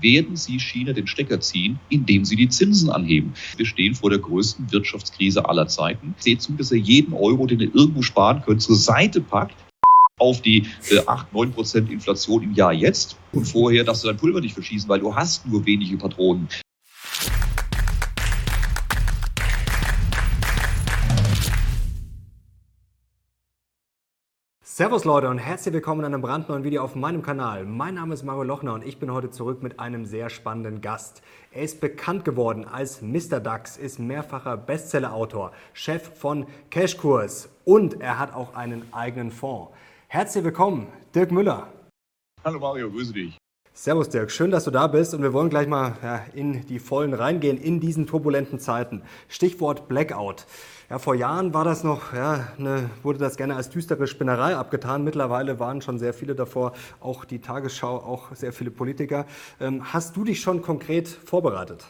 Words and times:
werden 0.00 0.36
Sie 0.36 0.58
China 0.58 0.92
den 0.92 1.06
Stecker 1.06 1.40
ziehen, 1.40 1.78
indem 1.88 2.24
Sie 2.24 2.36
die 2.36 2.48
Zinsen 2.48 2.90
anheben. 2.90 3.34
Wir 3.56 3.66
stehen 3.66 3.94
vor 3.94 4.10
der 4.10 4.18
größten 4.18 4.70
Wirtschaftskrise 4.72 5.48
aller 5.48 5.68
Zeiten. 5.68 6.14
Seht 6.18 6.42
zu, 6.42 6.52
dass 6.52 6.72
ihr 6.72 6.78
jeden 6.78 7.12
Euro, 7.12 7.46
den 7.46 7.60
ihr 7.60 7.74
irgendwo 7.74 8.02
sparen 8.02 8.42
könnt, 8.44 8.62
zur 8.62 8.76
Seite 8.76 9.20
packt 9.20 9.56
auf 10.18 10.40
die 10.40 10.66
äh, 10.90 11.00
8, 11.06 11.32
9 11.34 11.52
Prozent 11.52 11.90
Inflation 11.90 12.42
im 12.42 12.54
Jahr 12.54 12.72
jetzt 12.72 13.16
und 13.32 13.44
vorher 13.44 13.84
darfst 13.84 14.02
du 14.02 14.08
dein 14.08 14.16
Pulver 14.16 14.40
nicht 14.40 14.54
verschießen, 14.54 14.88
weil 14.88 15.00
du 15.00 15.14
hast 15.14 15.46
nur 15.46 15.66
wenige 15.66 15.98
Patronen. 15.98 16.48
Servus 24.76 25.06
Leute 25.06 25.30
und 25.30 25.38
herzlich 25.38 25.72
willkommen 25.72 26.00
in 26.02 26.12
einem 26.12 26.20
brandneuen 26.20 26.62
Video 26.62 26.84
auf 26.84 26.94
meinem 26.94 27.22
Kanal. 27.22 27.64
Mein 27.64 27.94
Name 27.94 28.12
ist 28.12 28.24
Mario 28.24 28.42
Lochner 28.42 28.74
und 28.74 28.84
ich 28.84 28.98
bin 28.98 29.10
heute 29.10 29.30
zurück 29.30 29.62
mit 29.62 29.80
einem 29.80 30.04
sehr 30.04 30.28
spannenden 30.28 30.82
Gast. 30.82 31.22
Er 31.50 31.62
ist 31.62 31.80
bekannt 31.80 32.26
geworden 32.26 32.66
als 32.66 33.00
Mr. 33.00 33.40
Dax, 33.40 33.78
ist 33.78 33.98
mehrfacher 33.98 34.58
Bestsellerautor, 34.58 35.52
Chef 35.72 36.18
von 36.18 36.46
Cashkurs 36.68 37.48
und 37.64 38.02
er 38.02 38.18
hat 38.18 38.34
auch 38.34 38.54
einen 38.54 38.92
eigenen 38.92 39.30
Fonds. 39.30 39.72
Herzlich 40.08 40.44
willkommen, 40.44 40.88
Dirk 41.14 41.32
Müller. 41.32 41.72
Hallo 42.44 42.58
Mario, 42.58 42.90
grüße 42.90 43.14
dich. 43.14 43.38
Servus 43.78 44.08
Dirk, 44.08 44.30
schön, 44.30 44.50
dass 44.50 44.64
du 44.64 44.70
da 44.70 44.86
bist 44.86 45.12
und 45.12 45.20
wir 45.20 45.34
wollen 45.34 45.50
gleich 45.50 45.68
mal 45.68 45.98
ja, 46.02 46.24
in 46.32 46.64
die 46.64 46.78
Vollen 46.78 47.12
reingehen 47.12 47.58
in 47.58 47.78
diesen 47.78 48.06
turbulenten 48.06 48.58
Zeiten. 48.58 49.02
Stichwort 49.28 49.86
Blackout. 49.86 50.46
Ja, 50.88 50.98
vor 50.98 51.14
Jahren 51.14 51.52
war 51.52 51.62
das 51.64 51.84
noch, 51.84 52.14
ja, 52.14 52.48
ne, 52.56 52.88
wurde 53.02 53.18
das 53.18 53.36
gerne 53.36 53.54
als 53.54 53.68
düstere 53.68 54.06
Spinnerei 54.06 54.56
abgetan. 54.56 55.04
Mittlerweile 55.04 55.60
waren 55.60 55.82
schon 55.82 55.98
sehr 55.98 56.14
viele 56.14 56.34
davor, 56.34 56.72
auch 57.00 57.26
die 57.26 57.40
Tagesschau, 57.40 57.96
auch 57.96 58.34
sehr 58.34 58.54
viele 58.54 58.70
Politiker. 58.70 59.26
Ähm, 59.60 59.92
hast 59.92 60.16
du 60.16 60.24
dich 60.24 60.40
schon 60.40 60.62
konkret 60.62 61.06
vorbereitet? 61.06 61.84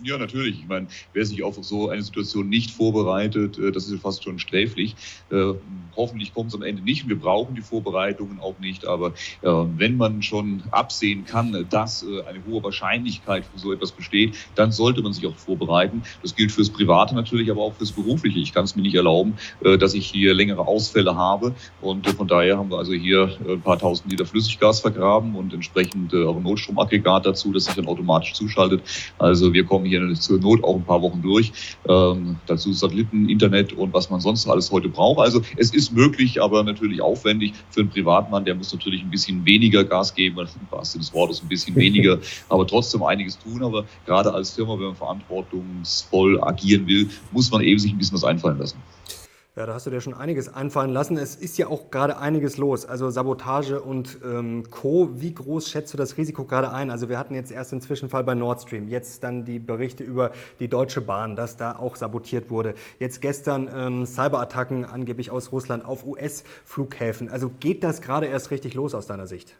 Ja, 0.00 0.18
natürlich. 0.18 0.58
Ich 0.58 0.66
meine, 0.66 0.88
wer 1.12 1.24
sich 1.24 1.42
auf 1.44 1.56
so 1.60 1.88
eine 1.88 2.02
Situation 2.02 2.48
nicht 2.48 2.70
vorbereitet, 2.70 3.58
äh, 3.58 3.70
das 3.70 3.88
ist 3.88 4.00
fast 4.00 4.24
schon 4.24 4.38
sträflich. 4.38 4.96
Äh, 5.30 5.52
hoffentlich 5.96 6.34
kommt 6.34 6.48
es 6.48 6.54
am 6.54 6.62
Ende 6.62 6.82
nicht. 6.82 7.08
Wir 7.08 7.18
brauchen 7.18 7.54
die 7.54 7.60
Vorbereitungen 7.60 8.40
auch 8.40 8.58
nicht. 8.58 8.84
Aber 8.84 9.08
äh, 9.42 9.48
wenn 9.76 9.96
man 9.96 10.22
schon 10.22 10.64
absehen 10.70 11.24
kann, 11.24 11.66
dass 11.70 12.04
eine 12.26 12.44
hohe 12.46 12.62
Wahrscheinlichkeit 12.64 13.44
für 13.44 13.58
so 13.58 13.72
etwas 13.72 13.92
besteht, 13.92 14.34
dann 14.54 14.72
sollte 14.72 15.02
man 15.02 15.12
sich 15.12 15.26
auch 15.26 15.36
vorbereiten. 15.36 16.02
Das 16.22 16.34
gilt 16.34 16.50
fürs 16.50 16.70
Private 16.70 17.14
natürlich, 17.14 17.50
aber 17.50 17.62
auch 17.62 17.74
fürs 17.74 17.92
Berufliche. 17.92 18.38
Ich 18.40 18.52
kann 18.52 18.64
es 18.64 18.74
mir 18.74 18.82
nicht 18.82 18.94
erlauben, 18.94 19.34
dass 19.60 19.94
ich 19.94 20.06
hier 20.06 20.34
längere 20.34 20.66
Ausfälle 20.66 21.14
habe. 21.14 21.54
Und 21.80 22.08
von 22.08 22.26
daher 22.26 22.58
haben 22.58 22.70
wir 22.70 22.78
also 22.78 22.92
hier 22.92 23.36
ein 23.46 23.60
paar 23.60 23.78
tausend 23.78 24.10
Liter 24.10 24.26
Flüssiggas 24.26 24.80
vergraben 24.80 25.34
und 25.34 25.52
entsprechend 25.52 26.14
auch 26.14 26.36
ein 26.36 26.42
Notstromaggregat 26.42 27.26
dazu, 27.26 27.52
das 27.52 27.64
sich 27.64 27.74
dann 27.74 27.86
automatisch 27.86 28.32
zuschaltet. 28.34 28.82
Also 29.18 29.52
wir 29.52 29.64
kommen 29.64 29.81
hier 29.84 30.06
hier 30.06 30.14
zur 30.14 30.38
Not 30.38 30.64
auch 30.64 30.76
ein 30.76 30.84
paar 30.84 31.02
Wochen 31.02 31.22
durch. 31.22 31.52
Ähm, 31.88 32.36
dazu 32.46 32.72
Satelliten, 32.72 33.28
Internet 33.28 33.72
und 33.72 33.92
was 33.92 34.10
man 34.10 34.20
sonst 34.20 34.46
alles 34.48 34.70
heute 34.70 34.88
braucht. 34.88 35.20
Also 35.20 35.42
es 35.56 35.72
ist 35.72 35.92
möglich, 35.92 36.42
aber 36.42 36.62
natürlich 36.62 37.00
aufwendig 37.00 37.54
für 37.70 37.80
einen 37.80 37.90
Privatmann. 37.90 38.44
Der 38.44 38.54
muss 38.54 38.72
natürlich 38.72 39.02
ein 39.02 39.10
bisschen 39.10 39.44
weniger 39.44 39.84
Gas 39.84 40.14
geben, 40.14 40.38
im 40.40 40.48
wahrsten 40.70 41.00
des 41.00 41.12
Wortes 41.12 41.42
ein 41.42 41.48
bisschen 41.48 41.74
weniger, 41.82 42.18
aber 42.48 42.66
trotzdem 42.66 43.02
einiges 43.02 43.38
tun. 43.38 43.62
Aber 43.62 43.84
gerade 44.06 44.32
als 44.32 44.52
Firma, 44.52 44.74
wenn 44.74 44.86
man 44.86 44.96
verantwortungsvoll 44.96 46.42
agieren 46.42 46.86
will, 46.86 47.08
muss 47.30 47.50
man 47.50 47.62
eben 47.62 47.78
sich 47.78 47.92
ein 47.92 47.98
bisschen 47.98 48.16
was 48.16 48.24
einfallen 48.24 48.58
lassen. 48.58 48.78
Ja, 49.54 49.66
da 49.66 49.74
hast 49.74 49.84
du 49.84 49.90
dir 49.90 50.00
schon 50.00 50.14
einiges 50.14 50.48
einfallen 50.48 50.90
lassen. 50.90 51.18
Es 51.18 51.36
ist 51.36 51.58
ja 51.58 51.66
auch 51.66 51.90
gerade 51.90 52.16
einiges 52.16 52.56
los, 52.56 52.86
also 52.86 53.10
Sabotage 53.10 53.82
und 53.82 54.16
ähm, 54.24 54.64
Co. 54.70 55.10
Wie 55.12 55.34
groß 55.34 55.68
schätzt 55.68 55.92
du 55.92 55.98
das 55.98 56.16
Risiko 56.16 56.44
gerade 56.46 56.72
ein? 56.72 56.90
Also 56.90 57.10
wir 57.10 57.18
hatten 57.18 57.34
jetzt 57.34 57.52
erst 57.52 57.70
den 57.70 57.82
Zwischenfall 57.82 58.24
bei 58.24 58.34
Nord 58.34 58.62
Stream, 58.62 58.88
jetzt 58.88 59.22
dann 59.22 59.44
die 59.44 59.58
Berichte 59.58 60.04
über 60.04 60.30
die 60.58 60.68
Deutsche 60.68 61.02
Bahn, 61.02 61.36
dass 61.36 61.58
da 61.58 61.76
auch 61.76 61.96
sabotiert 61.96 62.48
wurde. 62.48 62.72
Jetzt 62.98 63.20
gestern 63.20 63.68
ähm, 63.74 64.06
Cyberattacken 64.06 64.86
angeblich 64.86 65.30
aus 65.30 65.52
Russland 65.52 65.84
auf 65.84 66.06
US-Flughäfen. 66.06 67.28
Also 67.28 67.50
geht 67.60 67.84
das 67.84 68.00
gerade 68.00 68.28
erst 68.28 68.52
richtig 68.52 68.72
los 68.72 68.94
aus 68.94 69.06
deiner 69.06 69.26
Sicht? 69.26 69.54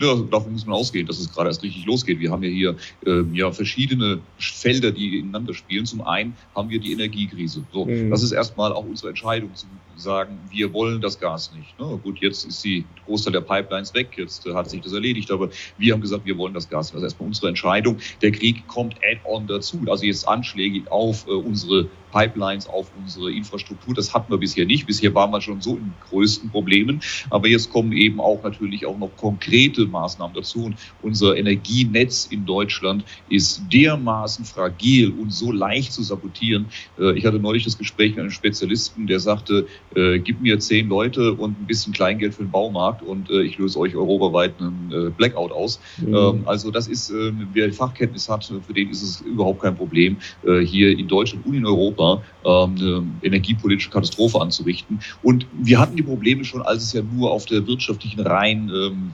Ja, 0.00 0.14
davon 0.14 0.52
muss 0.52 0.66
man 0.66 0.76
ausgehen, 0.76 1.06
dass 1.06 1.18
es 1.18 1.32
gerade 1.32 1.48
erst 1.48 1.62
richtig 1.62 1.84
losgeht. 1.84 2.20
Wir 2.20 2.30
haben 2.30 2.42
ja 2.42 2.50
hier 2.50 2.76
äh, 3.04 3.22
ja 3.32 3.50
verschiedene 3.50 4.20
Felder, 4.38 4.92
die 4.92 5.18
ineinander 5.18 5.54
spielen. 5.54 5.86
Zum 5.86 6.02
einen 6.02 6.34
haben 6.54 6.70
wir 6.70 6.78
die 6.78 6.92
Energiekrise. 6.92 7.64
So, 7.72 7.84
mhm. 7.84 8.10
das 8.10 8.22
ist 8.22 8.32
erstmal 8.32 8.72
auch 8.72 8.84
unsere 8.84 9.08
Entscheidung 9.08 9.54
zu 9.54 9.66
sagen, 9.96 10.38
wir 10.50 10.72
wollen 10.72 11.00
das 11.00 11.18
Gas 11.18 11.52
nicht. 11.56 11.78
Ne? 11.78 11.98
Gut, 12.02 12.20
jetzt 12.20 12.44
ist 12.44 12.64
die 12.64 12.84
Großteil 13.06 13.32
der 13.32 13.40
Pipelines 13.40 13.92
weg, 13.94 14.10
jetzt 14.16 14.46
hat 14.46 14.70
sich 14.70 14.80
das 14.80 14.92
erledigt, 14.92 15.30
aber 15.30 15.50
wir 15.76 15.92
haben 15.92 16.00
gesagt, 16.00 16.24
wir 16.24 16.38
wollen 16.38 16.54
das 16.54 16.68
Gas. 16.68 16.92
Das 16.92 16.98
ist 16.98 17.02
erstmal 17.02 17.26
unsere 17.28 17.48
Entscheidung. 17.48 17.98
Der 18.22 18.30
Krieg 18.30 18.66
kommt 18.68 18.94
add-on 19.02 19.46
dazu. 19.48 19.80
Also 19.88 20.04
jetzt 20.04 20.26
Anschläge 20.28 20.90
auf 20.90 21.26
äh, 21.26 21.32
unsere 21.32 21.88
Pipelines 22.12 22.66
auf 22.68 22.90
unsere 22.98 23.32
Infrastruktur. 23.32 23.94
Das 23.94 24.14
hatten 24.14 24.32
wir 24.32 24.38
bisher 24.38 24.64
nicht. 24.64 24.86
Bisher 24.86 25.14
waren 25.14 25.30
wir 25.30 25.40
schon 25.40 25.60
so 25.60 25.76
in 25.76 25.92
größten 26.08 26.50
Problemen. 26.50 27.00
Aber 27.30 27.48
jetzt 27.48 27.70
kommen 27.70 27.92
eben 27.92 28.20
auch 28.20 28.42
natürlich 28.42 28.86
auch 28.86 28.98
noch 28.98 29.10
konkrete 29.16 29.86
Maßnahmen 29.88 30.34
dazu. 30.34 30.64
Und 30.64 30.76
unser 31.02 31.36
Energienetz 31.36 32.26
in 32.26 32.46
Deutschland 32.46 33.04
ist 33.28 33.62
dermaßen 33.72 34.44
fragil 34.44 35.10
und 35.10 35.32
so 35.32 35.52
leicht 35.52 35.92
zu 35.92 36.02
sabotieren. 36.02 36.66
Äh, 36.98 37.16
ich 37.18 37.24
hatte 37.24 37.38
neulich 37.38 37.64
das 37.64 37.78
Gespräch 37.78 38.12
mit 38.12 38.20
einem 38.20 38.30
Spezialisten, 38.30 39.06
der 39.06 39.20
sagte, 39.20 39.66
äh, 39.94 40.18
gib 40.18 40.40
mir 40.40 40.58
zehn 40.58 40.88
Leute 40.88 41.34
und 41.34 41.60
ein 41.60 41.66
bisschen 41.66 41.92
Kleingeld 41.92 42.34
für 42.34 42.42
den 42.42 42.50
Baumarkt 42.50 43.02
und 43.02 43.30
äh, 43.30 43.42
ich 43.42 43.58
löse 43.58 43.78
euch 43.78 43.94
europaweit 43.94 44.54
einen 44.60 45.12
Blackout 45.16 45.52
aus. 45.52 45.80
Mhm. 45.98 46.14
Ähm, 46.14 46.42
also 46.46 46.70
das 46.70 46.88
ist, 46.88 47.12
wer 47.52 47.72
Fachkenntnis 47.72 48.28
hat, 48.28 48.44
für 48.44 48.72
den 48.72 48.90
ist 48.90 49.02
es 49.02 49.20
überhaupt 49.20 49.62
kein 49.62 49.76
Problem, 49.76 50.18
hier 50.64 50.98
in 50.98 51.08
Deutschland 51.08 51.44
und 51.46 51.54
in 51.54 51.66
Europa 51.66 52.22
ähm, 52.44 52.76
eine 52.78 53.06
energiepolitische 53.22 53.90
Katastrophe 53.90 54.40
anzurichten. 54.40 55.00
Und 55.22 55.46
wir 55.52 55.78
hatten 55.78 55.96
die 55.96 56.02
Probleme 56.02 56.44
schon, 56.44 56.62
als 56.62 56.82
es 56.82 56.92
ja 56.92 57.02
nur 57.02 57.30
auf 57.30 57.46
der 57.46 57.66
wirtschaftlichen, 57.66 58.20
rein 58.20 58.70
ähm, 58.74 59.12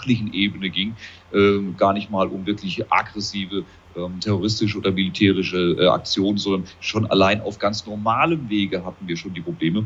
fachlichen 0.00 0.32
Ebene 0.32 0.70
ging, 0.70 0.94
ähm, 1.32 1.76
gar 1.76 1.92
nicht 1.92 2.10
mal 2.10 2.26
um 2.28 2.46
wirklich 2.46 2.90
aggressive 2.90 3.64
ähm, 3.96 4.20
terroristische 4.20 4.78
oder 4.78 4.90
militärische 4.90 5.76
äh, 5.78 5.86
Aktionen, 5.88 6.38
sondern 6.38 6.68
schon 6.80 7.06
allein 7.06 7.40
auf 7.42 7.58
ganz 7.58 7.86
normalem 7.86 8.48
Wege 8.48 8.84
hatten 8.84 9.06
wir 9.06 9.16
schon 9.16 9.34
die 9.34 9.40
Probleme 9.40 9.84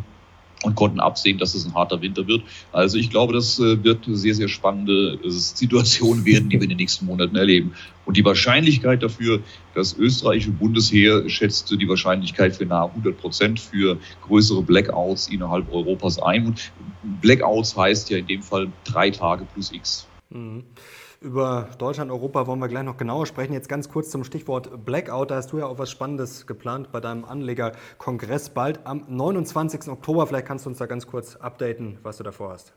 und 0.65 0.75
konnten 0.75 1.01
absehen, 1.01 1.39
dass 1.39 1.55
es 1.55 1.65
ein 1.65 1.75
harter 1.75 2.01
Winter 2.01 2.27
wird. 2.27 2.43
Also 2.73 2.99
ich 2.99 3.11
glaube, 3.11 3.33
das 3.33 3.59
äh, 3.59 3.83
wird 3.85 4.07
eine 4.07 4.17
sehr, 4.17 4.35
sehr 4.35 4.49
spannende 4.49 5.19
äh, 5.23 5.31
Situation 5.31 6.25
werden, 6.25 6.49
die 6.49 6.57
wir 6.57 6.65
in 6.65 6.71
den 6.71 6.79
nächsten 6.79 7.07
Monaten 7.07 7.37
erleben. 7.37 7.75
Und 8.05 8.17
die 8.17 8.25
Wahrscheinlichkeit 8.25 9.03
dafür, 9.03 9.41
das 9.75 9.95
österreichische 9.95 10.51
Bundesheer 10.51 11.29
schätzt 11.29 11.71
die 11.71 11.89
Wahrscheinlichkeit 11.89 12.57
für 12.57 12.67
nahe 12.67 12.89
100 12.89 13.17
Prozent 13.17 13.61
für 13.61 13.99
größere 14.23 14.63
Blackouts 14.63 15.29
innerhalb 15.29 15.71
Europas 15.73 16.19
ein. 16.19 16.47
Und 16.47 16.73
Blackouts 17.21 17.77
heißt 17.77 18.11
ja 18.11 18.19
in 18.19 18.27
dem 18.27 18.43
Fall 18.43 18.69
drei 18.85 19.11
Tage 19.11 19.47
plus 19.47 19.73
X. 19.73 20.07
Mhm. 20.31 20.65
Über 21.25 21.71
Deutschland, 21.79 22.11
Europa 22.11 22.47
wollen 22.47 22.59
wir 22.59 22.69
gleich 22.69 22.83
noch 22.83 22.99
genauer 22.99 23.25
sprechen. 23.25 23.55
Jetzt 23.55 23.71
ganz 23.71 23.89
kurz 23.89 24.11
zum 24.11 24.25
Stichwort 24.25 24.85
Blackout. 24.85 25.31
Da 25.31 25.37
hast 25.37 25.53
du 25.53 25.59
ja 25.59 25.65
auch 25.65 25.79
was 25.79 25.91
Spannendes 25.91 26.47
geplant 26.47 26.93
bei 26.93 27.01
deinem 27.01 27.25
Anlegerkongress 27.25 28.51
bald 28.51 28.87
am 28.87 29.07
29. 29.09 29.89
Oktober. 29.89 30.27
Vielleicht 30.27 30.47
kannst 30.47 30.67
du 30.67 30.69
uns 30.69 30.77
da 30.77 30.85
ganz 30.85 31.07
kurz 31.07 31.37
updaten, 31.37 31.97
was 32.03 32.19
du 32.19 32.25
davor 32.25 32.51
hast. 32.51 32.75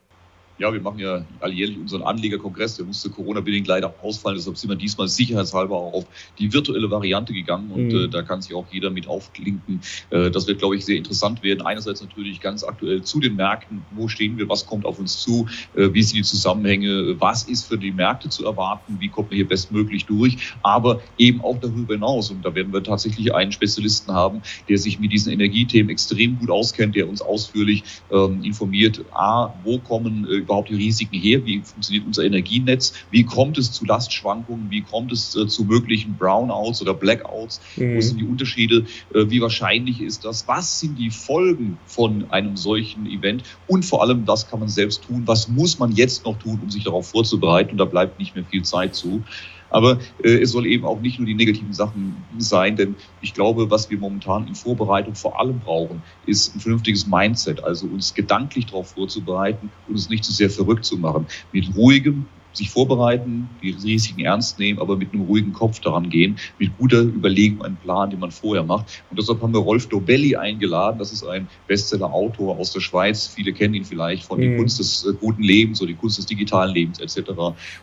Ja, 0.59 0.73
wir 0.73 0.81
machen 0.81 0.97
ja 0.97 1.23
alljährlich 1.40 1.78
unseren 1.78 2.01
Anlegerkongress. 2.01 2.78
Der 2.78 2.85
musste 2.85 3.12
Corona-bedingt 3.12 3.68
leider 3.68 3.94
ausfallen. 4.01 4.38
Deshalb 4.38 4.57
sind 4.57 4.69
wir 4.69 4.75
diesmal 4.75 5.07
sicherheitshalber 5.07 5.75
auch 5.75 5.94
auf 5.94 6.06
die 6.40 6.51
virtuelle 6.51 6.90
Variante 6.90 7.31
gegangen. 7.31 7.69
Und 7.72 7.90
mhm. 7.90 8.06
äh, 8.06 8.07
da 8.07 8.23
kann 8.23 8.41
sich 8.41 8.56
auch 8.56 8.66
jeder 8.72 8.90
mit 8.90 9.07
aufklinken. 9.07 9.81
Äh, 10.09 10.31
das 10.31 10.47
wird, 10.47 10.57
glaube 10.57 10.75
ich, 10.75 10.84
sehr 10.84 10.97
interessant 10.97 11.44
werden. 11.44 11.62
Einerseits 11.62 12.01
natürlich 12.01 12.41
ganz 12.41 12.63
aktuell 12.63 13.03
zu 13.03 13.19
den 13.19 13.35
Märkten. 13.35 13.84
Wo 13.91 14.07
stehen 14.07 14.38
wir? 14.38 14.50
Was 14.50 14.66
kommt 14.66 14.85
auf 14.85 14.97
uns 14.97 15.22
zu? 15.22 15.47
Äh, 15.75 15.94
wie 15.94 16.01
sind 16.01 16.18
die 16.18 16.23
Zusammenhänge? 16.23 17.16
Was 17.19 17.44
ist 17.44 17.68
für 17.68 17.78
die 17.78 17.91
Märkte 17.91 18.29
zu 18.29 18.45
erwarten? 18.45 18.97
Wie 19.00 19.09
kommt 19.09 19.29
man 19.29 19.35
hier 19.35 19.47
bestmöglich 19.47 20.06
durch? 20.06 20.38
Aber 20.63 21.01
eben 21.19 21.42
auch 21.42 21.59
darüber 21.59 21.94
hinaus. 21.94 22.31
Und 22.31 22.44
da 22.44 22.56
werden 22.56 22.74
wir 22.74 22.81
tatsächlich 22.81 23.33
einen 23.33 23.51
Spezialisten 23.51 24.12
haben, 24.12 24.42
der 24.68 24.80
sich 24.80 25.00
mit 25.00 25.12
diesen 25.12 25.31
Energiethemen 25.31 25.92
extrem 25.92 26.39
gut 26.39 26.50
auskennt, 26.50 26.95
der 26.95 27.07
uns 27.07 27.21
ausführlich 27.21 27.83
ähm, 28.12 28.44
informiert. 28.44 29.06
A, 29.12 29.54
wo 29.63 29.77
kommen 29.77 30.27
äh, 30.27 30.46
überhaupt 30.47 30.69
die 30.69 30.75
Risiken 30.75 31.19
her? 31.19 31.45
Wie 31.45 31.59
funktioniert 31.59 32.05
unser 32.07 32.23
Energienetz? 32.23 32.94
Wie 33.11 33.23
kommt 33.23 33.57
es 33.57 33.71
zu 33.71 33.85
Lastschwankungen? 33.85 34.71
Wie 34.71 34.81
kommt 34.81 35.11
es 35.11 35.35
äh, 35.35 35.47
zu 35.47 35.65
möglichen 35.65 36.15
Brownouts 36.17 36.81
oder 36.81 36.94
Blackouts? 36.94 37.59
Mhm. 37.75 37.97
Wo 37.97 38.01
sind 38.01 38.19
die 38.19 38.25
Unterschiede? 38.25 38.85
Äh, 39.13 39.29
wie 39.29 39.41
wahrscheinlich 39.41 40.01
ist 40.01 40.23
das? 40.23 40.47
Was 40.47 40.79
sind 40.79 40.97
die 40.97 41.11
Folgen 41.11 41.77
von 41.85 42.31
einem 42.31 42.55
solchen 42.55 43.05
Event? 43.05 43.44
Und 43.67 43.83
vor 43.83 44.01
allem, 44.01 44.25
was 44.25 44.49
kann 44.49 44.59
man 44.59 44.69
selbst 44.69 45.03
tun? 45.03 45.23
Was 45.25 45.49
muss 45.49 45.79
man 45.79 45.91
jetzt 45.91 46.25
noch 46.25 46.39
tun, 46.39 46.59
um 46.63 46.69
sich 46.69 46.85
darauf 46.85 47.09
vorzubereiten? 47.09 47.71
Und 47.71 47.77
da 47.77 47.85
bleibt 47.85 48.17
nicht 48.19 48.35
mehr 48.35 48.45
viel 48.45 48.63
Zeit 48.63 48.95
zu. 48.95 49.23
Aber 49.69 50.00
äh, 50.24 50.42
es 50.42 50.52
soll 50.52 50.66
eben 50.66 50.86
auch 50.86 51.00
nicht 51.00 51.19
nur 51.19 51.25
die 51.25 51.34
negativen 51.34 51.74
Sachen 51.74 52.16
sein, 52.38 52.75
denn 52.75 52.96
ich 53.22 53.34
glaube, 53.34 53.69
was 53.69 53.90
wir 53.90 53.98
momentan 53.98 54.48
in 54.48 54.56
Vorbereitung 54.56 55.16
vor 55.16 55.40
allem 55.40 55.60
brauchen, 55.60 56.02
ist 56.25 56.56
ein 56.56 56.60
vernünftiges 56.60 57.08
Mindset, 57.08 57.64
also 57.64 57.88
uns 57.88 58.14
gedanklich 58.14 58.68
darauf 58.68 58.92
vorzubereiten 58.92 59.69
und 59.88 59.96
uns 59.96 60.10
nicht 60.10 60.24
zu 60.24 60.31
sehr 60.31 60.50
verrückt 60.50 60.86
zu 60.86 60.98
machen. 60.98 61.28
Mit 61.52 61.75
ruhigem, 61.75 62.25
sich 62.57 62.69
vorbereiten, 62.69 63.50
die 63.62 63.71
Risiken 63.71 64.21
ernst 64.21 64.59
nehmen, 64.59 64.80
aber 64.80 64.98
mit 64.98 65.13
einem 65.13 65.24
ruhigen 65.24 65.54
Kopf 65.54 65.80
daran 65.80 66.09
gehen, 66.09 66.38
mit 66.59 66.77
guter 66.77 67.01
Überlegung 67.01 67.63
einen 67.63 67.77
Plan, 67.77 68.09
den 68.09 68.19
man 68.19 68.31
vorher 68.31 68.63
macht. 68.63 69.04
Und 69.09 69.19
deshalb 69.19 69.42
haben 69.42 69.54
wir 69.54 69.59
Rolf 69.59 69.88
Dobelli 69.88 70.36
eingeladen. 70.36 71.00
Das 71.00 71.12
ist 71.12 71.25
ein 71.25 71.48
Bestseller-Autor 71.68 72.57
aus 72.57 72.74
der 72.74 72.80
Schweiz. 72.80 73.27
Viele 73.27 73.54
kennen 73.54 73.75
ihn 73.75 73.86
vielleicht 73.86 74.25
von 74.25 74.39
mhm. 74.39 74.42
die 74.42 74.57
Kunst 74.57 74.80
des 74.80 75.06
äh, 75.06 75.13
guten 75.13 75.44
Lebens 75.44 75.81
oder 75.81 75.89
die 75.89 75.98
Kunst 75.98 76.18
des 76.18 76.25
digitalen 76.25 76.74
Lebens 76.74 77.00
etc. 77.00 77.31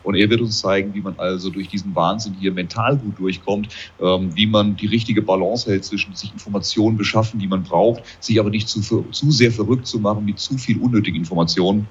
Und 0.03 0.15
er 0.15 0.29
wird 0.29 0.41
uns 0.41 0.59
zeigen, 0.59 0.93
wie 0.93 1.01
man 1.01 1.15
also 1.17 1.49
durch 1.49 1.67
diesen 1.69 1.95
Wahnsinn 1.95 2.35
hier 2.39 2.51
mental 2.51 2.97
gut 2.97 3.19
durchkommt, 3.19 3.69
ähm, 4.01 4.35
wie 4.35 4.45
man 4.45 4.75
die 4.75 4.87
richtige 4.87 5.21
Balance 5.21 5.69
hält 5.69 5.85
zwischen 5.85 6.15
sich 6.15 6.31
Informationen 6.31 6.97
beschaffen, 6.97 7.39
die 7.39 7.47
man 7.47 7.63
braucht, 7.63 8.03
sich 8.19 8.39
aber 8.39 8.49
nicht 8.49 8.67
zu, 8.67 8.81
zu 8.81 9.31
sehr 9.31 9.51
verrückt 9.51 9.87
zu 9.87 9.99
machen 9.99 10.25
mit 10.25 10.39
zu 10.39 10.57
viel 10.57 10.77
unnötigen 10.79 11.17
Informationen 11.17 11.87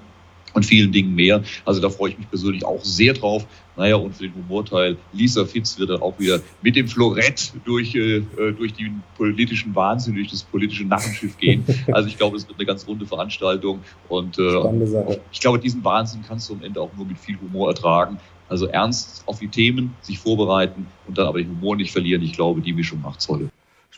und 0.54 0.64
vielen 0.64 0.92
Dingen 0.92 1.14
mehr. 1.14 1.42
Also 1.64 1.80
da 1.80 1.90
freue 1.90 2.10
ich 2.10 2.18
mich 2.18 2.30
persönlich 2.30 2.64
auch 2.64 2.82
sehr 2.82 3.12
drauf. 3.12 3.46
Naja, 3.76 3.96
und 3.96 4.14
für 4.14 4.22
den 4.22 4.34
Humorteil, 4.34 4.96
Lisa 5.12 5.44
Fitz 5.44 5.78
wird 5.78 5.90
dann 5.90 6.00
auch 6.00 6.18
wieder 6.18 6.40
mit 6.62 6.76
dem 6.76 6.86
Florett 6.86 7.52
durch, 7.64 7.94
äh, 7.96 8.22
durch 8.56 8.72
den 8.74 9.02
politischen 9.16 9.74
Wahnsinn, 9.74 10.14
durch 10.14 10.30
das 10.30 10.44
politische 10.44 10.84
Narrenschiff 10.84 11.36
gehen. 11.36 11.64
Also 11.92 12.08
ich 12.08 12.16
glaube, 12.16 12.36
es 12.36 12.48
wird 12.48 12.58
eine 12.58 12.66
ganz 12.66 12.86
runde 12.86 13.04
Veranstaltung. 13.04 13.80
Und 14.08 14.38
äh, 14.38 15.18
ich 15.32 15.40
glaube, 15.40 15.58
diesen 15.58 15.84
Wahnsinn 15.84 16.22
kannst 16.26 16.48
du 16.48 16.54
am 16.54 16.62
Ende 16.62 16.80
auch 16.80 16.90
nur 16.96 17.04
mit 17.04 17.18
viel 17.18 17.36
Humor 17.40 17.68
ertragen. 17.68 18.18
Also 18.48 18.66
ernst 18.66 19.24
auf 19.26 19.40
die 19.40 19.48
Themen, 19.48 19.94
sich 20.02 20.18
vorbereiten 20.18 20.86
und 21.08 21.18
dann 21.18 21.26
aber 21.26 21.38
den 21.38 21.50
Humor 21.50 21.76
nicht 21.76 21.92
verlieren. 21.92 22.22
Ich 22.22 22.32
glaube, 22.32 22.60
die 22.60 22.72
Mischung 22.72 23.00
macht's 23.02 23.28
heute. 23.28 23.50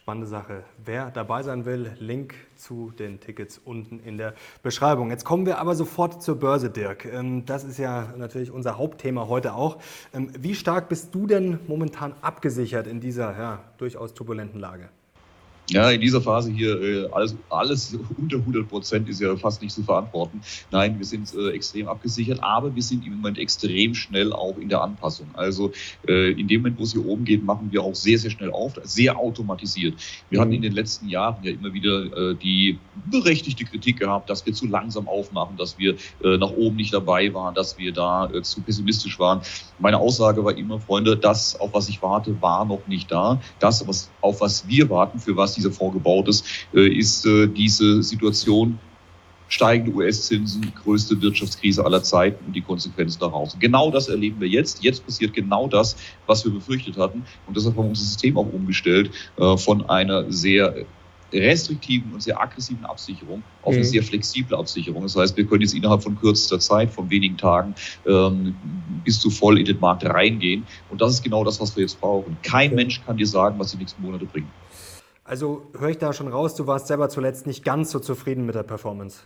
Spannende 0.06 0.28
Sache. 0.28 0.62
Wer 0.84 1.10
dabei 1.10 1.42
sein 1.42 1.64
will, 1.64 1.90
Link 1.98 2.36
zu 2.54 2.92
den 2.96 3.18
Tickets 3.18 3.58
unten 3.58 3.98
in 3.98 4.18
der 4.18 4.34
Beschreibung. 4.62 5.10
Jetzt 5.10 5.24
kommen 5.24 5.46
wir 5.46 5.58
aber 5.58 5.74
sofort 5.74 6.22
zur 6.22 6.38
Börse, 6.38 6.70
Dirk. 6.70 7.06
Ähm, 7.06 7.44
das 7.44 7.64
ist 7.64 7.76
ja 7.76 8.14
natürlich 8.16 8.52
unser 8.52 8.78
Hauptthema 8.78 9.26
heute 9.26 9.54
auch. 9.54 9.78
Ähm, 10.14 10.30
wie 10.38 10.54
stark 10.54 10.88
bist 10.88 11.12
du 11.12 11.26
denn 11.26 11.58
momentan 11.66 12.14
abgesichert 12.22 12.86
in 12.86 13.00
dieser 13.00 13.36
ja, 13.36 13.64
durchaus 13.78 14.14
turbulenten 14.14 14.60
Lage? 14.60 14.90
Ja, 15.70 15.90
in 15.90 16.00
dieser 16.00 16.20
Phase 16.20 16.52
hier 16.52 16.80
äh, 16.80 17.08
alles, 17.10 17.34
alles 17.50 17.98
unter 18.16 18.36
100 18.36 18.68
Prozent 18.68 19.08
ist 19.08 19.20
ja 19.20 19.34
fast 19.36 19.62
nicht 19.62 19.74
zu 19.74 19.82
verantworten. 19.82 20.40
Nein, 20.70 20.98
wir 20.98 21.06
sind 21.06 21.34
äh, 21.34 21.50
extrem 21.50 21.88
abgesichert, 21.88 22.38
aber 22.42 22.74
wir 22.74 22.82
sind 22.82 23.04
im 23.04 23.16
Moment 23.16 23.38
extrem 23.38 23.94
schnell 23.94 24.32
auch 24.32 24.56
in 24.58 24.68
der 24.68 24.82
Anpassung. 24.82 25.26
Also 25.34 25.72
äh, 26.06 26.30
in 26.32 26.46
dem 26.46 26.60
Moment, 26.60 26.78
wo 26.78 26.84
es 26.84 26.92
hier 26.92 27.04
oben 27.04 27.24
geht, 27.24 27.44
machen 27.44 27.68
wir 27.72 27.82
auch 27.82 27.96
sehr, 27.96 28.18
sehr 28.18 28.30
schnell 28.30 28.52
auf, 28.52 28.74
sehr 28.84 29.18
automatisiert. 29.18 29.94
Wir 30.30 30.38
mhm. 30.38 30.42
hatten 30.42 30.52
in 30.52 30.62
den 30.62 30.72
letzten 30.72 31.08
Jahren 31.08 31.42
ja 31.42 31.52
immer 31.52 31.72
wieder 31.72 32.34
die 32.34 32.78
berechtigte 33.10 33.64
Kritik 33.64 33.98
gehabt, 33.98 34.30
dass 34.30 34.44
wir 34.46 34.52
zu 34.52 34.66
langsam 34.66 35.08
aufmachen, 35.08 35.56
dass 35.56 35.78
wir 35.78 35.96
nach 36.22 36.50
oben 36.50 36.76
nicht 36.76 36.92
dabei 36.92 37.32
waren, 37.34 37.54
dass 37.54 37.78
wir 37.78 37.92
da 37.92 38.30
zu 38.42 38.60
pessimistisch 38.60 39.18
waren. 39.18 39.40
Meine 39.78 39.98
Aussage 39.98 40.44
war 40.44 40.56
immer, 40.56 40.80
Freunde, 40.80 41.16
das, 41.16 41.58
auf 41.58 41.74
was 41.74 41.88
ich 41.88 42.02
warte, 42.02 42.40
war 42.40 42.64
noch 42.64 42.86
nicht 42.86 43.10
da. 43.10 43.40
Das, 43.58 43.86
was, 43.86 44.10
auf 44.20 44.40
was 44.40 44.68
wir 44.68 44.88
warten, 44.90 45.18
für 45.18 45.36
was 45.36 45.55
dieser 45.56 45.70
Fonds 45.70 45.94
gebaut 45.94 46.28
ist, 46.28 46.46
äh, 46.74 46.88
ist 46.88 47.26
äh, 47.26 47.48
diese 47.48 48.02
Situation 48.02 48.78
steigende 49.48 49.92
US-Zinsen, 49.92 50.72
größte 50.82 51.20
Wirtschaftskrise 51.20 51.84
aller 51.84 52.02
Zeiten 52.02 52.44
und 52.46 52.52
die 52.52 52.62
Konsequenzen 52.62 53.20
daraus. 53.20 53.56
Genau 53.58 53.90
das 53.90 54.08
erleben 54.08 54.40
wir 54.40 54.48
jetzt. 54.48 54.82
Jetzt 54.82 55.04
passiert 55.04 55.34
genau 55.34 55.68
das, 55.68 55.96
was 56.26 56.44
wir 56.44 56.52
befürchtet 56.52 56.96
hatten. 56.96 57.24
Und 57.46 57.56
deshalb 57.56 57.76
haben 57.76 57.84
wir 57.84 57.90
unser 57.90 58.04
System 58.04 58.36
auch 58.36 58.52
umgestellt 58.52 59.10
äh, 59.36 59.56
von 59.56 59.88
einer 59.88 60.30
sehr 60.32 60.74
restriktiven 61.32 62.12
und 62.12 62.22
sehr 62.22 62.40
aggressiven 62.40 62.84
Absicherung 62.84 63.42
auf 63.62 63.74
eine 63.74 63.82
mhm. 63.82 63.88
sehr 63.88 64.02
flexible 64.02 64.56
Absicherung. 64.56 65.02
Das 65.02 65.16
heißt, 65.16 65.36
wir 65.36 65.44
können 65.44 65.62
jetzt 65.62 65.74
innerhalb 65.74 66.02
von 66.02 66.18
kürzester 66.18 66.60
Zeit, 66.60 66.90
von 66.90 67.10
wenigen 67.10 67.36
Tagen, 67.36 67.74
ähm, 68.06 68.54
bis 69.04 69.20
zu 69.20 69.30
voll 69.30 69.58
in 69.58 69.64
den 69.64 69.80
Markt 69.80 70.04
reingehen. 70.04 70.64
Und 70.88 71.00
das 71.00 71.14
ist 71.14 71.22
genau 71.22 71.44
das, 71.44 71.60
was 71.60 71.74
wir 71.76 71.82
jetzt 71.82 72.00
brauchen. 72.00 72.36
Kein 72.42 72.74
Mensch 72.74 73.04
kann 73.04 73.16
dir 73.16 73.26
sagen, 73.26 73.58
was 73.58 73.72
die 73.72 73.78
nächsten 73.78 74.02
Monate 74.02 74.24
bringen. 74.24 74.50
Also 75.26 75.66
höre 75.76 75.90
ich 75.90 75.98
da 75.98 76.12
schon 76.12 76.28
raus, 76.28 76.54
du 76.54 76.66
warst 76.66 76.86
selber 76.86 77.08
zuletzt 77.08 77.46
nicht 77.46 77.64
ganz 77.64 77.90
so 77.90 77.98
zufrieden 77.98 78.46
mit 78.46 78.54
der 78.54 78.62
Performance. 78.62 79.18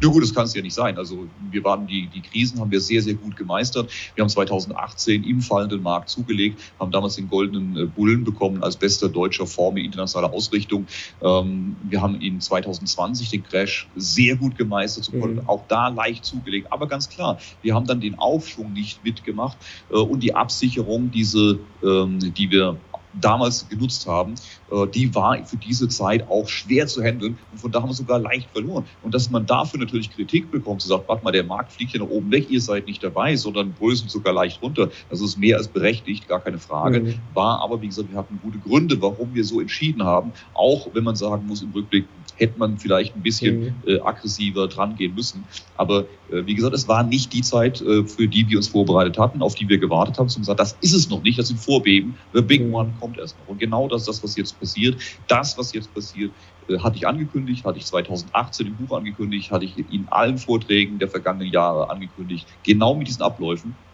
Na 0.00 0.08
gut, 0.08 0.22
das 0.22 0.34
kann 0.34 0.44
es 0.44 0.54
ja 0.54 0.62
nicht 0.62 0.74
sein. 0.74 0.98
Also 0.98 1.26
wir 1.50 1.62
waren 1.64 1.86
die, 1.86 2.08
die 2.08 2.20
Krisen 2.20 2.60
haben 2.60 2.70
wir 2.70 2.80
sehr, 2.80 3.02
sehr 3.02 3.14
gut 3.14 3.36
gemeistert. 3.36 3.90
Wir 4.14 4.22
haben 4.22 4.28
2018 4.28 5.24
im 5.24 5.40
fallenden 5.40 5.82
Markt 5.82 6.08
zugelegt, 6.08 6.60
haben 6.80 6.90
damals 6.90 7.16
den 7.16 7.28
goldenen 7.28 7.76
äh, 7.76 7.86
Bullen 7.86 8.24
bekommen 8.24 8.62
als 8.62 8.76
bester 8.76 9.08
deutscher 9.08 9.46
Form 9.46 9.76
in 9.76 9.86
internationaler 9.86 10.32
Ausrichtung. 10.32 10.86
Ähm, 11.22 11.76
wir 11.88 12.02
haben 12.02 12.20
in 12.20 12.40
2020 12.40 13.30
den 13.30 13.42
Crash 13.44 13.88
sehr 13.96 14.36
gut 14.36 14.56
gemeistert, 14.56 15.12
mhm. 15.12 15.42
auch 15.46 15.62
da 15.68 15.88
leicht 15.88 16.24
zugelegt. 16.24 16.72
Aber 16.72 16.86
ganz 16.86 17.08
klar, 17.08 17.38
wir 17.62 17.74
haben 17.74 17.86
dann 17.86 18.00
den 18.00 18.18
Aufschwung 18.18 18.72
nicht 18.72 19.04
mitgemacht 19.04 19.58
äh, 19.90 19.94
und 19.94 20.22
die 20.22 20.34
Absicherung, 20.34 21.10
diese, 21.10 21.58
ähm, 21.82 22.18
die 22.18 22.50
wir 22.50 22.76
damals 23.14 23.68
genutzt 23.68 24.06
haben, 24.06 24.34
äh, 24.70 24.86
die 24.86 25.14
war 25.14 25.44
für 25.44 25.56
diese 25.56 25.88
Zeit 25.88 26.28
auch 26.28 26.48
schwer 26.48 26.86
zu 26.86 27.02
handeln 27.02 27.38
und 27.52 27.58
von 27.58 27.72
da 27.72 27.82
haben 27.82 27.88
wir 27.88 27.94
sogar 27.94 28.18
leicht 28.18 28.48
verloren. 28.52 28.84
Und 29.02 29.14
dass 29.14 29.30
man 29.30 29.46
dafür 29.46 29.80
natürlich 29.80 30.10
Kritik 30.10 30.50
bekommt, 30.50 30.82
zu 30.82 30.88
sagen, 30.88 31.04
warte 31.06 31.24
mal, 31.24 31.32
der 31.32 31.44
Markt 31.44 31.72
fliegt 31.72 31.92
ja 31.92 32.00
nach 32.00 32.08
oben 32.08 32.30
weg, 32.30 32.50
ihr 32.50 32.60
seid 32.60 32.86
nicht 32.86 33.02
dabei, 33.02 33.36
sondern 33.36 33.72
bröselt 33.72 34.10
sogar 34.10 34.32
leicht 34.32 34.62
runter. 34.62 34.90
Das 35.10 35.20
ist 35.20 35.38
mehr 35.38 35.56
als 35.56 35.68
berechtigt, 35.68 36.28
gar 36.28 36.40
keine 36.40 36.58
Frage. 36.58 37.00
Mhm. 37.00 37.14
War 37.34 37.60
aber, 37.60 37.80
wie 37.80 37.88
gesagt, 37.88 38.10
wir 38.10 38.18
hatten 38.18 38.38
gute 38.42 38.58
Gründe, 38.58 39.00
warum 39.00 39.34
wir 39.34 39.44
so 39.44 39.60
entschieden 39.60 40.02
haben. 40.02 40.32
Auch 40.54 40.88
wenn 40.92 41.04
man 41.04 41.16
sagen 41.16 41.46
muss, 41.46 41.62
im 41.62 41.70
Rückblick 41.72 42.04
hätte 42.36 42.58
man 42.58 42.78
vielleicht 42.78 43.16
ein 43.16 43.22
bisschen 43.22 43.60
mhm. 43.60 43.74
äh, 43.86 44.00
aggressiver 44.00 44.68
dran 44.68 44.96
gehen 44.96 45.14
müssen. 45.14 45.44
Aber 45.76 46.02
äh, 46.30 46.46
wie 46.46 46.54
gesagt, 46.54 46.74
es 46.74 46.88
war 46.88 47.02
nicht 47.02 47.32
die 47.32 47.42
Zeit, 47.42 47.80
äh, 47.80 48.04
für 48.04 48.28
die 48.28 48.48
wir 48.48 48.58
uns 48.58 48.68
vorbereitet 48.68 49.18
hatten, 49.18 49.42
auf 49.42 49.54
die 49.54 49.68
wir 49.68 49.78
gewartet 49.78 50.18
haben, 50.18 50.28
sondern 50.28 50.56
gesagt, 50.56 50.60
das 50.60 50.76
ist 50.80 50.94
es 50.94 51.10
noch 51.10 51.22
nicht, 51.22 51.38
das 51.38 51.48
sind 51.48 51.58
Vorbeben. 51.58 52.16
The 52.32 52.42
Big 52.42 52.62
mhm. 52.62 52.74
One 52.74 52.92
kommt 52.98 53.18
erst 53.18 53.38
noch. 53.38 53.46
Und 53.46 53.58
genau 53.58 53.88
das 53.88 54.02
ist 54.02 54.08
das, 54.08 54.22
was 54.22 54.36
jetzt 54.36 54.58
passiert. 54.58 55.00
Das, 55.26 55.56
was 55.58 55.72
jetzt 55.72 55.94
passiert, 55.94 56.34
äh, 56.68 56.78
hatte 56.78 56.96
ich 56.96 57.06
angekündigt, 57.06 57.64
hatte 57.64 57.78
ich 57.78 57.86
2018 57.86 58.66
im 58.66 58.76
Buch 58.76 58.96
angekündigt, 58.96 59.50
hatte 59.50 59.64
ich 59.64 59.78
in 59.78 60.08
allen 60.08 60.38
Vorträgen 60.38 60.98
der 60.98 61.08
vergangenen 61.08 61.52
Jahre 61.52 61.90
angekündigt, 61.90 62.48
genau 62.62 62.94
mit 62.94 63.08
diesen 63.08 63.22
Abläufen. 63.22 63.87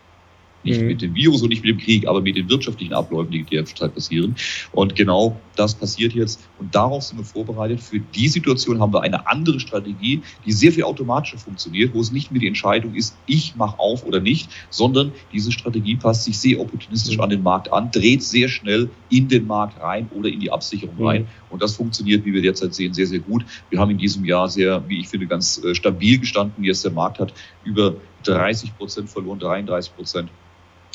Nicht 0.65 0.81
mhm. 0.81 0.87
mit 0.87 1.03
dem 1.03 1.15
Virus 1.15 1.43
und 1.43 1.49
nicht 1.49 1.63
mit 1.63 1.71
dem 1.71 1.79
Krieg, 1.79 2.07
aber 2.07 2.21
mit 2.21 2.37
den 2.37 2.49
wirtschaftlichen 2.49 2.93
Abläufen, 2.93 3.31
die 3.31 3.45
derzeit 3.45 3.95
passieren. 3.95 4.35
Und 4.73 4.97
genau 4.97 5.39
das 5.57 5.75
passiert 5.75 6.13
jetzt. 6.15 6.41
Und 6.59 6.75
darauf 6.75 7.03
sind 7.03 7.19
wir 7.19 7.25
vorbereitet. 7.25 7.81
Für 7.81 8.01
die 8.01 8.29
Situation 8.29 8.81
haben 8.81 8.93
wir 8.93 9.03
eine 9.03 9.27
andere 9.29 9.61
Strategie, 9.61 10.23
die 10.45 10.53
sehr 10.53 10.73
viel 10.73 10.85
automatischer 10.85 11.39
funktioniert, 11.39 11.95
wo 11.95 12.01
es 12.01 12.13
nicht 12.13 12.33
mehr 12.33 12.41
die 12.41 12.49
Entscheidung 12.49 12.95
ist, 12.95 13.17
ich 13.27 13.57
mache 13.57 13.79
auf 13.79 14.05
oder 14.05 14.21
nicht, 14.21 14.51
sondern 14.71 15.13
diese 15.33 15.53
Strategie 15.53 15.97
passt 15.97 16.25
sich 16.25 16.39
sehr 16.39 16.61
opportunistisch 16.61 17.17
mhm. 17.17 17.23
an 17.23 17.31
den 17.31 17.43
Markt 17.43 17.73
an, 17.73 17.91
dreht 17.91 18.23
sehr 18.23 18.49
schnell 18.49 18.89
in 19.11 19.29
den 19.29 19.47
Markt 19.47 19.81
rein 19.81 20.09
oder 20.15 20.29
in 20.29 20.41
die 20.41 20.51
Absicherung 20.51 20.97
mhm. 20.99 21.07
rein. 21.07 21.27
Und 21.51 21.63
das 21.63 21.77
funktioniert, 21.77 22.25
wie 22.25 22.33
wir 22.33 22.43
derzeit 22.43 22.75
sehen, 22.75 22.95
sehr, 22.95 23.07
sehr 23.07 23.21
gut. 23.21 23.45
Wir 23.71 23.79
haben 23.79 23.91
in 23.91 23.99
diesem 23.99 24.25
Jahr 24.25 24.49
sehr, 24.49 24.83
wie 24.89 25.01
ich 25.01 25.09
finde, 25.09 25.27
ganz 25.27 25.63
äh, 25.63 25.75
stabil 25.75 26.19
gestanden. 26.19 26.65
Jetzt 26.65 26.85
der 26.85 26.93
Markt 26.93 27.19
hat 27.19 27.33
über 27.65 27.95
30 28.25 28.77
Prozent 28.77 29.11
verloren, 29.11 29.39
33 29.39 29.95
Prozent 29.95 30.31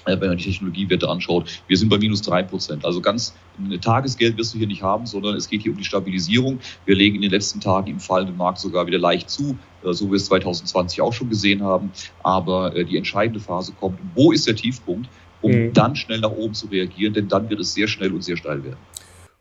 wenn 0.06 0.20
man 0.20 0.38
die 0.38 0.46
Technologiewerte 0.46 1.08
anschaut. 1.08 1.62
Wir 1.68 1.78
sind 1.78 1.90
bei 1.90 1.98
minus 1.98 2.22
drei 2.22 2.44
Prozent. 2.44 2.86
Also 2.86 3.02
ganz 3.02 3.34
Tagesgeld 3.82 4.38
wirst 4.38 4.54
du 4.54 4.58
hier 4.58 4.68
nicht 4.68 4.82
haben, 4.82 5.06
sondern 5.06 5.36
es 5.36 5.50
geht 5.50 5.64
hier 5.64 5.72
um 5.72 5.78
die 5.78 5.84
Stabilisierung. 5.84 6.60
Wir 6.86 6.96
legen 6.96 7.16
in 7.16 7.22
den 7.22 7.32
letzten 7.32 7.60
Tagen 7.60 7.88
im 7.88 8.00
fallenden 8.00 8.38
Markt 8.38 8.60
sogar 8.60 8.88
wieder 8.88 9.00
leicht 9.00 9.30
zu, 9.30 9.58
äh, 9.84 9.94
so 9.94 10.08
wie 10.08 10.12
wir 10.12 10.18
es 10.18 10.26
2020 10.26 11.02
auch 11.02 11.14
schon 11.14 11.30
gesehen 11.30 11.64
haben. 11.64 11.92
Aber 12.24 12.76
äh, 12.76 12.86
die 12.86 12.98
entscheidende 12.98 13.40
Phase 13.40 13.74
kommt. 13.80 14.00
Wo 14.16 14.32
ist 14.32 14.48
der 14.48 14.56
Tiefpunkt? 14.56 15.10
um 15.42 15.52
mhm. 15.52 15.74
dann 15.74 15.96
schnell 15.96 16.20
nach 16.20 16.32
oben 16.32 16.54
zu 16.54 16.68
reagieren, 16.68 17.14
denn 17.14 17.28
dann 17.28 17.50
wird 17.50 17.60
es 17.60 17.74
sehr 17.74 17.88
schnell 17.88 18.14
und 18.14 18.24
sehr 18.24 18.38
steil 18.38 18.64
werden. 18.64 18.78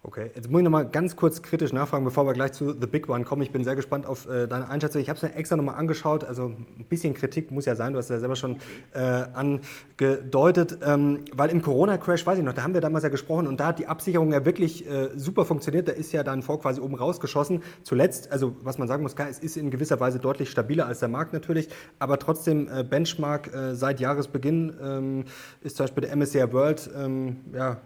Okay, 0.04 0.30
jetzt 0.32 0.48
muss 0.48 0.60
ich 0.60 0.64
nochmal 0.64 0.88
ganz 0.88 1.16
kurz 1.16 1.42
kritisch 1.42 1.72
nachfragen, 1.72 2.04
bevor 2.04 2.24
wir 2.24 2.32
gleich 2.32 2.52
zu 2.52 2.70
The 2.70 2.86
Big 2.86 3.08
One 3.08 3.24
kommen. 3.24 3.42
Ich 3.42 3.50
bin 3.50 3.64
sehr 3.64 3.74
gespannt 3.74 4.06
auf 4.06 4.28
äh, 4.28 4.46
deine 4.46 4.68
Einschätzung. 4.68 5.02
Ich 5.02 5.08
habe 5.08 5.16
es 5.16 5.24
mir 5.24 5.34
extra 5.34 5.56
nochmal 5.56 5.74
angeschaut. 5.74 6.22
Also 6.22 6.46
ein 6.46 6.86
bisschen 6.88 7.14
Kritik 7.14 7.50
muss 7.50 7.64
ja 7.64 7.74
sein, 7.74 7.94
du 7.94 7.98
hast 7.98 8.08
ja 8.08 8.20
selber 8.20 8.36
schon 8.36 8.58
äh, 8.92 9.00
angedeutet. 9.00 10.78
Ähm, 10.86 11.24
weil 11.34 11.50
im 11.50 11.62
Corona-Crash, 11.62 12.24
weiß 12.24 12.38
ich 12.38 12.44
noch, 12.44 12.52
da 12.52 12.62
haben 12.62 12.74
wir 12.74 12.80
damals 12.80 13.02
ja 13.02 13.10
gesprochen 13.10 13.48
und 13.48 13.58
da 13.58 13.66
hat 13.66 13.80
die 13.80 13.88
Absicherung 13.88 14.32
ja 14.32 14.44
wirklich 14.44 14.88
äh, 14.88 15.08
super 15.16 15.44
funktioniert. 15.44 15.88
Da 15.88 15.92
ist 15.92 16.12
ja 16.12 16.22
dein 16.22 16.42
Fonds 16.42 16.62
quasi 16.62 16.80
oben 16.80 16.94
rausgeschossen. 16.94 17.64
Zuletzt, 17.82 18.30
also 18.30 18.54
was 18.62 18.78
man 18.78 18.86
sagen 18.86 19.02
muss, 19.02 19.16
klar, 19.16 19.28
es 19.28 19.40
ist 19.40 19.56
in 19.56 19.68
gewisser 19.68 19.98
Weise 19.98 20.20
deutlich 20.20 20.48
stabiler 20.48 20.86
als 20.86 21.00
der 21.00 21.08
Markt 21.08 21.32
natürlich, 21.32 21.68
aber 21.98 22.20
trotzdem 22.20 22.68
äh, 22.72 22.84
Benchmark 22.84 23.52
äh, 23.52 23.74
seit 23.74 23.98
Jahresbeginn 23.98 24.74
ähm, 24.80 25.24
ist 25.60 25.76
zum 25.76 25.84
Beispiel 25.84 26.02
der 26.02 26.16
MSCI 26.16 26.52
World 26.52 26.88
ähm, 26.96 27.38
ja, 27.52 27.78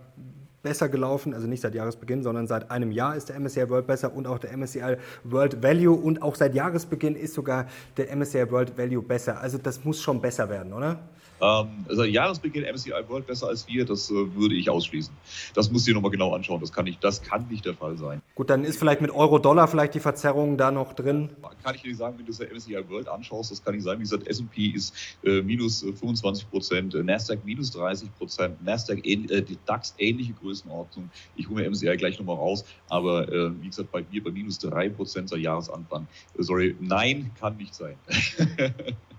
besser 0.63 0.89
gelaufen, 0.89 1.35
also 1.35 1.47
nicht 1.47 1.61
seit 1.61 1.75
Jahresbeginn, 1.75 2.23
sondern 2.23 2.47
seit 2.47 2.71
einem 2.71 2.93
Jahr 2.93 3.17
ist 3.17 3.29
der 3.29 3.39
MSCI 3.39 3.69
World 3.69 3.87
besser 3.87 4.15
und 4.15 4.27
auch 4.27 4.39
der 4.39 4.57
MSCI 4.57 4.97
World 5.25 5.63
Value 5.63 5.95
und 5.95 6.23
auch 6.23 6.35
seit 6.35 6.55
Jahresbeginn 6.55 7.17
ist 7.17 7.35
sogar 7.35 7.67
der 7.97 8.15
MSCI 8.15 8.51
World 8.51 8.79
Value 8.79 9.03
besser. 9.03 9.41
Also 9.41 9.59
das 9.59 9.85
muss 9.85 10.01
schon 10.01 10.21
besser 10.21 10.49
werden, 10.49 10.73
oder? 10.73 10.99
Ähm, 11.43 11.85
also 11.89 12.05
Jahresbeginn 12.05 12.65
MSCI 12.65 12.93
World 13.09 13.27
besser 13.27 13.49
als 13.49 13.67
wir, 13.67 13.85
das 13.85 14.11
äh, 14.11 14.15
würde 14.37 14.55
ich 14.55 14.71
ausschließen. 14.71 15.13
Das 15.55 15.71
muss 15.73 15.87
ich 15.89 15.95
nochmal 15.95 16.13
genau 16.13 16.33
anschauen. 16.35 16.61
Das 16.61 16.73
kann, 16.73 16.85
nicht, 16.85 17.03
das 17.03 17.21
kann 17.21 17.49
nicht 17.49 17.67
der 17.67 17.75
Fall 17.75 17.99
sein. 17.99 18.23
Gut, 18.37 18.49
dann 18.49 18.63
ist 18.65 18.79
vielleicht 18.79 19.01
mit 19.01 19.11
Euro-Dollar 19.11 19.67
vielleicht 19.67 19.95
die 19.95 20.01
Verzerrung 20.01 20.57
da 20.57 20.71
noch 20.71 20.93
drin. 20.93 21.31
Kann 21.65 21.75
ich 21.75 21.83
dir 21.83 21.97
sagen, 21.97 22.17
wenn 22.17 22.27
du 22.27 22.33
das 22.33 22.41
MSCI 22.41 22.89
World 22.89 23.09
anschaust, 23.09 23.51
das 23.51 23.63
kann 23.65 23.75
ich 23.75 23.83
sagen. 23.83 23.99
Wie 23.99 24.05
gesagt, 24.05 24.27
S&P 24.29 24.67
ist 24.69 24.95
äh, 25.25 25.43
minus 25.43 25.81
25 25.81 26.49
Prozent, 26.49 26.95
äh, 26.95 27.03
Nasdaq 27.03 27.45
minus 27.45 27.73
30 27.73 28.15
Prozent, 28.17 28.65
Nasdaq 28.65 29.05
äh, 29.05 29.43
die 29.43 29.59
DAX 29.67 29.95
ähnliche 29.99 30.35
Größenordnung. 30.35 31.11
Ich 31.35 31.49
hole 31.49 31.63
mir 31.63 31.69
MSCI 31.69 31.97
gleich 31.97 32.19
nochmal 32.21 32.37
raus, 32.37 32.65
aber 32.89 33.29
äh, 33.29 33.51
wie 33.61 33.67
gesagt, 33.67 33.91
bei 33.91 34.05
mir 34.11 34.23
bei 34.23 34.31
minus 34.31 34.61
3 34.61 34.91
Prozent 34.91 35.29
seit 35.29 35.41
Jahresanfang. 35.41 36.07
Äh, 36.39 36.43
sorry, 36.43 36.77
nein, 36.79 37.33
kann 37.41 37.57
nicht 37.57 37.75
sein. 37.75 37.97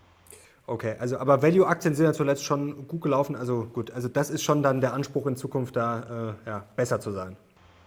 Okay, 0.65 0.95
also 0.97 1.17
aber 1.17 1.41
Value-Aktien 1.41 1.93
sind 1.93 2.05
ja 2.05 2.13
zuletzt 2.13 2.45
schon 2.45 2.87
gut 2.87 3.01
gelaufen. 3.01 3.35
Also 3.35 3.65
gut, 3.65 3.91
also 3.91 4.07
das 4.07 4.29
ist 4.29 4.43
schon 4.43 4.63
dann 4.63 4.79
der 4.79 4.93
Anspruch 4.93 5.27
in 5.27 5.35
Zukunft 5.35 5.75
da 5.75 6.35
äh, 6.45 6.49
ja, 6.49 6.63
besser 6.75 7.01
zu 7.01 7.11
sein. 7.11 7.35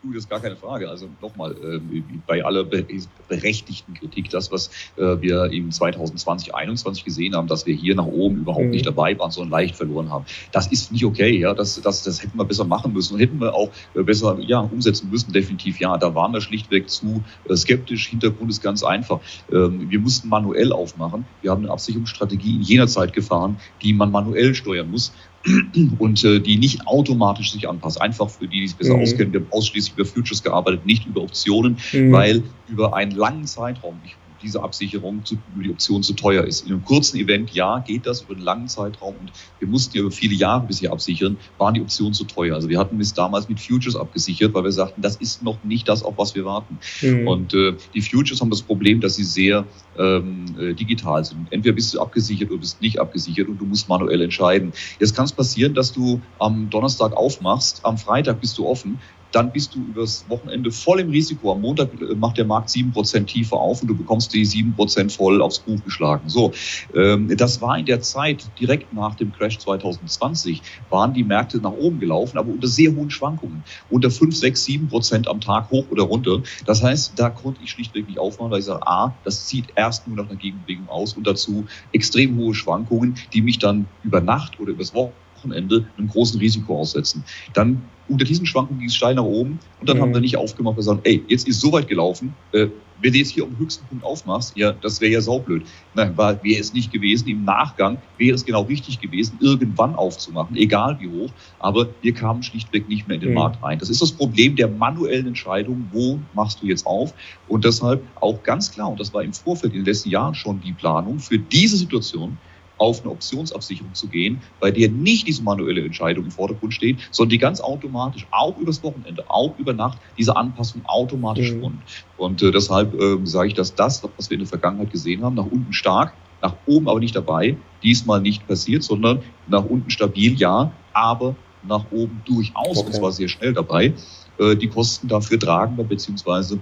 Du, 0.03 0.13
das 0.13 0.25
ist 0.25 0.31
gar 0.31 0.41
keine 0.41 0.57
Frage. 0.57 0.89
Also 0.89 1.09
nochmal, 1.23 1.53
äh, 1.53 1.81
bei 2.27 2.45
aller 2.45 2.65
berechtigten 2.65 3.95
Kritik, 3.95 4.31
das, 4.31 4.53
was 4.53 4.69
äh, 4.97 5.21
wir 5.21 5.51
im 5.53 5.71
2020, 5.71 6.51
2021 6.51 7.05
gesehen 7.05 7.35
haben, 7.35 7.49
dass 7.49 7.67
wir 7.67 7.75
hier 7.75 7.95
nach 7.95 8.07
oben 8.07 8.39
überhaupt 8.39 8.67
mhm. 8.67 8.71
nicht 8.71 8.87
dabei 8.87 9.19
waren, 9.19 9.31
sondern 9.31 9.51
leicht 9.51 9.77
verloren 9.77 10.11
haben. 10.11 10.27
Das 10.53 10.67
ist 10.67 10.93
nicht 10.93 11.05
okay. 11.05 11.39
Ja, 11.39 11.55
das, 11.55 11.81
das, 11.81 12.03
das 12.03 12.23
hätten 12.23 12.39
wir 12.39 12.45
besser 12.45 12.65
machen 12.65 12.93
müssen 12.93 13.15
und 13.15 13.21
hätten 13.21 13.41
wir 13.41 13.55
auch 13.55 13.71
äh, 13.95 14.03
besser 14.03 14.39
ja, 14.41 14.61
umsetzen 14.61 15.11
müssen. 15.11 15.33
Definitiv 15.33 15.81
ja. 15.81 15.97
Da 15.97 16.15
waren 16.15 16.33
wir 16.33 16.41
schlichtweg 16.41 16.91
zu 16.91 17.25
äh, 17.49 17.57
skeptisch. 17.57 18.09
Hintergrund 18.09 18.51
ist 18.51 18.63
ganz 18.63 18.83
einfach. 18.83 19.21
Ähm, 19.51 19.91
wir 19.91 19.99
mussten 19.99 20.29
manuell 20.29 20.73
aufmachen. 20.73 21.25
Wir 21.43 21.51
haben 21.51 21.65
eine 21.65 21.73
Absicherungsstrategie 21.73 22.57
in 22.57 22.63
jener 22.63 22.87
Zeit 22.87 23.13
gefahren, 23.13 23.57
die 23.83 23.93
man 23.93 24.11
manuell 24.11 24.55
steuern 24.55 24.91
muss 24.91 25.13
und 25.99 26.25
äh, 26.25 26.41
die 26.41 26.57
nicht 26.57 26.87
automatisch 26.87 27.53
sich 27.53 27.69
anpasst. 27.69 28.01
Einfach 28.01 28.29
für 28.29 28.47
die, 28.47 28.61
die 28.61 28.69
sich 28.69 28.77
besser 28.77 28.97
mhm. 28.97 29.03
auskennen, 29.03 29.33
wir 29.33 29.41
haben 29.41 29.53
ausschließlich 29.53 29.95
über 29.95 30.05
Futures 30.05 30.43
gearbeitet, 30.43 30.87
nicht 30.87 31.07
über 31.07 31.23
Optionen, 31.23 31.79
mhm. 31.93 32.13
weil 32.13 32.43
über 32.69 32.95
einen 32.95 33.13
langen 33.13 33.47
Zeitraum, 33.47 34.01
ich 34.05 34.17
diese 34.43 34.63
Absicherung 34.63 35.25
zu, 35.25 35.37
über 35.55 35.65
die 35.65 35.71
Option 35.71 36.03
zu 36.03 36.15
teuer 36.15 36.45
ist. 36.45 36.67
In 36.67 36.73
einem 36.73 36.85
kurzen 36.85 37.19
Event, 37.19 37.53
ja, 37.53 37.79
geht 37.79 38.07
das 38.07 38.23
über 38.23 38.35
einen 38.35 38.43
langen 38.43 38.69
Zeitraum 38.69 39.15
und 39.21 39.33
wir 39.59 39.69
mussten 39.69 39.97
ja 39.97 40.03
über 40.03 40.11
viele 40.11 40.35
Jahre 40.35 40.67
bisher 40.67 40.93
absichern, 40.93 41.37
waren 41.59 41.75
die 41.75 41.81
Optionen 41.81 42.15
zu 42.15 42.25
teuer. 42.25 42.55
Also 42.55 42.69
wir 42.69 42.79
hatten 42.79 43.01
es 43.01 43.15
damals 43.15 43.49
mit 43.49 43.61
Futures 43.61 43.97
abgesichert, 43.97 44.55
weil 44.55 44.65
wir 44.65 44.73
sagten, 44.73 45.03
das 45.03 45.17
ist 45.17 45.43
noch 45.43 45.63
nicht 45.65 45.89
das, 45.89 46.03
auf 46.03 46.19
was 46.19 46.35
wir 46.35 46.45
warten. 46.45 46.79
Mhm. 47.03 47.29
Und 47.29 47.55
äh, 47.55 47.75
die 47.95 48.03
Futures 48.03 48.41
haben 48.41 48.51
das 48.51 48.63
Problem, 48.63 49.01
dass 49.01 49.17
sie 49.17 49.25
sehr 49.25 49.65
ähm, 49.99 50.45
äh, 50.59 50.75
digital 50.75 51.25
sind. 51.25 51.47
Entweder 51.51 51.75
bist 51.75 51.95
du 51.95 52.01
abgesichert 52.01 52.51
oder 52.51 52.61
bist 52.61 52.81
nicht 52.81 53.01
abgesichert 53.01 53.49
und 53.49 53.61
du 53.61 53.65
musst 53.65 53.89
manuell 53.89 54.21
entscheiden. 54.21 54.73
Jetzt 55.01 55.15
kann 55.15 55.25
es 55.25 55.33
passieren, 55.33 55.75
dass 55.75 55.93
du 55.93 56.21
am 56.39 56.71
Donnerstag 56.71 57.17
aufmachst, 57.17 57.81
am 57.85 57.99
Freitag 57.99 58.41
bist 58.41 58.59
du 58.59 58.67
offen, 58.67 58.99
dann 59.33 59.53
bist 59.53 59.75
du 59.75 59.85
übers 59.85 60.25
Wochenende 60.29 60.71
voll 60.71 61.01
im 61.01 61.11
Risiko. 61.11 61.53
Am 61.53 61.61
Montag 61.61 61.91
äh, 62.01 62.15
macht 62.15 62.39
der 62.39 62.45
Markt 62.45 62.71
sieben 62.71 62.93
Prozent 62.93 63.29
tiefer 63.29 63.57
auf 63.57 63.83
und 63.83 63.89
du 63.89 63.97
bekommst 63.97 64.33
die 64.33 64.45
sieben 64.45 64.75
Prozent 64.75 65.13
voll 65.13 65.43
aufs 65.43 65.61
Buch 65.61 65.83
geschlagen. 65.85 66.29
So, 66.29 66.53
ähm, 66.95 67.35
das 67.37 67.61
war 67.61 67.79
in 67.79 67.87
der 67.87 68.01
Zeit 68.01 68.51
direkt 68.59 68.93
nach 68.93 69.15
dem 69.15 69.33
Crash 69.33 69.59
2020 69.59 70.63
waren 70.89 71.13
die 71.13 71.25
Märkte 71.25 71.59
nach 71.59 71.73
oben 71.73 71.99
gelaufen, 71.99 72.39
aber 72.39 72.51
unter 72.51 72.69
sehr 72.69 72.95
hohen 72.95 73.11
Schwankungen, 73.11 73.65
unter 73.89 74.11
fünf, 74.11 74.37
sechs, 74.37 74.65
sieben 74.65 74.89
Prozent 74.89 75.29
am 75.29 75.41
Tag 75.41 75.71
hoch 75.71 75.87
oder 75.91 76.05
runter. 76.05 76.43
Das 76.65 76.83
heißt, 76.83 77.19
da 77.19 77.31
konnte 77.31 77.63
ich 77.63 77.71
schlichtweg 77.71 78.07
nicht 78.07 78.19
aufmachen, 78.19 78.51
weil 78.51 78.61
ich 78.61 78.65
sage, 78.65 78.87
a, 78.87 79.15
das 79.25 79.47
zieht 79.47 79.73
erst 79.75 80.07
nur 80.07 80.17
nach 80.17 80.29
einer 80.29 80.37
Gegenbewegung 80.39 80.89
aus 80.89 81.15
und 81.15 81.27
dazu 81.27 81.67
extrem 81.93 82.37
hohe 82.37 82.55
Schwankungen, 82.55 83.17
die 83.33 83.43
mich 83.43 83.59
dann 83.59 83.87
über 84.03 84.21
Nacht 84.21 84.61
oder 84.61 84.73
übers 84.73 84.95
Wochenende 84.95 85.87
einem 85.97 86.09
großen 86.09 86.39
Risiko 86.41 86.79
aussetzen. 86.79 87.25
Dann 87.53 87.83
unter 88.09 88.25
diesen 88.25 88.47
Schwankungen 88.47 88.81
ging 88.81 88.89
es 88.89 88.97
steil 88.97 89.15
nach 89.15 89.25
oben 89.25 89.59
und 89.81 89.89
dann 89.89 89.99
mhm. 89.99 90.03
haben 90.03 90.15
wir 90.15 90.21
nicht 90.21 90.37
aufgemacht 90.37 90.73
und 90.73 90.77
gesagt, 90.77 91.01
ey, 91.05 91.23
jetzt 91.29 91.49
ist 91.49 91.61
so 91.61 91.73
weit 91.73 91.89
gelaufen, 91.89 92.35
äh, 92.53 92.69
wenn 93.01 93.13
du 93.13 93.19
jetzt 93.19 93.31
hier 93.31 93.45
am 93.45 93.59
höchsten 93.59 93.87
Punkt 93.87 94.05
aufmachst, 94.05 94.57
ja, 94.57 94.73
das 94.73 95.01
wäre 95.01 95.13
ja 95.13 95.21
saublöd. 95.21 95.65
Nein, 95.95 96.17
wäre 96.17 96.61
es 96.61 96.73
nicht 96.73 96.93
gewesen. 96.93 97.29
Im 97.29 97.45
Nachgang 97.45 97.99
wäre 98.17 98.35
es 98.35 98.45
genau 98.45 98.63
richtig 98.63 99.01
gewesen, 99.01 99.39
irgendwann 99.41 99.95
aufzumachen, 99.95 100.57
egal 100.57 100.99
wie 101.01 101.09
hoch. 101.09 101.31
Aber 101.59 101.89
wir 102.01 102.15
kamen 102.15 102.43
schlichtweg 102.43 102.89
nicht 102.89 103.07
mehr 103.07 103.17
in 103.17 103.21
den 103.21 103.31
mhm. 103.31 103.37
Markt 103.37 103.63
rein. 103.63 103.79
Das 103.79 103.91
ist 103.91 104.01
das 104.01 104.13
Problem 104.13 104.57
der 104.57 104.69
manuellen 104.69 105.27
Entscheidung, 105.27 105.89
wo 105.93 106.19
machst 106.35 106.63
du 106.63 106.67
jetzt 106.67 106.87
auf? 106.87 107.13
Und 107.49 107.65
deshalb 107.65 108.03
auch 108.21 108.43
ganz 108.43 108.71
klar, 108.71 108.91
und 108.91 109.01
das 109.01 109.13
war 109.13 109.23
im 109.23 109.33
Vorfeld 109.33 109.73
in 109.75 109.81
den 109.81 109.87
letzten 109.87 110.11
Jahren 110.11 110.35
schon 110.35 110.61
die 110.61 110.73
Planung 110.73 111.19
für 111.19 111.39
diese 111.39 111.77
Situation, 111.77 112.39
auf 112.79 113.03
eine 113.03 113.11
Optionsabsicherung 113.11 113.95
zu 113.95 114.09
gehen, 114.09 114.41
bei 114.61 114.71
der 114.71 114.89
nicht 114.91 115.27
diese 115.27 115.43
manuelle 115.43 115.85
Entscheidung 115.85 116.25
im 116.25 116.31
Vordergrund 116.31 116.75
steht, 116.75 116.99
sondern 117.11 117.31
die 117.31 117.39
ganz 117.39 117.61
automatisch, 117.61 118.27
auch 118.31 118.57
übers 118.59 118.83
Wochenende, 118.83 119.25
auch 119.29 119.59
über 119.59 119.73
Nacht, 119.73 119.99
diese 120.19 120.37
Anpassung 120.37 120.83
automatisch 120.87 121.53
mhm. 121.53 121.61
vornimmt. 121.61 121.83
Und 122.17 122.43
äh, 122.43 122.51
deshalb 122.51 122.95
äh, 123.01 123.19
sage 123.25 123.49
ich, 123.49 123.55
dass 123.55 123.75
das, 123.75 124.03
was 124.17 124.31
wir 124.31 124.35
in 124.35 124.41
der 124.41 124.49
Vergangenheit 124.49 124.93
gesehen 124.93 125.23
haben, 125.23 125.35
nach 125.35 125.47
unten 125.47 125.73
stark, 125.73 126.13
nach 126.43 126.55
oben 126.67 126.89
aber 126.89 127.01
nicht 127.01 127.17
dabei, 127.17 127.57
diesmal 127.83 128.21
nicht 128.21 128.47
passiert, 128.47 128.83
sondern 128.83 129.23
nach 129.49 129.65
unten 129.65 129.91
stabil, 129.91 130.35
ja, 130.35 130.73
aber 130.93 131.35
nach 131.63 131.85
oben 131.91 132.23
durchaus, 132.25 132.79
okay. 132.79 132.87
und 132.87 132.95
zwar 132.95 133.13
sehr 133.13 133.29
schnell 133.29 133.53
dabei, 133.53 133.95
äh, 134.39 134.57
die 134.57 134.69
Kosten 134.69 135.09
dafür 135.09 135.39
tragen, 135.39 135.77
beziehungsweise 135.89 136.61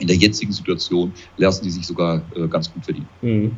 in 0.00 0.06
der 0.06 0.16
jetzigen 0.16 0.52
Situation 0.52 1.12
lassen 1.36 1.64
die 1.64 1.70
sich 1.70 1.86
sogar 1.86 2.22
äh, 2.34 2.48
ganz 2.48 2.72
gut 2.72 2.84
verdienen. 2.84 3.08
Mhm. 3.22 3.56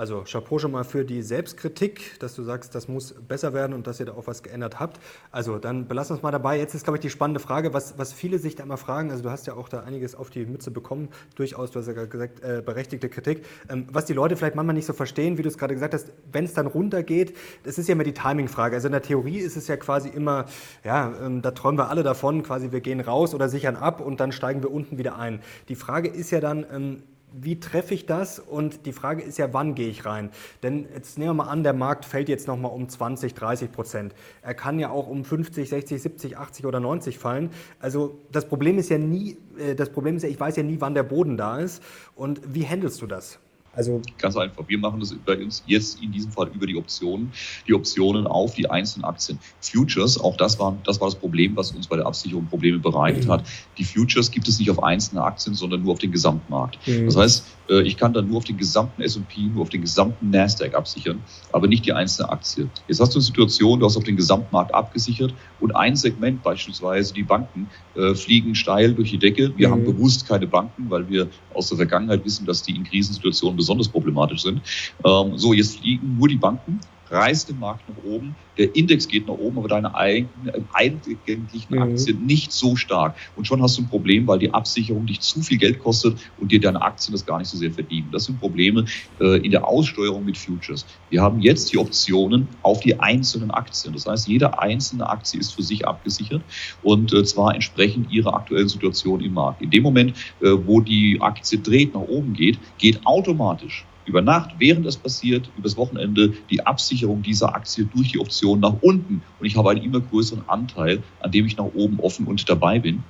Also 0.00 0.24
Chapeau 0.24 0.58
schon 0.58 0.72
mal 0.72 0.84
für 0.84 1.04
die 1.04 1.20
Selbstkritik, 1.20 2.18
dass 2.20 2.34
du 2.34 2.42
sagst, 2.42 2.74
das 2.74 2.88
muss 2.88 3.12
besser 3.12 3.52
werden 3.52 3.74
und 3.74 3.86
dass 3.86 4.00
ihr 4.00 4.06
da 4.06 4.12
auch 4.12 4.26
was 4.26 4.42
geändert 4.42 4.80
habt. 4.80 4.98
Also 5.30 5.58
dann 5.58 5.88
belassen 5.88 6.14
wir 6.14 6.16
es 6.16 6.22
mal 6.22 6.30
dabei. 6.30 6.58
Jetzt 6.58 6.74
ist, 6.74 6.84
glaube 6.84 6.96
ich, 6.96 7.02
die 7.02 7.10
spannende 7.10 7.38
Frage, 7.38 7.74
was, 7.74 7.98
was 7.98 8.14
viele 8.14 8.38
sich 8.38 8.56
da 8.56 8.62
immer 8.62 8.78
fragen. 8.78 9.10
Also 9.10 9.22
du 9.22 9.30
hast 9.30 9.46
ja 9.46 9.52
auch 9.52 9.68
da 9.68 9.80
einiges 9.80 10.14
auf 10.14 10.30
die 10.30 10.46
Mütze 10.46 10.70
bekommen, 10.70 11.10
durchaus, 11.34 11.70
du 11.70 11.80
hast 11.80 11.86
ja 11.86 12.06
gesagt, 12.06 12.42
äh, 12.42 12.62
berechtigte 12.64 13.10
Kritik. 13.10 13.44
Ähm, 13.68 13.88
was 13.92 14.06
die 14.06 14.14
Leute 14.14 14.36
vielleicht 14.36 14.54
manchmal 14.54 14.74
nicht 14.74 14.86
so 14.86 14.94
verstehen, 14.94 15.36
wie 15.36 15.42
du 15.42 15.48
es 15.48 15.58
gerade 15.58 15.74
gesagt 15.74 15.92
hast, 15.92 16.12
wenn 16.32 16.46
es 16.46 16.54
dann 16.54 16.66
runtergeht, 16.66 17.36
das 17.64 17.76
ist 17.76 17.86
ja 17.86 17.92
immer 17.92 18.04
die 18.04 18.14
Timing-Frage. 18.14 18.76
Also 18.76 18.88
in 18.88 18.92
der 18.92 19.02
Theorie 19.02 19.36
ist 19.36 19.58
es 19.58 19.68
ja 19.68 19.76
quasi 19.76 20.08
immer, 20.08 20.46
ja, 20.82 21.12
ähm, 21.22 21.42
da 21.42 21.50
träumen 21.50 21.78
wir 21.78 21.90
alle 21.90 22.02
davon, 22.02 22.42
quasi 22.42 22.72
wir 22.72 22.80
gehen 22.80 23.00
raus 23.00 23.34
oder 23.34 23.50
sichern 23.50 23.76
ab 23.76 24.00
und 24.00 24.18
dann 24.20 24.32
steigen 24.32 24.62
wir 24.62 24.70
unten 24.70 24.96
wieder 24.96 25.18
ein. 25.18 25.40
Die 25.68 25.74
Frage 25.80 26.08
ist 26.08 26.30
ja 26.30 26.40
dann, 26.40 26.64
ähm, 26.72 27.02
wie 27.32 27.60
treffe 27.60 27.94
ich 27.94 28.06
das? 28.06 28.38
Und 28.38 28.86
die 28.86 28.92
Frage 28.92 29.22
ist 29.22 29.38
ja, 29.38 29.52
wann 29.52 29.74
gehe 29.74 29.88
ich 29.88 30.04
rein? 30.04 30.30
Denn 30.62 30.86
jetzt 30.94 31.18
nehmen 31.18 31.30
wir 31.30 31.44
mal 31.44 31.50
an, 31.50 31.62
der 31.62 31.72
Markt 31.72 32.04
fällt 32.04 32.28
jetzt 32.28 32.46
nochmal 32.48 32.72
um 32.72 32.88
20, 32.88 33.34
30 33.34 33.72
Prozent. 33.72 34.14
Er 34.42 34.54
kann 34.54 34.78
ja 34.78 34.90
auch 34.90 35.06
um 35.06 35.24
50, 35.24 35.68
60, 35.68 36.02
70, 36.02 36.38
80 36.38 36.66
oder 36.66 36.80
90 36.80 37.18
fallen. 37.18 37.50
Also 37.78 38.18
das 38.32 38.46
Problem 38.46 38.78
ist 38.78 38.90
ja 38.90 38.98
nie, 38.98 39.36
äh, 39.58 39.74
das 39.74 39.90
Problem 39.90 40.16
ist 40.16 40.22
ja, 40.22 40.28
ich 40.28 40.40
weiß 40.40 40.56
ja 40.56 40.62
nie, 40.62 40.80
wann 40.80 40.94
der 40.94 41.04
Boden 41.04 41.36
da 41.36 41.58
ist. 41.58 41.82
Und 42.14 42.40
wie 42.54 42.66
handelst 42.66 43.00
du 43.02 43.06
das? 43.06 43.38
Also 43.72 44.02
ganz 44.18 44.36
einfach. 44.36 44.64
Wir 44.66 44.78
machen 44.78 44.98
das 44.98 45.14
bei 45.24 45.36
uns 45.38 45.62
jetzt 45.66 46.02
in 46.02 46.10
diesem 46.10 46.32
Fall 46.32 46.50
über 46.52 46.66
die 46.66 46.76
Optionen, 46.76 47.32
die 47.68 47.74
Optionen 47.74 48.26
auf 48.26 48.54
die 48.54 48.68
einzelnen 48.68 49.04
Aktien. 49.04 49.38
Futures, 49.60 50.18
auch 50.18 50.36
das 50.36 50.58
war 50.58 50.76
das 50.84 51.00
war 51.00 51.08
das 51.08 51.14
Problem, 51.14 51.54
was 51.54 51.70
uns 51.70 51.86
bei 51.86 51.96
der 51.96 52.06
Absicherung 52.06 52.46
Probleme 52.46 52.78
bereitet 52.78 53.26
mhm. 53.26 53.30
hat. 53.30 53.44
Die 53.78 53.84
Futures 53.84 54.30
gibt 54.30 54.48
es 54.48 54.58
nicht 54.58 54.70
auf 54.70 54.82
einzelne 54.82 55.22
Aktien, 55.22 55.54
sondern 55.54 55.82
nur 55.82 55.92
auf 55.92 55.98
den 56.00 56.10
Gesamtmarkt. 56.10 56.78
Mhm. 56.86 57.06
Das 57.06 57.16
heißt, 57.16 57.44
äh, 57.70 57.82
ich 57.82 57.96
kann 57.96 58.12
dann 58.12 58.28
nur 58.28 58.38
auf 58.38 58.44
den 58.44 58.56
gesamten 58.56 59.02
S&P, 59.02 59.42
nur 59.42 59.62
auf 59.62 59.68
den 59.68 59.82
gesamten 59.82 60.30
Nasdaq 60.30 60.74
absichern, 60.74 61.22
aber 61.52 61.68
nicht 61.68 61.86
die 61.86 61.92
einzelne 61.92 62.28
Aktie. 62.28 62.68
Jetzt 62.88 63.00
hast 63.00 63.14
du 63.14 63.18
eine 63.18 63.24
Situation, 63.24 63.80
du 63.80 63.86
hast 63.86 63.96
auf 63.96 64.04
den 64.04 64.16
Gesamtmarkt 64.16 64.74
abgesichert 64.74 65.32
und 65.60 65.76
ein 65.76 65.94
Segment, 65.96 66.42
beispielsweise 66.42 67.14
die 67.14 67.22
Banken, 67.22 67.68
äh, 67.94 68.14
fliegen 68.14 68.54
steil 68.54 68.94
durch 68.94 69.10
die 69.10 69.18
Decke. 69.18 69.52
Wir 69.56 69.68
mhm. 69.68 69.72
haben 69.72 69.84
bewusst 69.84 70.26
keine 70.26 70.46
Banken, 70.46 70.90
weil 70.90 71.08
wir 71.08 71.28
aus 71.54 71.68
der 71.68 71.76
Vergangenheit 71.76 72.24
wissen, 72.24 72.46
dass 72.46 72.62
die 72.62 72.74
in 72.74 72.84
Krisensituationen 72.84 73.59
besonders 73.60 73.88
problematisch 73.88 74.42
sind. 74.42 74.62
Ähm, 75.04 75.36
so, 75.36 75.52
jetzt 75.52 75.78
fliegen 75.78 76.16
nur 76.16 76.28
die 76.28 76.36
Banken 76.36 76.80
reißt 77.10 77.48
den 77.48 77.58
Markt 77.58 77.88
nach 77.88 78.04
oben, 78.04 78.34
der 78.60 78.74
Index 78.76 79.08
geht 79.08 79.26
nach 79.26 79.34
oben, 79.34 79.58
aber 79.58 79.68
deine 79.68 79.94
eigenen, 79.94 80.68
eigentlichen 80.72 81.76
mhm. 81.76 81.82
Aktien 81.82 82.26
nicht 82.26 82.52
so 82.52 82.76
stark. 82.76 83.16
Und 83.36 83.46
schon 83.46 83.62
hast 83.62 83.78
du 83.78 83.82
ein 83.82 83.88
Problem, 83.88 84.26
weil 84.26 84.38
die 84.38 84.52
Absicherung 84.52 85.06
dich 85.06 85.20
zu 85.20 85.40
viel 85.40 85.58
Geld 85.58 85.78
kostet 85.78 86.18
und 86.38 86.52
dir 86.52 86.60
deine 86.60 86.82
Aktien 86.82 87.12
das 87.12 87.24
gar 87.24 87.38
nicht 87.38 87.48
so 87.48 87.56
sehr 87.56 87.72
verdienen. 87.72 88.08
Das 88.12 88.24
sind 88.24 88.38
Probleme 88.38 88.84
äh, 89.20 89.38
in 89.44 89.50
der 89.50 89.66
Aussteuerung 89.66 90.24
mit 90.24 90.36
Futures. 90.36 90.84
Wir 91.08 91.22
haben 91.22 91.40
jetzt 91.40 91.72
die 91.72 91.78
Optionen 91.78 92.48
auf 92.62 92.80
die 92.80 92.98
einzelnen 93.00 93.50
Aktien. 93.50 93.94
Das 93.94 94.06
heißt, 94.06 94.28
jede 94.28 94.58
einzelne 94.58 95.08
Aktie 95.08 95.40
ist 95.40 95.54
für 95.54 95.62
sich 95.62 95.86
abgesichert 95.86 96.42
und 96.82 97.12
äh, 97.12 97.24
zwar 97.24 97.54
entsprechend 97.54 98.12
ihrer 98.12 98.34
aktuellen 98.34 98.68
Situation 98.68 99.20
im 99.20 99.34
Markt. 99.34 99.62
In 99.62 99.70
dem 99.70 99.82
Moment, 99.82 100.10
äh, 100.40 100.50
wo 100.66 100.80
die 100.80 101.18
Aktie 101.20 101.58
dreht, 101.58 101.94
nach 101.94 102.02
oben 102.02 102.34
geht, 102.34 102.58
geht 102.78 103.06
automatisch 103.06 103.86
über 104.10 104.22
Nacht, 104.22 104.56
während 104.58 104.84
es 104.86 104.96
passiert, 104.96 105.48
übers 105.56 105.76
Wochenende 105.76 106.34
die 106.50 106.66
Absicherung 106.66 107.22
dieser 107.22 107.54
Aktie 107.54 107.84
durch 107.84 108.10
die 108.12 108.18
Option 108.18 108.58
nach 108.60 108.74
unten. 108.80 109.22
Und 109.38 109.46
ich 109.46 109.56
habe 109.56 109.70
einen 109.70 109.82
immer 109.82 110.00
größeren 110.00 110.48
Anteil, 110.48 111.02
an 111.20 111.30
dem 111.30 111.46
ich 111.46 111.56
nach 111.56 111.70
oben 111.74 112.00
offen 112.00 112.26
und 112.26 112.48
dabei 112.48 112.80
bin. 112.80 113.04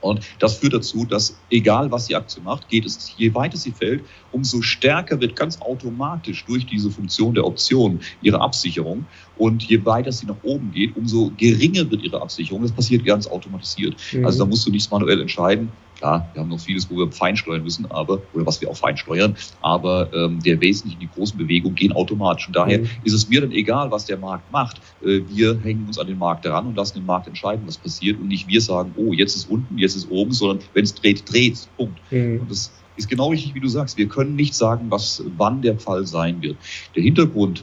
Und 0.00 0.20
das 0.38 0.56
führt 0.56 0.72
dazu, 0.72 1.04
dass 1.04 1.38
egal 1.50 1.90
was 1.90 2.06
die 2.06 2.16
Aktie 2.16 2.42
macht, 2.42 2.68
geht 2.68 2.86
es, 2.86 3.14
je 3.16 3.34
weiter 3.34 3.58
sie 3.58 3.72
fällt, 3.72 4.02
umso 4.32 4.62
stärker 4.62 5.20
wird 5.20 5.36
ganz 5.36 5.60
automatisch 5.60 6.44
durch 6.46 6.64
diese 6.64 6.90
Funktion 6.90 7.34
der 7.34 7.44
Option 7.44 8.00
ihre 8.22 8.40
Absicherung. 8.40 9.04
Und 9.36 9.62
je 9.62 9.84
weiter 9.84 10.12
sie 10.12 10.26
nach 10.26 10.42
oben 10.42 10.72
geht, 10.72 10.96
umso 10.96 11.32
geringer 11.36 11.90
wird 11.90 12.02
ihre 12.02 12.22
Absicherung. 12.22 12.62
Das 12.62 12.72
passiert 12.72 13.04
ganz 13.04 13.26
automatisiert. 13.26 13.96
Mhm. 14.12 14.24
Also 14.24 14.38
da 14.38 14.46
musst 14.46 14.66
du 14.66 14.70
nichts 14.70 14.90
manuell 14.90 15.20
entscheiden. 15.20 15.70
Klar, 16.00 16.30
wir 16.32 16.40
haben 16.40 16.48
noch 16.48 16.58
vieles, 16.58 16.90
wo 16.90 16.96
wir 16.96 17.12
feinsteuern 17.12 17.62
müssen, 17.62 17.84
aber, 17.90 18.22
oder 18.32 18.46
was 18.46 18.58
wir 18.62 18.70
auch 18.70 18.76
feinsteuern, 18.76 19.36
aber 19.60 20.10
ähm, 20.14 20.40
der 20.42 20.58
Wesentlichen, 20.58 20.98
die 20.98 21.10
großen 21.14 21.36
Bewegungen 21.36 21.74
gehen 21.74 21.92
automatisch. 21.92 22.46
Und 22.46 22.56
daher 22.56 22.78
mhm. 22.78 22.88
ist 23.04 23.12
es 23.12 23.28
mir 23.28 23.42
dann 23.42 23.52
egal, 23.52 23.90
was 23.90 24.06
der 24.06 24.16
Markt 24.16 24.50
macht. 24.50 24.80
Äh, 25.04 25.20
wir 25.28 25.60
hängen 25.62 25.84
uns 25.86 25.98
an 25.98 26.06
den 26.06 26.16
Markt 26.16 26.46
heran 26.46 26.68
und 26.68 26.74
lassen 26.74 27.00
den 27.00 27.04
Markt 27.04 27.28
entscheiden, 27.28 27.64
was 27.66 27.76
passiert. 27.76 28.18
Und 28.18 28.28
nicht 28.28 28.48
wir 28.48 28.62
sagen, 28.62 28.94
oh, 28.96 29.12
jetzt 29.12 29.36
ist 29.36 29.50
unten, 29.50 29.76
jetzt 29.76 29.94
ist 29.94 30.10
oben, 30.10 30.32
sondern 30.32 30.60
wenn 30.72 30.84
es 30.84 30.94
dreht, 30.94 31.30
dreht 31.30 31.68
Punkt. 31.76 32.00
Mhm. 32.10 32.40
Und 32.40 32.50
das 32.50 32.72
ist 32.96 33.10
genau 33.10 33.28
richtig, 33.28 33.54
wie 33.54 33.60
du 33.60 33.68
sagst. 33.68 33.98
Wir 33.98 34.08
können 34.08 34.36
nicht 34.36 34.54
sagen, 34.54 34.86
was 34.88 35.22
wann 35.36 35.60
der 35.60 35.78
Fall 35.78 36.06
sein 36.06 36.40
wird. 36.40 36.56
Der 36.96 37.02
Hintergrund 37.02 37.62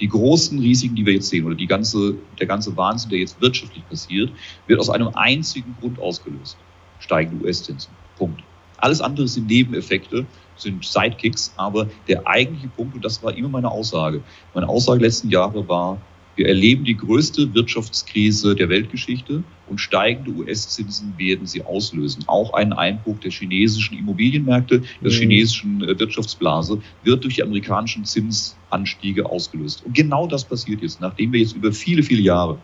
die 0.00 0.08
großen 0.08 0.58
Risiken, 0.58 0.96
die 0.96 1.06
wir 1.06 1.14
jetzt 1.14 1.28
sehen, 1.28 1.46
oder 1.46 1.54
die 1.54 1.68
ganze, 1.68 2.16
der 2.40 2.48
ganze 2.48 2.76
Wahnsinn, 2.76 3.10
der 3.10 3.20
jetzt 3.20 3.40
wirtschaftlich 3.40 3.88
passiert, 3.88 4.32
wird 4.66 4.80
aus 4.80 4.90
einem 4.90 5.10
einzigen 5.14 5.76
Grund 5.80 6.00
ausgelöst. 6.00 6.56
Steigende 7.02 7.44
US-Zinsen. 7.44 7.92
Punkt. 8.16 8.42
Alles 8.78 9.00
andere 9.00 9.28
sind 9.28 9.46
Nebeneffekte, 9.46 10.26
sind 10.56 10.84
Sidekicks, 10.84 11.52
aber 11.56 11.88
der 12.08 12.26
eigentliche 12.26 12.68
Punkt, 12.68 12.94
und 12.94 13.04
das 13.04 13.22
war 13.22 13.36
immer 13.36 13.48
meine 13.48 13.70
Aussage, 13.70 14.22
meine 14.54 14.68
Aussage 14.68 15.02
letzten 15.02 15.30
Jahre 15.30 15.68
war, 15.68 15.98
wir 16.34 16.48
erleben 16.48 16.84
die 16.84 16.96
größte 16.96 17.52
Wirtschaftskrise 17.54 18.54
der 18.54 18.70
Weltgeschichte 18.70 19.42
und 19.68 19.78
steigende 19.78 20.30
US-Zinsen 20.30 21.12
werden 21.18 21.46
sie 21.46 21.62
auslösen. 21.62 22.24
Auch 22.26 22.54
ein 22.54 22.72
Einbruch 22.72 23.18
der 23.20 23.30
chinesischen 23.30 23.98
Immobilienmärkte, 23.98 24.80
der 24.80 25.10
mhm. 25.10 25.14
chinesischen 25.14 25.84
äh, 25.84 25.98
Wirtschaftsblase 25.98 26.80
wird 27.04 27.24
durch 27.24 27.34
die 27.34 27.42
amerikanischen 27.42 28.06
Zinsanstiege 28.06 29.28
ausgelöst. 29.28 29.84
Und 29.84 29.94
genau 29.94 30.26
das 30.26 30.44
passiert 30.44 30.80
jetzt, 30.80 31.00
nachdem 31.02 31.32
wir 31.32 31.40
jetzt 31.40 31.54
über 31.54 31.70
viele, 31.70 32.02
viele 32.02 32.22
Jahre 32.22 32.58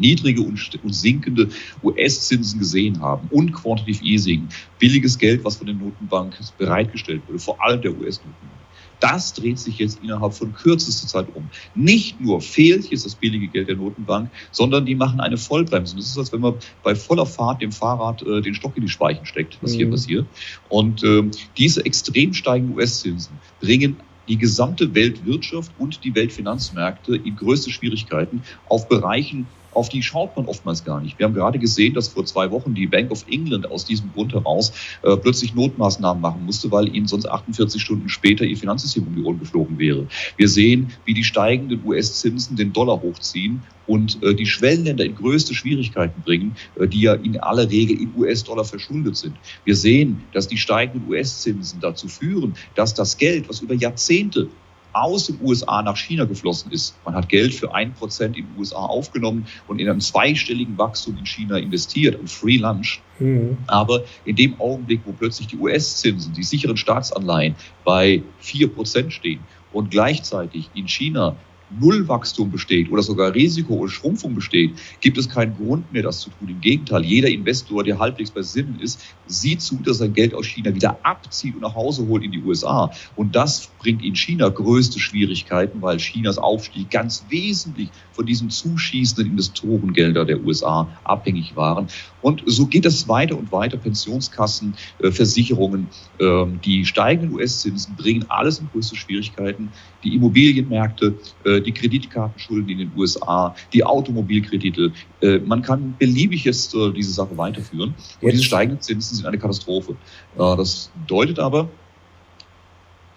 niedrige 0.00 0.40
und, 0.42 0.58
sinkende 0.94 1.48
US-Zinsen 1.82 2.58
gesehen 2.58 3.00
haben 3.00 3.28
und 3.30 3.52
Quantitative 3.52 4.04
Easing, 4.04 4.48
billiges 4.78 5.18
Geld, 5.18 5.44
was 5.44 5.56
von 5.56 5.66
den 5.66 5.78
Notenbanken 5.78 6.44
bereitgestellt 6.58 7.22
wurde, 7.28 7.38
vor 7.38 7.62
allem 7.62 7.80
der 7.82 7.92
US-Notenbank. 7.92 8.60
Das 9.00 9.32
dreht 9.32 9.58
sich 9.58 9.78
jetzt 9.78 9.98
innerhalb 10.02 10.34
von 10.34 10.52
kürzester 10.52 11.08
Zeit 11.08 11.26
um. 11.34 11.48
Nicht 11.74 12.20
nur 12.20 12.40
fehlt 12.42 12.90
jetzt 12.90 13.06
das 13.06 13.14
billige 13.14 13.48
Geld 13.48 13.68
der 13.68 13.76
Notenbank, 13.76 14.30
sondern 14.52 14.84
die 14.84 14.94
machen 14.94 15.20
eine 15.20 15.38
Vollbremse. 15.38 15.96
Das 15.96 16.06
ist, 16.06 16.18
als 16.18 16.32
wenn 16.32 16.42
man 16.42 16.54
bei 16.82 16.94
voller 16.94 17.24
Fahrt 17.24 17.62
dem 17.62 17.72
Fahrrad 17.72 18.22
äh, 18.22 18.42
den 18.42 18.54
Stock 18.54 18.76
in 18.76 18.82
die 18.82 18.90
Speichen 18.90 19.24
steckt, 19.24 19.58
was 19.62 19.72
mhm. 19.72 19.76
hier 19.76 19.90
passiert. 19.90 20.26
Und 20.68 21.02
äh, 21.02 21.22
diese 21.56 21.84
extrem 21.86 22.34
steigenden 22.34 22.76
US-Zinsen 22.76 23.38
bringen 23.60 23.96
die 24.28 24.36
gesamte 24.36 24.94
Weltwirtschaft 24.94 25.72
und 25.78 26.04
die 26.04 26.14
Weltfinanzmärkte 26.14 27.16
in 27.16 27.34
größte 27.36 27.70
Schwierigkeiten 27.70 28.42
auf 28.68 28.88
Bereichen, 28.88 29.46
auf 29.72 29.88
die 29.88 30.02
schaut 30.02 30.36
man 30.36 30.46
oftmals 30.46 30.84
gar 30.84 31.00
nicht. 31.00 31.18
Wir 31.18 31.26
haben 31.26 31.34
gerade 31.34 31.58
gesehen, 31.58 31.94
dass 31.94 32.08
vor 32.08 32.24
zwei 32.24 32.50
Wochen 32.50 32.74
die 32.74 32.86
Bank 32.86 33.10
of 33.10 33.24
England 33.28 33.70
aus 33.70 33.84
diesem 33.84 34.12
Grund 34.12 34.32
heraus 34.32 34.72
äh, 35.02 35.16
plötzlich 35.16 35.54
Notmaßnahmen 35.54 36.20
machen 36.20 36.44
musste, 36.44 36.70
weil 36.70 36.94
ihnen 36.94 37.06
sonst 37.06 37.26
48 37.26 37.80
Stunden 37.80 38.08
später 38.08 38.44
ihr 38.44 38.56
Finanzsystem 38.56 39.06
um 39.06 39.14
die 39.14 39.22
Ohren 39.22 39.38
geflogen 39.38 39.78
wäre. 39.78 40.06
Wir 40.36 40.48
sehen, 40.48 40.92
wie 41.04 41.14
die 41.14 41.24
steigenden 41.24 41.82
US-Zinsen 41.84 42.56
den 42.56 42.72
Dollar 42.72 43.00
hochziehen 43.00 43.62
und 43.86 44.22
äh, 44.22 44.34
die 44.34 44.46
Schwellenländer 44.46 45.04
in 45.04 45.16
größte 45.16 45.54
Schwierigkeiten 45.54 46.22
bringen, 46.22 46.54
äh, 46.78 46.86
die 46.86 47.00
ja 47.02 47.14
in 47.14 47.38
aller 47.40 47.68
Regel 47.68 48.00
in 48.00 48.12
US-Dollar 48.16 48.64
verschuldet 48.64 49.16
sind. 49.16 49.34
Wir 49.64 49.76
sehen, 49.76 50.22
dass 50.32 50.48
die 50.48 50.58
steigenden 50.58 51.08
US-Zinsen 51.10 51.80
dazu 51.80 52.08
führen, 52.08 52.54
dass 52.74 52.94
das 52.94 53.18
Geld, 53.18 53.48
was 53.48 53.60
über 53.60 53.74
Jahrzehnte 53.74 54.48
aus 54.92 55.26
den 55.26 55.38
USA 55.42 55.82
nach 55.82 55.96
China 55.96 56.24
geflossen 56.24 56.72
ist. 56.72 56.94
Man 57.04 57.14
hat 57.14 57.28
Geld 57.28 57.54
für 57.54 57.74
ein 57.74 57.92
Prozent 57.92 58.36
in 58.36 58.46
den 58.46 58.58
USA 58.58 58.78
aufgenommen 58.78 59.46
und 59.68 59.78
in 59.78 59.88
einem 59.88 60.00
zweistelligen 60.00 60.76
Wachstum 60.78 61.16
in 61.18 61.26
China 61.26 61.56
investiert, 61.56 62.20
ein 62.20 62.26
Free 62.26 62.56
Lunch. 62.56 63.00
Mhm. 63.18 63.58
Aber 63.66 64.04
in 64.24 64.36
dem 64.36 64.60
Augenblick, 64.60 65.00
wo 65.04 65.12
plötzlich 65.12 65.48
die 65.48 65.56
US-Zinsen, 65.56 66.32
die 66.32 66.42
sicheren 66.42 66.76
Staatsanleihen 66.76 67.54
bei 67.84 68.22
vier 68.38 68.68
Prozent 68.68 69.12
stehen 69.12 69.40
und 69.72 69.90
gleichzeitig 69.90 70.70
in 70.74 70.88
China 70.88 71.36
Nullwachstum 71.78 72.50
besteht 72.50 72.90
oder 72.90 73.02
sogar 73.02 73.34
Risiko 73.34 73.74
oder 73.74 73.90
Schrumpfung 73.90 74.34
besteht, 74.34 74.72
gibt 75.00 75.18
es 75.18 75.28
keinen 75.28 75.56
Grund 75.56 75.92
mehr, 75.92 76.02
das 76.02 76.20
zu 76.20 76.30
tun. 76.30 76.48
Im 76.48 76.60
Gegenteil, 76.60 77.04
jeder 77.04 77.28
Investor, 77.28 77.84
der 77.84 77.98
halbwegs 77.98 78.30
bei 78.30 78.42
Sinnen 78.42 78.80
ist, 78.80 79.00
sieht 79.26 79.62
zu, 79.62 79.76
dass 79.76 80.00
er 80.00 80.08
Geld 80.08 80.34
aus 80.34 80.46
China 80.46 80.74
wieder 80.74 80.98
abzieht 81.02 81.54
und 81.54 81.62
nach 81.62 81.74
Hause 81.74 82.06
holt 82.08 82.24
in 82.24 82.32
die 82.32 82.42
USA. 82.42 82.90
Und 83.16 83.36
das 83.36 83.68
bringt 83.78 84.02
in 84.04 84.16
China 84.16 84.48
größte 84.48 84.98
Schwierigkeiten, 84.98 85.80
weil 85.80 85.98
Chinas 85.98 86.38
Aufstieg 86.38 86.90
ganz 86.90 87.24
wesentlich 87.28 87.90
von 88.12 88.26
diesen 88.26 88.50
zuschießenden 88.50 89.32
Investorengelder 89.32 90.24
der 90.24 90.44
USA 90.44 90.88
abhängig 91.04 91.56
waren. 91.56 91.86
Und 92.22 92.42
so 92.46 92.66
geht 92.66 92.84
es 92.84 93.08
weiter 93.08 93.38
und 93.38 93.50
weiter. 93.52 93.76
Pensionskassen, 93.76 94.74
äh, 94.98 95.10
Versicherungen, 95.10 95.88
äh, 96.18 96.44
die 96.64 96.84
steigenden 96.84 97.34
US-Zinsen 97.34 97.96
bringen 97.96 98.26
alles 98.28 98.58
in 98.58 98.68
größte 98.72 98.96
Schwierigkeiten. 98.96 99.70
Die 100.04 100.14
Immobilienmärkte, 100.14 101.14
äh, 101.44 101.59
die 101.60 101.72
Kreditkartenschulden 101.72 102.68
in 102.68 102.78
den 102.78 102.92
USA, 102.96 103.54
die 103.72 103.84
Automobilkredite. 103.84 104.92
Äh, 105.20 105.38
man 105.38 105.62
kann 105.62 105.94
beliebig 105.98 106.44
jetzt 106.44 106.74
äh, 106.74 106.92
diese 106.92 107.12
Sache 107.12 107.36
weiterführen. 107.36 107.90
Und 107.90 108.22
jetzt. 108.22 108.32
diese 108.34 108.44
steigenden 108.44 108.80
Zinsen 108.80 109.16
sind 109.16 109.26
eine 109.26 109.38
Katastrophe. 109.38 109.92
Äh, 110.36 110.56
das 110.56 110.90
bedeutet 111.02 111.38
aber, 111.38 111.68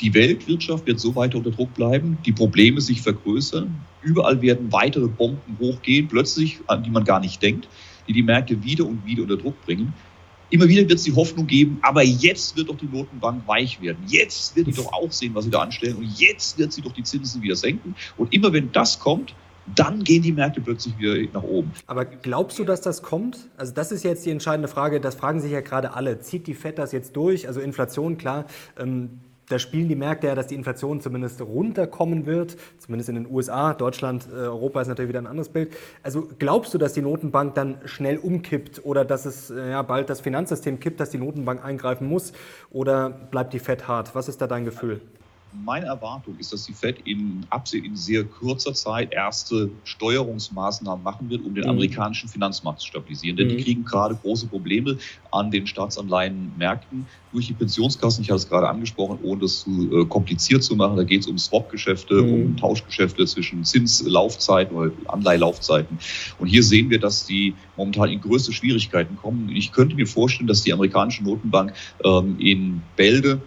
die 0.02 0.14
Weltwirtschaft 0.14 0.86
wird 0.86 1.00
so 1.00 1.16
weiter 1.16 1.38
unter 1.38 1.52
Druck 1.52 1.74
bleiben, 1.74 2.18
die 2.26 2.34
Probleme 2.34 2.82
sich 2.82 3.02
vergrößern, 3.02 3.74
überall 4.02 4.42
werden 4.42 4.72
weitere 4.72 5.08
Bomben 5.08 5.58
hochgehen, 5.60 6.08
plötzlich, 6.08 6.60
an 6.68 6.84
die 6.84 6.90
man 6.90 7.06
gar 7.06 7.20
nicht 7.20 7.42
denkt 7.42 7.68
die 8.08 8.14
die 8.14 8.24
Märkte 8.24 8.64
wieder 8.64 8.86
und 8.86 9.06
wieder 9.06 9.24
unter 9.24 9.38
Druck 9.38 9.60
bringen. 9.66 9.94
Immer 10.50 10.68
wieder 10.68 10.88
wird 10.88 11.00
es 11.00 11.04
die 11.04 11.16
Hoffnung 11.16 11.48
geben, 11.48 11.80
aber 11.82 12.04
jetzt 12.04 12.56
wird 12.56 12.70
doch 12.70 12.78
die 12.78 12.86
Notenbank 12.86 13.48
weich 13.48 13.82
werden. 13.82 13.98
Jetzt 14.08 14.56
wird 14.56 14.68
die 14.68 14.74
doch 14.74 14.92
auch 14.94 15.12
sehen, 15.12 15.34
was 15.34 15.46
sie 15.46 15.52
da 15.52 15.62
anstellen. 15.62 15.96
Und 15.98 16.20
jetzt 16.20 16.58
wird 16.58 16.72
sie 16.74 16.82
doch 16.82 16.94
die 16.94 17.04
Zinsen 17.04 17.42
wieder 17.42 17.56
senken. 17.56 17.96
Und 18.18 18.34
immer 18.34 18.54
wenn 18.54 18.72
das 18.72 19.00
kommt, 19.00 19.34
dann 19.76 20.04
gehen 20.04 20.22
die 20.22 20.32
Märkte 20.32 20.62
plötzlich 20.62 20.98
wieder 20.98 21.16
nach 21.34 21.44
oben. 21.44 21.72
Aber 21.88 22.06
glaubst 22.06 22.60
du, 22.60 22.66
dass 22.66 22.82
das 22.82 23.02
kommt? 23.02 23.50
Also 23.58 23.74
das 23.74 23.92
ist 23.92 24.04
jetzt 24.04 24.26
die 24.26 24.30
entscheidende 24.30 24.68
Frage. 24.68 25.00
Das 25.00 25.16
fragen 25.16 25.40
sich 25.40 25.52
ja 25.52 25.62
gerade 25.62 25.94
alle. 25.94 26.20
Zieht 26.20 26.48
die 26.48 26.54
FED 26.54 26.78
das 26.78 26.92
jetzt 26.92 27.16
durch? 27.16 27.48
Also 27.48 27.62
Inflation, 27.62 28.18
klar. 28.18 28.46
Ähm 28.78 29.20
da 29.54 29.60
spielen 29.60 29.88
die 29.88 29.96
Märkte 29.96 30.28
ja, 30.28 30.36
dass 30.36 30.48
die 30.48 30.56
Inflation 30.56 31.00
zumindest 31.00 31.40
runterkommen 31.40 32.26
wird, 32.26 32.58
zumindest 32.80 33.10
in 33.10 33.16
den 33.16 33.32
USA. 33.32 33.76
Deutschland, 33.76 34.28
äh, 34.34 34.38
Europa 34.38 34.82
ist 34.82 34.88
natürlich 34.88 35.10
wieder 35.10 35.22
ein 35.22 35.28
anderes 35.28 35.50
Bild. 35.50 35.74
Also 36.02 36.28
glaubst 36.40 36.74
du, 36.74 36.80
dass 36.80 36.94
die 36.94 37.04
Notenbank 37.04 37.54
dann 37.54 37.78
schnell 37.86 38.18
umkippt 38.18 38.84
oder 38.84 39.06
dass 39.06 39.26
es 39.26 39.52
äh, 39.52 39.70
ja, 39.70 39.84
bald 39.84 40.10
das 40.10 40.22
Finanzsystem 40.22 40.80
kippt, 40.80 41.00
dass 41.00 41.12
die 41.12 41.20
Notenbank 41.20 41.64
eingreifen 41.64 42.08
muss? 42.08 42.34
Oder 42.72 43.12
bleibt 43.12 43.54
die 43.54 43.60
Fed 43.60 43.88
hart? 43.88 44.16
Was 44.16 44.28
ist 44.28 44.42
da 44.42 44.48
dein 44.48 44.66
Gefühl? 44.66 45.02
Meine 45.64 45.86
Erwartung 45.86 46.38
ist, 46.40 46.52
dass 46.52 46.66
die 46.66 46.74
Fed 46.74 47.00
in, 47.06 47.46
in 47.74 47.96
sehr 47.96 48.24
kurzer 48.24 48.74
Zeit 48.74 49.12
erste 49.12 49.70
Steuerungsmaßnahmen 49.84 51.04
machen 51.04 51.30
wird, 51.30 51.46
um 51.46 51.54
den 51.54 51.66
mhm. 51.66 51.72
amerikanischen 51.72 52.30
Finanzmarkt 52.30 52.82
zu 52.82 52.88
stabilisieren. 52.88 53.38
Denn 53.38 53.48
mhm. 53.48 53.58
die 53.58 53.64
kriegen 53.64 53.86
gerade 53.86 54.16
große 54.16 54.48
Probleme 54.48 54.98
an 55.32 55.52
den 55.52 55.68
Staatsanleihenmärkten 55.68 57.06
durch 57.32 57.48
die 57.48 57.54
Pensionskassen. 57.54 58.24
Ich 58.24 58.30
habe 58.30 58.38
es 58.38 58.48
gerade 58.48 58.70
angesprochen, 58.70 59.20
ohne 59.24 59.42
das 59.42 59.62
zu 59.62 60.02
äh, 60.02 60.06
kompliziert 60.06 60.64
zu 60.64 60.76
machen. 60.76 60.98
Da 60.98 61.04
geht 61.04 61.22
es 61.22 61.28
um 61.28 61.38
Swap-Geschäfte, 61.38 62.22
mhm. 62.22 62.34
um 62.34 62.58
Tauschgeschäfte 62.58 63.26
zwischen 63.26 63.64
Zinslaufzeiten 63.64 64.76
oder 64.76 64.92
Anleihelaufzeiten. 65.08 65.98
Und 66.40 66.48
hier 66.48 66.64
sehen 66.64 66.90
wir, 66.90 67.00
dass 67.00 67.26
die 67.26 67.54
momentan 67.78 68.10
in 68.10 68.22
größte 68.22 68.54
Schwierigkeiten 68.54 69.18
kommen. 69.18 69.50
Ich 69.50 69.72
könnte 69.72 69.96
mir 69.96 70.08
vorstellen, 70.08 70.48
dass 70.48 70.64
die 70.64 70.74
amerikanische 70.74 71.24
Notenbank 71.24 71.74
ähm, 72.04 72.38
in 72.40 72.82
Bälde 72.96 73.42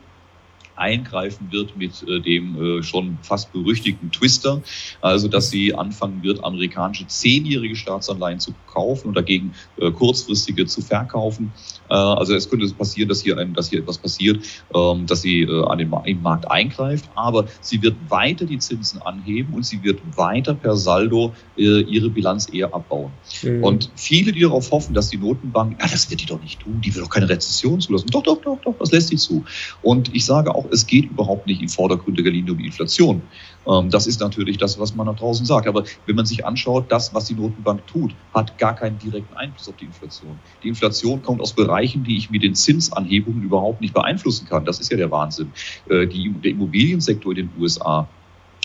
eingreifen 0.76 1.48
wird 1.50 1.76
mit 1.76 2.04
äh, 2.08 2.20
dem 2.20 2.78
äh, 2.78 2.82
schon 2.82 3.18
fast 3.22 3.52
berüchtigten 3.52 4.10
Twister, 4.10 4.62
also 5.00 5.28
dass 5.28 5.50
sie 5.50 5.74
anfangen 5.74 6.22
wird, 6.22 6.44
amerikanische 6.44 7.06
zehnjährige 7.06 7.76
Staatsanleihen 7.76 8.40
zu 8.40 8.52
kaufen 8.66 9.08
und 9.08 9.14
dagegen 9.14 9.52
äh, 9.78 9.90
kurzfristige 9.90 10.66
zu 10.66 10.82
verkaufen. 10.82 11.52
Äh, 11.88 11.94
also 11.94 12.34
es 12.34 12.48
könnte 12.48 12.66
passieren, 12.74 13.08
dass 13.08 13.22
hier, 13.22 13.38
ein, 13.38 13.54
dass 13.54 13.70
hier 13.70 13.80
etwas 13.80 13.98
passiert, 13.98 14.44
ähm, 14.74 15.06
dass 15.06 15.22
sie 15.22 15.42
äh, 15.42 15.64
an 15.66 15.78
den 15.78 15.92
im 16.04 16.22
Markt 16.22 16.50
eingreift, 16.50 17.08
aber 17.14 17.46
sie 17.60 17.82
wird 17.82 17.96
weiter 18.08 18.44
die 18.44 18.58
Zinsen 18.58 19.00
anheben 19.02 19.54
und 19.54 19.64
sie 19.64 19.82
wird 19.82 20.00
weiter 20.16 20.54
per 20.54 20.76
Saldo 20.76 21.32
äh, 21.56 21.80
ihre 21.80 22.10
Bilanz 22.10 22.52
eher 22.52 22.74
abbauen. 22.74 23.12
Mhm. 23.42 23.64
Und 23.64 23.90
viele, 23.96 24.32
die 24.32 24.40
darauf 24.40 24.70
hoffen, 24.70 24.94
dass 24.94 25.08
die 25.08 25.16
Notenbank, 25.16 25.78
ja, 25.80 25.86
das 25.88 26.10
wird 26.10 26.20
die 26.20 26.26
doch 26.26 26.42
nicht 26.42 26.60
tun, 26.60 26.80
die 26.84 26.94
will 26.94 27.02
doch 27.02 27.10
keine 27.10 27.28
Rezession 27.28 27.80
zulassen. 27.80 28.08
Doch, 28.10 28.22
doch, 28.22 28.40
doch, 28.42 28.58
doch, 28.62 28.74
das 28.78 28.92
lässt 28.92 29.08
sie 29.08 29.16
zu. 29.16 29.44
Und 29.82 30.14
ich 30.14 30.24
sage 30.24 30.54
auch, 30.54 30.65
auch, 30.66 30.72
es 30.72 30.86
geht 30.86 31.10
überhaupt 31.10 31.46
nicht 31.46 31.62
in 31.62 31.68
vordergründiger 31.68 32.30
Linie 32.30 32.52
um 32.52 32.58
die 32.58 32.66
Inflation. 32.66 33.22
Ähm, 33.66 33.90
das 33.90 34.06
ist 34.06 34.20
natürlich 34.20 34.58
das, 34.58 34.78
was 34.78 34.94
man 34.94 35.06
nach 35.06 35.16
draußen 35.16 35.46
sagt. 35.46 35.66
Aber 35.66 35.84
wenn 36.06 36.16
man 36.16 36.26
sich 36.26 36.44
anschaut, 36.44 36.90
das, 36.90 37.14
was 37.14 37.26
die 37.26 37.34
Notenbank 37.34 37.86
tut, 37.86 38.14
hat 38.34 38.58
gar 38.58 38.74
keinen 38.74 38.98
direkten 38.98 39.34
Einfluss 39.34 39.68
auf 39.68 39.76
die 39.76 39.86
Inflation. 39.86 40.38
Die 40.62 40.68
Inflation 40.68 41.22
kommt 41.22 41.40
aus 41.40 41.52
Bereichen, 41.52 42.04
die 42.04 42.16
ich 42.16 42.30
mit 42.30 42.42
den 42.42 42.54
Zinsanhebungen 42.54 43.42
überhaupt 43.42 43.80
nicht 43.80 43.94
beeinflussen 43.94 44.46
kann. 44.46 44.64
Das 44.64 44.80
ist 44.80 44.90
ja 44.90 44.96
der 44.96 45.10
Wahnsinn. 45.10 45.52
Äh, 45.88 46.06
die, 46.06 46.32
der 46.42 46.52
Immobiliensektor 46.52 47.32
in 47.32 47.48
den 47.48 47.50
USA 47.60 48.08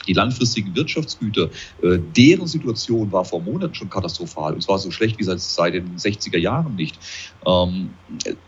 die 0.08 0.14
langfristigen 0.14 0.76
Wirtschaftsgüter, 0.76 1.50
äh, 1.84 2.00
deren 2.16 2.48
Situation 2.48 3.12
war 3.12 3.26
vor 3.26 3.42
Monaten 3.42 3.76
schon 3.76 3.90
katastrophal. 3.90 4.54
Und 4.54 4.62
zwar 4.62 4.80
so 4.80 4.90
schlecht 4.92 5.20
wie 5.20 5.24
seit, 5.24 5.40
seit 5.40 5.74
den 5.74 5.96
60er 5.96 6.38
Jahren 6.38 6.76
nicht. 6.76 6.98
Ähm, 7.46 7.92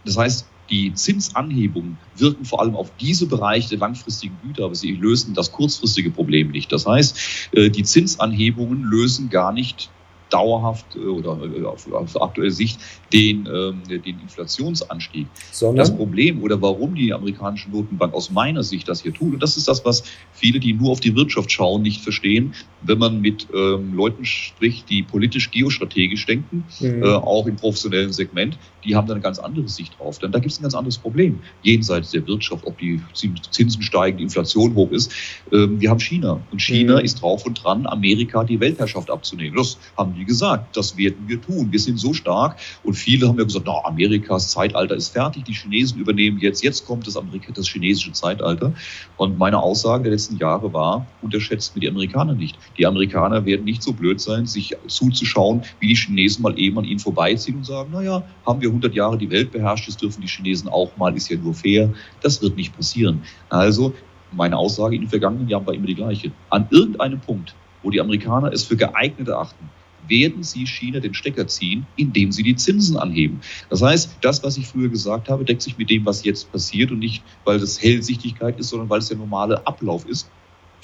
das 0.03 0.17
heißt, 0.17 0.47
die 0.69 0.93
Zinsanhebungen 0.93 1.97
wirken 2.15 2.45
vor 2.45 2.61
allem 2.61 2.75
auf 2.75 2.91
diese 2.99 3.27
Bereiche 3.27 3.69
der 3.69 3.79
langfristigen 3.79 4.37
Güter, 4.43 4.65
aber 4.65 4.75
sie 4.75 4.91
lösen 4.91 5.33
das 5.33 5.51
kurzfristige 5.51 6.09
Problem 6.09 6.51
nicht. 6.51 6.71
Das 6.71 6.85
heißt, 6.85 7.49
äh, 7.53 7.69
die 7.69 7.83
Zinsanhebungen 7.83 8.83
lösen 8.83 9.29
gar 9.29 9.51
nicht 9.51 9.89
dauerhaft 10.33 10.95
äh, 10.95 10.99
oder 10.99 11.37
äh, 11.43 11.63
auf, 11.63 11.91
auf 11.91 12.21
aktuelle 12.21 12.51
Sicht 12.51 12.79
den, 13.11 13.47
ähm, 13.47 13.81
den 13.87 14.19
Inflationsanstieg. 14.19 15.27
Sondern? 15.51 15.77
Das 15.77 15.95
Problem 15.95 16.41
oder 16.41 16.61
warum 16.61 16.95
die 16.95 17.13
amerikanische 17.13 17.69
Notenbank 17.69 18.13
aus 18.13 18.31
meiner 18.31 18.63
Sicht 18.63 18.87
das 18.89 19.03
hier 19.03 19.13
tut, 19.13 19.33
und 19.33 19.43
das 19.43 19.57
ist 19.57 19.67
das, 19.67 19.85
was 19.85 20.03
viele, 20.33 20.59
die 20.59 20.73
nur 20.73 20.91
auf 20.91 20.99
die 20.99 21.15
Wirtschaft 21.15 21.51
schauen, 21.51 21.83
nicht 21.83 22.01
verstehen, 22.01 22.53
wenn 22.81 22.97
man 22.97 23.21
mit 23.21 23.47
ähm, 23.53 23.93
Leuten 23.93 24.25
spricht, 24.25 24.89
die 24.89 25.03
politisch 25.03 25.51
geostrategisch 25.51 26.25
denken, 26.25 26.65
mhm. 26.79 27.03
äh, 27.03 27.07
auch 27.07 27.45
im 27.45 27.55
professionellen 27.55 28.11
Segment, 28.11 28.57
die 28.83 28.95
haben 28.95 29.07
da 29.07 29.13
eine 29.13 29.21
ganz 29.21 29.39
andere 29.39 29.69
Sicht 29.69 29.97
drauf. 29.97 30.19
Denn 30.19 30.31
da 30.31 30.39
gibt 30.39 30.51
es 30.51 30.59
ein 30.59 30.63
ganz 30.63 30.75
anderes 30.75 30.97
Problem. 30.97 31.39
Jenseits 31.61 32.11
der 32.11 32.25
Wirtschaft, 32.27 32.65
ob 32.65 32.77
die 32.79 33.01
Zinsen 33.13 33.81
steigen, 33.81 34.17
die 34.17 34.23
Inflation 34.23 34.75
hoch 34.75 34.91
ist. 34.91 35.11
Ähm, 35.51 35.79
wir 35.79 35.89
haben 35.89 35.99
China. 35.99 36.41
Und 36.51 36.61
China 36.61 36.97
mhm. 36.97 37.05
ist 37.05 37.21
drauf 37.21 37.45
und 37.45 37.63
dran, 37.63 37.85
Amerika 37.85 38.43
die 38.43 38.59
Weltherrschaft 38.59 39.09
abzunehmen. 39.09 39.55
Das 39.55 39.77
haben 39.97 40.15
die 40.15 40.22
gesagt. 40.25 40.75
Das 40.75 40.97
werden 40.97 41.27
wir 41.27 41.41
tun. 41.41 41.71
Wir 41.71 41.79
sind 41.79 41.99
so 41.99 42.13
stark. 42.13 42.57
Und 42.83 42.93
viele 42.93 43.27
haben 43.27 43.37
ja 43.37 43.43
gesagt, 43.43 43.65
na, 43.67 43.83
Amerikas 43.83 44.49
Zeitalter 44.49 44.95
ist 44.95 45.09
fertig. 45.09 45.45
Die 45.45 45.53
Chinesen 45.53 45.99
übernehmen 45.99 46.39
jetzt. 46.39 46.63
Jetzt 46.63 46.85
kommt 46.85 47.07
das, 47.07 47.17
Amerika, 47.17 47.51
das 47.53 47.67
chinesische 47.67 48.11
Zeitalter. 48.11 48.73
Und 49.17 49.37
meine 49.37 49.59
Aussage 49.59 50.03
der 50.03 50.11
letzten 50.13 50.37
Jahre 50.37 50.73
war, 50.73 51.07
unterschätzt 51.21 51.75
mir 51.75 51.81
die 51.81 51.89
Amerikaner 51.89 52.33
nicht. 52.33 52.57
Die 52.77 52.85
Amerikaner 52.85 53.45
werden 53.45 53.65
nicht 53.65 53.83
so 53.83 53.93
blöd 53.93 54.19
sein, 54.19 54.45
sich 54.45 54.75
zuzuschauen, 54.87 55.63
wie 55.79 55.87
die 55.87 55.95
Chinesen 55.95 56.41
mal 56.41 56.57
eben 56.59 56.77
an 56.79 56.85
ihnen 56.85 56.99
vorbeiziehen 56.99 57.57
und 57.57 57.65
sagen, 57.65 57.91
naja, 57.91 58.23
haben 58.45 58.61
wir 58.61 58.69
100 58.69 58.93
Jahre 58.93 59.17
die 59.17 59.29
Welt 59.29 59.51
beherrscht, 59.51 59.87
das 59.87 59.97
dürfen 59.97 60.21
die 60.21 60.27
Chinesen 60.27 60.69
auch 60.69 60.95
mal, 60.97 61.15
ist 61.15 61.29
ja 61.29 61.37
nur 61.37 61.53
fair. 61.53 61.93
Das 62.21 62.41
wird 62.41 62.55
nicht 62.55 62.75
passieren. 62.75 63.21
Also 63.49 63.93
meine 64.31 64.57
Aussage 64.57 64.95
in 64.95 65.01
den 65.01 65.09
vergangenen 65.09 65.47
Jahren 65.47 65.65
war 65.65 65.73
immer 65.73 65.87
die 65.87 65.95
gleiche. 65.95 66.31
An 66.49 66.67
irgendeinem 66.71 67.19
Punkt, 67.19 67.55
wo 67.81 67.89
die 67.89 68.01
Amerikaner 68.01 68.51
es 68.51 68.63
für 68.63 68.75
geeignet 68.75 69.27
erachten, 69.27 69.69
werden 70.07 70.43
sie 70.43 70.65
China 70.65 70.99
den 70.99 71.13
Stecker 71.13 71.47
ziehen, 71.47 71.85
indem 71.95 72.31
sie 72.31 72.43
die 72.43 72.55
Zinsen 72.55 72.97
anheben. 72.97 73.41
Das 73.69 73.81
heißt, 73.81 74.17
das, 74.21 74.43
was 74.43 74.57
ich 74.57 74.67
früher 74.67 74.89
gesagt 74.89 75.29
habe, 75.29 75.45
deckt 75.45 75.61
sich 75.61 75.77
mit 75.77 75.89
dem, 75.89 76.05
was 76.05 76.23
jetzt 76.23 76.51
passiert 76.51 76.91
und 76.91 76.99
nicht, 76.99 77.23
weil 77.45 77.59
das 77.59 77.81
Hellsichtigkeit 77.81 78.59
ist, 78.59 78.69
sondern 78.69 78.89
weil 78.89 78.99
es 78.99 79.07
der 79.07 79.17
normale 79.17 79.65
Ablauf 79.65 80.05
ist 80.07 80.29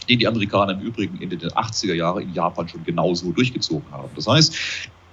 den 0.10 0.20
die 0.20 0.28
Amerikaner 0.28 0.74
im 0.74 0.80
Übrigen 0.80 1.22
in 1.22 1.30
den 1.30 1.40
80er 1.40 1.94
Jahren 1.94 2.24
in 2.24 2.34
Japan 2.34 2.68
schon 2.68 2.84
genauso 2.84 3.32
durchgezogen 3.32 3.92
haben. 3.92 4.10
Das 4.16 4.28
heißt, 4.28 4.56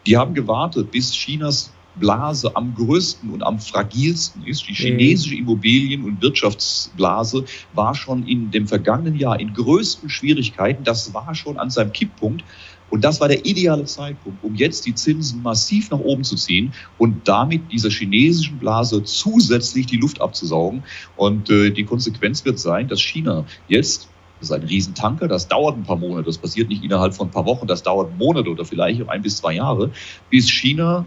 die 0.07 0.17
haben 0.17 0.35
gewartet, 0.35 0.91
bis 0.91 1.13
Chinas 1.13 1.73
Blase 1.97 2.55
am 2.55 2.75
größten 2.75 3.31
und 3.31 3.43
am 3.43 3.59
fragilsten 3.59 4.45
ist. 4.45 4.69
Die 4.69 4.73
mhm. 4.73 4.77
chinesische 4.77 5.35
Immobilien- 5.35 6.05
und 6.05 6.21
Wirtschaftsblase 6.21 7.45
war 7.73 7.95
schon 7.95 8.27
in 8.27 8.51
dem 8.51 8.69
vergangenen 8.69 9.17
Jahr 9.17 9.41
in 9.41 9.55
größten 9.55 10.11
Schwierigkeiten. 10.11 10.85
Das 10.85 11.15
war 11.15 11.35
schon 11.35 11.59
an 11.59 11.71
seinem 11.71 11.93
Kipppunkt. 11.93 12.45
Und 12.91 13.05
das 13.05 13.21
war 13.21 13.29
der 13.29 13.45
ideale 13.45 13.85
Zeitpunkt, 13.85 14.43
um 14.45 14.55
jetzt 14.55 14.87
die 14.87 14.95
Zinsen 14.95 15.43
massiv 15.43 15.91
nach 15.91 15.99
oben 15.99 16.25
zu 16.25 16.37
ziehen 16.37 16.73
und 16.99 17.27
damit 17.27 17.73
dieser 17.73 17.91
chinesischen 17.91 18.59
Blase 18.59 19.03
zusätzlich 19.03 19.87
die 19.87 19.97
Luft 19.97 20.21
abzusaugen. 20.21 20.85
Und 21.17 21.51
äh, 21.51 21.71
die 21.71 21.85
Konsequenz 21.85 22.45
wird 22.45 22.59
sein, 22.59 22.89
dass 22.89 23.01
China 23.01 23.45
jetzt 23.69 24.09
das 24.39 24.51
ist 24.51 24.55
ein 24.55 24.65
Riesentanker, 24.65 25.29
das 25.29 25.49
dauert 25.49 25.79
ein 25.79 25.85
paar 25.85 25.97
Monate, 25.97 26.25
das 26.25 26.37
passiert 26.37 26.69
nicht 26.69 26.85
innerhalb 26.85 27.15
von 27.15 27.29
ein 27.29 27.31
paar 27.31 27.47
Wochen, 27.47 27.67
das 27.67 27.83
dauert 27.83 28.19
Monate 28.19 28.51
oder 28.51 28.67
vielleicht 28.67 29.09
ein 29.09 29.23
bis 29.23 29.39
zwei 29.39 29.55
Jahre, 29.55 29.93
bis 30.29 30.51
China, 30.51 31.07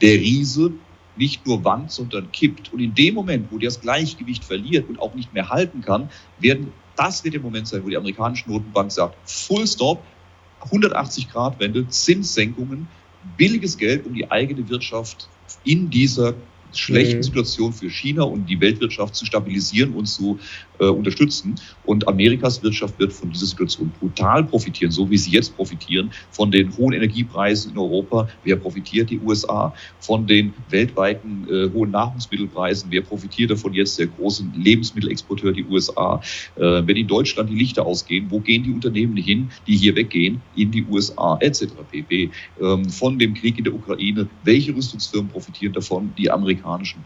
der 0.00 0.14
Riese, 0.14 0.72
nicht 1.16 1.44
nur 1.44 1.64
wandt, 1.64 1.90
sondern 1.90 2.30
kippt. 2.30 2.72
Und 2.72 2.78
in 2.78 2.94
dem 2.94 3.14
Moment, 3.14 3.48
wo 3.50 3.58
der 3.58 3.68
das 3.68 3.80
Gleichgewicht 3.80 4.44
verliert 4.44 4.88
und 4.88 5.00
auch 5.00 5.14
nicht 5.14 5.34
mehr 5.34 5.48
halten 5.48 5.80
kann, 5.80 6.08
werden, 6.38 6.72
das 6.94 7.24
wird 7.24 7.34
der 7.34 7.40
Moment 7.40 7.66
sein, 7.66 7.84
wo 7.84 7.88
die 7.88 7.96
amerikanische 7.96 8.48
Notenbank 8.48 8.92
sagt, 8.92 9.16
Full 9.28 9.66
Stop, 9.66 10.02
180 10.60 11.30
Grad 11.30 11.60
Wende, 11.60 11.88
Zinssenkungen, 11.88 12.88
billiges 13.36 13.78
Geld, 13.78 14.06
um 14.06 14.14
die 14.14 14.30
eigene 14.30 14.68
Wirtschaft 14.68 15.28
in 15.64 15.90
dieser 15.90 16.34
schlechten 16.72 17.18
mhm. 17.18 17.22
Situation 17.22 17.72
für 17.72 17.90
China 17.90 18.24
und 18.24 18.46
die 18.48 18.60
Weltwirtschaft 18.60 19.14
zu 19.14 19.24
stabilisieren 19.24 19.94
und 19.94 20.06
zu 20.06 20.38
äh, 20.78 20.84
unterstützen. 20.84 21.54
Und 21.84 22.06
Amerikas 22.06 22.62
Wirtschaft 22.62 22.98
wird 22.98 23.12
von 23.12 23.30
dieser 23.30 23.46
Situation 23.46 23.92
brutal 23.98 24.44
profitieren, 24.44 24.90
so 24.90 25.10
wie 25.10 25.16
sie 25.16 25.30
jetzt 25.30 25.56
profitieren, 25.56 26.10
von 26.30 26.50
den 26.50 26.76
hohen 26.76 26.92
Energiepreisen 26.92 27.72
in 27.72 27.78
Europa. 27.78 28.28
Wer 28.44 28.56
profitiert? 28.56 29.10
Die 29.10 29.18
USA. 29.20 29.74
Von 30.00 30.26
den 30.26 30.52
weltweiten 30.70 31.46
äh, 31.50 31.70
hohen 31.72 31.90
Nahrungsmittelpreisen. 31.90 32.90
Wer 32.90 33.02
profitiert 33.02 33.50
davon 33.50 33.72
jetzt? 33.74 33.98
Der 33.98 34.06
große 34.06 34.44
Lebensmittelexporteur, 34.54 35.52
die 35.52 35.64
USA. 35.64 36.20
Äh, 36.56 36.60
wenn 36.86 36.96
in 36.96 37.06
Deutschland 37.06 37.50
die 37.50 37.56
Lichter 37.56 37.84
ausgehen, 37.86 38.26
wo 38.30 38.40
gehen 38.40 38.62
die 38.62 38.72
Unternehmen 38.72 39.16
hin, 39.16 39.50
die 39.66 39.76
hier 39.76 39.96
weggehen? 39.96 40.40
In 40.56 40.70
die 40.70 40.84
USA 40.84 41.36
etc. 41.40 41.66
pp. 41.90 42.30
Ähm, 42.60 42.88
von 42.88 43.18
dem 43.18 43.34
Krieg 43.34 43.58
in 43.58 43.64
der 43.64 43.74
Ukraine. 43.74 44.28
Welche 44.44 44.74
Rüstungsfirmen 44.74 45.30
profitieren 45.30 45.72
davon? 45.72 46.12
Die 46.16 46.30
amerikanischen 46.64 47.04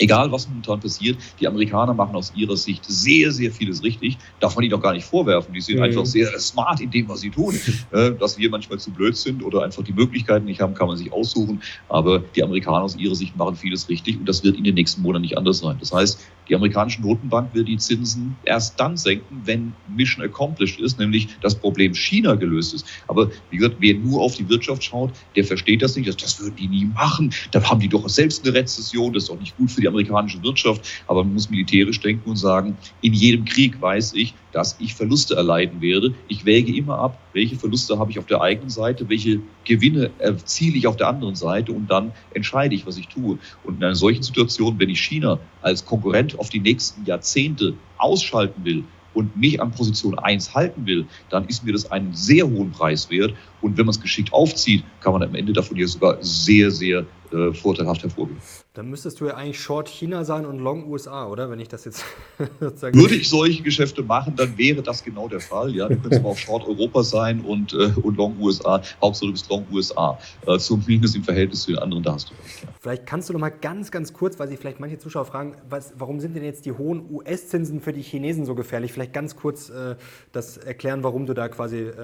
egal 0.00 0.32
was 0.32 0.48
momentan 0.48 0.80
passiert, 0.80 1.18
die 1.38 1.46
Amerikaner 1.46 1.94
machen 1.94 2.16
aus 2.16 2.32
ihrer 2.34 2.56
Sicht 2.56 2.84
sehr, 2.86 3.30
sehr 3.32 3.52
vieles 3.52 3.82
richtig. 3.82 4.18
Darf 4.40 4.56
man 4.56 4.64
ihnen 4.64 4.74
auch 4.74 4.82
gar 4.82 4.92
nicht 4.92 5.04
vorwerfen. 5.04 5.52
Die 5.52 5.60
sind 5.60 5.76
mhm. 5.76 5.82
einfach 5.82 6.06
sehr 6.06 6.38
smart 6.38 6.80
in 6.80 6.90
dem, 6.90 7.08
was 7.08 7.20
sie 7.20 7.30
tun. 7.30 7.54
Äh, 7.92 8.12
dass 8.12 8.38
wir 8.38 8.50
manchmal 8.50 8.78
zu 8.78 8.90
blöd 8.92 9.16
sind 9.16 9.42
oder 9.42 9.64
einfach 9.64 9.82
die 9.82 9.92
Möglichkeiten 9.92 10.44
nicht 10.44 10.60
haben, 10.60 10.74
kann 10.74 10.86
man 10.86 10.96
sich 10.96 11.12
aussuchen. 11.12 11.60
Aber 11.88 12.20
die 12.20 12.42
Amerikaner 12.42 12.82
aus 12.82 12.94
ihrer 12.94 13.14
Sicht 13.14 13.36
machen 13.36 13.56
vieles 13.56 13.88
richtig 13.88 14.18
und 14.18 14.28
das 14.28 14.44
wird 14.44 14.56
in 14.56 14.64
den 14.64 14.74
nächsten 14.74 15.02
Monaten 15.02 15.22
nicht 15.22 15.36
anders 15.36 15.58
sein. 15.58 15.76
Das 15.80 15.92
heißt, 15.92 16.20
die 16.50 16.56
amerikanische 16.56 17.00
Notenbank 17.00 17.54
wird 17.54 17.68
die 17.68 17.78
Zinsen 17.78 18.36
erst 18.44 18.78
dann 18.80 18.96
senken, 18.96 19.42
wenn 19.44 19.72
Mission 19.96 20.24
accomplished 20.24 20.80
ist, 20.80 20.98
nämlich 20.98 21.28
das 21.40 21.54
Problem 21.54 21.94
China 21.94 22.34
gelöst 22.34 22.74
ist. 22.74 22.86
Aber 23.06 23.30
wie 23.50 23.58
gesagt, 23.58 23.76
wer 23.78 23.94
nur 23.94 24.20
auf 24.20 24.34
die 24.34 24.48
Wirtschaft 24.48 24.82
schaut, 24.82 25.12
der 25.36 25.44
versteht 25.44 25.80
das 25.80 25.94
nicht. 25.94 26.08
Das, 26.08 26.16
das 26.16 26.40
würden 26.40 26.56
die 26.56 26.66
nie 26.66 26.86
machen. 26.86 27.32
Da 27.52 27.62
haben 27.62 27.78
die 27.78 27.88
doch 27.88 28.08
selbst 28.08 28.44
eine 28.44 28.54
Rezession. 28.54 29.12
Das 29.12 29.24
ist 29.24 29.28
doch 29.30 29.38
nicht 29.38 29.56
gut 29.56 29.70
für 29.70 29.80
die 29.80 29.86
amerikanische 29.86 30.42
Wirtschaft, 30.42 30.84
aber 31.06 31.22
man 31.22 31.34
muss 31.34 31.48
militärisch 31.48 32.00
denken 32.00 32.28
und 32.28 32.36
sagen, 32.36 32.76
in 33.00 33.14
jedem 33.14 33.44
Krieg 33.44 33.80
weiß 33.80 34.14
ich, 34.14 34.34
dass 34.52 34.76
ich 34.80 34.94
Verluste 34.94 35.36
erleiden 35.36 35.80
werde. 35.80 36.14
Ich 36.28 36.44
wäge 36.44 36.74
immer 36.74 36.98
ab, 36.98 37.18
welche 37.32 37.56
Verluste 37.56 37.98
habe 37.98 38.10
ich 38.10 38.18
auf 38.18 38.26
der 38.26 38.40
eigenen 38.40 38.70
Seite, 38.70 39.08
welche 39.08 39.40
Gewinne 39.64 40.10
erziele 40.18 40.76
ich 40.76 40.86
auf 40.86 40.96
der 40.96 41.08
anderen 41.08 41.36
Seite 41.36 41.72
und 41.72 41.90
dann 41.90 42.12
entscheide 42.34 42.74
ich, 42.74 42.86
was 42.86 42.96
ich 42.96 43.08
tue. 43.08 43.38
Und 43.64 43.76
in 43.76 43.84
einer 43.84 43.94
solchen 43.94 44.22
Situation, 44.22 44.78
wenn 44.78 44.90
ich 44.90 45.00
China 45.00 45.38
als 45.62 45.84
Konkurrent 45.84 46.38
auf 46.38 46.48
die 46.48 46.60
nächsten 46.60 47.04
Jahrzehnte 47.04 47.74
ausschalten 47.98 48.64
will, 48.64 48.84
und 49.14 49.36
mich 49.36 49.60
an 49.60 49.72
Position 49.72 50.18
1 50.18 50.54
halten 50.54 50.86
will, 50.86 51.06
dann 51.30 51.46
ist 51.48 51.64
mir 51.64 51.72
das 51.72 51.90
einen 51.90 52.14
sehr 52.14 52.48
hohen 52.48 52.70
Preis 52.70 53.10
wert. 53.10 53.34
Und 53.60 53.76
wenn 53.76 53.86
man 53.86 53.90
es 53.90 54.00
geschickt 54.00 54.32
aufzieht, 54.32 54.84
kann 55.00 55.12
man 55.12 55.22
am 55.22 55.34
Ende 55.34 55.52
davon 55.52 55.76
ja 55.76 55.86
sogar 55.86 56.18
sehr, 56.20 56.70
sehr 56.70 57.06
äh, 57.32 57.52
vorteilhaft 57.52 58.02
hervorgehen. 58.02 58.38
Dann 58.74 58.88
müsstest 58.88 59.20
du 59.20 59.26
ja 59.26 59.34
eigentlich 59.34 59.58
Short 59.58 59.88
China 59.88 60.24
sein 60.24 60.46
und 60.46 60.60
Long 60.60 60.88
USA, 60.88 61.26
oder? 61.26 61.50
Wenn 61.50 61.58
ich 61.58 61.66
das 61.66 61.84
jetzt 61.86 62.04
sozusagen. 62.60 62.96
Würde 62.96 63.16
ich 63.16 63.28
solche 63.28 63.64
Geschäfte 63.64 64.04
machen, 64.04 64.34
dann 64.36 64.56
wäre 64.56 64.80
das 64.80 65.02
genau 65.02 65.26
der 65.26 65.40
Fall. 65.40 65.74
Ja, 65.74 65.88
du 65.88 65.96
könntest 65.96 66.20
aber 66.20 66.30
auch 66.30 66.38
Short 66.38 66.68
Europa 66.68 67.02
sein 67.02 67.40
und, 67.40 67.72
äh, 67.72 67.90
und 68.00 68.16
Long 68.16 68.38
USA. 68.40 68.80
Hauptsache 69.02 69.26
du 69.26 69.32
bist 69.32 69.50
Long 69.50 69.66
USA. 69.72 70.16
Äh, 70.46 70.56
zumindest 70.58 71.16
im 71.16 71.24
Verhältnis 71.24 71.62
zu 71.62 71.72
den 71.72 71.80
anderen, 71.80 72.04
da 72.04 72.12
hast 72.12 72.30
du 72.30 72.34
recht. 72.34 72.62
Ja. 72.62 72.68
Vielleicht 72.80 73.06
kannst 73.06 73.28
du 73.28 73.32
noch 73.32 73.40
mal 73.40 73.50
ganz, 73.50 73.90
ganz 73.90 74.12
kurz, 74.12 74.38
weil 74.38 74.46
sich 74.46 74.60
vielleicht 74.60 74.78
manche 74.78 74.98
Zuschauer 74.98 75.24
fragen, 75.24 75.56
was, 75.68 75.94
warum 75.98 76.20
sind 76.20 76.36
denn 76.36 76.44
jetzt 76.44 76.64
die 76.64 76.72
hohen 76.72 77.10
US-Zinsen 77.10 77.80
für 77.80 77.92
die 77.92 78.02
Chinesen 78.02 78.46
so 78.46 78.54
gefährlich? 78.54 78.92
Vielleicht 78.92 79.12
ganz 79.12 79.34
kurz 79.34 79.68
äh, 79.68 79.96
das 80.30 80.58
erklären, 80.58 81.02
warum 81.02 81.26
du 81.26 81.34
da 81.34 81.48
quasi, 81.48 81.78
äh, 81.78 81.96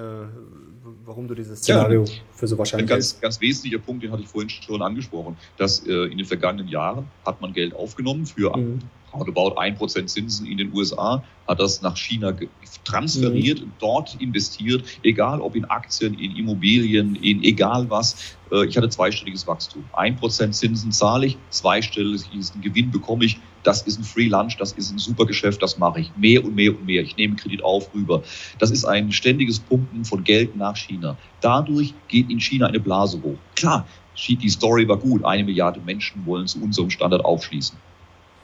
warum 1.05 1.29
du 1.29 1.33
dieses 1.33 1.59
Szenario 1.59 2.03
ja, 2.03 2.11
für 2.33 2.47
so 2.47 2.57
wahrscheinlich 2.57 2.91
Ein 2.91 2.95
ganz, 2.95 3.21
ganz 3.21 3.39
wesentlicher 3.39 3.79
Punkt, 3.79 4.03
den 4.03 4.11
hatte 4.11 4.23
ich 4.23 4.27
vorhin 4.27 4.49
schon 4.49 4.81
angesprochen, 4.81 5.37
dass 5.57 5.85
äh, 5.87 5.93
in 6.11 6.17
den 6.17 6.25
vergangenen 6.25 6.56
Jahren 6.65 7.07
hat 7.25 7.41
man 7.41 7.53
Geld 7.53 7.75
aufgenommen 7.75 8.25
für 8.25 8.55
mhm. 8.55 8.79
roundabout 9.13 9.57
1% 9.57 10.05
Zinsen 10.05 10.45
in 10.45 10.57
den 10.57 10.73
USA, 10.73 11.23
hat 11.47 11.59
das 11.59 11.81
nach 11.81 11.97
China 11.97 12.33
transferiert, 12.83 13.61
mhm. 13.61 13.71
dort 13.79 14.15
investiert, 14.19 14.83
egal 15.03 15.41
ob 15.41 15.55
in 15.55 15.65
Aktien, 15.65 16.13
in 16.13 16.35
Immobilien, 16.35 17.15
in 17.15 17.43
egal 17.43 17.89
was. 17.89 18.35
Äh, 18.51 18.65
ich 18.65 18.77
hatte 18.77 18.89
zweistelliges 18.89 19.45
Wachstum. 19.45 19.83
1% 19.93 20.51
Zinsen 20.51 20.91
zahle 20.91 21.27
ich, 21.27 21.37
zweistelligen 21.49 22.61
Gewinn 22.61 22.91
bekomme 22.91 23.25
ich 23.25 23.39
das 23.67 23.81
ist 23.81 23.99
ein 23.99 24.03
Free 24.05 24.27
Lunch, 24.27 24.55
das 24.57 24.71
ist 24.71 24.91
ein 24.91 24.97
super 24.97 25.25
Geschäft, 25.25 25.61
das 25.61 25.77
mache 25.77 25.99
ich. 25.99 26.11
Mehr 26.15 26.43
und 26.43 26.55
mehr 26.55 26.71
und 26.71 26.85
mehr. 26.85 27.01
Ich 27.01 27.17
nehme 27.17 27.35
Kredit 27.35 27.61
auf 27.63 27.93
rüber. 27.93 28.23
Das 28.59 28.71
ist 28.71 28.85
ein 28.85 29.11
ständiges 29.11 29.59
Pumpen 29.59 30.05
von 30.05 30.23
Geld 30.23 30.55
nach 30.55 30.77
China. 30.77 31.17
Dadurch 31.41 31.93
geht 32.07 32.29
in 32.29 32.39
China 32.39 32.67
eine 32.67 32.79
Blase 32.79 33.21
hoch. 33.21 33.37
Klar, 33.55 33.85
die 34.17 34.49
Story 34.49 34.87
war 34.87 34.97
gut. 34.97 35.23
Eine 35.23 35.43
Milliarde 35.43 35.79
Menschen 35.79 36.25
wollen 36.25 36.47
zu 36.47 36.61
unserem 36.61 36.89
Standard 36.89 37.23
aufschließen. 37.23 37.77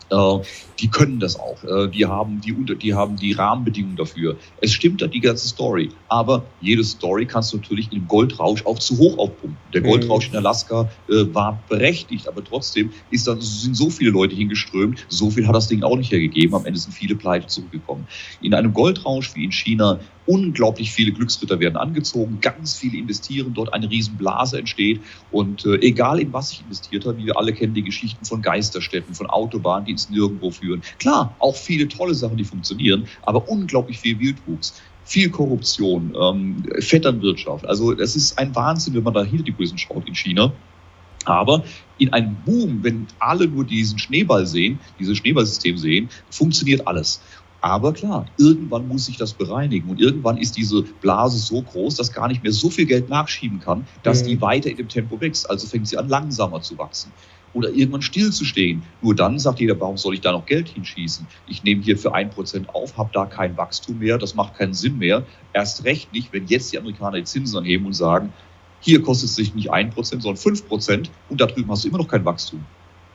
Äh, 0.10 0.40
die 0.80 0.88
können 0.90 1.20
das 1.20 1.40
auch. 1.40 1.64
Äh, 1.64 1.90
die 1.90 2.06
haben 2.06 2.42
die, 2.42 2.54
die 2.76 2.94
haben 2.94 3.16
die 3.16 3.34
Rahmenbedingungen 3.34 3.96
dafür. 3.96 4.38
Es 4.62 4.72
stimmt 4.74 5.02
da 5.02 5.08
die 5.08 5.20
ganze 5.20 5.48
Story. 5.48 5.90
Aber 6.08 6.44
jede 6.62 6.84
Story 6.84 7.26
kannst 7.26 7.54
du 7.54 7.58
natürlich 7.58 7.92
im 7.92 8.08
Goldrausch 8.08 8.66
auch 8.66 8.80
zu 8.80 8.98
hoch 8.98 9.18
aufpumpen. 9.18 9.58
Der 9.74 9.82
mhm. 9.82 9.86
Goldrausch 9.86 10.30
in 10.30 10.36
Alaska 10.36 10.90
äh, 11.10 11.34
war 11.34 11.60
berechtigt, 11.70 12.28
aber 12.28 12.44
trotzdem 12.44 12.92
ist 13.10 13.28
dann, 13.28 13.42
sind 13.42 13.76
so 13.76 13.90
viele 13.90 14.12
Leute 14.12 14.36
hingeströmt. 14.36 15.06
So 15.10 15.30
viel 15.30 15.48
hat 15.48 15.56
das 15.56 15.68
Ding 15.68 15.84
auch 15.84 15.98
nicht 15.98 16.12
hergegeben. 16.12 16.56
Am 16.56 16.66
Ende 16.66 16.80
sind 16.80 16.94
viele 16.94 17.16
Pleite 17.16 17.48
zurückgekommen. 17.48 18.08
In 18.42 18.54
einem 18.54 18.74
Goldrausch 18.74 19.36
wie 19.36 19.46
in 19.46 19.52
China 19.52 20.00
unglaublich 20.26 20.92
viele 20.92 21.12
Glücksritter 21.12 21.60
werden 21.60 21.78
angezogen, 21.78 22.40
ganz 22.42 22.76
viele 22.76 22.98
investieren, 22.98 23.54
dort 23.54 23.74
eine 23.74 23.90
Riesenblase 23.90 24.58
entsteht 24.58 25.02
und 25.32 25.66
äh, 25.66 25.76
egal 25.82 26.20
in 26.20 26.32
was 26.34 26.52
ich 26.52 26.62
investiert 26.62 27.06
habe, 27.06 27.18
wie 27.18 27.26
wir 27.26 27.38
alle 27.38 27.54
kennen 27.54 27.74
die 27.74 27.84
Geschichten 27.84 28.26
von 28.26 28.42
Geisterstädten, 28.42 29.14
von 29.14 29.28
Autobahnen, 29.28 29.86
die 29.86 29.92
ins 29.92 30.10
Nirgendwo 30.10 30.52
führen. 30.52 30.82
Klar, 31.00 31.36
auch 31.40 31.56
viele 31.56 31.88
tolle 31.88 32.16
Sachen, 32.16 32.38
die 32.38 32.44
funktionieren, 32.44 33.08
aber 33.24 33.50
unglaublich 33.50 34.00
viel 34.00 34.20
Wildwuchs 34.20 34.82
viel 35.06 35.30
Korruption, 35.30 36.16
ähm, 36.20 36.64
Vetternwirtschaft. 36.80 37.66
Also 37.66 37.94
das 37.94 38.16
ist 38.16 38.38
ein 38.40 38.56
Wahnsinn, 38.56 38.94
wenn 38.94 39.04
man 39.04 39.14
da 39.14 39.24
hinter 39.24 39.44
die 39.44 39.52
Kulissen 39.52 39.78
schaut 39.78 40.08
in 40.08 40.16
China. 40.16 40.54
Aber 41.26 41.64
in 41.98 42.12
einem 42.12 42.36
Boom, 42.46 42.84
wenn 42.84 43.08
alle 43.20 43.48
nur 43.48 43.64
diesen 43.64 43.98
Schneeball 43.98 44.46
sehen, 44.46 44.80
dieses 45.00 45.18
Schneeballsystem 45.18 45.78
sehen, 45.78 46.10
funktioniert 46.30 46.86
alles. 46.88 47.22
Aber 47.64 47.94
klar, 47.94 48.26
irgendwann 48.38 48.90
muss 48.90 49.06
sich 49.06 49.16
das 49.16 49.32
bereinigen 49.32 49.90
und 49.90 50.02
irgendwann 50.02 50.38
ist 50.38 50.58
diese 50.58 50.82
Blase 50.82 51.38
so 51.38 51.62
groß, 51.62 51.96
dass 51.96 52.12
gar 52.12 52.28
nicht 52.28 52.44
mehr 52.44 52.52
so 52.52 52.70
viel 52.70 52.86
Geld 52.86 53.08
nachschieben 53.08 53.62
kann, 53.62 53.88
dass 54.04 54.22
mhm. 54.22 54.28
die 54.28 54.42
weiter 54.42 54.70
in 54.70 54.76
dem 54.76 54.90
Tempo 54.90 55.22
wächst. 55.22 55.50
Also 55.50 55.66
fängt 55.66 55.88
sie 55.88 55.98
an, 55.98 56.10
langsamer 56.10 56.62
zu 56.62 56.78
wachsen 56.78 57.14
oder 57.54 57.70
irgendwann 57.70 58.02
stillzustehen. 58.02 58.84
Nur 59.02 59.16
dann 59.16 59.40
sagt 59.40 59.62
jeder, 59.62 59.80
warum 59.80 59.96
soll 59.96 60.16
ich 60.16 60.20
da 60.20 60.34
noch 60.34 60.46
Geld 60.46 60.68
hinschießen? 60.68 61.26
Ich 61.48 61.64
nehme 61.64 61.82
hier 61.82 61.98
für 61.98 62.14
ein 62.14 62.32
Prozent 62.32 62.68
auf, 62.76 62.98
habe 62.98 63.12
da 63.14 63.26
kein 63.26 63.56
Wachstum 63.56 64.00
mehr, 64.00 64.18
das 64.18 64.36
macht 64.36 64.58
keinen 64.58 64.74
Sinn 64.74 64.98
mehr. 64.98 65.26
Erst 65.54 65.86
recht 65.86 66.12
nicht, 66.12 66.34
wenn 66.34 66.48
jetzt 66.48 66.74
die 66.74 66.78
Amerikaner 66.78 67.16
die 67.16 67.24
Zinsen 67.24 67.60
anheben 67.60 67.86
und 67.86 67.94
sagen, 67.94 68.34
hier 68.82 69.02
kostet 69.02 69.30
es 69.30 69.36
sich 69.38 69.56
nicht 69.56 69.72
ein 69.72 69.90
Prozent, 69.90 70.24
sondern 70.24 70.36
fünf 70.36 70.68
Prozent 70.68 71.12
und 71.30 71.40
da 71.40 71.46
drüben 71.46 71.72
hast 71.72 71.86
du 71.86 71.88
immer 71.88 72.00
noch 72.00 72.10
kein 72.10 72.26
Wachstum 72.26 72.66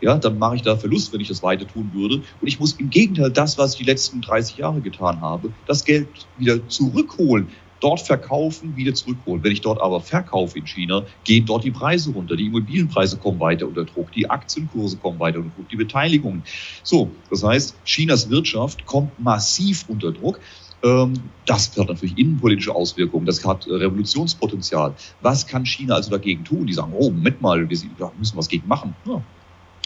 ja, 0.00 0.16
dann 0.16 0.38
mache 0.38 0.56
ich 0.56 0.62
da 0.62 0.76
Verlust, 0.76 1.12
wenn 1.12 1.20
ich 1.20 1.28
das 1.28 1.42
weiter 1.42 1.66
tun 1.66 1.90
würde. 1.92 2.16
Und 2.40 2.46
ich 2.46 2.58
muss 2.60 2.72
im 2.74 2.90
Gegenteil 2.90 3.30
das, 3.30 3.58
was 3.58 3.72
ich 3.72 3.78
die 3.78 3.84
letzten 3.84 4.20
30 4.20 4.58
Jahre 4.58 4.80
getan 4.80 5.20
habe, 5.20 5.52
das 5.66 5.84
Geld 5.84 6.08
wieder 6.36 6.66
zurückholen, 6.68 7.48
dort 7.80 8.00
verkaufen, 8.00 8.76
wieder 8.76 8.94
zurückholen. 8.94 9.42
Wenn 9.42 9.52
ich 9.52 9.60
dort 9.60 9.80
aber 9.80 10.00
verkaufe 10.00 10.58
in 10.58 10.66
China, 10.66 11.04
gehen 11.24 11.46
dort 11.46 11.64
die 11.64 11.70
Preise 11.70 12.10
runter, 12.10 12.36
die 12.36 12.46
Immobilienpreise 12.46 13.18
kommen 13.18 13.40
weiter 13.40 13.66
unter 13.66 13.84
Druck, 13.84 14.12
die 14.12 14.28
Aktienkurse 14.28 14.96
kommen 14.96 15.18
weiter 15.20 15.38
unter 15.38 15.54
Druck, 15.54 15.68
die 15.68 15.76
Beteiligungen. 15.76 16.42
So, 16.82 17.10
das 17.30 17.42
heißt, 17.42 17.76
Chinas 17.84 18.28
Wirtschaft 18.30 18.86
kommt 18.86 19.18
massiv 19.20 19.84
unter 19.88 20.12
Druck. 20.12 20.40
Ähm, 20.82 21.14
das 21.46 21.76
hat 21.76 21.88
natürlich 21.88 22.16
innenpolitische 22.18 22.74
Auswirkungen, 22.74 23.26
das 23.26 23.44
hat 23.44 23.66
Revolutionspotenzial. 23.66 24.94
Was 25.20 25.46
kann 25.46 25.66
China 25.66 25.94
also 25.94 26.10
dagegen 26.10 26.44
tun? 26.44 26.66
Die 26.66 26.72
sagen, 26.72 26.92
oh, 26.96 27.10
Moment 27.10 27.40
mal, 27.40 27.58
wir 27.58 27.66
müssen 27.66 28.36
was 28.36 28.48
gegen 28.48 28.68
machen. 28.68 28.94
Ja, 29.04 29.22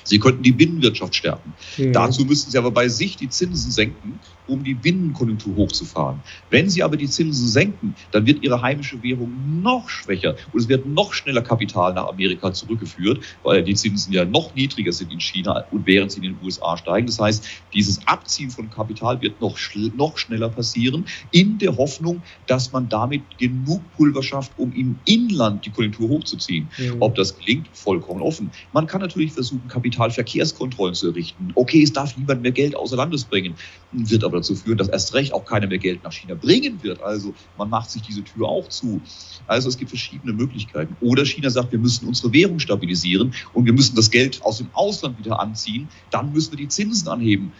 Sie 0.04 0.18
könnten 0.18 0.42
die 0.42 0.52
Binnenwirtschaft 0.52 1.14
stärken. 1.14 1.54
Mhm. 1.76 1.92
Dazu 1.92 2.24
müssten 2.24 2.50
Sie 2.50 2.58
aber 2.58 2.70
bei 2.70 2.88
sich 2.88 3.16
die 3.16 3.28
Zinsen 3.28 3.70
senken, 3.70 4.20
um 4.46 4.64
die 4.64 4.74
Binnenkonjunktur 4.74 5.54
hochzufahren. 5.56 6.22
Wenn 6.50 6.68
Sie 6.68 6.82
aber 6.82 6.96
die 6.96 7.08
Zinsen 7.08 7.48
senken, 7.48 7.94
dann 8.10 8.26
wird 8.26 8.42
Ihre 8.42 8.60
heimische 8.60 9.02
Währung 9.02 9.62
noch 9.62 9.88
schwächer 9.88 10.36
und 10.52 10.60
es 10.60 10.68
wird 10.68 10.86
noch 10.86 11.12
schneller 11.12 11.42
Kapital 11.42 11.94
nach 11.94 12.08
Amerika 12.08 12.52
zurückgeführt, 12.52 13.24
weil 13.42 13.62
die 13.62 13.74
Zinsen 13.74 14.12
ja 14.12 14.24
noch 14.24 14.54
niedriger 14.54 14.92
sind 14.92 15.12
in 15.12 15.20
China 15.20 15.64
und 15.70 15.86
während 15.86 16.12
sie 16.12 16.18
in 16.18 16.34
den 16.34 16.42
USA 16.42 16.76
steigen. 16.76 17.06
Das 17.06 17.18
heißt, 17.18 17.46
dieses 17.72 18.06
Abziehen 18.06 18.50
von 18.50 18.70
Kapital 18.70 19.20
wird 19.20 19.40
noch, 19.40 19.58
noch 19.94 20.18
schneller 20.18 20.48
passieren, 20.48 21.06
in 21.30 21.58
der 21.58 21.76
Hoffnung, 21.76 22.22
dass 22.46 22.72
man 22.72 22.88
damit 22.88 23.38
genug 23.38 23.90
Pulver 23.92 24.22
schafft, 24.22 24.52
um 24.58 24.72
im 24.72 24.98
Inland 25.04 25.64
die 25.64 25.70
Konjunktur 25.70 26.08
hochzuziehen. 26.08 26.70
Mhm. 26.78 26.96
Ob 27.00 27.14
das 27.14 27.36
gelingt, 27.38 27.68
vollkommen 27.72 28.22
offen. 28.22 28.50
Man 28.72 28.86
kann 28.86 29.00
natürlich 29.00 29.32
versuchen, 29.32 29.68
Kapital 29.68 29.92
Kapitalverkehrskontrollen 29.92 30.94
zu 30.94 31.08
errichten. 31.08 31.48
Okay, 31.54 31.82
es 31.82 31.92
darf 31.92 32.16
niemand 32.16 32.42
mehr 32.42 32.52
Geld 32.52 32.76
außer 32.76 32.96
Landes 32.96 33.24
bringen, 33.24 33.54
wird 33.92 34.24
aber 34.24 34.31
dazu 34.32 34.54
führen, 34.54 34.78
dass 34.78 34.88
erst 34.88 35.14
recht 35.14 35.32
auch 35.32 35.44
keiner 35.44 35.66
mehr 35.66 35.78
Geld 35.78 36.02
nach 36.04 36.12
China 36.12 36.34
bringen 36.34 36.82
wird. 36.82 37.02
Also 37.02 37.34
man 37.58 37.70
macht 37.70 37.90
sich 37.90 38.02
diese 38.02 38.22
Tür 38.22 38.48
auch 38.48 38.68
zu. 38.68 39.00
Also 39.46 39.68
es 39.68 39.76
gibt 39.76 39.90
verschiedene 39.90 40.32
Möglichkeiten. 40.32 40.96
Oder 41.00 41.24
China 41.24 41.50
sagt, 41.50 41.72
wir 41.72 41.78
müssen 41.78 42.06
unsere 42.08 42.32
Währung 42.32 42.58
stabilisieren 42.58 43.34
und 43.52 43.66
wir 43.66 43.72
müssen 43.72 43.96
das 43.96 44.10
Geld 44.10 44.42
aus 44.42 44.58
dem 44.58 44.68
Ausland 44.72 45.18
wieder 45.18 45.40
anziehen. 45.40 45.88
Dann 46.10 46.32
müssen 46.32 46.52
wir 46.52 46.58
die 46.58 46.68
Zinsen 46.68 47.08
anheben 47.08 47.52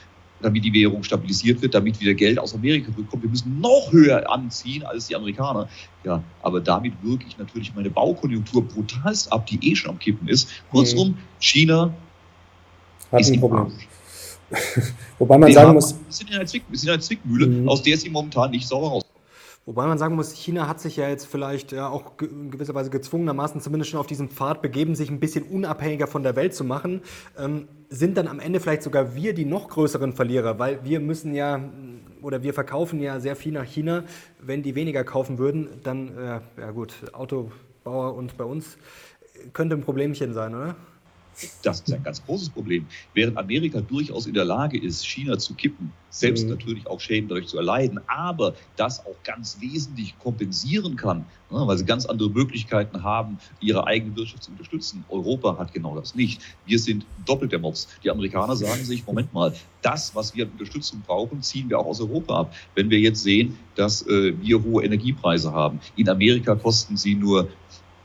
damit 0.43 0.65
die 0.65 0.73
Währung 0.73 1.03
stabilisiert 1.03 1.63
wird, 1.63 1.75
damit 1.75 2.01
wieder 2.01 2.15
Geld 2.15 2.39
aus 2.39 2.55
Amerika 2.55 2.91
bekommt. 2.91 3.23
Wir 3.23 3.31
müssen 3.31 3.61
noch 3.61 3.93
höher 3.93 4.31
anziehen 4.31 4.83
als 4.83 5.07
die 5.07 5.17
Amerikaner. 5.17 5.69
Ja, 6.05 6.23
aber 6.43 6.61
damit 6.61 6.95
wirke 7.03 7.25
ich 7.27 7.39
natürlich 7.39 7.75
meine 7.75 7.91
Baukonjunktur 7.91 8.67
brutalst 8.67 9.33
ab, 9.33 9.47
die 9.47 9.71
eh 9.71 9.77
schon 9.77 9.91
am 9.91 9.99
Kippen 9.99 10.29
ist. 10.29 10.49
Kurzum, 10.71 11.11
mhm. 11.11 11.19
China 11.39 11.95
hat 13.11 13.25
ein 13.25 13.41
Problem. 13.41 13.73
Wobei 15.19 15.39
man 15.39 15.53
sagen 15.53 15.75
muss. 15.75 15.95
Wir 15.95 16.01
sind 16.13 16.31
in 16.31 16.37
einer, 16.37 16.47
Zwick, 16.47 16.65
wir 16.69 16.83
in 16.83 16.89
einer 16.89 17.01
Zwickmühle, 17.01 17.47
mhm. 17.47 17.69
aus 17.69 17.83
der 17.83 17.97
sie 17.97 18.11
momentan 18.11 18.51
nicht 18.51 18.67
sauber 18.67 18.89
raus. 18.89 19.03
Wobei 19.65 19.87
man 19.87 19.97
sagen 19.97 20.17
muss, 20.17 20.33
China 20.33 20.67
hat 20.67 20.81
sich 20.81 20.97
ja 20.97 21.09
jetzt 21.09 21.27
vielleicht 21.27 21.71
ja 21.71 21.89
auch 21.89 22.15
in 22.21 22.51
gewisser 22.51 22.75
Weise 22.75 22.91
gezwungenermaßen 22.91 23.61
zumindest 23.61 23.93
schon 23.93 24.01
auf 24.01 24.09
diesen 24.09 24.29
Pfad 24.29 24.61
begeben, 24.61 24.97
sich 24.97 25.09
ein 25.09 25.21
bisschen 25.21 25.45
unabhängiger 25.45 26.09
von 26.09 26.25
der 26.25 26.35
Welt 26.35 26.53
zu 26.53 26.65
machen. 26.65 27.03
Ähm, 27.39 27.69
sind 27.89 28.17
dann 28.17 28.27
am 28.27 28.41
Ende 28.41 28.59
vielleicht 28.59 28.83
sogar 28.83 29.15
wir 29.15 29.35
die 29.35 29.45
noch 29.45 29.69
größeren 29.69 30.15
Verlierer, 30.15 30.59
weil 30.59 30.85
wir 30.85 30.99
müssen 30.99 31.33
ja 31.33 31.61
oder 32.23 32.43
wir 32.43 32.55
verkaufen 32.55 33.01
ja 33.01 33.21
sehr 33.21 33.37
viel 33.37 33.53
nach 33.53 33.65
China. 33.65 34.03
Wenn 34.41 34.65
die 34.65 34.75
weniger 34.75 35.05
kaufen 35.05 35.39
würden, 35.39 35.69
dann, 35.85 36.17
äh, 36.17 36.41
ja 36.61 36.71
gut, 36.73 36.95
Autobauer 37.13 38.15
und 38.15 38.37
bei 38.37 38.45
uns 38.45 38.79
könnte 39.53 39.77
ein 39.77 39.83
Problemchen 39.83 40.35
sein, 40.35 40.55
oder? 40.55 40.77
Das 41.63 41.81
ist 41.81 41.93
ein 41.93 42.03
ganz 42.03 42.25
großes 42.25 42.51
Problem. 42.51 42.87
Während 43.15 43.37
Amerika 43.37 43.81
durchaus 43.81 44.27
in 44.27 44.35
der 44.35 44.45
Lage 44.45 44.79
ist, 44.79 45.05
China 45.07 45.39
zu 45.39 45.55
kippen, 45.55 45.93
selbst 46.11 46.45
mhm. 46.45 46.51
natürlich 46.51 46.87
auch 46.87 47.01
Schäden 47.01 47.29
dadurch 47.29 47.47
zu 47.47 47.57
erleiden, 47.57 48.01
aber 48.07 48.55
das 48.77 49.01
auch 49.01 49.17
ganz 49.25 49.59
wesentlich 49.61 50.19
kompensieren 50.19 50.97
kann, 50.97 51.25
ne, 51.51 51.67
weil 51.67 51.79
sie 51.79 51.85
ganz 51.85 52.07
andere 52.07 52.29
Möglichkeiten 52.29 53.03
haben, 53.03 53.39
ihre 53.61 53.87
eigene 53.87 54.15
Wirtschaft 54.15 54.45
zu 54.45 54.51
unterstützen. 54.51 55.05
Europa 55.09 55.57
hat 55.59 55.73
genau 55.73 55.97
das 55.99 56.15
nicht. 56.15 56.43
Wir 56.67 56.79
sind 56.79 57.07
doppelt 57.25 57.53
der 57.53 57.59
Mops. 57.59 57.89
Die 58.05 58.11
Amerikaner 58.11 58.57
sagen 58.57 58.85
sich, 58.85 59.07
Moment 59.07 59.33
mal, 59.33 59.55
das, 59.81 60.15
was 60.15 60.35
wir 60.35 60.45
an 60.45 60.53
Unterstützung 60.53 61.03
brauchen, 61.07 61.43
ziehen 61.43 61.69
wir 61.71 61.79
auch 61.79 61.87
aus 61.87 62.01
Europa 62.01 62.41
ab. 62.41 62.55
Wenn 62.75 62.91
wir 62.91 63.01
jetzt 63.01 63.23
sehen, 63.23 63.59
dass 63.75 64.07
äh, 64.07 64.35
wir 64.41 64.63
hohe 64.63 64.85
Energiepreise 64.85 65.53
haben. 65.53 65.81
In 65.97 66.09
Amerika 66.09 66.55
kosten 66.55 66.97
sie 66.97 67.15
nur 67.15 67.49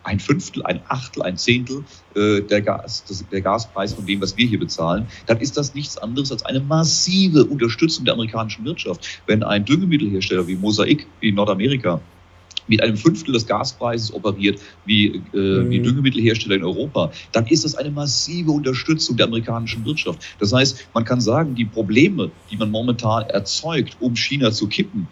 ein 0.08 0.20
Fünftel, 0.20 0.64
ein 0.64 0.80
Achtel, 0.88 1.22
ein 1.24 1.38
Zehntel 1.38 1.84
äh, 2.16 2.42
der, 2.42 2.62
Gas, 2.62 3.04
das, 3.08 3.26
der 3.30 3.42
Gaspreis 3.42 3.94
von 3.94 4.06
dem, 4.06 4.22
was 4.22 4.38
wir 4.38 4.48
hier 4.48 4.60
bezahlen, 4.60 5.06
dann 5.26 5.40
ist 5.40 5.58
das 5.58 5.76
nichts 5.76 5.98
anderes 5.98 6.32
als 6.32 6.46
eine 6.46 6.62
massive 6.62 7.44
Unterstützung 7.44 8.06
der 8.06 8.14
amerikanischen 8.14 8.64
Wirtschaft. 8.64 9.22
Wenn 9.28 9.44
ein 9.44 9.66
Düngemittelhersteller 9.66 10.48
wie 10.48 10.56
Mosaik 10.56 11.06
in 11.20 11.36
Nordamerika 11.36 12.00
mit 12.68 12.82
einem 12.82 12.98
Fünftel 12.98 13.34
des 13.34 13.46
Gaspreises 13.46 14.14
operiert 14.14 14.60
wie, 14.86 15.22
äh, 15.34 15.38
mhm. 15.38 15.70
wie 15.70 15.80
Düngemittelhersteller 15.80 16.56
in 16.56 16.64
Europa, 16.64 17.12
dann 17.34 17.46
ist 17.48 17.66
das 17.66 17.76
eine 17.76 17.92
massive 17.92 18.52
Unterstützung 18.52 19.18
der 19.18 19.28
amerikanischen 19.28 19.86
Wirtschaft. 19.86 20.22
Das 20.40 20.54
heißt, 20.54 20.88
man 20.94 21.04
kann 21.04 21.20
sagen, 21.20 21.56
die 21.56 21.66
Probleme, 21.66 22.32
die 22.50 22.58
man 22.58 22.72
momentan 22.72 23.24
erzeugt, 23.24 23.98
um 24.00 24.16
China 24.16 24.52
zu 24.52 24.68
kippen, 24.68 25.08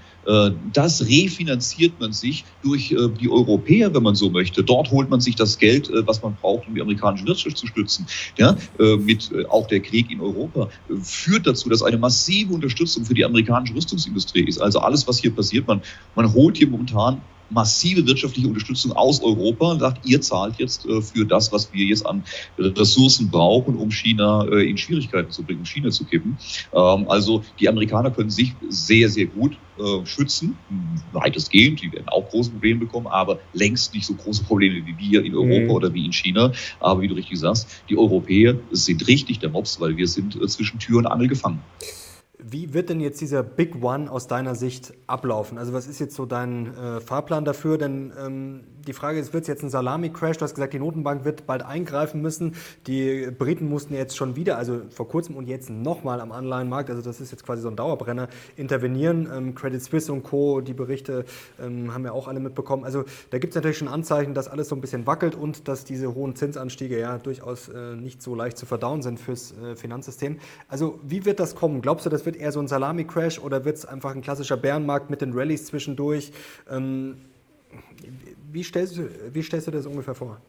das 0.73 1.05
refinanziert 1.05 1.99
man 1.99 2.11
sich 2.11 2.45
durch 2.63 2.91
äh, 2.91 3.09
die 3.19 3.29
Europäer, 3.29 3.93
wenn 3.93 4.03
man 4.03 4.15
so 4.15 4.29
möchte. 4.29 4.63
Dort 4.63 4.91
holt 4.91 5.09
man 5.09 5.21
sich 5.21 5.35
das 5.35 5.57
Geld, 5.57 5.89
äh, 5.89 6.05
was 6.07 6.21
man 6.21 6.35
braucht, 6.41 6.67
um 6.67 6.75
die 6.75 6.81
amerikanische 6.81 7.25
Wirtschaft 7.25 7.57
zu 7.57 7.67
stützen. 7.67 8.07
Ja, 8.37 8.57
mit 8.97 9.31
auch 9.49 9.67
der 9.67 9.79
Krieg 9.79 10.11
in 10.11 10.21
Europa 10.21 10.69
führt 11.01 11.47
dazu, 11.47 11.69
dass 11.69 11.81
eine 11.81 11.97
massive 11.97 12.53
Unterstützung 12.53 13.05
für 13.05 13.13
die 13.13 13.23
amerikanische 13.23 13.75
Rüstungsindustrie 13.75 14.43
ist. 14.43 14.59
Also 14.59 14.79
alles, 14.79 15.07
was 15.07 15.19
hier 15.19 15.31
passiert, 15.31 15.67
man, 15.67 15.81
man 16.15 16.33
holt 16.33 16.57
hier 16.57 16.67
momentan 16.67 17.21
massive 17.55 18.05
wirtschaftliche 18.05 18.47
Unterstützung 18.47 18.91
aus 18.91 19.23
Europa 19.23 19.71
und 19.71 19.79
sagt, 19.79 20.05
ihr 20.05 20.21
zahlt 20.21 20.55
jetzt 20.59 20.85
äh, 20.85 21.01
für 21.01 21.25
das, 21.25 21.51
was 21.51 21.71
wir 21.73 21.85
jetzt 21.85 22.05
an 22.05 22.23
Ressourcen 22.59 23.31
brauchen, 23.31 23.77
um 23.77 23.89
China 23.89 24.45
äh, 24.51 24.69
in 24.69 24.77
Schwierigkeiten 24.77 25.31
zu 25.31 25.41
bringen, 25.41 25.65
China 25.65 25.89
zu 25.89 26.03
kippen. 26.03 26.37
Ähm, 26.73 27.05
also 27.07 27.43
die 27.59 27.69
Amerikaner 27.69 28.11
können 28.11 28.29
sich 28.29 28.53
sehr, 28.69 29.09
sehr 29.09 29.25
gut 29.27 29.57
äh, 29.79 30.05
schützen, 30.05 30.57
weitestgehend. 31.13 31.81
Die 31.81 31.91
werden 31.91 32.09
auch 32.09 32.29
große 32.29 32.51
Probleme 32.51 32.81
bekommen, 32.81 33.07
aber 33.07 33.39
längst 33.53 33.93
nicht 33.93 34.05
so 34.05 34.13
große 34.13 34.43
Probleme 34.43 34.85
wie 34.85 34.97
wir 34.97 35.23
in 35.23 35.33
Europa 35.33 35.63
mhm. 35.63 35.71
oder 35.71 35.93
wie 35.93 36.05
in 36.05 36.13
China. 36.13 36.51
Aber 36.81 37.01
wie 37.01 37.07
du 37.07 37.15
richtig 37.15 37.39
sagst, 37.39 37.67
die 37.89 37.97
Europäer 37.97 38.55
sind 38.71 39.07
richtig 39.07 39.39
der 39.39 39.49
Mops, 39.49 39.79
weil 39.79 39.95
wir 39.95 40.07
sind 40.07 40.37
zwischen 40.51 40.79
Tür 40.79 40.99
und 40.99 41.07
Angel 41.07 41.29
gefangen. 41.29 41.61
Wie 42.47 42.75
wird 42.75 42.89
denn 42.89 42.99
jetzt 42.99 43.21
dieser 43.21 43.41
Big 43.41 43.83
One 43.83 44.11
aus 44.11 44.27
deiner 44.27 44.53
Sicht 44.53 44.93
ablaufen? 45.07 45.57
Also 45.57 45.73
was 45.73 45.87
ist 45.87 45.97
jetzt 45.97 46.15
so 46.15 46.27
dein 46.27 46.77
äh, 46.77 47.01
Fahrplan 47.01 47.43
dafür? 47.43 47.79
Denn 47.79 48.13
ähm, 48.23 48.59
die 48.85 48.93
Frage 48.93 49.19
ist, 49.19 49.33
wird 49.33 49.45
es 49.45 49.47
jetzt 49.47 49.63
ein 49.63 49.71
Salami-Crash? 49.71 50.37
Du 50.37 50.43
hast 50.43 50.53
gesagt, 50.53 50.73
die 50.73 50.77
Notenbank 50.77 51.25
wird 51.25 51.47
bald 51.47 51.63
eingreifen 51.63 52.21
müssen. 52.21 52.53
Die 52.85 53.31
Briten 53.31 53.67
mussten 53.67 53.95
jetzt 53.95 54.15
schon 54.15 54.35
wieder, 54.35 54.59
also 54.59 54.81
vor 54.91 55.07
kurzem 55.07 55.37
und 55.37 55.47
jetzt 55.47 55.71
nochmal 55.71 56.21
am 56.21 56.31
Anleihenmarkt, 56.31 56.91
also 56.91 57.01
das 57.01 57.19
ist 57.19 57.31
jetzt 57.31 57.43
quasi 57.43 57.63
so 57.63 57.67
ein 57.67 57.75
Dauerbrenner, 57.75 58.27
intervenieren. 58.57 59.27
Ähm, 59.35 59.55
Credit 59.55 59.81
Suisse 59.81 60.13
und 60.13 60.21
Co., 60.21 60.61
die 60.61 60.73
Berichte 60.73 61.25
ähm, 61.59 61.95
haben 61.95 62.03
wir 62.03 62.13
auch 62.13 62.27
alle 62.27 62.39
mitbekommen. 62.39 62.83
Also 62.83 63.05
da 63.31 63.39
gibt 63.39 63.53
es 63.53 63.55
natürlich 63.55 63.79
schon 63.79 63.87
Anzeichen, 63.87 64.35
dass 64.35 64.47
alles 64.47 64.69
so 64.69 64.75
ein 64.75 64.81
bisschen 64.81 65.07
wackelt 65.07 65.33
und 65.33 65.67
dass 65.67 65.83
diese 65.83 66.13
hohen 66.13 66.35
Zinsanstiege 66.35 66.99
ja 66.99 67.17
durchaus 67.17 67.69
äh, 67.69 67.95
nicht 67.95 68.21
so 68.21 68.35
leicht 68.35 68.59
zu 68.59 68.67
verdauen 68.67 69.01
sind 69.01 69.19
fürs 69.19 69.51
äh, 69.57 69.75
Finanzsystem. 69.75 70.37
Also 70.67 70.99
wie 71.01 71.25
wird 71.25 71.39
das 71.39 71.55
kommen? 71.55 71.81
Glaubst 71.81 72.05
du, 72.05 72.11
das 72.11 72.23
wird 72.27 72.34
eher 72.35 72.51
so 72.51 72.59
ein 72.59 72.67
Salami-Crash 72.67 73.39
oder 73.39 73.65
wird 73.65 73.77
es 73.77 73.85
einfach 73.85 74.13
ein 74.13 74.21
klassischer 74.21 74.57
Bärenmarkt 74.57 75.09
mit 75.09 75.21
den 75.21 75.33
Rallyes 75.33 75.65
zwischendurch? 75.65 76.31
Ähm, 76.69 77.17
wie, 78.51 78.63
stellst 78.63 78.97
du, 78.97 79.09
wie 79.33 79.43
stellst 79.43 79.67
du 79.67 79.71
das 79.71 79.85
ungefähr 79.85 80.15
vor? 80.15 80.39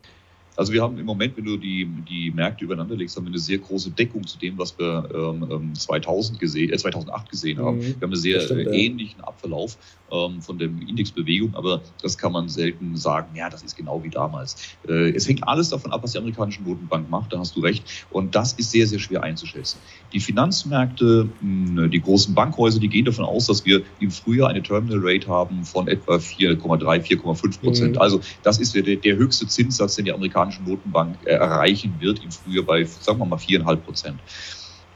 Also 0.57 0.73
wir 0.73 0.83
haben 0.83 0.99
im 0.99 1.07
Moment, 1.07 1.37
wenn 1.37 1.45
du 1.45 1.57
die, 1.57 1.87
die 2.09 2.31
Märkte 2.31 2.65
übereinander 2.65 2.97
legst, 2.97 3.17
haben 3.17 3.25
wir 3.25 3.31
eine 3.31 3.39
sehr 3.39 3.59
große 3.59 3.91
Deckung 3.91 4.27
zu 4.27 4.39
dem, 4.39 4.59
was 4.59 4.79
wir 4.79 5.09
ähm, 5.15 5.75
2000 5.75 6.39
gesehen, 6.41 6.73
äh, 6.73 6.77
2008 6.77 7.31
gesehen 7.31 7.59
haben. 7.59 7.79
Mhm, 7.79 7.83
wir 7.83 7.95
haben 7.95 8.05
einen 8.05 8.17
sehr 8.17 8.41
stimmt, 8.41 8.67
äh, 8.67 8.71
ähnlichen 8.71 9.21
Abverlauf 9.21 9.77
ähm, 10.11 10.41
von 10.41 10.59
der 10.59 10.69
Indexbewegung, 10.69 11.55
aber 11.55 11.83
das 12.03 12.17
kann 12.17 12.33
man 12.33 12.49
selten 12.49 12.97
sagen, 12.97 13.37
ja, 13.37 13.51
das 13.51 13.63
ist 13.63 13.77
genau 13.77 14.03
wie 14.03 14.09
damals. 14.09 14.57
Äh, 14.89 15.11
es 15.11 15.29
hängt 15.29 15.47
alles 15.47 15.69
davon 15.69 15.93
ab, 15.93 16.03
was 16.03 16.13
die 16.13 16.19
amerikanische 16.19 16.63
Notenbank 16.63 17.11
macht, 17.11 17.33
da 17.33 17.39
hast 17.39 17.55
du 17.57 17.61
recht. 17.61 18.07
Und 18.11 18.35
das 18.35 18.55
ist 18.55 18.71
sehr, 18.71 18.87
sehr 18.87 18.99
schwer 18.99 19.23
einzuschätzen. 19.23 19.79
Die 20.13 20.21
Finanzmärkte, 20.21 21.29
mh, 21.41 21.89
die 21.89 22.01
großen 22.01 22.35
Bankhäuser, 22.35 22.81
die 22.81 22.89
gehen 22.89 23.05
davon 23.05 23.25
aus, 23.25 23.47
dass 23.47 23.67
wir 23.67 23.83
im 24.01 24.11
Frühjahr 24.11 24.49
eine 24.49 24.63
Terminal 24.63 25.01
Rate 25.03 25.29
haben 25.29 25.65
von 25.65 25.89
etwa 25.89 26.17
4,3, 26.17 27.03
4,5 27.03 27.61
Prozent. 27.61 27.95
Mhm. 27.97 28.01
Also 28.01 28.21
das 28.43 28.59
ist 28.59 28.75
der, 28.75 28.97
der 28.97 29.17
höchste 29.17 29.47
Zinssatz, 29.47 29.97
den 29.97 30.07
die 30.07 30.13
amerikanische 30.13 30.46
amerikanischen 30.47 30.65
Notenbank 30.65 31.17
äh, 31.25 31.31
erreichen 31.31 31.95
wird 31.99 32.23
im 32.23 32.31
Frühjahr 32.31 32.65
bei, 32.65 32.85
sagen 32.85 33.19
wir 33.19 33.27
mal, 33.27 33.39
viereinhalb 33.39 33.85
Prozent. 33.85 34.19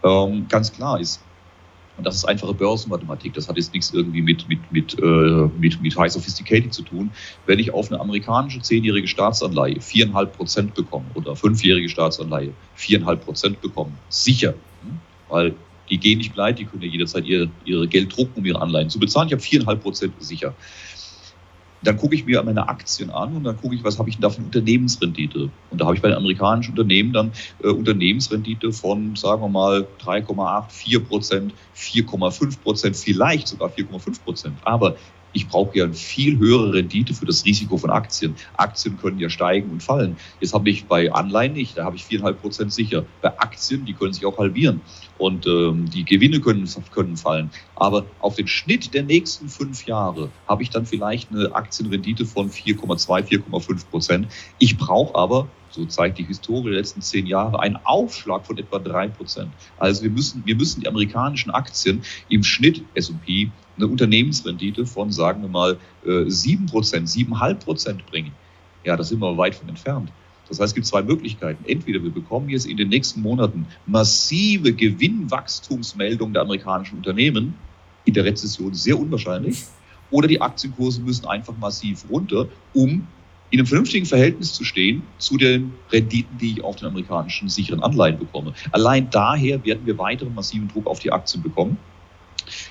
Ähm, 0.03 0.47
ganz 0.49 0.73
klar 0.73 1.01
ist, 1.01 1.23
und 1.97 2.07
das 2.07 2.17
ist 2.17 2.25
einfache 2.25 2.55
Börsenmathematik. 2.55 3.35
Das 3.35 3.49
hat 3.49 3.57
jetzt 3.57 3.75
nichts 3.75 3.93
irgendwie 3.93 4.23
mit, 4.23 4.49
mit, 4.49 4.73
mit, 4.73 4.99
äh, 4.99 5.49
mit, 5.59 5.83
mit 5.83 5.99
High 5.99 6.11
Sophisticated 6.11 6.73
zu 6.73 6.83
tun. 6.83 7.11
Wenn 7.45 7.59
ich 7.59 7.75
auf 7.75 7.91
eine 7.91 8.01
amerikanische 8.01 8.61
zehnjährige 8.63 9.07
Staatsanleihe 9.07 9.81
viereinhalb 9.81 10.35
Prozent 10.35 10.75
bekomme 10.75 11.07
oder 11.15 11.37
fünfjährige 11.37 11.89
Staatsanleihe 11.89 12.55
viereinhalb 12.75 13.25
Prozent 13.25 13.61
bekomme, 13.61 13.93
sicher, 14.09 14.55
hm? 14.83 14.99
weil 15.29 15.55
die 15.91 15.99
gehen 15.99 16.19
nicht 16.19 16.33
pleite, 16.33 16.59
die 16.59 16.65
können 16.67 16.83
ja 16.83 16.89
jederzeit 16.89 17.27
ihr, 17.27 17.51
ihre 17.65 17.87
Geld 17.89 18.17
drucken, 18.17 18.39
um 18.39 18.47
ihre 18.47 18.63
Anleihen 18.63 18.89
zu 18.89 18.99
bezahlen. 18.99 19.27
Ich 19.27 19.35
habe 19.35 19.43
viereinhalb 19.43 19.83
Prozent 19.83 20.15
sicher. 20.21 20.55
Dann 21.83 21.97
gucke 21.97 22.15
ich 22.15 22.27
mir 22.27 22.43
meine 22.43 22.69
Aktien 22.69 23.11
an 23.11 23.35
und 23.37 23.45
dann 23.45 23.57
gucke 23.57 23.75
ich, 23.75 23.85
was 23.85 23.99
habe 23.99 24.09
ich 24.09 24.17
denn 24.17 24.23
da 24.23 24.31
für 24.31 24.43
Unternehmensrendite. 24.43 25.51
Und 25.71 25.81
da 25.81 25.87
habe 25.87 25.97
ich 25.97 26.03
bei 26.03 26.09
den 26.09 26.19
amerikanischen 26.19 26.73
Unternehmen 26.73 27.13
dann 27.13 27.33
äh, 27.63 27.69
Unternehmensrendite 27.69 28.73
von, 28.73 29.17
sagen 29.17 29.43
wir 29.43 29.49
mal, 29.49 29.87
3,8, 30.05 30.71
4 30.71 31.01
Prozent, 31.01 31.55
4,5 31.77 32.61
Prozent, 32.61 32.97
vielleicht 32.97 33.49
sogar 33.49 33.71
4,5 33.71 34.23
Prozent. 34.23 34.57
Aber 34.63 34.97
ich 35.33 35.49
brauche 35.49 35.79
ja 35.79 35.85
eine 35.85 35.95
viel 35.95 36.39
höhere 36.39 36.73
Rendite 36.73 37.15
für 37.15 37.27
das 37.27 37.45
Risiko 37.45 37.77
von 37.77 37.91
Aktien. 37.91 38.35
Aktien 38.55 38.97
können 38.97 39.19
ja 39.19 39.31
steigen 39.31 39.71
und 39.71 39.83
fallen. 39.83 40.17
Jetzt 40.41 40.55
habe 40.55 40.71
ich 40.71 40.87
bei 40.87 41.13
Anleihen 41.13 41.53
nicht, 41.53 41.79
da 41.79 41.85
habe 41.85 41.97
ich 41.97 42.05
viereinhalb 42.05 42.41
Prozent 42.41 42.73
sicher. 42.73 43.05
Bei 43.21 43.39
Aktien, 43.39 43.85
die 43.85 43.95
können 43.95 44.13
sich 44.13 44.27
auch 44.27 44.39
halbieren 44.39 44.81
und 45.19 45.47
ähm, 45.47 45.89
die 45.91 46.05
Gewinne 46.05 46.41
können, 46.41 46.69
können 46.91 47.17
fallen. 47.17 47.51
Aber 47.77 48.07
auf 48.19 48.37
den 48.37 48.47
Schnitt 48.47 48.95
der 48.95 49.03
nächsten 49.03 49.49
fünf 49.49 49.87
Jahre 49.87 50.31
habe 50.47 50.63
ich 50.63 50.71
dann 50.71 50.87
vielleicht 50.87 51.31
eine 51.31 51.55
Aktienrendite 51.55 52.27
von 52.27 52.51
4,2, 52.51 53.29
4,5 53.29 53.91
Prozent. 53.91 54.29
Ich 54.59 54.77
brauche 54.77 55.15
aber 55.15 55.49
so 55.71 55.85
zeigt 55.87 56.19
die 56.19 56.25
Historie 56.25 56.71
der 56.71 56.79
letzten 56.79 57.01
zehn 57.01 57.27
Jahre, 57.27 57.61
einen 57.61 57.79
Aufschlag 57.85 58.45
von 58.45 58.59
etwa 58.59 58.79
drei 58.79 59.09
Prozent. 59.09 59.51
Also 59.79 60.03
wir 60.03 60.11
müssen, 60.11 60.43
wir 60.45 60.57
müssen 60.57 60.81
die 60.81 60.89
amerikanischen 60.89 61.51
Aktien 61.51 62.03
im 62.29 62.43
Schnitt 62.43 62.83
S&P 62.95 63.51
eine 63.77 63.87
Unternehmensrendite 63.87 64.87
von, 64.87 65.11
sagen 65.13 65.43
wir 65.43 65.49
mal, 65.49 65.79
äh, 66.05 66.29
sieben 66.29 66.67
Prozent, 66.67 67.09
siebeneinhalb 67.09 67.65
Prozent 67.65 68.05
bringen. 68.07 68.33
Ja, 68.85 68.97
da 68.97 69.05
sind 69.05 69.21
wir 69.21 69.37
weit 69.37 69.55
von 69.55 69.69
entfernt. 69.69 70.11
Das 70.49 70.59
heißt, 70.59 70.71
es 70.71 70.75
gibt 70.75 70.87
zwei 70.87 71.03
Möglichkeiten. 71.03 71.65
Entweder 71.67 72.03
wir 72.03 72.11
bekommen 72.11 72.49
jetzt 72.49 72.67
in 72.67 72.77
den 72.77 72.89
nächsten 72.89 73.23
Monaten 73.23 73.67
massive 73.87 74.73
Gewinnwachstumsmeldungen 74.73 76.35
der 76.35 76.43
amerikanischen 76.43 76.97
Unternehmen, 76.97 77.55
in 78.05 78.15
der 78.15 78.25
Rezession 78.25 78.75
sehr 78.75 78.99
unwahrscheinlich, 78.99 79.65
oder 80.11 80.27
die 80.27 80.41
Aktienkurse 80.41 81.01
müssen 81.03 81.27
einfach 81.27 81.57
massiv 81.57 82.05
runter, 82.11 82.49
um 82.75 83.07
in 83.51 83.59
einem 83.59 83.67
vernünftigen 83.67 84.07
Verhältnis 84.07 84.53
zu 84.53 84.65
stehen 84.65 85.03
zu 85.19 85.37
den 85.37 85.73
Renditen, 85.91 86.39
die 86.39 86.53
ich 86.53 86.65
auf 86.65 86.77
den 86.77 86.89
amerikanischen 86.89 87.49
sicheren 87.49 87.83
Anleihen 87.83 88.19
bekomme. 88.19 88.55
Allein 88.71 89.11
daher 89.11 89.65
werden 89.65 89.85
wir 89.85 89.99
weiteren 89.99 90.35
massiven 90.35 90.69
Druck 90.69 90.87
auf 90.87 91.01
die 91.01 91.13
Aktien 91.13 91.43
bekommen. 91.43 91.77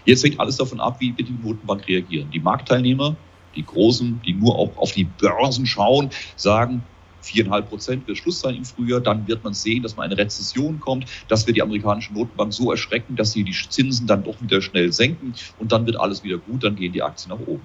Jetzt 0.05 0.23
hängt 0.23 0.39
alles 0.39 0.57
davon 0.57 0.79
ab, 0.79 0.99
wie 0.99 1.11
die 1.11 1.35
Notenbank 1.43 1.87
reagieren. 1.87 2.29
Die 2.31 2.39
Marktteilnehmer, 2.39 3.15
die 3.55 3.65
Großen, 3.65 4.21
die 4.25 4.33
nur 4.33 4.55
auch 4.57 4.75
auf 4.77 4.93
die 4.93 5.03
Börsen 5.03 5.65
schauen, 5.65 6.09
sagen, 6.35 6.83
viereinhalb 7.21 7.69
Prozent 7.69 8.07
wird 8.07 8.17
Schluss 8.17 8.39
sein 8.39 8.55
im 8.55 8.65
Frühjahr. 8.65 9.01
Dann 9.01 9.27
wird 9.27 9.43
man 9.43 9.53
sehen, 9.53 9.83
dass 9.83 9.97
man 9.97 10.05
eine 10.05 10.17
Rezession 10.17 10.79
kommt. 10.79 11.05
Das 11.27 11.45
wird 11.45 11.57
die 11.57 11.61
amerikanische 11.61 12.13
Notenbank 12.13 12.53
so 12.53 12.71
erschrecken, 12.71 13.15
dass 13.15 13.33
sie 13.33 13.43
die 13.43 13.55
Zinsen 13.69 14.07
dann 14.07 14.23
doch 14.23 14.41
wieder 14.41 14.61
schnell 14.61 14.93
senken 14.93 15.33
und 15.59 15.71
dann 15.71 15.85
wird 15.85 15.99
alles 15.99 16.23
wieder 16.23 16.37
gut. 16.37 16.63
Dann 16.63 16.75
gehen 16.75 16.93
die 16.93 17.03
Aktien 17.03 17.31
nach 17.37 17.45
oben. 17.45 17.63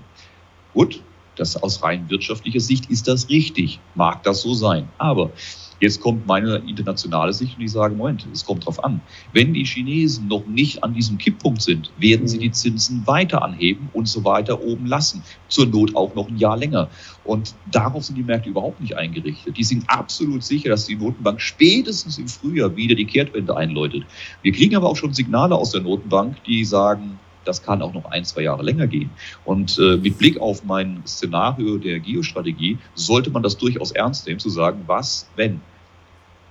Gut, 0.72 1.00
das 1.36 1.62
aus 1.62 1.82
rein 1.82 2.08
wirtschaftlicher 2.10 2.60
Sicht 2.60 2.90
ist 2.90 3.08
das 3.08 3.28
richtig. 3.28 3.80
Mag 3.94 4.22
das 4.22 4.42
so 4.42 4.54
sein. 4.54 4.88
Aber 4.98 5.32
Jetzt 5.80 6.00
kommt 6.00 6.26
meine 6.26 6.62
internationale 6.66 7.32
Sicht 7.32 7.58
und 7.58 7.64
ich 7.64 7.72
sage, 7.72 7.94
Moment, 7.94 8.26
es 8.32 8.44
kommt 8.44 8.64
drauf 8.64 8.82
an. 8.82 9.02
Wenn 9.32 9.52
die 9.52 9.64
Chinesen 9.64 10.28
noch 10.28 10.46
nicht 10.46 10.84
an 10.84 10.94
diesem 10.94 11.18
Kipppunkt 11.18 11.60
sind, 11.60 11.92
werden 11.98 12.28
sie 12.28 12.38
die 12.38 12.52
Zinsen 12.52 13.06
weiter 13.06 13.42
anheben 13.42 13.88
und 13.92 14.08
so 14.08 14.24
weiter 14.24 14.62
oben 14.62 14.86
lassen. 14.86 15.22
Zur 15.48 15.66
Not 15.66 15.96
auch 15.96 16.14
noch 16.14 16.28
ein 16.28 16.38
Jahr 16.38 16.56
länger. 16.56 16.88
Und 17.24 17.54
darauf 17.70 18.04
sind 18.04 18.16
die 18.16 18.22
Märkte 18.22 18.48
überhaupt 18.48 18.80
nicht 18.80 18.96
eingerichtet. 18.96 19.56
Die 19.56 19.64
sind 19.64 19.84
absolut 19.88 20.44
sicher, 20.44 20.70
dass 20.70 20.86
die 20.86 20.96
Notenbank 20.96 21.40
spätestens 21.40 22.18
im 22.18 22.28
Frühjahr 22.28 22.76
wieder 22.76 22.94
die 22.94 23.06
Kehrtwende 23.06 23.56
einläutet. 23.56 24.04
Wir 24.42 24.52
kriegen 24.52 24.76
aber 24.76 24.88
auch 24.88 24.96
schon 24.96 25.12
Signale 25.12 25.54
aus 25.54 25.72
der 25.72 25.82
Notenbank, 25.82 26.42
die 26.44 26.64
sagen, 26.64 27.18
das 27.44 27.62
kann 27.62 27.82
auch 27.82 27.92
noch 27.92 28.06
ein, 28.06 28.24
zwei 28.24 28.42
Jahre 28.42 28.62
länger 28.62 28.86
gehen. 28.86 29.10
Und 29.44 29.78
äh, 29.78 29.96
mit 29.96 30.18
Blick 30.18 30.38
auf 30.38 30.64
mein 30.64 31.02
Szenario 31.06 31.78
der 31.78 32.00
Geostrategie 32.00 32.78
sollte 32.94 33.30
man 33.30 33.42
das 33.42 33.56
durchaus 33.56 33.92
ernst 33.92 34.26
nehmen, 34.26 34.40
zu 34.40 34.50
sagen, 34.50 34.82
was, 34.86 35.28
wenn. 35.36 35.60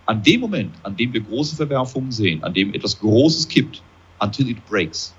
An 0.05 0.21
dem 0.21 0.41
Moment, 0.41 0.73
an 0.83 0.95
dem 0.97 1.13
wir 1.13 1.21
große 1.21 1.55
Verwerfungen 1.55 2.11
sehen, 2.11 2.43
an 2.43 2.53
dem 2.53 2.73
etwas 2.73 2.99
Großes 2.99 3.47
kippt, 3.47 3.81
until 4.19 4.49
it 4.49 4.65
breaks, 4.67 5.13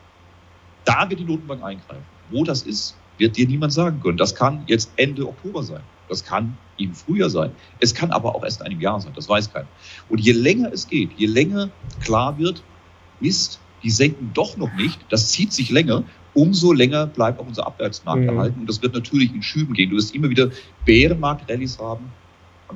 da 0.85 1.09
wird 1.09 1.21
die 1.21 1.25
Notenbank 1.25 1.63
eingreifen. 1.63 2.05
Wo 2.31 2.45
das 2.45 2.63
ist, 2.63 2.97
wird 3.19 3.37
dir 3.37 3.47
niemand 3.47 3.73
sagen 3.73 4.01
können. 4.01 4.19
Das 4.19 4.35
kann 4.35 4.65
jetzt 4.67 4.91
Ende 4.97 5.27
Oktober 5.27 5.63
sein. 5.63 5.83
Das 6.09 6.25
kann 6.25 6.57
im 6.77 6.95
Frühjahr 6.95 7.31
sein. 7.31 7.53
Es 7.81 7.95
kann 7.95 8.11
aber 8.11 8.35
auch 8.35 8.43
erst 8.43 8.61
in 8.61 8.67
einem 8.67 8.81
Jahr 8.81 9.01
sein. 9.01 9.13
Das 9.15 9.29
weiß 9.29 9.53
keiner. 9.53 9.69
Und 10.09 10.21
je 10.21 10.33
länger 10.33 10.71
es 10.73 10.87
geht, 10.87 11.11
je 11.17 11.27
länger 11.27 11.71
klar 12.03 12.37
wird, 12.39 12.63
Mist, 13.21 13.61
die 13.85 13.91
senken 13.91 14.31
doch 14.35 14.57
noch 14.57 14.75
nicht, 14.75 14.99
das 15.11 15.31
zieht 15.31 15.53
sich 15.53 15.71
länger, 15.71 16.03
umso 16.33 16.73
länger 16.73 17.07
bleibt 17.07 17.39
auch 17.39 17.47
unser 17.47 17.67
Abwärtsmarkt 17.67 18.23
mhm. 18.23 18.29
erhalten. 18.31 18.61
Und 18.61 18.69
das 18.69 18.83
wird 18.83 18.95
natürlich 18.95 19.33
in 19.33 19.43
Schüben 19.43 19.75
gehen. 19.75 19.91
Du 19.91 19.97
wirst 19.97 20.15
immer 20.15 20.31
wieder 20.31 20.51
Bärenmarkt-Rallys 20.85 21.79
haben. 21.79 22.07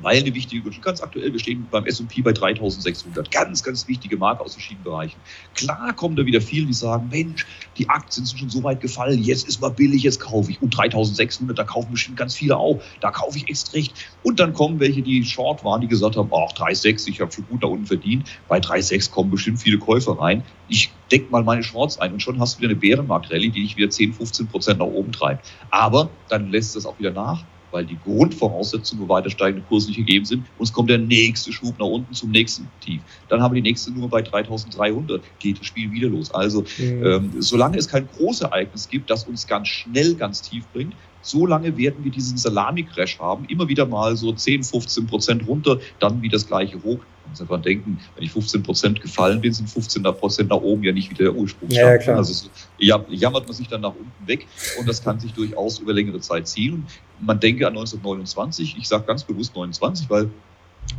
Weil 0.03 0.19
eine 0.19 0.33
wichtige, 0.33 0.69
ganz 0.81 1.01
aktuell, 1.01 1.31
wir 1.31 1.39
stehen 1.39 1.67
beim 1.69 1.85
S&P 1.85 2.21
bei 2.21 2.33
3600, 2.33 3.31
ganz, 3.31 3.63
ganz 3.63 3.87
wichtige 3.87 4.17
Marke 4.17 4.43
aus 4.43 4.53
verschiedenen 4.53 4.83
Bereichen. 4.83 5.19
Klar 5.55 5.93
kommen 5.93 6.15
da 6.15 6.25
wieder 6.25 6.41
viele, 6.41 6.67
die 6.67 6.73
sagen, 6.73 7.09
Mensch, 7.11 7.45
die 7.77 7.89
Aktien 7.89 8.25
sind 8.25 8.39
schon 8.39 8.49
so 8.49 8.63
weit 8.63 8.81
gefallen, 8.81 9.21
jetzt 9.21 9.47
ist 9.47 9.61
mal 9.61 9.69
billig, 9.69 10.03
jetzt 10.03 10.19
kaufe 10.19 10.51
ich. 10.51 10.61
Und 10.61 10.75
3600, 10.77 11.57
da 11.57 11.63
kaufen 11.63 11.91
bestimmt 11.91 12.17
ganz 12.17 12.35
viele 12.35 12.57
auch, 12.57 12.81
da 13.01 13.11
kaufe 13.11 13.37
ich 13.37 13.49
extra 13.49 13.77
recht. 13.77 13.93
Und 14.23 14.39
dann 14.39 14.53
kommen 14.53 14.79
welche, 14.79 15.01
die 15.01 15.23
short 15.23 15.63
waren, 15.63 15.81
die 15.81 15.87
gesagt 15.87 16.15
haben, 16.15 16.29
ach, 16.33 16.53
3,6, 16.53 17.07
ich 17.07 17.21
habe 17.21 17.31
schon 17.31 17.47
gut 17.47 17.63
da 17.63 17.67
unten 17.67 17.85
verdient. 17.85 18.29
Bei 18.47 18.59
3,6 18.59 19.11
kommen 19.11 19.31
bestimmt 19.31 19.61
viele 19.61 19.77
Käufer 19.77 20.19
rein. 20.19 20.43
Ich 20.67 20.91
deck 21.11 21.31
mal 21.31 21.43
meine 21.43 21.63
Shorts 21.63 21.99
ein 21.99 22.13
und 22.13 22.21
schon 22.21 22.39
hast 22.39 22.55
du 22.55 22.59
wieder 22.59 22.69
eine 22.69 22.79
Bärenmarkt-Rallye, 22.79 23.49
die 23.49 23.63
dich 23.63 23.77
wieder 23.77 23.89
10, 23.89 24.13
15 24.13 24.47
Prozent 24.47 24.79
nach 24.79 24.85
oben 24.85 25.11
treibt. 25.11 25.45
Aber 25.71 26.09
dann 26.27 26.51
lässt 26.51 26.75
es 26.75 26.85
auch 26.85 26.99
wieder 26.99 27.11
nach 27.11 27.43
weil 27.71 27.85
die 27.85 27.97
Grundvoraussetzungen 28.03 29.03
für 29.03 29.09
weiter 29.09 29.29
steigende 29.29 29.65
Kurse 29.67 29.87
nicht 29.87 29.97
gegeben 29.97 30.25
sind. 30.25 30.45
Und 30.57 30.63
es 30.63 30.73
kommt 30.73 30.89
der 30.89 30.97
nächste 30.97 31.51
Schub 31.51 31.77
nach 31.79 31.85
unten 31.85 32.13
zum 32.13 32.31
nächsten 32.31 32.67
Tief. 32.81 33.01
Dann 33.27 33.41
haben 33.41 33.53
wir 33.53 33.61
die 33.61 33.69
nächste 33.69 33.91
Nummer 33.91 34.07
bei 34.07 34.21
3300, 34.21 35.21
geht 35.39 35.59
das 35.59 35.65
Spiel 35.65 35.91
wieder 35.91 36.09
los. 36.09 36.31
Also 36.33 36.63
mhm. 36.77 37.05
ähm, 37.05 37.31
solange 37.39 37.77
es 37.77 37.87
kein 37.87 38.07
Großereignis 38.17 38.89
gibt, 38.89 39.09
das 39.09 39.25
uns 39.25 39.47
ganz 39.47 39.67
schnell 39.67 40.15
ganz 40.15 40.41
tief 40.41 40.65
bringt, 40.73 40.93
so 41.21 41.45
lange 41.45 41.77
werden 41.77 42.03
wir 42.03 42.11
diesen 42.11 42.37
Salami-Crash 42.37 43.19
haben, 43.19 43.45
immer 43.45 43.67
wieder 43.67 43.85
mal 43.85 44.15
so 44.15 44.31
10, 44.31 44.63
15 44.63 45.07
Prozent 45.07 45.47
runter, 45.47 45.79
dann 45.99 46.21
wieder 46.21 46.33
das 46.33 46.47
gleiche 46.47 46.77
hoch. 46.77 46.99
Man 47.23 47.31
muss 47.31 47.41
einfach 47.41 47.61
denken, 47.61 47.99
wenn 48.15 48.23
ich 48.23 48.31
15 48.31 48.63
Prozent 48.63 49.01
gefallen 49.01 49.41
bin, 49.41 49.53
sind 49.53 49.69
15 49.69 50.03
Prozent 50.03 50.49
nach 50.49 50.57
oben 50.57 50.83
ja 50.83 50.91
nicht 50.91 51.09
wieder 51.09 51.25
der 51.25 51.35
Ursprungsstand. 51.35 51.87
Ja, 51.87 51.97
klar. 51.97 52.17
Also 52.17 52.49
ja, 52.79 53.03
jammert 53.09 53.45
man 53.47 53.55
sich 53.55 53.67
dann 53.67 53.81
nach 53.81 53.93
unten 53.93 54.27
weg 54.27 54.47
und 54.79 54.87
das 54.87 55.03
kann 55.03 55.19
sich 55.19 55.33
durchaus 55.33 55.79
über 55.79 55.93
längere 55.93 56.19
Zeit 56.19 56.47
ziehen. 56.47 56.85
Man 57.19 57.39
denke 57.39 57.67
an 57.67 57.73
1929, 57.73 58.77
ich 58.77 58.87
sage 58.87 59.05
ganz 59.05 59.23
bewusst 59.23 59.55
29, 59.55 60.09
weil 60.09 60.29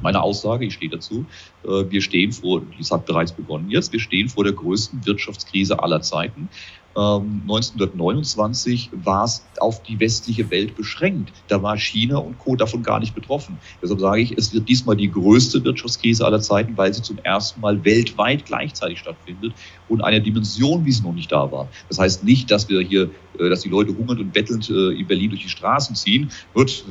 meine 0.03 0.23
Aussage, 0.23 0.65
ich 0.65 0.75
stehe 0.75 0.91
dazu, 0.91 1.27
äh, 1.65 1.91
wir 1.91 2.01
stehen 2.01 2.33
vor, 2.33 2.63
das 2.79 2.91
hat 2.91 3.07
bereits 3.07 3.33
begonnen 3.33 3.71
jetzt, 3.71 3.93
wir 3.93 4.01
stehen 4.01 4.29
vor 4.29 4.45
der 4.45 4.53
größten 4.53 5.05
Wirtschaftskrise 5.05 5.83
aller 5.83 6.01
Zeiten. 6.01 6.49
1929 6.95 8.91
ähm, 8.93 9.07
war 9.07 9.25
es 9.25 9.45
auf 9.61 9.83
die 9.83 10.01
westliche 10.01 10.51
Welt 10.51 10.75
beschränkt. 10.75 11.33
Da 11.47 11.63
war 11.63 11.77
China 11.77 12.19
und 12.19 12.39
Co. 12.39 12.57
davon 12.57 12.83
gar 12.83 12.99
nicht 12.99 13.15
betroffen. 13.15 13.59
Deshalb 13.81 14.01
sage 14.01 14.21
ich, 14.23 14.37
es 14.37 14.53
wird 14.53 14.69
diesmal 14.69 14.97
die 14.97 15.11
größte 15.11 15.63
Wirtschaftskrise 15.63 16.25
aller 16.25 16.41
Zeiten, 16.41 16.77
weil 16.77 16.93
sie 16.93 17.03
zum 17.03 17.19
ersten 17.19 17.61
Mal 17.61 17.85
weltweit 17.85 18.45
gleichzeitig 18.45 18.99
stattfindet 18.99 19.53
und 19.89 20.03
eine 20.03 20.21
Dimension, 20.21 20.85
wie 20.85 20.91
sie 20.91 21.03
noch 21.03 21.13
nicht 21.13 21.31
da 21.31 21.53
war. 21.53 21.69
Das 21.89 21.99
heißt 22.01 22.25
nicht, 22.25 22.51
dass 22.51 22.69
wir 22.69 22.81
hier, 22.81 23.11
äh, 23.39 23.49
dass 23.49 23.61
die 23.61 23.69
Leute 23.69 23.97
hungernd 23.97 24.21
und 24.21 24.33
bettelnd 24.33 24.69
äh, 24.69 24.91
in 24.91 25.07
Berlin 25.07 25.31
durch 25.31 25.43
die 25.43 25.49
Straßen 25.49 25.95
ziehen. 25.95 26.31
Wird, 26.55 26.85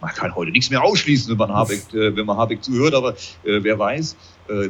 man 0.00 0.10
kann 0.10 0.34
heute 0.34 0.50
nichts 0.50 0.70
mehr 0.70 0.82
ausschließen, 0.82 1.30
wenn 1.30 1.38
man 1.38 1.54
Habeck, 1.54 1.94
äh, 1.94 2.16
wenn 2.16 2.26
man 2.26 2.36
Habeck 2.36 2.64
zuhört, 2.64 2.94
aber 2.94 3.14
wer 3.44 3.78
weiß. 3.78 4.16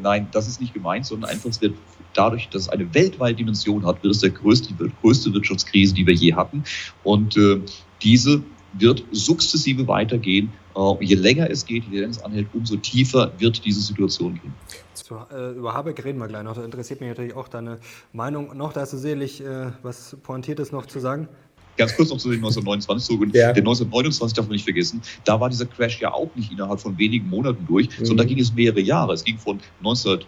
Nein, 0.01 0.29
das 0.33 0.49
ist 0.49 0.59
nicht 0.59 0.72
gemeint, 0.72 1.05
sondern 1.05 1.29
einfach, 1.29 1.51
es 1.51 1.61
wird 1.61 1.74
dadurch, 2.17 2.49
dass 2.49 2.62
es 2.62 2.69
eine 2.69 2.93
weltweite 2.95 3.37
Dimension 3.37 3.85
hat, 3.87 4.03
wird 4.03 4.14
es 4.14 4.21
der 4.21 4.31
größte, 4.31 4.75
die 4.75 4.91
größte 5.03 5.33
Wirtschaftskrise, 5.33 5.95
die 5.95 6.07
wir 6.07 6.14
je 6.14 6.35
hatten. 6.35 6.64
Und 7.05 7.37
äh, 7.37 7.61
diese 8.03 8.43
wird 8.73 9.05
sukzessive 9.12 9.87
weitergehen. 9.89 10.53
Äh, 10.75 11.05
je 11.05 11.14
länger 11.14 11.51
es 11.51 11.64
geht, 11.64 11.85
je 11.91 12.01
länger 12.01 12.11
es 12.11 12.23
anhält, 12.23 12.49
umso 12.53 12.77
tiefer 12.77 13.33
wird 13.39 13.64
diese 13.64 13.81
Situation 13.81 14.35
gehen. 14.35 14.55
So, 14.95 15.21
äh, 15.33 15.53
über 15.53 15.75
Habeck 15.75 16.05
reden 16.05 16.19
wir 16.19 16.27
gleich 16.27 16.43
noch. 16.43 16.55
Da 16.55 16.64
interessiert 16.64 17.01
mich 17.01 17.09
natürlich 17.09 17.35
auch 17.35 17.49
deine 17.49 17.79
Meinung 18.12 18.57
noch. 18.57 18.73
Da 18.73 18.81
hast 18.81 18.93
du 18.93 18.99
sicherlich 18.99 19.41
äh, 19.41 19.71
was 19.83 20.17
Pointiertes 20.23 20.73
noch 20.73 20.87
zu 20.87 21.01
sagen. 21.01 21.29
Ganz 21.77 21.95
kurz 21.95 22.09
noch 22.09 22.17
zu 22.17 22.31
den 22.31 22.39
1929 22.39 23.07
zurück. 23.07 23.21
Und 23.21 23.35
ja. 23.35 23.53
der 23.53 23.62
1929 23.62 24.35
darf 24.35 24.47
man 24.47 24.55
nicht 24.55 24.64
vergessen, 24.64 25.03
da 25.25 25.39
war 25.39 25.51
dieser 25.51 25.67
Crash 25.67 26.01
ja 26.01 26.12
auch 26.12 26.31
nicht 26.35 26.51
innerhalb 26.51 26.81
von 26.81 26.97
wenigen 26.97 27.29
Monaten 27.29 27.67
durch, 27.67 27.89
mhm. 27.89 28.07
sondern 28.07 28.27
da 28.27 28.35
ging 28.35 28.41
es 28.41 28.55
mehrere 28.55 28.81
Jahre. 28.81 29.12
Es 29.12 29.25
ging 29.25 29.39
von 29.39 29.61
19 29.83 30.21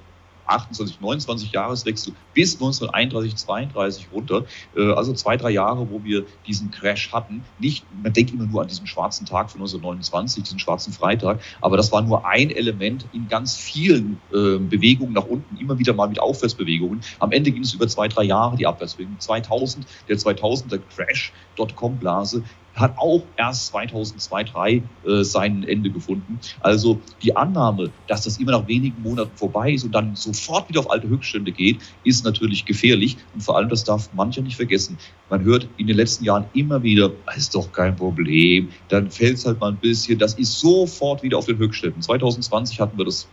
28, 0.48 1.00
29 1.00 1.52
Jahreswechsel 1.52 2.14
bis 2.34 2.54
1931, 2.54 3.36
32 3.36 4.08
runter. 4.12 4.44
Äh, 4.76 4.92
also 4.92 5.12
zwei, 5.12 5.36
drei 5.36 5.50
Jahre, 5.50 5.90
wo 5.90 6.02
wir 6.04 6.24
diesen 6.46 6.70
Crash 6.70 7.12
hatten. 7.12 7.42
Nicht, 7.58 7.84
man 8.02 8.12
denkt 8.12 8.32
immer 8.32 8.46
nur 8.46 8.62
an 8.62 8.68
diesen 8.68 8.86
schwarzen 8.86 9.26
Tag 9.26 9.50
von 9.50 9.60
1929, 9.60 10.42
diesen 10.42 10.58
schwarzen 10.58 10.92
Freitag, 10.92 11.40
aber 11.60 11.76
das 11.76 11.92
war 11.92 12.02
nur 12.02 12.26
ein 12.26 12.50
Element 12.50 13.06
in 13.12 13.28
ganz 13.28 13.56
vielen 13.56 14.20
äh, 14.32 14.58
Bewegungen 14.58 15.12
nach 15.12 15.26
unten, 15.26 15.56
immer 15.56 15.78
wieder 15.78 15.92
mal 15.92 16.08
mit 16.08 16.20
Aufwärtsbewegungen. 16.20 17.00
Am 17.18 17.32
Ende 17.32 17.50
ging 17.50 17.62
es 17.62 17.74
über 17.74 17.88
zwei, 17.88 18.08
drei 18.08 18.24
Jahre 18.24 18.56
die 18.56 18.66
Abwärtsbewegung. 18.66 19.18
2000, 19.18 19.86
der 20.08 20.16
2000er 20.16 20.80
Crash, 20.94 21.32
Dotcom-Blase, 21.56 22.42
hat 22.78 22.96
auch 22.98 23.22
erst 23.36 23.68
2002, 23.68 24.44
2003 24.44 24.82
äh, 25.06 25.24
sein 25.24 25.64
Ende 25.64 25.90
gefunden. 25.90 26.38
Also 26.60 27.00
die 27.22 27.36
Annahme, 27.36 27.90
dass 28.06 28.22
das 28.22 28.38
immer 28.38 28.52
nach 28.52 28.66
wenigen 28.68 29.02
Monaten 29.02 29.30
vorbei 29.34 29.72
ist 29.72 29.84
und 29.84 29.92
dann 29.92 30.14
sofort 30.16 30.68
wieder 30.68 30.80
auf 30.80 30.90
alte 30.90 31.08
Höchststände 31.08 31.52
geht, 31.52 31.78
ist 32.04 32.24
natürlich 32.24 32.64
gefährlich. 32.64 33.16
Und 33.34 33.42
vor 33.42 33.56
allem, 33.56 33.68
das 33.68 33.84
darf 33.84 34.10
mancher 34.14 34.42
nicht 34.42 34.56
vergessen. 34.56 34.98
Man 35.30 35.42
hört 35.44 35.68
in 35.76 35.86
den 35.86 35.96
letzten 35.96 36.24
Jahren 36.24 36.44
immer 36.54 36.82
wieder, 36.82 37.10
das 37.26 37.36
ist 37.36 37.54
doch 37.54 37.72
kein 37.72 37.96
Problem, 37.96 38.68
dann 38.88 39.10
fällt 39.10 39.36
es 39.36 39.46
halt 39.46 39.60
mal 39.60 39.70
ein 39.70 39.76
bisschen, 39.76 40.18
das 40.18 40.34
ist 40.34 40.58
sofort 40.60 41.22
wieder 41.22 41.38
auf 41.38 41.46
den 41.46 41.58
Höchstständen. 41.58 42.02
2020 42.02 42.80
hatten 42.80 42.98
wir 42.98 43.04
das 43.04 43.28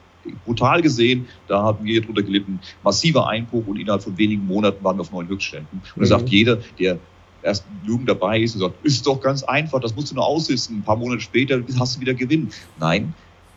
brutal 0.45 0.81
gesehen. 0.81 1.27
Da 1.47 1.61
haben 1.61 1.85
wir 1.85 2.01
drunter 2.01 2.23
gelitten, 2.23 2.59
massiver 2.83 3.27
Einbruch 3.27 3.67
und 3.67 3.77
innerhalb 3.77 4.03
von 4.03 4.17
wenigen 4.17 4.45
Monaten 4.45 4.83
waren 4.83 4.97
wir 4.97 5.01
auf 5.01 5.11
neuen 5.11 5.27
Höchstständen. 5.27 5.81
Und 5.95 5.95
da 5.95 6.01
mhm. 6.01 6.19
sagt 6.19 6.29
jeder, 6.29 6.57
der 6.79 6.99
erst 7.45 7.63
Jugend 7.85 8.09
dabei 8.09 8.41
ist 8.41 8.55
und 8.55 8.61
sagt, 8.61 8.83
ist 8.83 9.05
doch 9.05 9.21
ganz 9.21 9.43
einfach, 9.43 9.79
das 9.79 9.95
musst 9.95 10.11
du 10.11 10.15
nur 10.15 10.25
aussitzen. 10.25 10.77
Ein 10.77 10.83
paar 10.83 10.97
Monate 10.97 11.21
später 11.21 11.61
hast 11.79 11.95
du 11.95 12.01
wieder 12.01 12.13
Gewinn. 12.13 12.49
Nein, 12.79 13.13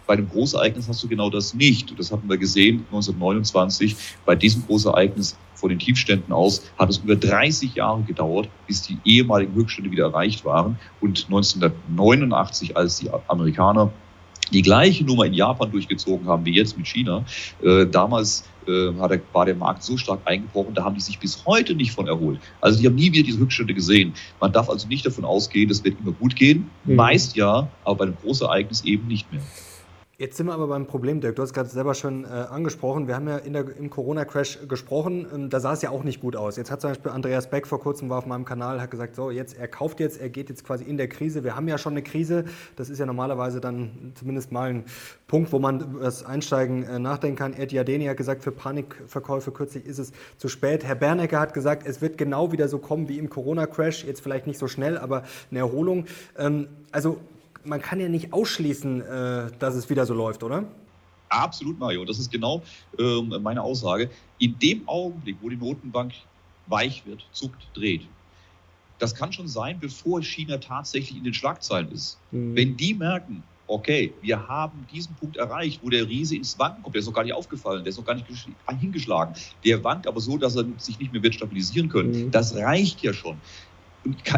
bei 0.06 0.14
einem 0.14 0.28
Großereignis 0.28 0.88
hast 0.88 1.02
du 1.02 1.08
genau 1.08 1.30
das 1.30 1.54
nicht. 1.54 1.98
Das 1.98 2.12
hatten 2.12 2.28
wir 2.28 2.38
gesehen 2.38 2.84
1929. 2.86 3.96
Bei 4.24 4.34
diesem 4.34 4.64
Großereignis 4.66 5.36
von 5.54 5.68
den 5.68 5.78
Tiefständen 5.78 6.32
aus 6.32 6.62
hat 6.78 6.88
es 6.88 6.98
über 6.98 7.16
30 7.16 7.74
Jahre 7.74 8.02
gedauert, 8.02 8.48
bis 8.66 8.82
die 8.82 8.98
ehemaligen 9.04 9.54
Höchststände 9.54 9.90
wieder 9.90 10.04
erreicht 10.04 10.44
waren. 10.44 10.78
Und 11.00 11.26
1989, 11.26 12.76
als 12.76 12.98
die 12.98 13.10
Amerikaner 13.26 13.92
die 14.52 14.62
gleiche 14.62 15.04
Nummer 15.04 15.26
in 15.26 15.34
Japan 15.34 15.70
durchgezogen 15.70 16.26
haben 16.26 16.44
wie 16.44 16.54
jetzt 16.54 16.76
mit 16.76 16.86
China, 16.86 17.24
äh, 17.62 17.86
damals 17.86 18.44
äh, 18.66 18.92
der, 18.92 19.20
war 19.32 19.46
der 19.46 19.54
Markt 19.54 19.82
so 19.82 19.96
stark 19.96 20.20
eingebrochen, 20.24 20.74
da 20.74 20.84
haben 20.84 20.94
die 20.94 21.00
sich 21.00 21.18
bis 21.18 21.44
heute 21.46 21.74
nicht 21.74 21.92
von 21.92 22.06
erholt. 22.06 22.38
Also 22.60 22.80
die 22.80 22.86
haben 22.86 22.94
nie 22.94 23.12
wieder 23.12 23.24
diese 23.24 23.40
Rückstände 23.40 23.74
gesehen. 23.74 24.12
Man 24.40 24.52
darf 24.52 24.68
also 24.68 24.86
nicht 24.88 25.06
davon 25.06 25.24
ausgehen, 25.24 25.70
es 25.70 25.82
wird 25.84 25.98
immer 26.00 26.12
gut 26.12 26.36
gehen. 26.36 26.70
Mhm. 26.84 26.96
Meist 26.96 27.36
ja, 27.36 27.68
aber 27.84 27.96
bei 27.96 28.04
einem 28.04 28.16
Großereignis 28.22 28.84
eben 28.84 29.06
nicht 29.08 29.30
mehr. 29.32 29.42
Jetzt 30.20 30.36
sind 30.36 30.46
wir 30.46 30.52
aber 30.52 30.66
beim 30.66 30.88
Problem, 30.88 31.20
Dirk. 31.20 31.36
Du 31.36 31.42
hast 31.42 31.52
gerade 31.52 31.68
selber 31.68 31.94
schon 31.94 32.24
äh, 32.24 32.26
angesprochen. 32.26 33.06
Wir 33.06 33.14
haben 33.14 33.28
ja 33.28 33.38
der, 33.38 33.76
im 33.76 33.88
Corona-Crash 33.88 34.66
gesprochen. 34.66 35.28
Ähm, 35.32 35.48
da 35.48 35.60
sah 35.60 35.74
es 35.74 35.82
ja 35.82 35.90
auch 35.90 36.02
nicht 36.02 36.20
gut 36.20 36.34
aus. 36.34 36.56
Jetzt 36.56 36.72
hat 36.72 36.80
zum 36.80 36.90
Beispiel 36.90 37.12
Andreas 37.12 37.48
Beck 37.48 37.68
vor 37.68 37.78
kurzem 37.78 38.10
war 38.10 38.18
auf 38.18 38.26
meinem 38.26 38.44
Kanal, 38.44 38.80
hat 38.80 38.90
gesagt, 38.90 39.14
so 39.14 39.30
jetzt 39.30 39.56
er 39.56 39.68
kauft 39.68 40.00
jetzt, 40.00 40.20
er 40.20 40.28
geht 40.28 40.48
jetzt 40.48 40.64
quasi 40.64 40.82
in 40.82 40.96
der 40.96 41.08
Krise. 41.08 41.44
Wir 41.44 41.54
haben 41.54 41.68
ja 41.68 41.78
schon 41.78 41.92
eine 41.92 42.02
Krise. 42.02 42.46
Das 42.74 42.90
ist 42.90 42.98
ja 42.98 43.06
normalerweise 43.06 43.60
dann 43.60 44.12
zumindest 44.16 44.50
mal 44.50 44.70
ein 44.70 44.84
Punkt, 45.28 45.52
wo 45.52 45.60
man 45.60 45.82
über 45.82 46.00
das 46.00 46.24
Einsteigen 46.24 46.82
äh, 46.82 46.98
nachdenken 46.98 47.36
kann. 47.36 47.54
Ed 47.54 47.70
Jadeni 47.70 48.06
hat 48.06 48.16
gesagt, 48.16 48.42
für 48.42 48.50
Panikverkäufe 48.50 49.52
kürzlich 49.52 49.86
ist 49.86 50.00
es 50.00 50.10
zu 50.36 50.48
spät. 50.48 50.82
Herr 50.82 50.96
Bernecker 50.96 51.38
hat 51.38 51.54
gesagt, 51.54 51.86
es 51.86 52.00
wird 52.00 52.18
genau 52.18 52.50
wieder 52.50 52.66
so 52.66 52.78
kommen 52.78 53.08
wie 53.08 53.18
im 53.18 53.30
Corona-Crash. 53.30 54.02
Jetzt 54.02 54.22
vielleicht 54.22 54.48
nicht 54.48 54.58
so 54.58 54.66
schnell, 54.66 54.98
aber 54.98 55.22
eine 55.52 55.60
Erholung. 55.60 56.06
Ähm, 56.36 56.66
also 56.90 57.18
man 57.68 57.80
kann 57.80 58.00
ja 58.00 58.08
nicht 58.08 58.32
ausschließen, 58.32 59.00
äh, 59.02 59.50
dass 59.58 59.74
es 59.74 59.88
wieder 59.90 60.06
so 60.06 60.14
läuft, 60.14 60.42
oder? 60.42 60.64
Absolut, 61.28 61.78
Mario. 61.78 62.04
Das 62.04 62.18
ist 62.18 62.32
genau 62.32 62.62
ähm, 62.98 63.34
meine 63.42 63.62
Aussage. 63.62 64.10
In 64.38 64.58
dem 64.58 64.88
Augenblick, 64.88 65.36
wo 65.42 65.48
die 65.48 65.56
Notenbank 65.56 66.12
weich 66.66 67.04
wird, 67.06 67.26
zuckt, 67.32 67.68
dreht, 67.74 68.02
das 68.98 69.14
kann 69.14 69.32
schon 69.32 69.46
sein, 69.46 69.78
bevor 69.78 70.22
China 70.22 70.58
tatsächlich 70.58 71.18
in 71.18 71.24
den 71.24 71.34
Schlagzeilen 71.34 71.92
ist. 71.92 72.18
Mhm. 72.30 72.56
Wenn 72.56 72.76
die 72.76 72.94
merken, 72.94 73.42
okay, 73.68 74.12
wir 74.22 74.48
haben 74.48 74.86
diesen 74.92 75.14
Punkt 75.16 75.36
erreicht, 75.36 75.80
wo 75.82 75.90
der 75.90 76.08
Riese 76.08 76.34
ins 76.34 76.58
Wanken 76.58 76.82
kommt, 76.82 76.94
der 76.94 77.00
ist 77.00 77.06
noch 77.06 77.12
gar 77.12 77.22
nicht 77.22 77.34
aufgefallen, 77.34 77.84
der 77.84 77.90
ist 77.90 77.98
noch 77.98 78.04
gar 78.04 78.14
nicht 78.14 78.26
hingeschlagen, 78.80 79.34
der 79.64 79.84
wankt 79.84 80.06
aber 80.06 80.20
so, 80.20 80.38
dass 80.38 80.56
er 80.56 80.64
sich 80.78 80.98
nicht 80.98 81.12
mehr 81.12 81.22
wird 81.22 81.34
stabilisieren 81.34 81.88
können. 81.88 82.26
Mhm. 82.26 82.30
Das 82.30 82.56
reicht 82.56 83.02
ja 83.02 83.12
schon 83.12 83.38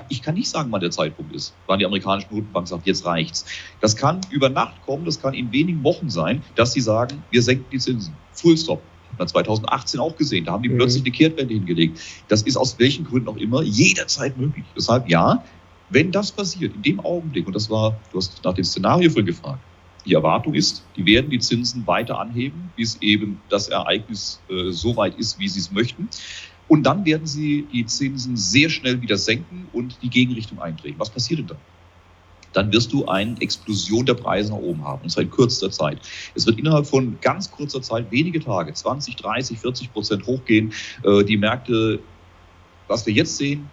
ich 0.08 0.22
kann 0.22 0.34
nicht 0.34 0.48
sagen, 0.48 0.72
wann 0.72 0.80
der 0.80 0.90
Zeitpunkt 0.90 1.34
ist, 1.34 1.54
wann 1.66 1.78
die 1.78 1.86
amerikanische 1.86 2.28
Notenbank 2.30 2.66
sagt, 2.66 2.86
jetzt 2.86 3.04
reicht's. 3.04 3.44
Das 3.80 3.96
kann 3.96 4.20
über 4.30 4.48
Nacht 4.48 4.74
kommen, 4.84 5.04
das 5.04 5.20
kann 5.20 5.34
in 5.34 5.52
wenigen 5.52 5.84
Wochen 5.84 6.11
sein, 6.11 6.42
dass 6.54 6.72
sie 6.72 6.80
sagen, 6.80 7.22
wir 7.30 7.42
senken 7.42 7.66
die 7.70 7.78
Zinsen. 7.78 8.14
Full 8.32 8.56
stop. 8.56 8.82
Hat 9.12 9.18
man 9.18 9.28
2018 9.28 10.00
auch 10.00 10.16
gesehen. 10.16 10.44
Da 10.44 10.52
haben 10.52 10.62
die 10.62 10.68
mhm. 10.68 10.78
plötzlich 10.78 11.02
eine 11.02 11.12
Kehrtwende 11.12 11.54
hingelegt. 11.54 12.00
Das 12.28 12.42
ist 12.42 12.56
aus 12.56 12.78
welchen 12.78 13.04
Gründen 13.04 13.28
auch 13.28 13.36
immer 13.36 13.62
jederzeit 13.62 14.36
möglich. 14.38 14.64
Deshalb 14.76 15.08
ja, 15.08 15.44
wenn 15.90 16.12
das 16.12 16.32
passiert, 16.32 16.74
in 16.74 16.82
dem 16.82 17.00
Augenblick, 17.00 17.46
und 17.46 17.54
das 17.54 17.68
war, 17.68 17.98
du 18.12 18.18
hast 18.18 18.42
nach 18.44 18.54
dem 18.54 18.64
Szenario 18.64 19.11
vorhin 19.11 19.26
gefragt, 19.26 19.61
die 20.06 20.14
Erwartung 20.14 20.54
ist, 20.54 20.84
die 20.96 21.04
werden 21.04 21.30
die 21.30 21.38
Zinsen 21.38 21.86
weiter 21.86 22.18
anheben, 22.18 22.72
bis 22.76 22.96
eben 23.02 23.40
das 23.50 23.68
Ereignis 23.68 24.40
äh, 24.48 24.70
so 24.70 24.96
weit 24.96 25.18
ist, 25.18 25.38
wie 25.38 25.48
sie 25.48 25.61
es 25.61 25.70
möchten. 25.70 26.08
Und 26.70 26.84
dann 26.84 27.04
werden 27.04 27.26
sie 27.26 27.66
die 27.72 27.84
Zinsen 27.84 28.36
sehr 28.36 28.70
schnell 28.70 29.02
wieder 29.02 29.18
senken 29.18 29.66
und 29.72 29.98
die 30.02 30.08
Gegenrichtung 30.08 30.60
eintreten. 30.60 31.00
Was 31.00 31.10
passiert 31.10 31.40
denn 31.40 31.48
dann? 31.48 31.58
dann 32.52 32.72
wirst 32.72 32.92
du 32.92 33.06
eine 33.06 33.40
Explosion 33.40 34.06
der 34.06 34.14
Preise 34.14 34.50
nach 34.50 34.58
oben 34.58 34.84
haben, 34.84 35.02
und 35.02 35.10
zwar 35.10 35.22
in 35.22 35.30
kürzester 35.30 35.70
Zeit. 35.70 35.98
Es 36.34 36.46
wird 36.46 36.58
innerhalb 36.58 36.86
von 36.86 37.18
ganz 37.20 37.50
kurzer 37.50 37.82
Zeit, 37.82 38.10
wenige 38.10 38.40
Tage, 38.40 38.72
20, 38.72 39.16
30, 39.16 39.58
40 39.58 39.92
Prozent 39.92 40.26
hochgehen. 40.26 40.72
Äh, 41.04 41.24
die 41.24 41.36
Märkte, 41.36 42.00
was 42.88 43.06
wir 43.06 43.12
jetzt 43.12 43.36
sehen, 43.36 43.68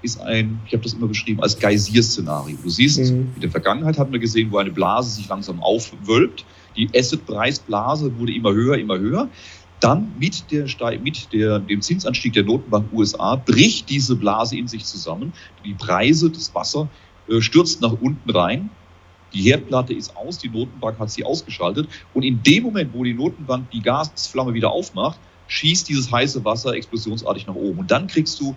ist 0.00 0.20
ein, 0.20 0.60
ich 0.66 0.72
habe 0.72 0.82
das 0.82 0.94
immer 0.94 1.06
beschrieben, 1.06 1.42
als 1.42 1.58
Geysir-Szenario. 1.58 2.56
Du 2.62 2.68
siehst, 2.68 2.98
mhm. 2.98 3.32
in 3.34 3.40
der 3.40 3.50
Vergangenheit 3.50 3.98
hatten 3.98 4.12
wir 4.12 4.20
gesehen, 4.20 4.50
wo 4.50 4.58
eine 4.58 4.70
Blase 4.70 5.10
sich 5.10 5.28
langsam 5.28 5.62
aufwölbt. 5.62 6.44
Die 6.76 6.88
Asset-Preisblase 6.94 8.18
wurde 8.18 8.32
immer 8.34 8.52
höher, 8.52 8.76
immer 8.76 8.98
höher. 8.98 9.28
Dann 9.84 10.14
mit, 10.18 10.50
der, 10.50 10.66
mit 11.02 11.30
der, 11.34 11.58
dem 11.58 11.82
Zinsanstieg 11.82 12.32
der 12.32 12.44
Notenbank 12.44 12.90
USA 12.90 13.36
bricht 13.36 13.90
diese 13.90 14.16
Blase 14.16 14.56
in 14.56 14.66
sich 14.66 14.86
zusammen. 14.86 15.34
Die 15.62 15.74
Preise, 15.74 16.30
das 16.30 16.54
Wasser 16.54 16.88
äh, 17.28 17.42
stürzt 17.42 17.82
nach 17.82 17.92
unten 17.92 18.30
rein. 18.30 18.70
Die 19.34 19.42
Herdplatte 19.42 19.92
ist 19.92 20.16
aus, 20.16 20.38
die 20.38 20.48
Notenbank 20.48 20.98
hat 20.98 21.10
sie 21.10 21.22
ausgeschaltet. 21.22 21.86
Und 22.14 22.22
in 22.22 22.42
dem 22.42 22.62
Moment, 22.62 22.94
wo 22.94 23.04
die 23.04 23.12
Notenbank 23.12 23.70
die 23.72 23.82
Gasflamme 23.82 24.54
wieder 24.54 24.70
aufmacht, 24.70 25.18
schießt 25.48 25.86
dieses 25.86 26.10
heiße 26.10 26.42
Wasser 26.46 26.72
explosionsartig 26.72 27.46
nach 27.46 27.54
oben. 27.54 27.80
Und 27.80 27.90
dann 27.90 28.06
kriegst 28.06 28.40
du 28.40 28.56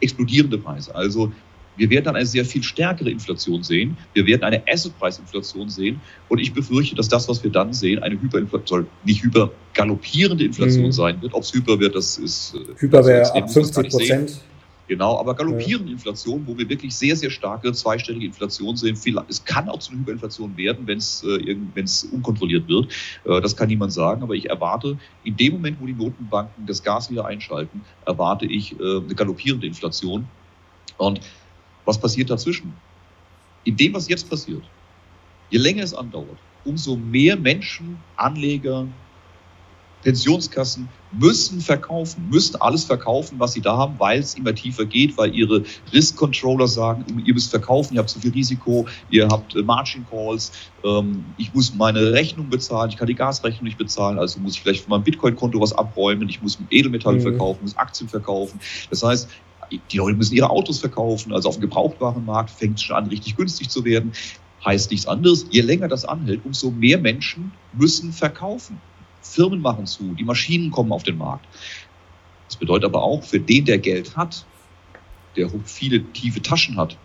explodierende 0.00 0.58
Preise. 0.58 0.92
Also 0.92 1.30
wir 1.76 1.90
werden 1.90 2.04
dann 2.04 2.16
eine 2.16 2.26
sehr 2.26 2.44
viel 2.44 2.62
stärkere 2.62 3.10
Inflation 3.10 3.62
sehen. 3.62 3.96
Wir 4.12 4.26
werden 4.26 4.44
eine 4.44 4.62
Assetpreisinflation 4.66 5.68
sehen. 5.68 6.00
Und 6.28 6.38
ich 6.38 6.52
befürchte, 6.52 6.94
dass 6.94 7.08
das, 7.08 7.28
was 7.28 7.42
wir 7.42 7.50
dann 7.50 7.72
sehen, 7.72 8.02
eine 8.02 8.20
Hyperinflation, 8.20 8.86
nicht 9.04 9.22
hyper 9.22 9.50
galoppierende 9.72 10.44
Inflation 10.44 10.86
mhm. 10.86 10.92
sein 10.92 11.22
wird. 11.22 11.34
Ob 11.34 11.42
es 11.42 11.52
hyper 11.52 11.78
wird, 11.80 11.94
das 11.94 12.18
ist. 12.18 12.54
Äh, 12.54 12.80
Hyper 12.80 13.04
wäre 13.04 13.34
ab 13.34 13.52
50 13.52 13.90
Prozent. 13.90 14.40
Genau, 14.86 15.18
aber 15.18 15.34
galoppierende 15.34 15.88
ja. 15.88 15.92
Inflation, 15.94 16.42
wo 16.46 16.58
wir 16.58 16.68
wirklich 16.68 16.94
sehr, 16.94 17.16
sehr 17.16 17.30
starke 17.30 17.72
zweistellige 17.72 18.26
Inflation 18.26 18.76
sehen. 18.76 18.98
Es 19.28 19.42
kann 19.44 19.68
auch 19.70 19.78
zu 19.78 19.92
einer 19.92 20.00
Hyperinflation 20.00 20.54
werden, 20.58 20.86
wenn 20.86 20.98
es 20.98 21.24
äh, 21.24 21.56
unkontrolliert 22.12 22.68
wird. 22.68 22.92
Äh, 23.24 23.40
das 23.40 23.56
kann 23.56 23.68
niemand 23.68 23.92
sagen. 23.94 24.22
Aber 24.22 24.34
ich 24.34 24.50
erwarte, 24.50 24.98
in 25.24 25.36
dem 25.36 25.54
Moment, 25.54 25.80
wo 25.80 25.86
die 25.86 25.94
Notenbanken 25.94 26.66
das 26.66 26.82
Gas 26.82 27.10
wieder 27.10 27.24
einschalten, 27.24 27.80
erwarte 28.04 28.44
ich 28.44 28.78
äh, 28.78 28.98
eine 28.98 29.14
galoppierende 29.14 29.66
Inflation. 29.66 30.26
Und 30.98 31.20
was 31.84 31.98
passiert 31.98 32.30
dazwischen? 32.30 32.72
In 33.64 33.76
dem, 33.76 33.94
was 33.94 34.08
jetzt 34.08 34.28
passiert, 34.28 34.62
je 35.50 35.58
länger 35.58 35.82
es 35.82 35.94
andauert, 35.94 36.38
umso 36.64 36.96
mehr 36.96 37.36
Menschen, 37.36 37.98
Anleger, 38.16 38.86
Pensionskassen 40.04 40.88
müssen 41.12 41.60
verkaufen, 41.60 42.28
müssen 42.30 42.60
alles 42.60 42.84
verkaufen, 42.84 43.38
was 43.40 43.54
sie 43.54 43.60
da 43.60 43.76
haben, 43.76 43.94
weil 43.98 44.20
es 44.20 44.34
immer 44.34 44.54
tiefer 44.54 44.84
geht, 44.84 45.16
weil 45.16 45.34
ihre 45.34 45.64
Risk-Controller 45.92 46.68
sagen, 46.68 47.04
ihr 47.24 47.32
müsst 47.32 47.50
verkaufen, 47.50 47.94
ihr 47.94 48.00
habt 48.00 48.10
zu 48.10 48.20
viel 48.20 48.32
Risiko, 48.32 48.86
ihr 49.10 49.26
habt 49.28 49.56
äh, 49.56 49.62
Margin 49.62 50.04
Calls, 50.08 50.52
ähm, 50.84 51.24
ich 51.38 51.54
muss 51.54 51.74
meine 51.74 52.12
Rechnung 52.12 52.50
bezahlen, 52.50 52.90
ich 52.90 52.96
kann 52.96 53.06
die 53.06 53.14
Gasrechnung 53.14 53.64
nicht 53.64 53.78
bezahlen, 53.78 54.18
also 54.18 54.38
muss 54.40 54.54
ich 54.54 54.60
vielleicht 54.60 54.82
von 54.82 54.90
meinem 54.90 55.04
Bitcoin-Konto 55.04 55.60
was 55.60 55.72
abräumen, 55.72 56.28
ich 56.28 56.42
muss 56.42 56.58
Edelmetalle 56.70 57.18
mhm. 57.18 57.22
verkaufen, 57.22 57.60
muss 57.62 57.76
Aktien 57.76 58.08
verkaufen. 58.08 58.60
Das 58.90 59.02
heißt, 59.02 59.28
die 59.70 59.96
Leute 59.96 60.16
müssen 60.16 60.34
ihre 60.34 60.50
Autos 60.50 60.80
verkaufen, 60.80 61.32
also 61.32 61.48
auf 61.48 61.56
dem 61.56 61.62
Gebrauchtwarenmarkt 61.62 62.50
fängt 62.50 62.78
es 62.78 62.82
schon 62.82 62.96
an, 62.96 63.06
richtig 63.06 63.36
günstig 63.36 63.68
zu 63.68 63.84
werden. 63.84 64.12
Heißt 64.64 64.90
nichts 64.90 65.06
anderes, 65.06 65.46
je 65.50 65.60
länger 65.60 65.88
das 65.88 66.04
anhält, 66.04 66.40
umso 66.44 66.70
mehr 66.70 66.98
Menschen 66.98 67.52
müssen 67.72 68.12
verkaufen. 68.12 68.80
Firmen 69.20 69.60
machen 69.60 69.86
zu, 69.86 70.14
die 70.14 70.24
Maschinen 70.24 70.70
kommen 70.70 70.92
auf 70.92 71.02
den 71.02 71.18
Markt. 71.18 71.46
Das 72.48 72.56
bedeutet 72.56 72.84
aber 72.84 73.02
auch, 73.02 73.22
für 73.22 73.40
den, 73.40 73.64
der 73.64 73.78
Geld 73.78 74.16
hat, 74.16 74.46
der 75.36 75.50
viele 75.64 76.04
tiefe 76.12 76.40
Taschen 76.40 76.76
hat, 76.76 76.96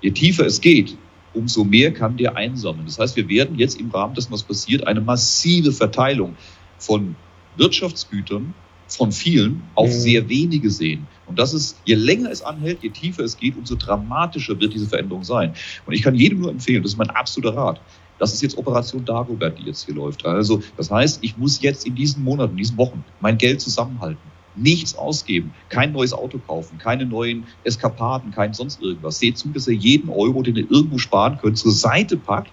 je 0.00 0.10
tiefer 0.10 0.46
es 0.46 0.60
geht, 0.60 0.96
umso 1.34 1.64
mehr 1.64 1.92
kann 1.92 2.16
der 2.16 2.36
einsammeln. 2.36 2.86
Das 2.86 2.98
heißt, 2.98 3.16
wir 3.16 3.28
werden 3.28 3.58
jetzt 3.58 3.80
im 3.80 3.90
Rahmen 3.90 4.14
dessen, 4.14 4.32
was 4.32 4.42
passiert, 4.42 4.86
eine 4.86 5.00
massive 5.00 5.72
Verteilung 5.72 6.36
von 6.78 7.16
Wirtschaftsgütern 7.56 8.54
von 8.96 9.12
vielen 9.12 9.62
auf 9.74 9.88
mhm. 9.88 9.92
sehr 9.92 10.28
wenige 10.28 10.70
sehen. 10.70 11.06
Und 11.26 11.38
das 11.38 11.54
ist, 11.54 11.76
je 11.84 11.94
länger 11.94 12.30
es 12.30 12.42
anhält, 12.42 12.82
je 12.82 12.90
tiefer 12.90 13.22
es 13.24 13.36
geht, 13.36 13.56
umso 13.56 13.74
dramatischer 13.76 14.58
wird 14.60 14.74
diese 14.74 14.86
Veränderung 14.86 15.24
sein. 15.24 15.54
Und 15.86 15.94
ich 15.94 16.02
kann 16.02 16.14
jedem 16.14 16.40
nur 16.40 16.50
empfehlen, 16.50 16.82
das 16.82 16.92
ist 16.92 16.98
mein 16.98 17.10
absoluter 17.10 17.56
Rat, 17.56 17.80
das 18.18 18.32
ist 18.32 18.42
jetzt 18.42 18.56
Operation 18.58 19.04
Dagobert, 19.04 19.58
die 19.58 19.64
jetzt 19.64 19.84
hier 19.84 19.94
läuft. 19.94 20.24
Also 20.24 20.62
das 20.76 20.90
heißt, 20.90 21.18
ich 21.22 21.36
muss 21.36 21.60
jetzt 21.60 21.86
in 21.86 21.94
diesen 21.94 22.22
Monaten, 22.22 22.52
in 22.52 22.58
diesen 22.58 22.76
Wochen 22.76 23.04
mein 23.20 23.38
Geld 23.38 23.60
zusammenhalten. 23.60 24.20
Nichts 24.54 24.94
ausgeben, 24.94 25.54
kein 25.70 25.92
neues 25.92 26.12
Auto 26.12 26.38
kaufen, 26.38 26.76
keine 26.76 27.06
neuen 27.06 27.44
Eskapaden, 27.64 28.32
kein 28.32 28.52
sonst 28.52 28.82
irgendwas. 28.82 29.18
Seht 29.18 29.38
zu, 29.38 29.48
dass 29.48 29.66
ihr 29.66 29.74
jeden 29.74 30.10
Euro, 30.10 30.42
den 30.42 30.56
ihr 30.56 30.70
irgendwo 30.70 30.98
sparen 30.98 31.38
könnt, 31.40 31.56
zur 31.56 31.72
Seite 31.72 32.18
packt 32.18 32.52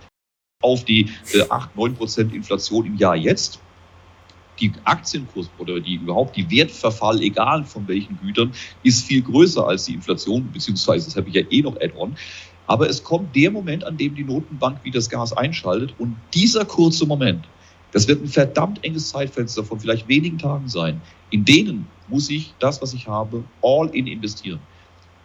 auf 0.63 0.85
die 0.85 1.09
äh, 1.33 1.43
8, 1.49 1.75
9 1.75 1.95
Prozent 1.95 2.33
Inflation 2.33 2.85
im 2.85 2.95
Jahr 2.95 3.15
jetzt 3.15 3.59
die 4.59 4.71
Aktienkurs 4.83 5.49
oder 5.57 5.79
die 5.79 5.95
überhaupt 5.95 6.35
die 6.35 6.49
Wertverfall, 6.49 7.21
egal 7.21 7.63
von 7.63 7.87
welchen 7.87 8.19
Gütern, 8.19 8.51
ist 8.83 9.05
viel 9.05 9.21
größer 9.21 9.67
als 9.67 9.85
die 9.85 9.93
Inflation, 9.93 10.49
beziehungsweise 10.51 11.05
das 11.05 11.15
habe 11.15 11.29
ich 11.29 11.35
ja 11.35 11.43
eh 11.49 11.61
noch 11.61 11.75
Add-on. 11.79 12.15
Aber 12.67 12.87
es 12.87 13.03
kommt 13.03 13.35
der 13.35 13.49
Moment, 13.49 13.83
an 13.83 13.97
dem 13.97 14.13
die 14.13 14.23
Notenbank 14.23 14.83
wieder 14.83 14.99
das 14.99 15.09
Gas 15.09 15.33
einschaltet. 15.33 15.95
Und 15.97 16.15
dieser 16.35 16.65
kurze 16.65 17.07
Moment, 17.07 17.45
das 17.91 18.07
wird 18.07 18.21
ein 18.21 18.27
verdammt 18.27 18.83
enges 18.83 19.09
Zeitfenster 19.09 19.63
von 19.63 19.79
vielleicht 19.79 20.07
wenigen 20.07 20.37
Tagen 20.37 20.67
sein. 20.67 21.01
In 21.31 21.45
denen 21.45 21.87
muss 22.07 22.29
ich 22.29 22.53
das, 22.59 22.81
was 22.81 22.93
ich 22.93 23.07
habe, 23.07 23.43
all 23.63 23.89
in 23.89 24.05
investieren. 24.05 24.59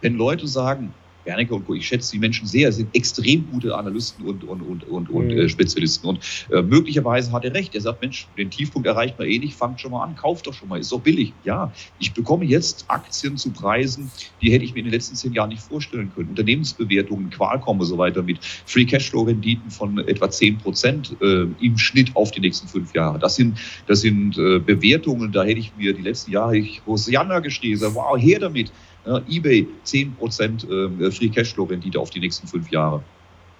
Wenn 0.01 0.15
Leute 0.15 0.47
sagen, 0.47 0.93
Wernicke 1.25 1.53
und 1.55 1.65
Co. 1.65 1.73
Ich 1.73 1.87
schätze 1.87 2.11
die 2.11 2.19
Menschen 2.19 2.47
sehr, 2.47 2.71
sind 2.71 2.95
extrem 2.95 3.49
gute 3.51 3.75
Analysten 3.75 4.25
und, 4.25 4.43
und, 4.43 4.61
und, 4.61 4.83
und, 4.87 5.09
und 5.09 5.27
mhm. 5.27 5.37
äh, 5.37 5.49
Spezialisten. 5.49 6.07
Und 6.07 6.19
äh, 6.51 6.61
möglicherweise 6.61 7.31
hat 7.31 7.43
er 7.43 7.53
recht. 7.53 7.75
Er 7.75 7.81
sagt, 7.81 8.01
Mensch, 8.01 8.27
den 8.37 8.49
Tiefpunkt 8.49 8.87
erreicht 8.87 9.17
man 9.17 9.27
eh 9.27 9.39
nicht, 9.39 9.55
fangt 9.55 9.81
schon 9.81 9.91
mal 9.91 10.03
an, 10.03 10.15
kauft 10.15 10.47
doch 10.47 10.53
schon 10.53 10.69
mal, 10.69 10.79
ist 10.79 10.91
doch 10.91 11.01
billig. 11.01 11.33
Ja, 11.43 11.71
ich 11.99 12.13
bekomme 12.13 12.45
jetzt 12.45 12.85
Aktien 12.87 13.37
zu 13.37 13.51
Preisen, 13.51 14.11
die 14.41 14.51
hätte 14.51 14.63
ich 14.63 14.73
mir 14.73 14.79
in 14.79 14.85
den 14.85 14.93
letzten 14.93 15.15
zehn 15.15 15.33
Jahren 15.33 15.49
nicht 15.49 15.61
vorstellen 15.61 16.11
können. 16.13 16.29
Unternehmensbewertungen, 16.29 17.29
Qualcomm 17.29 17.79
und 17.79 17.85
so 17.85 17.97
weiter 17.97 18.21
mit 18.23 18.39
Free 18.65 18.85
Cashflow-Renditen 18.85 19.71
von 19.71 19.97
etwa 19.99 20.29
zehn 20.29 20.57
Prozent 20.57 21.15
äh, 21.21 21.45
im 21.59 21.77
Schnitt 21.77 22.15
auf 22.15 22.31
die 22.31 22.41
nächsten 22.41 22.67
fünf 22.67 22.93
Jahre. 22.93 23.19
Das 23.19 23.35
sind, 23.35 23.57
das 23.87 24.01
sind 24.01 24.37
äh, 24.37 24.59
Bewertungen, 24.59 25.31
da 25.31 25.43
hätte 25.43 25.59
ich 25.59 25.71
mir 25.77 25.93
die 25.93 26.01
letzten 26.01 26.31
Jahre, 26.31 26.57
ich 26.57 26.81
Hosianna 26.85 27.39
gestehen, 27.39 27.79
wow, 27.93 28.17
her 28.17 28.39
damit. 28.39 28.71
Ja, 29.05 29.21
eBay 29.27 29.67
10% 29.85 30.99
äh, 31.05 31.11
Free 31.11 31.29
Cashflow-Rendite 31.29 31.99
auf 31.99 32.09
die 32.09 32.19
nächsten 32.19 32.47
fünf 32.47 32.71
Jahre. 32.71 33.03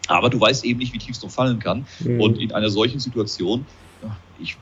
Aber 0.07 0.29
du 0.29 0.39
weißt 0.39 0.65
eben 0.65 0.79
nicht, 0.79 0.93
wie 0.93 0.97
tief 0.97 1.15
es 1.15 1.23
noch 1.23 1.31
fallen 1.31 1.59
kann. 1.59 1.85
Mhm. 1.99 2.21
Und 2.21 2.39
in 2.39 2.51
einer 2.51 2.69
solchen 2.69 2.99
Situation 2.99 3.65
ich, 4.39 4.57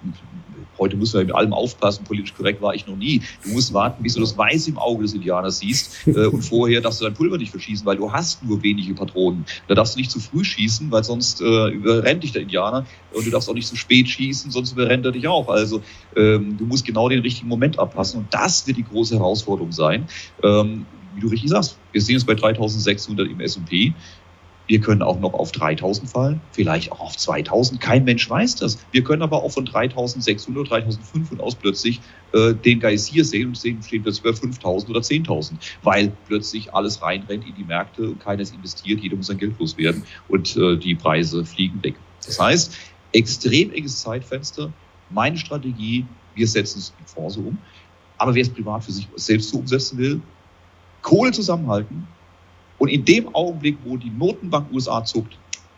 heute 0.78 0.96
müssen 0.96 1.14
wir 1.20 1.26
mit 1.26 1.36
allem 1.36 1.54
aufpassen, 1.54 2.04
politisch 2.04 2.34
korrekt 2.34 2.62
war 2.62 2.74
ich 2.76 2.88
noch 2.88 2.96
nie. 2.96 3.22
Du 3.44 3.50
musst 3.50 3.74
warten, 3.74 4.04
bis 4.04 4.14
du 4.14 4.22
das 4.22 4.38
Weiß 4.38 4.68
im 4.68 4.78
Auge 4.78 5.04
des 5.04 5.14
Indianers 5.14 5.60
siehst 5.60 6.08
äh, 6.08 6.26
und 6.26 6.42
vorher 6.44 6.82
darfst 6.82 7.02
du 7.02 7.06
dein 7.06 7.14
Pulver 7.14 7.38
nicht 7.38 7.52
verschießen, 7.52 7.86
weil 7.86 7.98
du 7.98 8.12
hast 8.12 8.44
nur 8.44 8.62
wenige 8.64 8.94
Patronen. 8.94 9.46
Da 9.68 9.76
darfst 9.76 9.96
du 9.96 10.00
nicht 10.00 10.12
zu 10.12 10.20
früh 10.20 10.44
schießen, 10.44 10.92
weil 10.92 11.04
sonst 11.04 11.42
äh, 11.42 11.70
überrennt 11.70 12.24
dich 12.24 12.32
der 12.32 12.44
Indianer 12.44 12.86
und 13.14 13.26
du 13.26 13.32
darfst 13.32 13.50
auch 13.50 13.54
nicht 13.54 13.68
zu 13.68 13.76
spät 13.76 14.08
schießen, 14.08 14.52
sonst 14.52 14.74
überrennt 14.74 15.06
er 15.06 15.12
dich 15.12 15.28
auch. 15.28 15.48
Also 15.50 15.82
ähm, 16.16 16.58
du 16.58 16.66
musst 16.66 16.86
genau 16.86 17.10
den 17.10 17.20
richtigen 17.20 17.48
Moment 17.48 17.80
abpassen 17.80 18.22
und 18.22 18.34
das 18.34 18.68
wird 18.68 18.78
die 18.78 18.84
große 18.84 19.16
Herausforderung 19.16 19.72
sein. 19.72 20.08
Ähm, 20.44 20.86
wie 21.16 21.22
du 21.22 21.28
richtig 21.28 21.52
sagst, 21.52 21.78
wir 21.92 22.02
sehen 22.02 22.18
es 22.18 22.26
bei 22.26 22.34
3600 22.34 23.30
im 23.30 23.40
S&P. 23.40 23.94
Wir 24.68 24.80
können 24.80 25.02
auch 25.02 25.20
noch 25.20 25.34
auf 25.34 25.52
3000 25.52 26.10
fallen, 26.10 26.42
vielleicht 26.52 26.92
auch 26.92 27.02
auf 27.02 27.18
2000. 27.18 27.82
Kein 27.82 28.06
Mensch 28.06 28.30
weiß 28.30 28.56
das. 28.56 28.78
Wir 28.92 29.04
können 29.04 29.22
aber 29.22 29.44
auch 29.44 29.52
von 29.52 29.66
3600, 29.66 30.70
3500 30.70 31.40
aus 31.42 31.56
plötzlich 31.56 32.00
äh, 32.34 32.54
den 32.54 32.80
Geysir 32.80 33.26
sehen 33.26 33.50
und 33.50 33.58
sehen, 33.58 33.84
stehen 33.84 34.04
plötzlich 34.04 34.24
bei 34.24 34.34
5000 34.34 34.90
oder 34.90 35.02
10.000, 35.02 35.54
weil 35.82 36.14
plötzlich 36.28 36.74
alles 36.74 37.02
reinrennt 37.02 37.46
in 37.46 37.56
die 37.56 37.64
Märkte 37.64 38.10
und 38.10 38.20
keines 38.20 38.52
investiert, 38.52 39.02
jeder 39.02 39.18
muss 39.18 39.28
sein 39.28 39.38
Geld 39.38 39.60
loswerden 39.60 40.04
und 40.30 40.56
äh, 40.56 40.78
die 40.78 40.96
Preise 40.96 41.44
fliegen 41.44 41.84
weg. 41.84 41.96
Das 42.26 42.40
heißt, 42.40 42.74
extrem 43.12 43.72
enges 43.72 44.00
Zeitfenster. 44.00 44.72
Meine 45.10 45.38
Strategie, 45.38 46.06
wir 46.36 46.48
setzen 46.48 46.80
es 46.80 46.94
in 47.00 47.06
Fonds 47.06 47.38
um. 47.38 47.58
Aber 48.18 48.34
wer 48.34 48.42
es 48.42 48.50
privat 48.50 48.84
für 48.84 48.92
sich 48.92 49.08
selbst 49.16 49.50
so 49.50 49.58
umsetzen 49.58 49.98
will, 49.98 50.22
Kohle 51.02 51.32
zusammenhalten, 51.32 52.08
und 52.84 52.90
in 52.90 53.06
dem 53.06 53.34
Augenblick, 53.34 53.78
wo 53.86 53.96
die 53.96 54.10
Notenbank 54.10 54.68
USA 54.74 55.06
zuckt, 55.06 55.38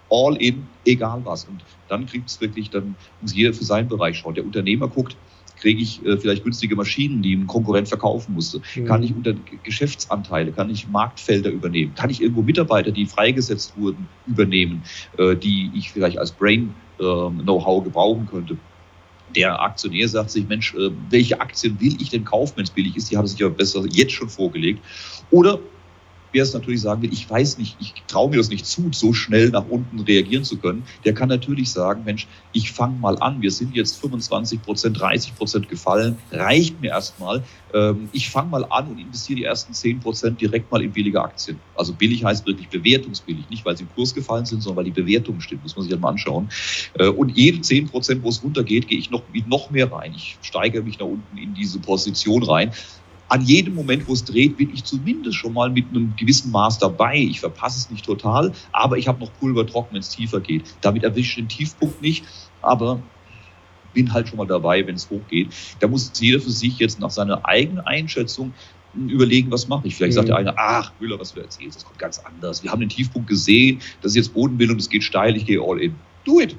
all 0.09 0.35
in, 0.37 0.65
egal 0.85 1.21
was. 1.23 1.45
Und 1.45 1.63
dann 1.87 2.07
kriegt 2.07 2.27
es 2.27 2.41
wirklich, 2.41 2.71
dann 2.71 2.95
muss 3.21 3.35
jeder 3.35 3.53
für 3.53 3.63
seinen 3.63 3.87
Bereich 3.87 4.17
schauen. 4.17 4.33
Der 4.33 4.43
Unternehmer 4.43 4.87
guckt, 4.87 5.15
kriege 5.59 5.83
ich 5.83 6.03
äh, 6.03 6.17
vielleicht 6.17 6.43
günstige 6.43 6.75
Maschinen, 6.75 7.21
die 7.21 7.35
ein 7.35 7.45
Konkurrent 7.45 7.89
verkaufen 7.89 8.33
musste? 8.33 8.59
Mhm. 8.75 8.85
Kann 8.85 9.03
ich 9.03 9.13
unter 9.13 9.35
Geschäftsanteile, 9.61 10.51
kann 10.51 10.71
ich 10.71 10.87
Marktfelder 10.87 11.51
übernehmen? 11.51 11.93
Kann 11.93 12.09
ich 12.09 12.23
irgendwo 12.23 12.41
Mitarbeiter, 12.41 12.89
die 12.89 13.05
freigesetzt 13.05 13.77
wurden, 13.77 14.07
übernehmen, 14.25 14.81
äh, 15.19 15.35
die 15.35 15.69
ich 15.75 15.91
vielleicht 15.91 16.17
als 16.17 16.31
Brain-Know-how 16.31 17.77
ähm, 17.77 17.83
gebrauchen 17.83 18.27
könnte? 18.31 18.57
Der 19.35 19.61
Aktionär 19.61 20.09
sagt 20.09 20.31
sich, 20.31 20.47
Mensch, 20.47 20.73
äh, 20.73 20.89
welche 21.11 21.39
Aktien 21.39 21.79
will 21.79 22.01
ich 22.01 22.09
denn 22.09 22.25
kaufen, 22.25 22.53
wenn 22.55 22.63
es 22.63 22.71
billig 22.71 22.97
ist? 22.97 23.11
Die 23.11 23.17
hat 23.17 23.25
er 23.25 23.27
sich 23.27 23.39
ja 23.39 23.49
besser 23.49 23.85
jetzt 23.91 24.13
schon 24.13 24.29
vorgelegt. 24.29 24.83
Oder 25.29 25.59
wer 26.31 26.43
es 26.43 26.53
natürlich 26.53 26.81
sagen 26.81 27.01
will, 27.01 27.13
ich 27.13 27.29
weiß 27.29 27.57
nicht, 27.57 27.77
ich 27.79 27.93
traue 28.07 28.29
mir 28.29 28.37
das 28.37 28.49
nicht 28.49 28.65
zu, 28.65 28.89
so 28.91 29.13
schnell 29.13 29.49
nach 29.49 29.65
unten 29.69 29.99
reagieren 30.01 30.43
zu 30.43 30.57
können, 30.57 30.83
der 31.03 31.13
kann 31.13 31.29
natürlich 31.29 31.71
sagen, 31.71 32.03
Mensch, 32.05 32.27
ich 32.51 32.71
fange 32.71 32.97
mal 32.99 33.17
an, 33.19 33.41
wir 33.41 33.51
sind 33.51 33.75
jetzt 33.75 33.97
25 33.97 34.61
Prozent, 34.61 34.99
30 34.99 35.35
Prozent 35.35 35.69
gefallen, 35.69 36.17
reicht 36.31 36.79
mir 36.81 36.89
erstmal. 36.89 37.43
Ähm, 37.73 38.09
ich 38.11 38.29
fange 38.29 38.49
mal 38.49 38.65
an 38.65 38.87
und 38.87 38.99
investiere 38.99 39.37
die 39.37 39.43
ersten 39.43 39.73
10 39.73 39.99
Prozent 39.99 40.39
direkt 40.41 40.71
mal 40.71 40.81
in 40.81 40.91
billige 40.91 41.21
Aktien. 41.21 41.59
Also 41.75 41.93
billig 41.93 42.23
heißt 42.23 42.45
wirklich 42.45 42.69
bewertungsbillig, 42.69 43.49
nicht 43.49 43.65
weil 43.65 43.75
sie 43.77 43.83
im 43.83 43.89
Kurs 43.93 44.13
gefallen 44.13 44.45
sind, 44.45 44.61
sondern 44.61 44.77
weil 44.77 44.91
die 44.91 45.01
Bewertung 45.01 45.39
stimmt, 45.41 45.63
muss 45.63 45.75
man 45.75 45.83
sich 45.83 45.91
halt 45.91 46.01
mal 46.01 46.09
anschauen. 46.09 46.49
Äh, 46.99 47.07
und 47.07 47.35
jede 47.35 47.61
10 47.61 47.87
Prozent, 47.89 48.23
wo 48.23 48.29
es 48.29 48.43
runtergeht, 48.43 48.87
gehe 48.87 48.97
ich 48.97 49.09
noch, 49.09 49.23
noch 49.47 49.71
mehr 49.71 49.91
rein. 49.91 50.13
Ich 50.15 50.37
steigere 50.41 50.83
mich 50.83 50.99
nach 50.99 51.07
unten 51.07 51.37
in 51.37 51.53
diese 51.53 51.79
Position 51.79 52.43
rein 52.43 52.71
an 53.27 53.41
jedem 53.41 53.75
Moment, 53.75 54.07
wo 54.07 54.13
es 54.13 54.23
dreht, 54.23 54.57
bin 54.57 54.71
ich 54.73 54.83
zumindest 54.83 55.37
schon 55.37 55.53
mal 55.53 55.69
mit 55.69 55.85
einem 55.89 56.13
gewissen 56.15 56.51
Maß 56.51 56.77
dabei. 56.79 57.17
Ich 57.17 57.39
verpasse 57.39 57.79
es 57.79 57.89
nicht 57.89 58.05
total, 58.05 58.51
aber 58.71 58.97
ich 58.97 59.07
habe 59.07 59.19
noch 59.19 59.31
Pulver 59.39 59.65
trocken, 59.65 59.93
wenn 59.93 60.01
es 60.01 60.09
tiefer 60.09 60.39
geht. 60.39 60.63
Damit 60.81 61.03
erwische 61.03 61.29
ich 61.29 61.47
den 61.47 61.49
Tiefpunkt 61.49 62.01
nicht, 62.01 62.23
aber 62.61 63.01
bin 63.93 64.13
halt 64.13 64.27
schon 64.27 64.37
mal 64.37 64.45
dabei, 64.45 64.85
wenn 64.85 64.95
es 64.95 65.09
hochgeht. 65.09 65.47
Da 65.79 65.87
muss 65.87 66.11
jeder 66.19 66.39
für 66.39 66.51
sich 66.51 66.77
jetzt 66.77 66.99
nach 66.99 67.09
seiner 67.09 67.45
eigenen 67.45 67.79
Einschätzung 67.79 68.53
überlegen, 68.93 69.51
was 69.51 69.67
mache 69.67 69.87
ich. 69.87 69.95
Vielleicht 69.95 70.13
mhm. 70.13 70.15
sagt 70.15 70.27
der 70.29 70.37
eine, 70.37 70.57
ach, 70.57 70.91
Müller, 70.99 71.19
was 71.19 71.33
du 71.33 71.41
erzählst, 71.41 71.77
das 71.77 71.85
kommt 71.85 71.99
ganz 71.99 72.19
anders. 72.19 72.63
Wir 72.63 72.71
haben 72.71 72.79
den 72.79 72.89
Tiefpunkt 72.89 73.27
gesehen, 73.27 73.79
das 74.01 74.11
ist 74.11 74.15
jetzt 74.17 74.33
Bodenbildung, 74.33 74.77
es 74.77 74.89
geht 74.89 75.03
steil, 75.03 75.35
ich 75.35 75.45
gehe 75.45 75.61
all 75.61 75.81
in. 75.81 75.95
Do 76.23 76.39
it. 76.39 76.55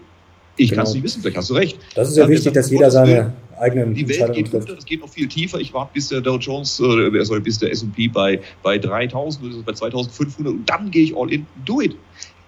Ich 0.56 0.70
genau. 0.70 0.80
kann 0.80 0.88
es 0.88 0.94
nicht 0.94 1.02
wissen, 1.04 1.22
vielleicht 1.22 1.36
hast 1.36 1.50
du 1.50 1.54
recht. 1.54 1.78
Das 1.94 2.08
ist 2.08 2.16
ja, 2.16 2.24
ja 2.24 2.30
wichtig, 2.30 2.54
dass 2.54 2.70
jeder 2.70 2.90
seine 2.90 3.34
eigenen 3.58 3.94
Die 3.94 4.08
Welt 4.08 4.32
geht 4.32 4.52
runter, 4.52 4.74
das 4.74 4.84
geht 4.84 5.00
noch 5.00 5.08
viel 5.08 5.28
tiefer. 5.28 5.58
Ich 5.58 5.72
warte, 5.72 5.92
bis 5.94 6.08
der 6.08 6.20
Dow 6.20 6.36
Jones, 6.36 6.80
äh, 6.80 7.24
sorry, 7.24 7.40
bis 7.40 7.58
der 7.58 7.70
S&P 7.72 8.08
bei, 8.08 8.40
bei 8.62 8.78
3000 8.78 9.44
oder 9.54 9.62
bei 9.62 9.72
2500 9.72 10.52
und 10.52 10.68
dann 10.68 10.90
gehe 10.90 11.04
ich 11.04 11.16
all 11.16 11.32
in. 11.32 11.46
Do 11.64 11.80
it. 11.80 11.96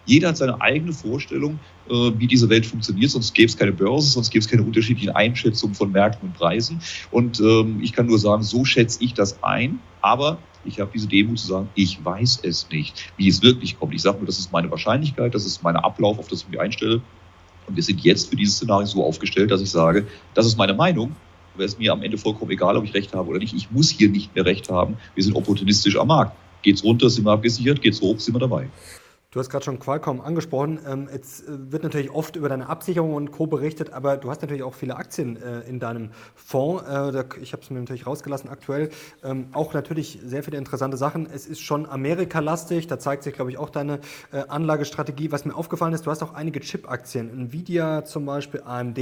Jeder 0.09 0.29
hat 0.29 0.39
seine 0.39 0.59
eigene 0.63 0.93
Vorstellung, 0.93 1.59
äh, 1.91 1.93
wie 1.93 2.27
diese 2.27 2.49
Welt 2.49 2.65
funktioniert, 2.65 3.11
sonst 3.11 3.35
gäbe 3.35 3.47
es 3.47 3.57
keine 3.57 3.73
Börse, 3.73 4.09
sonst 4.09 4.31
gäbe 4.31 4.41
es 4.41 4.49
keine 4.49 4.63
unterschiedlichen 4.63 5.11
Einschätzungen 5.15 5.75
von 5.75 5.93
Märkten 5.93 6.29
und 6.29 6.35
Preisen. 6.35 6.81
Und 7.11 7.41
ähm, 7.41 7.81
ich 7.83 7.93
kann 7.93 8.07
nur 8.07 8.19
sagen, 8.19 8.43
so 8.43 8.65
schätze 8.65 9.05
ich 9.05 9.13
das 9.13 9.43
ein, 9.43 9.81
aber 10.01 10.39
ich 10.65 10.81
habe 10.81 10.91
diese 10.95 11.09
Demut 11.09 11.39
zu 11.39 11.47
sagen, 11.47 11.69
ich 11.75 12.03
weiß 12.03 12.41
es 12.43 12.69
nicht, 12.71 13.13
wie 13.19 13.29
es 13.29 13.43
wirklich 13.43 13.79
kommt. 13.79 13.95
Ich 13.95 14.03
sage 14.03 14.17
nur, 14.17 14.27
das 14.27 14.39
ist 14.39 14.51
meine 14.51 14.71
Wahrscheinlichkeit, 14.71 15.35
das 15.35 15.45
ist 15.45 15.63
mein 15.63 15.77
Ablauf, 15.77 16.19
auf 16.19 16.29
das 16.29 16.43
ich 16.43 16.49
mich 16.49 16.61
einstelle. 16.61 17.03
Und 17.69 17.77
wir 17.77 17.83
sind 17.83 18.01
jetzt 18.01 18.31
für 18.31 18.37
dieses 18.37 18.57
Szenario 18.57 18.87
so 18.87 19.05
aufgestellt, 19.05 19.51
dass 19.51 19.61
ich 19.61 19.71
sage, 19.71 20.07
das 20.35 20.47
ist 20.47 20.57
meine 20.57 20.75
Meinung. 20.75 21.15
Wäre 21.57 21.67
es 21.69 21.79
mir 21.79 21.93
am 21.93 22.03
Ende 22.03 22.19
vollkommen 22.19 22.51
egal, 22.51 22.77
ob 22.77 22.85
ich 22.85 22.95
recht 22.95 23.15
habe 23.15 23.29
oder 23.29 23.39
nicht. 23.39 23.53
Ich 23.55 23.71
muss 23.71 23.91
hier 23.91 24.09
nicht 24.09 24.35
mehr 24.35 24.45
recht 24.45 24.71
haben. 24.71 24.97
Wir 25.15 25.25
sind 25.25 25.35
opportunistisch 25.35 25.97
am 25.99 26.09
Markt. 26.09 26.37
Geht's 26.63 26.83
runter, 26.83 27.11
sind 27.11 27.25
wir 27.25 27.33
abgesichert. 27.33 27.83
Geht's 27.83 28.01
hoch, 28.01 28.19
sind 28.19 28.35
wir 28.35 28.41
dabei. 28.41 28.69
Du 29.31 29.41
hast 29.41 29.51
gerade 29.51 29.63
schon 29.63 29.79
Qualcomm 29.79 30.23
angesprochen. 30.23 30.81
Ähm, 30.89 31.07
jetzt 31.13 31.47
äh, 31.47 31.71
wird 31.71 31.83
natürlich 31.83 32.11
oft 32.11 32.35
über 32.37 32.49
deine 32.49 32.67
Absicherung 32.67 33.13
und 33.13 33.31
Co. 33.31 33.47
berichtet, 33.47 33.93
aber 33.93 34.17
du 34.17 34.31
hast 34.31 34.41
natürlich 34.41 34.63
auch 34.63 34.73
viele 34.73 34.97
Aktien 34.97 35.37
äh, 35.37 35.61
in 35.69 35.81
deinem 35.81 36.13
Fonds. 36.35 36.83
Äh, 36.89 37.25
ich 37.43 37.53
habe 37.53 37.63
es 37.63 37.69
mir 37.69 37.79
natürlich 37.79 38.07
rausgelassen 38.07 38.49
aktuell. 38.49 38.89
Ähm, 39.23 39.49
auch 39.53 39.75
natürlich 39.75 40.19
sehr 40.25 40.43
viele 40.43 40.57
interessante 40.57 40.97
Sachen. 40.97 41.29
Es 41.31 41.47
ist 41.47 41.61
schon 41.61 41.85
Amerika-lastig. 41.85 42.87
Da 42.87 42.99
zeigt 42.99 43.23
sich, 43.23 43.35
glaube 43.35 43.51
ich, 43.51 43.59
auch 43.59 43.69
deine 43.69 44.01
Anlagestrategie. 44.31 45.31
Was 45.31 45.45
mir 45.45 45.55
aufgefallen 45.55 45.93
ist, 45.93 46.07
du 46.07 46.11
hast 46.11 46.23
auch 46.23 46.33
einige 46.33 46.61
Chip-Aktien. 46.61 47.31
Nvidia 47.31 48.05
zum 48.05 48.25
Beispiel, 48.25 48.63
AMD. 48.65 48.99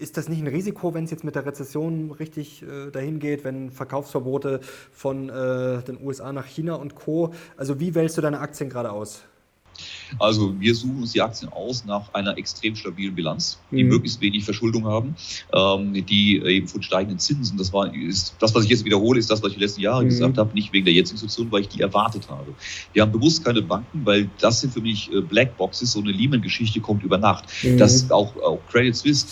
Ist 0.00 0.16
das 0.16 0.30
nicht 0.30 0.40
ein 0.40 0.46
Risiko, 0.46 0.94
wenn 0.94 1.04
es 1.04 1.10
jetzt 1.10 1.24
mit 1.24 1.34
der 1.34 1.44
Rezession 1.44 2.10
richtig 2.12 2.62
äh, 2.62 2.90
dahin 2.90 3.18
geht, 3.18 3.44
wenn 3.44 3.70
Verkaufsverbote 3.70 4.60
von 4.92 5.28
äh, 5.28 5.82
den 5.82 6.02
USA 6.02 6.32
nach 6.32 6.46
China 6.46 6.76
und 6.76 6.94
Co. 6.94 7.34
Also 7.58 7.80
wie 7.80 7.94
wählst 7.94 8.16
du 8.16 8.22
deine 8.22 8.40
Aktien 8.40 8.70
gerade 8.70 8.92
aus? 8.92 9.24
Also 10.18 10.58
wir 10.58 10.74
suchen 10.74 11.02
uns 11.02 11.12
die 11.12 11.20
Aktien 11.20 11.52
aus 11.52 11.84
nach 11.84 12.12
einer 12.14 12.36
extrem 12.38 12.74
stabilen 12.76 13.14
Bilanz, 13.14 13.58
die 13.70 13.84
mhm. 13.84 13.90
möglichst 13.90 14.20
wenig 14.22 14.44
Verschuldung 14.44 14.86
haben, 14.86 15.14
ähm, 15.52 15.92
die 16.06 16.38
eben 16.38 16.66
von 16.66 16.82
steigenden 16.82 17.18
Zinsen, 17.18 17.58
das 17.58 17.72
war 17.72 17.94
ist, 17.94 18.34
das, 18.38 18.54
was 18.54 18.64
ich 18.64 18.70
jetzt 18.70 18.84
wiederhole, 18.84 19.18
ist 19.18 19.30
das, 19.30 19.42
was 19.42 19.50
ich 19.50 19.58
die 19.58 19.62
letzten 19.62 19.82
Jahre 19.82 20.02
mhm. 20.02 20.08
gesagt 20.08 20.38
habe, 20.38 20.54
nicht 20.54 20.72
wegen 20.72 20.86
der 20.86 20.94
jetzigen 20.94 21.18
Situation, 21.18 21.52
weil 21.52 21.62
ich 21.62 21.68
die 21.68 21.82
erwartet 21.82 22.28
habe. 22.28 22.54
Wir 22.94 23.02
haben 23.02 23.12
bewusst 23.12 23.44
keine 23.44 23.62
Banken, 23.62 24.00
weil 24.04 24.30
das 24.38 24.62
sind 24.62 24.72
für 24.72 24.80
mich 24.80 25.12
äh, 25.12 25.20
Blackboxes, 25.20 25.92
so 25.92 26.00
eine 26.00 26.10
Lehman-Geschichte 26.10 26.80
kommt 26.80 27.02
über 27.02 27.18
Nacht. 27.18 27.44
Mhm. 27.62 27.78
Das 27.78 28.10
auch, 28.10 28.34
auch 28.36 28.60
Credit 28.70 28.96
Suisse 28.96 29.26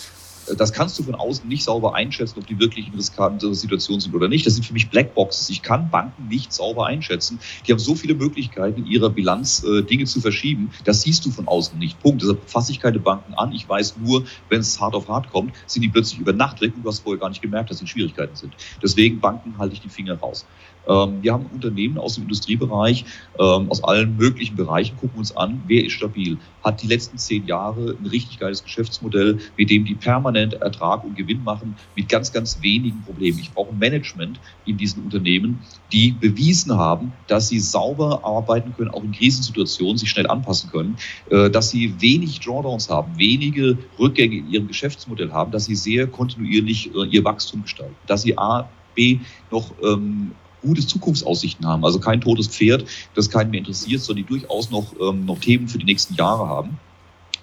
das 0.57 0.73
kannst 0.73 0.97
du 0.99 1.03
von 1.03 1.15
außen 1.15 1.47
nicht 1.47 1.63
sauber 1.63 1.95
einschätzen, 1.95 2.39
ob 2.39 2.47
die 2.47 2.59
wirklich 2.59 2.87
in 2.87 2.93
riskanter 2.93 3.53
Situation 3.53 3.99
sind 3.99 4.13
oder 4.13 4.27
nicht. 4.27 4.45
Das 4.45 4.55
sind 4.55 4.65
für 4.65 4.73
mich 4.73 4.89
Blackboxes. 4.89 5.49
Ich 5.49 5.61
kann 5.61 5.89
Banken 5.89 6.27
nicht 6.27 6.53
sauber 6.53 6.87
einschätzen. 6.87 7.39
Die 7.67 7.71
haben 7.71 7.79
so 7.79 7.95
viele 7.95 8.15
Möglichkeiten, 8.15 8.79
in 8.79 8.85
ihrer 8.85 9.09
Bilanz 9.09 9.63
äh, 9.63 9.83
Dinge 9.83 10.05
zu 10.05 10.21
verschieben. 10.21 10.71
Das 10.85 11.01
siehst 11.01 11.25
du 11.25 11.31
von 11.31 11.47
außen 11.47 11.77
nicht. 11.77 11.99
Punkt. 12.01 12.21
Deshalb 12.21 12.49
fasse 12.49 12.71
ich 12.71 12.79
keine 12.79 12.99
Banken 12.99 13.33
an. 13.33 13.51
Ich 13.51 13.67
weiß 13.67 13.95
nur, 13.97 14.25
wenn 14.49 14.61
es 14.61 14.79
hart 14.79 14.95
auf 14.95 15.07
hart 15.07 15.29
kommt, 15.31 15.53
sind 15.65 15.81
die 15.81 15.89
plötzlich 15.89 16.19
über 16.19 16.33
Nacht 16.33 16.61
weg 16.61 16.73
und 16.75 16.83
du 16.83 16.89
hast 16.89 16.99
vorher 16.99 17.19
gar 17.19 17.29
nicht 17.29 17.41
gemerkt, 17.41 17.69
dass 17.69 17.79
sie 17.79 17.87
Schwierigkeiten 17.87 18.35
sind. 18.35 18.53
Deswegen 18.81 19.19
Banken 19.19 19.57
halte 19.57 19.73
ich 19.73 19.81
die 19.81 19.89
Finger 19.89 20.15
raus. 20.15 20.45
Ähm, 20.89 21.19
wir 21.21 21.33
haben 21.33 21.45
Unternehmen 21.53 21.97
aus 21.97 22.15
dem 22.15 22.23
Industriebereich, 22.23 23.05
ähm, 23.39 23.69
aus 23.69 23.83
allen 23.83 24.17
möglichen 24.17 24.55
Bereichen, 24.55 24.97
gucken 24.97 25.19
uns 25.19 25.35
an, 25.35 25.61
wer 25.67 25.85
ist 25.85 25.93
stabil, 25.93 26.37
hat 26.63 26.81
die 26.81 26.87
letzten 26.87 27.17
zehn 27.17 27.45
Jahre 27.45 27.95
ein 27.99 28.05
richtig 28.07 28.39
geiles 28.39 28.63
Geschäftsmodell, 28.63 29.37
mit 29.55 29.69
dem 29.69 29.85
die 29.85 29.95
permanent 29.95 30.55
Ertrag 30.55 31.03
und 31.03 31.15
Gewinn 31.15 31.43
machen, 31.43 31.75
mit 31.95 32.09
ganz, 32.09 32.33
ganz 32.33 32.61
wenigen 32.61 33.01
Problemen. 33.03 33.39
Ich 33.39 33.51
brauche 33.51 33.71
ein 33.71 33.79
Management 33.79 34.39
in 34.65 34.77
diesen 34.77 35.03
Unternehmen, 35.03 35.59
die 35.93 36.11
bewiesen 36.11 36.75
haben, 36.75 37.13
dass 37.27 37.49
sie 37.49 37.59
sauber 37.59 38.25
arbeiten 38.25 38.73
können, 38.75 38.89
auch 38.89 39.03
in 39.03 39.11
Krisensituationen 39.11 39.97
sich 39.97 40.09
schnell 40.09 40.27
anpassen 40.27 40.69
können, 40.71 40.97
äh, 41.29 41.49
dass 41.49 41.69
sie 41.69 41.93
wenig 42.01 42.39
Drawdowns 42.39 42.89
haben, 42.89 43.17
wenige 43.17 43.77
Rückgänge 43.99 44.37
in 44.37 44.49
ihrem 44.51 44.67
Geschäftsmodell 44.67 45.31
haben, 45.31 45.51
dass 45.51 45.65
sie 45.65 45.75
sehr 45.75 46.07
kontinuierlich 46.07 46.93
äh, 46.95 47.07
ihr 47.09 47.23
Wachstum 47.23 47.63
gestalten, 47.63 47.95
dass 48.07 48.23
sie 48.23 48.37
A, 48.37 48.69
B 48.95 49.19
noch 49.51 49.71
ähm, 49.83 50.31
gute 50.61 50.85
Zukunftsaussichten 50.85 51.65
haben. 51.67 51.83
Also 51.85 51.99
kein 51.99 52.21
totes 52.21 52.47
Pferd, 52.47 52.85
das 53.15 53.29
keinen 53.29 53.51
mehr 53.51 53.59
interessiert, 53.59 54.01
sondern 54.01 54.25
die 54.25 54.39
durchaus 54.39 54.71
noch, 54.71 54.93
ähm, 54.99 55.25
noch 55.25 55.39
Themen 55.39 55.67
für 55.67 55.77
die 55.77 55.85
nächsten 55.85 56.15
Jahre 56.15 56.47
haben 56.47 56.79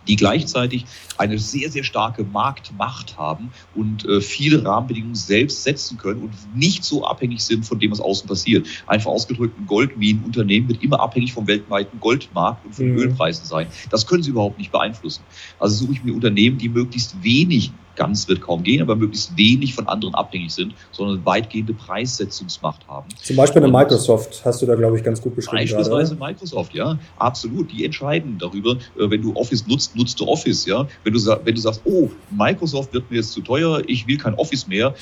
die 0.08 0.16
gleichzeitig 0.16 0.84
eine 1.18 1.38
sehr, 1.38 1.70
sehr 1.70 1.84
starke 1.84 2.24
Marktmacht 2.24 3.16
haben 3.16 3.50
und 3.74 4.04
äh, 4.04 4.20
viele 4.20 4.64
Rahmenbedingungen 4.64 5.14
selbst 5.14 5.62
setzen 5.62 5.98
können 5.98 6.22
und 6.22 6.32
nicht 6.54 6.84
so 6.84 7.04
abhängig 7.04 7.40
sind 7.40 7.64
von 7.64 7.78
dem, 7.78 7.90
was 7.90 8.00
außen 8.00 8.28
passiert. 8.28 8.66
Einfach 8.86 9.10
ausgedrückt, 9.10 9.58
ein 9.58 9.66
Goldminenunternehmen 9.66 10.68
wird 10.68 10.82
immer 10.82 11.00
abhängig 11.00 11.32
vom 11.32 11.46
weltweiten 11.46 11.98
Goldmarkt 12.00 12.64
und 12.64 12.74
von 12.74 12.92
mhm. 12.92 12.98
Ölpreisen 12.98 13.44
sein. 13.44 13.66
Das 13.90 14.06
können 14.06 14.22
sie 14.22 14.30
überhaupt 14.30 14.58
nicht 14.58 14.72
beeinflussen. 14.72 15.22
Also 15.58 15.84
suche 15.84 15.94
ich 15.94 16.04
mir 16.04 16.14
Unternehmen, 16.14 16.58
die 16.58 16.68
möglichst 16.68 17.22
wenig 17.22 17.72
ganz 17.96 18.28
wird 18.28 18.40
kaum 18.40 18.62
gehen, 18.62 18.82
aber 18.82 18.94
möglichst 18.96 19.36
wenig 19.36 19.74
von 19.74 19.88
anderen 19.88 20.14
abhängig 20.14 20.52
sind, 20.52 20.74
sondern 20.92 21.24
weitgehende 21.24 21.72
Preissetzungsmacht 21.72 22.86
haben. 22.86 23.08
Zum 23.22 23.36
Beispiel 23.36 23.62
eine 23.62 23.72
Microsoft 23.72 24.42
hast 24.44 24.62
du 24.62 24.66
da, 24.66 24.74
glaube 24.74 24.96
ich, 24.96 25.04
ganz 25.04 25.20
gut 25.20 25.34
beschrieben. 25.34 25.62
Beispielsweise 25.62 26.16
gerade, 26.16 26.32
Microsoft, 26.32 26.74
ja, 26.74 26.98
absolut. 27.18 27.72
Die 27.72 27.84
entscheiden 27.84 28.38
darüber, 28.38 28.72
äh, 28.72 29.10
wenn 29.10 29.22
du 29.22 29.34
Office 29.34 29.66
nutzt, 29.66 29.96
nutzt 29.96 30.20
du 30.20 30.26
Office, 30.26 30.66
ja. 30.66 30.86
Wenn 31.02 31.12
du, 31.12 31.20
wenn 31.44 31.54
du 31.54 31.60
sagst, 31.60 31.80
oh, 31.84 32.10
Microsoft 32.30 32.92
wird 32.92 33.10
mir 33.10 33.16
jetzt 33.16 33.32
zu 33.32 33.40
teuer, 33.40 33.82
ich 33.86 34.06
will 34.06 34.18
kein 34.18 34.34
Office 34.34 34.66
mehr, 34.66 34.94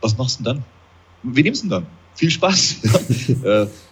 was 0.00 0.16
machst 0.16 0.40
du 0.40 0.44
denn 0.44 0.54
dann? 0.54 0.64
Wen 1.22 1.44
nimmst 1.44 1.64
du 1.64 1.68
denn 1.68 1.70
dann? 1.70 1.86
Viel 2.14 2.30
Spaß. 2.30 2.76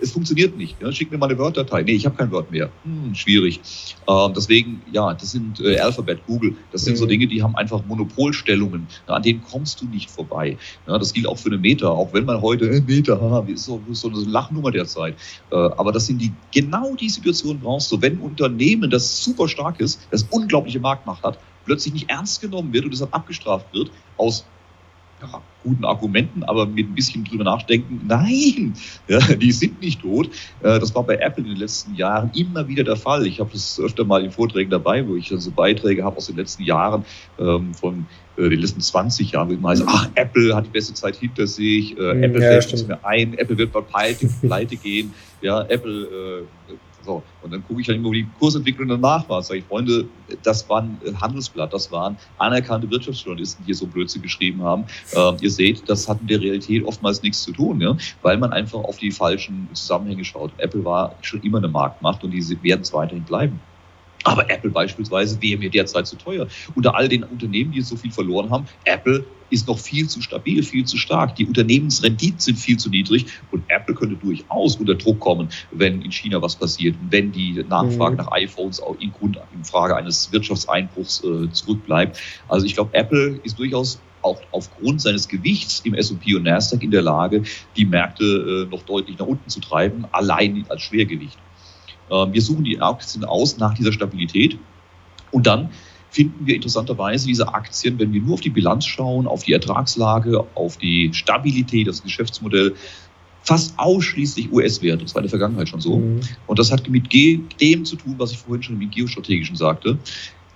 Es 0.00 0.12
funktioniert 0.12 0.56
nicht. 0.56 0.80
Ja? 0.80 0.92
Schick 0.92 1.10
mir 1.10 1.18
mal 1.18 1.28
eine 1.28 1.38
Word-Datei. 1.38 1.82
Nee, 1.82 1.92
ich 1.92 2.06
habe 2.06 2.16
kein 2.16 2.30
Word 2.30 2.50
mehr. 2.50 2.70
Hm, 2.84 3.14
schwierig. 3.14 3.60
Ähm, 4.06 4.32
deswegen, 4.34 4.82
ja, 4.92 5.14
das 5.14 5.30
sind 5.30 5.60
äh, 5.60 5.78
Alphabet, 5.78 6.20
Google, 6.26 6.56
das 6.72 6.84
sind 6.84 6.94
mhm. 6.94 6.98
so 6.98 7.06
Dinge, 7.06 7.26
die 7.26 7.42
haben 7.42 7.56
einfach 7.56 7.84
Monopolstellungen. 7.86 8.86
Ja, 9.08 9.14
an 9.14 9.22
denen 9.22 9.42
kommst 9.42 9.80
du 9.80 9.86
nicht 9.86 10.10
vorbei. 10.10 10.58
Ja, 10.86 10.98
das 10.98 11.12
gilt 11.12 11.26
auch 11.26 11.38
für 11.38 11.48
eine 11.48 11.58
Meta, 11.58 11.88
auch 11.88 12.12
wenn 12.12 12.24
man 12.24 12.40
heute, 12.40 12.66
äh, 12.66 12.80
Meta, 12.80 13.20
haha, 13.20 13.44
ist 13.48 13.64
so, 13.64 13.80
so 13.92 14.08
eine 14.08 14.18
Lachnummer 14.18 14.70
derzeit. 14.70 15.16
Äh, 15.50 15.54
aber 15.54 15.92
das 15.92 16.06
sind 16.06 16.20
die, 16.20 16.32
genau 16.52 16.94
die 16.94 17.08
Situationen 17.08 17.60
brauchst 17.60 17.90
du. 17.90 18.00
Wenn 18.02 18.18
ein 18.18 18.20
Unternehmen, 18.20 18.90
das 18.90 19.24
super 19.24 19.48
stark 19.48 19.80
ist, 19.80 20.06
das 20.10 20.24
unglaubliche 20.30 20.80
Marktmacht 20.80 21.22
hat, 21.22 21.38
plötzlich 21.64 21.94
nicht 21.94 22.10
ernst 22.10 22.40
genommen 22.40 22.72
wird 22.72 22.84
und 22.84 22.92
deshalb 22.92 23.14
abgestraft 23.14 23.72
wird, 23.72 23.90
aus 24.16 24.44
ja, 25.20 25.42
guten 25.62 25.84
Argumenten, 25.84 26.42
aber 26.44 26.66
mit 26.66 26.88
ein 26.88 26.94
bisschen 26.94 27.24
drüber 27.24 27.44
nachdenken, 27.44 28.00
nein, 28.06 28.74
ja, 29.08 29.18
die 29.34 29.52
sind 29.52 29.80
nicht 29.80 30.00
tot. 30.00 30.28
Äh, 30.62 30.78
das 30.78 30.94
war 30.94 31.04
bei 31.04 31.16
Apple 31.16 31.44
in 31.44 31.50
den 31.50 31.58
letzten 31.58 31.94
Jahren 31.94 32.30
immer 32.34 32.66
wieder 32.68 32.84
der 32.84 32.96
Fall. 32.96 33.26
Ich 33.26 33.40
habe 33.40 33.50
das 33.52 33.78
öfter 33.78 34.04
mal 34.04 34.24
in 34.24 34.30
Vorträgen 34.30 34.70
dabei, 34.70 35.06
wo 35.06 35.16
ich 35.16 35.32
so 35.34 35.50
Beiträge 35.50 36.04
habe 36.04 36.16
aus 36.16 36.26
den 36.26 36.36
letzten 36.36 36.62
Jahren, 36.62 37.04
ähm, 37.38 37.74
von 37.74 38.06
äh, 38.36 38.48
den 38.48 38.60
letzten 38.60 38.80
20 38.80 39.32
Jahren, 39.32 39.48
wo 39.48 39.52
ich 39.52 39.60
mal 39.60 39.70
heißt, 39.70 39.84
ach, 39.86 40.08
Apple 40.14 40.54
hat 40.54 40.66
die 40.66 40.70
beste 40.70 40.94
Zeit 40.94 41.16
hinter 41.16 41.46
sich, 41.46 41.96
äh, 41.96 42.12
hm, 42.12 42.22
Apple 42.22 42.42
ja, 42.42 42.50
fällt 42.50 42.66
nichts 42.72 42.86
mehr 42.86 43.04
ein, 43.04 43.34
Apple 43.34 43.58
wird 43.58 43.72
bald 43.72 43.88
pleite, 43.88 44.28
pleite 44.40 44.76
gehen, 44.76 45.12
ja, 45.42 45.62
Apple 45.62 46.46
So, 47.02 47.22
und 47.42 47.52
dann 47.52 47.66
gucke 47.66 47.80
ich 47.80 47.86
dann 47.86 47.96
immer 47.96 48.10
die 48.12 48.26
Kursentwicklung 48.38 48.88
danach 48.88 49.28
war. 49.28 49.42
Sag 49.42 49.56
ich, 49.56 49.64
Freunde, 49.64 50.06
das 50.42 50.68
waren 50.68 51.00
Handelsblatt, 51.20 51.72
das 51.72 51.90
waren 51.90 52.16
anerkannte 52.38 52.90
Wirtschaftsjournalisten, 52.90 53.64
die 53.64 53.74
so 53.74 53.86
Blödsinn 53.86 54.22
geschrieben 54.22 54.62
haben. 54.62 54.84
Ähm, 55.14 55.36
ihr 55.40 55.50
seht, 55.50 55.88
das 55.88 56.08
hat 56.08 56.20
mit 56.20 56.30
der 56.30 56.40
Realität 56.40 56.84
oftmals 56.84 57.22
nichts 57.22 57.42
zu 57.42 57.52
tun, 57.52 57.80
ja? 57.80 57.96
weil 58.22 58.36
man 58.38 58.52
einfach 58.52 58.80
auf 58.80 58.98
die 58.98 59.10
falschen 59.10 59.68
Zusammenhänge 59.72 60.24
schaut. 60.24 60.52
Apple 60.58 60.84
war 60.84 61.14
schon 61.22 61.40
immer 61.42 61.58
eine 61.58 61.68
Marktmacht 61.68 62.22
und 62.24 62.30
die 62.32 62.62
werden 62.62 62.82
es 62.82 62.92
weiterhin 62.92 63.24
bleiben. 63.24 63.60
Aber 64.24 64.50
Apple 64.50 64.70
beispielsweise 64.70 65.40
wäre 65.40 65.58
mir 65.58 65.70
derzeit 65.70 66.06
zu 66.06 66.16
teuer. 66.16 66.46
Unter 66.74 66.94
all 66.94 67.08
den 67.08 67.24
Unternehmen, 67.24 67.72
die 67.72 67.78
jetzt 67.78 67.88
so 67.88 67.96
viel 67.96 68.12
verloren 68.12 68.50
haben, 68.50 68.66
Apple 68.84 69.24
ist 69.50 69.66
noch 69.66 69.78
viel 69.78 70.08
zu 70.08 70.22
stabil, 70.22 70.62
viel 70.62 70.84
zu 70.84 70.96
stark. 70.96 71.34
Die 71.36 71.46
Unternehmensrenditen 71.46 72.38
sind 72.38 72.58
viel 72.58 72.76
zu 72.76 72.88
niedrig 72.88 73.26
und 73.50 73.64
Apple 73.68 73.94
könnte 73.94 74.16
durchaus 74.16 74.76
unter 74.76 74.94
Druck 74.94 75.20
kommen, 75.20 75.48
wenn 75.72 76.02
in 76.02 76.12
China 76.12 76.40
was 76.40 76.56
passiert, 76.56 76.96
wenn 77.10 77.32
die 77.32 77.64
Nachfrage 77.68 78.12
mhm. 78.12 78.18
nach 78.18 78.32
iPhones 78.32 78.80
auch 78.80 78.96
in, 79.00 79.12
Grund, 79.12 79.38
in 79.54 79.64
Frage 79.64 79.96
eines 79.96 80.32
Wirtschaftseinbruchs 80.32 81.24
äh, 81.24 81.50
zurückbleibt. 81.50 82.20
Also 82.48 82.66
ich 82.66 82.74
glaube, 82.74 82.94
Apple 82.94 83.40
ist 83.42 83.58
durchaus 83.58 84.00
auch 84.22 84.40
aufgrund 84.52 85.00
seines 85.00 85.28
Gewichts 85.28 85.80
im 85.80 85.94
S&P 85.94 86.34
und 86.34 86.42
Nasdaq 86.42 86.82
in 86.82 86.90
der 86.90 87.02
Lage, 87.02 87.42
die 87.76 87.86
Märkte 87.86 88.66
äh, 88.68 88.70
noch 88.70 88.82
deutlich 88.82 89.18
nach 89.18 89.26
unten 89.26 89.48
zu 89.48 89.60
treiben, 89.60 90.04
allein 90.12 90.66
als 90.68 90.82
Schwergewicht. 90.82 91.38
Ähm, 92.10 92.32
wir 92.32 92.42
suchen 92.42 92.64
die 92.64 92.80
Aktien 92.80 93.24
aus 93.24 93.58
nach 93.58 93.74
dieser 93.74 93.92
Stabilität 93.92 94.58
und 95.30 95.46
dann 95.46 95.70
finden 96.10 96.46
wir 96.46 96.56
interessanterweise 96.56 97.26
diese 97.26 97.52
Aktien, 97.54 97.98
wenn 97.98 98.12
wir 98.12 98.20
nur 98.20 98.34
auf 98.34 98.40
die 98.40 98.50
Bilanz 98.50 98.86
schauen, 98.86 99.26
auf 99.26 99.44
die 99.44 99.52
Ertragslage, 99.52 100.44
auf 100.54 100.76
die 100.76 101.10
Stabilität, 101.14 101.86
das 101.86 102.02
Geschäftsmodell, 102.02 102.74
fast 103.42 103.78
ausschließlich 103.78 104.52
US-Werte. 104.52 105.04
Das 105.04 105.14
war 105.14 105.20
in 105.20 105.24
der 105.24 105.30
Vergangenheit 105.30 105.68
schon 105.68 105.80
so. 105.80 105.98
Mhm. 105.98 106.20
Und 106.46 106.58
das 106.58 106.72
hat 106.72 106.88
mit 106.88 107.12
dem 107.12 107.84
zu 107.84 107.96
tun, 107.96 108.14
was 108.18 108.32
ich 108.32 108.38
vorhin 108.38 108.62
schon 108.62 108.80
im 108.80 108.90
Geostrategischen 108.90 109.56
sagte. 109.56 109.98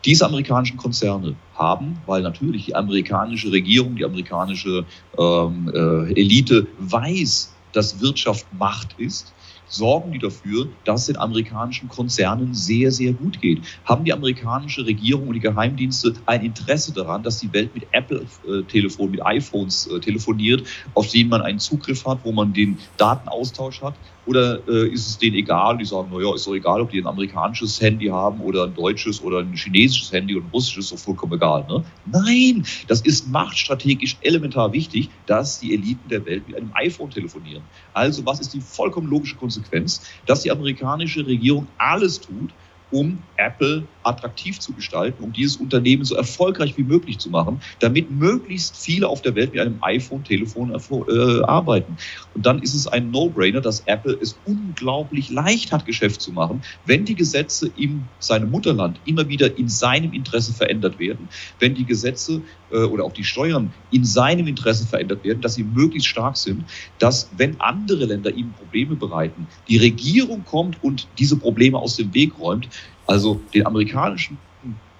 Diese 0.04 0.26
amerikanischen 0.26 0.76
Konzerne 0.76 1.34
haben, 1.54 1.96
weil 2.04 2.20
natürlich 2.20 2.66
die 2.66 2.74
amerikanische 2.74 3.50
Regierung, 3.50 3.96
die 3.96 4.04
amerikanische 4.04 4.84
ähm, 5.18 5.72
äh, 5.72 6.20
Elite 6.20 6.66
weiß, 6.78 7.54
dass 7.72 8.00
Wirtschaft 8.00 8.46
Macht 8.58 8.94
ist, 8.98 9.32
sorgen 9.74 10.12
die 10.12 10.18
dafür, 10.18 10.68
dass 10.84 11.02
es 11.02 11.06
den 11.08 11.16
amerikanischen 11.16 11.88
Konzernen 11.88 12.54
sehr, 12.54 12.90
sehr 12.92 13.12
gut 13.12 13.40
geht. 13.40 13.62
Haben 13.84 14.04
die 14.04 14.12
amerikanische 14.12 14.86
Regierung 14.86 15.28
und 15.28 15.34
die 15.34 15.40
Geheimdienste 15.40 16.14
ein 16.26 16.44
Interesse 16.44 16.92
daran, 16.92 17.22
dass 17.22 17.38
die 17.38 17.52
Welt 17.52 17.74
mit 17.74 17.86
Apple-Telefonen, 17.92 19.12
mit 19.12 19.26
iPhones 19.26 19.86
äh, 19.86 20.00
telefoniert, 20.00 20.66
auf 20.94 21.10
denen 21.10 21.30
man 21.30 21.42
einen 21.42 21.58
Zugriff 21.58 22.06
hat, 22.06 22.20
wo 22.24 22.32
man 22.32 22.52
den 22.52 22.78
Datenaustausch 22.96 23.82
hat? 23.82 23.94
Oder 24.26 24.66
äh, 24.68 24.88
ist 24.88 25.06
es 25.06 25.18
denen 25.18 25.36
egal? 25.36 25.78
Die 25.78 25.84
sagen, 25.84 26.10
naja, 26.10 26.34
ist 26.34 26.46
doch 26.46 26.54
egal, 26.54 26.80
ob 26.80 26.90
die 26.90 27.00
ein 27.00 27.06
amerikanisches 27.06 27.80
Handy 27.80 28.06
haben 28.06 28.40
oder 28.40 28.64
ein 28.64 28.74
deutsches 28.74 29.22
oder 29.22 29.40
ein 29.40 29.52
chinesisches 29.54 30.12
Handy 30.12 30.34
oder 30.36 30.46
ein 30.46 30.50
russisches, 30.50 30.86
ist 30.86 30.92
doch 30.92 30.98
vollkommen 30.98 31.34
egal. 31.34 31.66
Ne? 31.68 31.84
Nein, 32.06 32.66
das 32.88 33.00
ist 33.02 33.28
machtstrategisch 33.28 34.16
elementar 34.22 34.72
wichtig, 34.72 35.10
dass 35.26 35.60
die 35.60 35.74
Eliten 35.74 36.08
der 36.08 36.24
Welt 36.24 36.46
mit 36.48 36.56
einem 36.56 36.70
iPhone 36.74 37.10
telefonieren. 37.10 37.62
Also 37.92 38.24
was 38.24 38.40
ist 38.40 38.54
die 38.54 38.60
vollkommen 38.60 39.08
logische 39.08 39.36
Konsequenz? 39.36 40.02
Dass 40.26 40.42
die 40.42 40.50
amerikanische 40.50 41.26
Regierung 41.26 41.66
alles 41.78 42.20
tut, 42.20 42.50
um 42.94 43.18
Apple 43.36 43.82
attraktiv 44.04 44.60
zu 44.60 44.72
gestalten, 44.72 45.24
um 45.24 45.32
dieses 45.32 45.56
Unternehmen 45.56 46.04
so 46.04 46.14
erfolgreich 46.14 46.76
wie 46.76 46.84
möglich 46.84 47.18
zu 47.18 47.28
machen, 47.28 47.60
damit 47.80 48.10
möglichst 48.10 48.76
viele 48.76 49.08
auf 49.08 49.20
der 49.20 49.34
Welt 49.34 49.52
mit 49.52 49.60
einem 49.60 49.78
iPhone-Telefon 49.80 50.70
äh, 50.70 51.42
arbeiten. 51.42 51.96
Und 52.34 52.46
dann 52.46 52.62
ist 52.62 52.74
es 52.74 52.86
ein 52.86 53.10
No-Brainer, 53.10 53.60
dass 53.60 53.80
Apple 53.86 54.16
es 54.22 54.38
unglaublich 54.44 55.30
leicht 55.30 55.72
hat, 55.72 55.86
Geschäft 55.86 56.20
zu 56.20 56.30
machen, 56.30 56.62
wenn 56.86 57.04
die 57.04 57.16
Gesetze 57.16 57.68
in 57.76 58.04
seinem 58.20 58.52
Mutterland 58.52 59.00
immer 59.06 59.28
wieder 59.28 59.58
in 59.58 59.68
seinem 59.68 60.12
Interesse 60.12 60.52
verändert 60.52 61.00
werden, 61.00 61.28
wenn 61.58 61.74
die 61.74 61.84
Gesetze 61.84 62.42
äh, 62.70 62.84
oder 62.84 63.04
auch 63.04 63.12
die 63.12 63.24
Steuern 63.24 63.72
in 63.90 64.04
seinem 64.04 64.46
Interesse 64.46 64.86
verändert 64.86 65.24
werden, 65.24 65.40
dass 65.40 65.54
sie 65.54 65.64
möglichst 65.64 66.08
stark 66.08 66.36
sind, 66.36 66.64
dass 66.98 67.30
wenn 67.36 67.60
andere 67.60 68.04
Länder 68.04 68.30
ihm 68.32 68.52
Probleme 68.52 68.94
bereiten, 68.94 69.46
die 69.68 69.78
Regierung 69.78 70.44
kommt 70.44 70.82
und 70.82 71.08
diese 71.18 71.36
Probleme 71.36 71.78
aus 71.78 71.96
dem 71.96 72.12
Weg 72.14 72.38
räumt, 72.38 72.68
also 73.06 73.40
den 73.52 73.66
amerikanischen, 73.66 74.38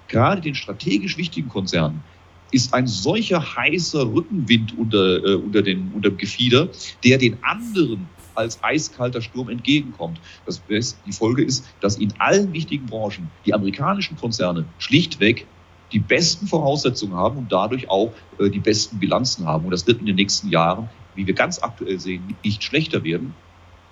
gerade 0.07 0.41
den 0.41 0.55
strategisch 0.55 1.17
wichtigen 1.17 1.49
Konzernen, 1.49 2.03
ist 2.51 2.73
ein 2.73 2.87
solcher 2.87 3.55
heißer 3.55 4.13
Rückenwind 4.13 4.77
unter, 4.77 5.23
äh, 5.23 5.35
unter, 5.35 5.61
den, 5.61 5.91
unter 5.93 6.09
dem 6.09 6.17
Gefieder, 6.17 6.69
der 7.03 7.17
den 7.17 7.37
anderen 7.43 8.07
als 8.35 8.63
eiskalter 8.63 9.21
Sturm 9.21 9.49
entgegenkommt. 9.49 10.19
Das, 10.45 10.61
die 10.69 11.11
Folge 11.11 11.43
ist, 11.43 11.65
dass 11.81 11.97
in 11.97 12.13
allen 12.19 12.53
wichtigen 12.53 12.85
Branchen 12.85 13.29
die 13.45 13.53
amerikanischen 13.53 14.17
Konzerne 14.17 14.65
schlichtweg 14.77 15.47
die 15.91 15.99
besten 15.99 16.47
Voraussetzungen 16.47 17.15
haben 17.15 17.37
und 17.37 17.51
dadurch 17.51 17.89
auch 17.89 18.11
äh, 18.39 18.49
die 18.49 18.59
besten 18.59 18.99
Bilanzen 18.99 19.45
haben. 19.45 19.65
Und 19.65 19.71
das 19.71 19.87
wird 19.87 19.99
in 19.99 20.05
den 20.05 20.15
nächsten 20.15 20.49
Jahren, 20.49 20.89
wie 21.15 21.25
wir 21.25 21.33
ganz 21.33 21.61
aktuell 21.61 21.99
sehen, 21.99 22.35
nicht 22.43 22.63
schlechter 22.63 23.03
werden. 23.03 23.33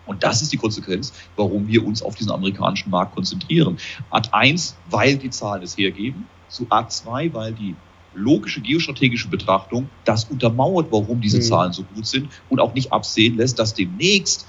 Und 0.05 0.23
das 0.23 0.41
ist 0.41 0.51
die 0.51 0.57
Konsequenz, 0.57 1.13
warum 1.35 1.67
wir 1.67 1.85
uns 1.85 2.01
auf 2.01 2.15
diesen 2.15 2.31
amerikanischen 2.31 2.89
Markt 2.89 3.15
konzentrieren. 3.15 3.77
Ad 4.09 4.29
1, 4.31 4.75
weil 4.89 5.17
die 5.17 5.29
Zahlen 5.29 5.63
es 5.63 5.77
hergeben. 5.77 6.27
Zu 6.49 6.67
Ad 6.69 6.89
2, 6.89 7.33
weil 7.33 7.53
die 7.53 7.75
logische 8.13 8.61
geostrategische 8.61 9.27
Betrachtung 9.27 9.89
das 10.05 10.25
untermauert, 10.25 10.87
warum 10.91 11.21
diese 11.21 11.37
mhm. 11.37 11.41
Zahlen 11.41 11.73
so 11.73 11.83
gut 11.83 12.05
sind 12.05 12.29
und 12.49 12.59
auch 12.59 12.73
nicht 12.73 12.91
absehen 12.91 13.37
lässt, 13.37 13.57
dass 13.59 13.73
demnächst, 13.73 14.47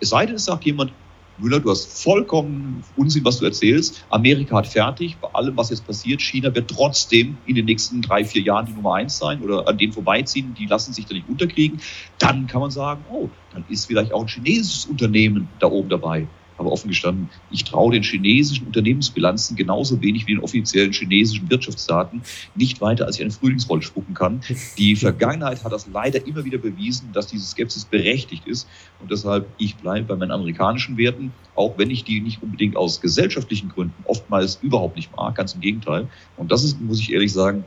es 0.00 0.08
sei 0.08 0.26
denn, 0.26 0.34
es 0.36 0.44
sagt 0.44 0.64
jemand, 0.64 0.92
Müller, 1.38 1.58
du 1.58 1.70
hast 1.70 2.02
vollkommen 2.02 2.84
Unsinn, 2.96 3.24
was 3.24 3.38
du 3.38 3.44
erzählst. 3.44 4.04
Amerika 4.10 4.56
hat 4.56 4.68
fertig, 4.68 5.16
bei 5.16 5.28
allem, 5.28 5.56
was 5.56 5.70
jetzt 5.70 5.86
passiert. 5.86 6.22
China 6.22 6.54
wird 6.54 6.70
trotzdem 6.70 7.36
in 7.46 7.56
den 7.56 7.64
nächsten 7.64 8.02
drei, 8.02 8.24
vier 8.24 8.42
Jahren 8.42 8.66
die 8.66 8.72
Nummer 8.72 8.94
eins 8.94 9.18
sein 9.18 9.42
oder 9.42 9.66
an 9.66 9.76
denen 9.76 9.92
vorbeiziehen. 9.92 10.54
Die 10.54 10.66
lassen 10.66 10.92
sich 10.92 11.06
da 11.06 11.14
nicht 11.14 11.28
unterkriegen. 11.28 11.80
Dann 12.18 12.46
kann 12.46 12.60
man 12.60 12.70
sagen, 12.70 13.04
oh, 13.10 13.28
dann 13.52 13.64
ist 13.68 13.86
vielleicht 13.86 14.12
auch 14.12 14.22
ein 14.22 14.28
chinesisches 14.28 14.86
Unternehmen 14.86 15.48
da 15.58 15.66
oben 15.66 15.88
dabei. 15.88 16.28
Aber 16.56 16.70
offen 16.70 16.88
gestanden, 16.88 17.30
ich 17.50 17.64
traue 17.64 17.92
den 17.92 18.02
chinesischen 18.02 18.66
Unternehmensbilanzen 18.66 19.56
genauso 19.56 20.00
wenig 20.00 20.26
wie 20.26 20.34
den 20.34 20.42
offiziellen 20.42 20.92
chinesischen 20.92 21.50
Wirtschaftsdaten 21.50 22.22
nicht 22.54 22.80
weiter, 22.80 23.06
als 23.06 23.16
ich 23.16 23.22
eine 23.22 23.30
Frühlingsrolle 23.30 23.82
spucken 23.82 24.14
kann. 24.14 24.40
Die 24.78 24.96
Vergangenheit 24.96 25.64
hat 25.64 25.72
das 25.72 25.86
leider 25.86 26.26
immer 26.26 26.44
wieder 26.44 26.58
bewiesen, 26.58 27.12
dass 27.12 27.26
diese 27.26 27.46
Skepsis 27.46 27.84
berechtigt 27.84 28.46
ist. 28.46 28.68
Und 29.00 29.10
deshalb, 29.10 29.48
ich 29.58 29.76
bleibe 29.76 30.06
bei 30.08 30.16
meinen 30.16 30.30
amerikanischen 30.30 30.96
Werten, 30.96 31.32
auch 31.54 31.76
wenn 31.78 31.90
ich 31.90 32.04
die 32.04 32.20
nicht 32.20 32.42
unbedingt 32.42 32.76
aus 32.76 33.00
gesellschaftlichen 33.00 33.68
Gründen 33.68 34.04
oftmals 34.04 34.56
überhaupt 34.62 34.96
nicht 34.96 35.14
mag, 35.16 35.34
ganz 35.34 35.54
im 35.54 35.60
Gegenteil. 35.60 36.08
Und 36.36 36.52
das 36.52 36.64
ist, 36.64 36.80
muss 36.80 37.00
ich 37.00 37.12
ehrlich 37.12 37.32
sagen, 37.32 37.64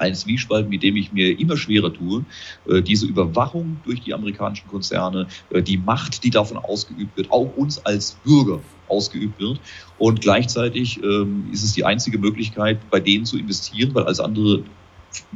ein 0.00 0.14
Zwiespalt, 0.14 0.68
mit 0.68 0.82
dem 0.82 0.96
ich 0.96 1.12
mir 1.12 1.38
immer 1.38 1.56
schwerer 1.56 1.92
tue. 1.92 2.24
Äh, 2.68 2.82
diese 2.82 3.06
Überwachung 3.06 3.80
durch 3.84 4.00
die 4.00 4.14
amerikanischen 4.14 4.68
Konzerne, 4.68 5.28
äh, 5.50 5.62
die 5.62 5.78
Macht, 5.78 6.24
die 6.24 6.30
davon 6.30 6.56
ausgeübt 6.58 7.16
wird, 7.16 7.30
auch 7.30 7.56
uns 7.56 7.84
als 7.84 8.16
Bürger 8.24 8.60
ausgeübt 8.88 9.38
wird. 9.38 9.60
Und 9.98 10.20
gleichzeitig 10.20 11.02
ähm, 11.02 11.48
ist 11.52 11.62
es 11.62 11.72
die 11.72 11.84
einzige 11.84 12.18
Möglichkeit, 12.18 12.78
bei 12.90 13.00
denen 13.00 13.24
zu 13.24 13.38
investieren, 13.38 13.94
weil 13.94 14.04
alles 14.04 14.20
andere 14.20 14.64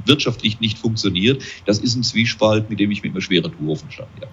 wirtschaftlich 0.05 0.61
nicht 0.61 0.79
funktioniert. 0.79 1.43
Das 1.67 1.79
ist 1.79 1.97
ein 1.97 2.03
Zwiespalt, 2.03 2.71
mit 2.71 2.81
dem 2.81 2.91
ich 2.91 3.03
mir 3.03 3.11
immer 3.11 3.21
schwerer 3.21 3.51
tue, 3.51 3.71
offen 3.71 3.89
gestanden. 3.89 4.15
Ja. 4.21 4.29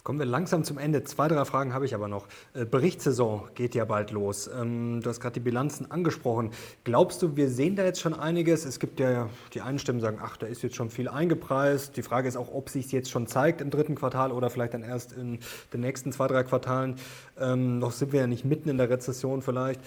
Jetzt 0.00 0.04
kommen 0.06 0.18
wir 0.18 0.24
langsam 0.24 0.64
zum 0.64 0.78
Ende. 0.78 1.04
Zwei, 1.04 1.28
drei 1.28 1.44
Fragen 1.44 1.74
habe 1.74 1.84
ich 1.84 1.94
aber 1.94 2.08
noch. 2.08 2.26
Äh, 2.54 2.64
Berichtssaison 2.64 3.50
geht 3.54 3.74
ja 3.74 3.84
bald 3.84 4.12
los. 4.12 4.48
Ähm, 4.48 5.02
du 5.02 5.10
hast 5.10 5.20
gerade 5.20 5.34
die 5.34 5.40
Bilanzen 5.40 5.90
angesprochen. 5.90 6.52
Glaubst 6.84 7.20
du, 7.20 7.36
wir 7.36 7.50
sehen 7.50 7.76
da 7.76 7.84
jetzt 7.84 8.00
schon 8.00 8.14
einiges? 8.14 8.64
Es 8.64 8.80
gibt 8.80 8.98
ja, 8.98 9.28
die 9.52 9.60
einen 9.60 9.78
Stimmen 9.78 10.00
sagen, 10.00 10.18
ach, 10.22 10.38
da 10.38 10.46
ist 10.46 10.62
jetzt 10.62 10.74
schon 10.74 10.88
viel 10.88 11.06
eingepreist. 11.06 11.98
Die 11.98 12.02
Frage 12.02 12.28
ist 12.28 12.38
auch, 12.38 12.50
ob 12.50 12.70
sich 12.70 12.86
es 12.86 12.92
jetzt 12.92 13.10
schon 13.10 13.26
zeigt 13.26 13.60
im 13.60 13.68
dritten 13.68 13.94
Quartal 13.94 14.32
oder 14.32 14.48
vielleicht 14.48 14.72
dann 14.72 14.84
erst 14.84 15.12
in 15.12 15.38
den 15.74 15.80
nächsten 15.82 16.12
zwei, 16.12 16.28
drei 16.28 16.44
Quartalen. 16.44 16.94
Ähm, 17.38 17.78
noch 17.78 17.92
sind 17.92 18.14
wir 18.14 18.20
ja 18.20 18.26
nicht 18.26 18.46
mitten 18.46 18.70
in 18.70 18.78
der 18.78 18.88
Rezession 18.88 19.42
vielleicht. 19.42 19.82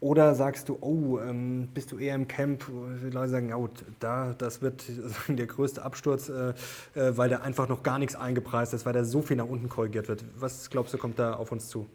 Oder 0.00 0.34
sagst 0.36 0.68
du, 0.68 0.78
oh, 0.80 1.18
ähm, 1.18 1.68
bist 1.74 1.90
du 1.90 1.98
eher 1.98 2.14
im 2.14 2.28
Camp, 2.28 2.64
die 3.02 3.10
Leute 3.10 3.30
sagen, 3.30 3.52
oh, 3.52 3.68
da, 3.98 4.32
das 4.32 4.62
wird 4.62 4.84
der 5.28 5.46
größte 5.46 5.82
Absturz, 5.82 6.28
äh, 6.28 6.50
äh, 6.94 7.16
weil 7.16 7.28
da 7.28 7.38
einfach 7.38 7.68
noch 7.68 7.82
gar 7.82 7.98
nichts 7.98 8.14
eingepreist 8.14 8.74
ist, 8.74 8.86
weil 8.86 8.92
da 8.92 9.02
so 9.04 9.22
viel 9.22 9.36
nach 9.36 9.48
unten 9.48 9.68
korrigiert 9.68 10.08
wird. 10.08 10.24
Was 10.36 10.70
glaubst 10.70 10.94
du, 10.94 10.98
kommt 10.98 11.18
da 11.18 11.34
auf 11.34 11.50
uns 11.50 11.68
zu? 11.68 11.86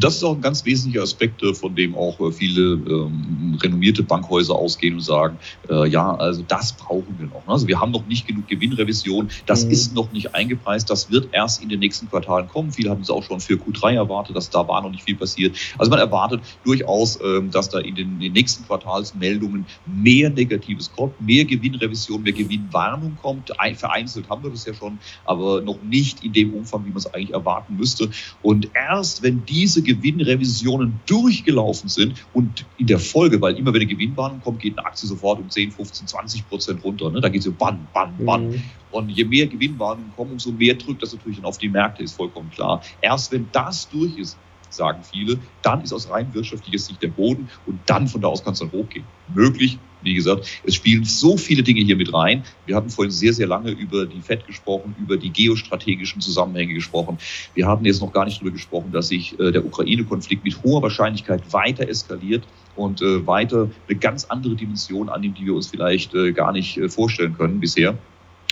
Das 0.00 0.16
ist 0.16 0.24
auch 0.24 0.34
ein 0.34 0.40
ganz 0.40 0.64
wesentlicher 0.64 1.02
Aspekt, 1.02 1.42
äh, 1.42 1.54
von 1.54 1.74
dem 1.74 1.94
auch 1.94 2.18
äh, 2.20 2.32
viele 2.32 2.60
ähm, 2.60 3.58
renommierte 3.62 4.02
Bankhäuser 4.02 4.54
ausgehen 4.54 4.94
und 4.94 5.00
sagen, 5.00 5.38
äh, 5.68 5.88
ja, 5.88 6.14
also 6.14 6.44
das 6.46 6.72
brauchen 6.72 7.14
wir 7.18 7.26
noch. 7.26 7.46
Ne? 7.46 7.52
Also 7.52 7.68
wir 7.68 7.80
haben 7.80 7.92
noch 7.92 8.06
nicht 8.06 8.26
genug 8.26 8.48
Gewinnrevision, 8.48 9.30
das 9.46 9.64
mhm. 9.64 9.70
ist 9.70 9.94
noch 9.94 10.12
nicht 10.12 10.34
eingepreist, 10.34 10.90
das 10.90 11.10
wird 11.10 11.28
erst 11.32 11.62
in 11.62 11.68
den 11.68 11.80
nächsten 11.80 12.08
Quartalen 12.08 12.48
kommen. 12.48 12.72
Viele 12.72 12.90
haben 12.90 13.02
es 13.02 13.10
auch 13.10 13.22
schon 13.22 13.40
für 13.40 13.54
Q3 13.54 13.94
erwartet, 13.94 14.36
dass 14.36 14.50
da 14.50 14.66
war 14.66 14.82
noch 14.82 14.90
nicht 14.90 15.04
viel 15.04 15.16
passiert. 15.16 15.56
Also 15.78 15.90
man 15.90 16.00
erwartet 16.00 16.40
durchaus, 16.64 17.18
ähm, 17.24 17.50
dass 17.50 17.68
da 17.68 17.78
in 17.78 17.94
den, 17.94 18.14
in 18.14 18.20
den 18.20 18.32
nächsten 18.32 18.66
Quartalsmeldungen 18.66 19.66
mehr 19.86 20.30
Negatives 20.30 20.90
kommt, 20.94 21.20
mehr 21.20 21.44
Gewinnrevision, 21.44 22.22
mehr 22.22 22.32
Gewinnwarnung 22.32 23.16
kommt. 23.20 23.52
Vereinzelt 23.76 24.28
haben 24.28 24.42
wir 24.42 24.50
das 24.50 24.66
ja 24.66 24.74
schon, 24.74 24.98
aber 25.24 25.60
noch 25.60 25.82
nicht 25.82 26.24
in 26.24 26.32
dem 26.32 26.54
Umfang, 26.54 26.84
wie 26.84 26.90
man 26.90 26.98
es 26.98 27.12
eigentlich 27.12 27.32
erwarten 27.32 27.76
müsste. 27.76 28.10
Und 28.42 28.68
erst 28.74 29.22
wenn 29.22 29.44
diese 29.46 29.82
Gewinnrevisionen 29.84 31.00
durchgelaufen 31.06 31.88
sind 31.88 32.26
und 32.32 32.64
in 32.78 32.86
der 32.86 32.98
Folge, 32.98 33.40
weil 33.40 33.56
immer 33.56 33.72
wenn 33.72 33.82
eine 33.82 33.90
Gewinnwarnung 33.90 34.40
kommt, 34.40 34.60
geht 34.60 34.78
eine 34.78 34.86
Aktie 34.86 35.06
sofort 35.08 35.38
um 35.38 35.48
10, 35.48 35.72
15, 35.72 36.08
20 36.08 36.48
Prozent 36.48 36.84
runter. 36.84 37.10
Ne? 37.10 37.20
Da 37.20 37.28
geht 37.28 37.40
es 37.40 37.44
so 37.44 37.52
bann, 37.52 37.86
bann, 37.92 38.16
bann. 38.24 38.50
Mhm. 38.50 38.62
Und 38.90 39.08
je 39.08 39.24
mehr 39.24 39.46
Gewinnwarnungen 39.46 40.12
kommen, 40.12 40.32
umso 40.32 40.52
mehr 40.52 40.74
drückt 40.74 41.02
das 41.02 41.12
natürlich 41.12 41.38
dann 41.38 41.46
auf 41.46 41.58
die 41.58 41.68
Märkte, 41.68 42.02
ist 42.02 42.16
vollkommen 42.16 42.50
klar. 42.50 42.82
Erst 43.00 43.32
wenn 43.32 43.48
das 43.52 43.88
durch 43.88 44.16
ist, 44.16 44.38
sagen 44.76 45.02
viele, 45.02 45.38
dann 45.62 45.82
ist 45.82 45.92
aus 45.92 46.10
rein 46.10 46.32
wirtschaftlicher 46.32 46.78
Sicht 46.78 47.02
der 47.02 47.08
Boden 47.08 47.48
und 47.66 47.78
dann 47.86 48.08
von 48.08 48.20
da 48.20 48.28
aus 48.28 48.44
kann 48.44 48.52
es 48.52 48.58
dann 48.58 48.72
hochgehen. 48.72 49.04
Möglich, 49.34 49.78
wie 50.02 50.14
gesagt, 50.14 50.60
es 50.64 50.74
spielen 50.74 51.04
so 51.04 51.36
viele 51.36 51.62
Dinge 51.62 51.80
hier 51.80 51.96
mit 51.96 52.12
rein. 52.12 52.44
Wir 52.66 52.76
hatten 52.76 52.90
vorhin 52.90 53.10
sehr, 53.10 53.32
sehr 53.32 53.46
lange 53.46 53.70
über 53.70 54.06
die 54.06 54.20
FED 54.20 54.46
gesprochen, 54.46 54.94
über 55.00 55.16
die 55.16 55.30
geostrategischen 55.30 56.20
Zusammenhänge 56.20 56.74
gesprochen. 56.74 57.18
Wir 57.54 57.66
haben 57.66 57.84
jetzt 57.84 58.00
noch 58.00 58.12
gar 58.12 58.24
nicht 58.26 58.38
darüber 58.38 58.52
gesprochen, 58.52 58.92
dass 58.92 59.08
sich 59.08 59.38
äh, 59.40 59.50
der 59.50 59.64
Ukraine-Konflikt 59.64 60.44
mit 60.44 60.62
hoher 60.62 60.82
Wahrscheinlichkeit 60.82 61.52
weiter 61.52 61.88
eskaliert 61.88 62.44
und 62.76 63.00
äh, 63.02 63.26
weiter 63.26 63.70
eine 63.88 63.98
ganz 63.98 64.26
andere 64.26 64.54
Dimension 64.54 65.08
annimmt, 65.08 65.38
die 65.38 65.46
wir 65.46 65.54
uns 65.54 65.68
vielleicht 65.68 66.14
äh, 66.14 66.32
gar 66.32 66.52
nicht 66.52 66.76
äh, 66.76 66.88
vorstellen 66.88 67.36
können 67.36 67.60
bisher 67.60 67.96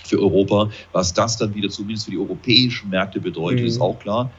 für 0.05 0.19
Europa. 0.19 0.71
Was 0.93 1.13
das 1.13 1.37
dann 1.37 1.55
wieder 1.55 1.69
zumindest 1.69 2.07
für 2.07 2.13
die 2.13 2.19
europäischen 2.19 2.91
Märkte 2.91 3.21
bedeutet, 3.21 3.61
mhm. 3.61 3.67
ist 3.67 3.81
auch 3.81 3.99
klar 3.99 4.31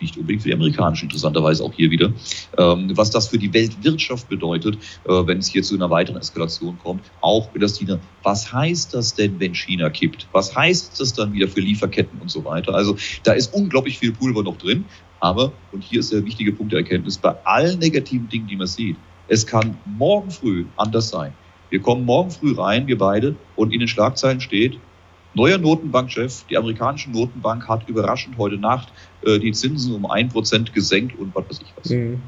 nicht 0.00 0.16
unbedingt 0.16 0.42
für 0.42 0.48
die 0.48 0.54
amerikanischen, 0.54 1.06
interessanterweise 1.06 1.64
auch 1.64 1.72
hier 1.72 1.90
wieder, 1.90 2.12
ähm, 2.58 2.96
was 2.96 3.10
das 3.10 3.28
für 3.28 3.38
die 3.38 3.52
Weltwirtschaft 3.52 4.28
bedeutet, 4.28 4.76
äh, 5.04 5.26
wenn 5.26 5.38
es 5.38 5.48
hier 5.48 5.62
zu 5.62 5.74
einer 5.74 5.90
weiteren 5.90 6.18
Eskalation 6.18 6.78
kommt, 6.82 7.02
auch 7.20 7.50
für 7.52 7.58
das 7.58 7.78
China. 7.78 7.98
Was 8.22 8.52
heißt 8.52 8.94
das 8.94 9.14
denn, 9.14 9.38
wenn 9.40 9.54
China 9.54 9.90
kippt? 9.90 10.28
Was 10.32 10.54
heißt 10.54 11.00
das 11.00 11.12
dann 11.12 11.32
wieder 11.32 11.48
für 11.48 11.60
Lieferketten 11.60 12.20
und 12.20 12.30
so 12.30 12.44
weiter? 12.44 12.74
Also 12.74 12.96
da 13.22 13.32
ist 13.32 13.54
unglaublich 13.54 13.98
viel 13.98 14.12
Pulver 14.12 14.42
noch 14.42 14.58
drin, 14.58 14.84
aber, 15.20 15.52
und 15.72 15.82
hier 15.82 16.00
ist 16.00 16.12
der 16.12 16.24
wichtige 16.24 16.52
Punkt 16.52 16.72
der 16.72 16.80
Erkenntnis, 16.80 17.18
bei 17.18 17.34
allen 17.44 17.78
negativen 17.78 18.28
Dingen, 18.28 18.46
die 18.46 18.56
man 18.56 18.66
sieht, 18.66 18.96
es 19.28 19.46
kann 19.46 19.76
morgen 19.84 20.30
früh 20.30 20.66
anders 20.76 21.08
sein. 21.08 21.32
Wir 21.70 21.80
kommen 21.80 22.04
morgen 22.04 22.30
früh 22.30 22.54
rein, 22.54 22.86
wir 22.86 22.96
beide, 22.96 23.34
und 23.56 23.72
in 23.72 23.80
den 23.80 23.88
Schlagzeilen 23.88 24.40
steht, 24.40 24.78
neuer 25.36 25.58
Notenbankchef, 25.58 26.44
die 26.50 26.56
amerikanische 26.56 27.10
Notenbank 27.10 27.68
hat 27.68 27.88
überraschend 27.88 28.38
heute 28.38 28.56
Nacht 28.56 28.88
äh, 29.22 29.38
die 29.38 29.52
Zinsen 29.52 29.94
um 29.94 30.06
ein 30.06 30.28
Prozent 30.28 30.72
gesenkt 30.72 31.18
und 31.18 31.34
was 31.34 31.44
weiß 31.48 31.60
ich 31.60 31.72
was. 31.76 31.90
Mhm. 31.90 32.20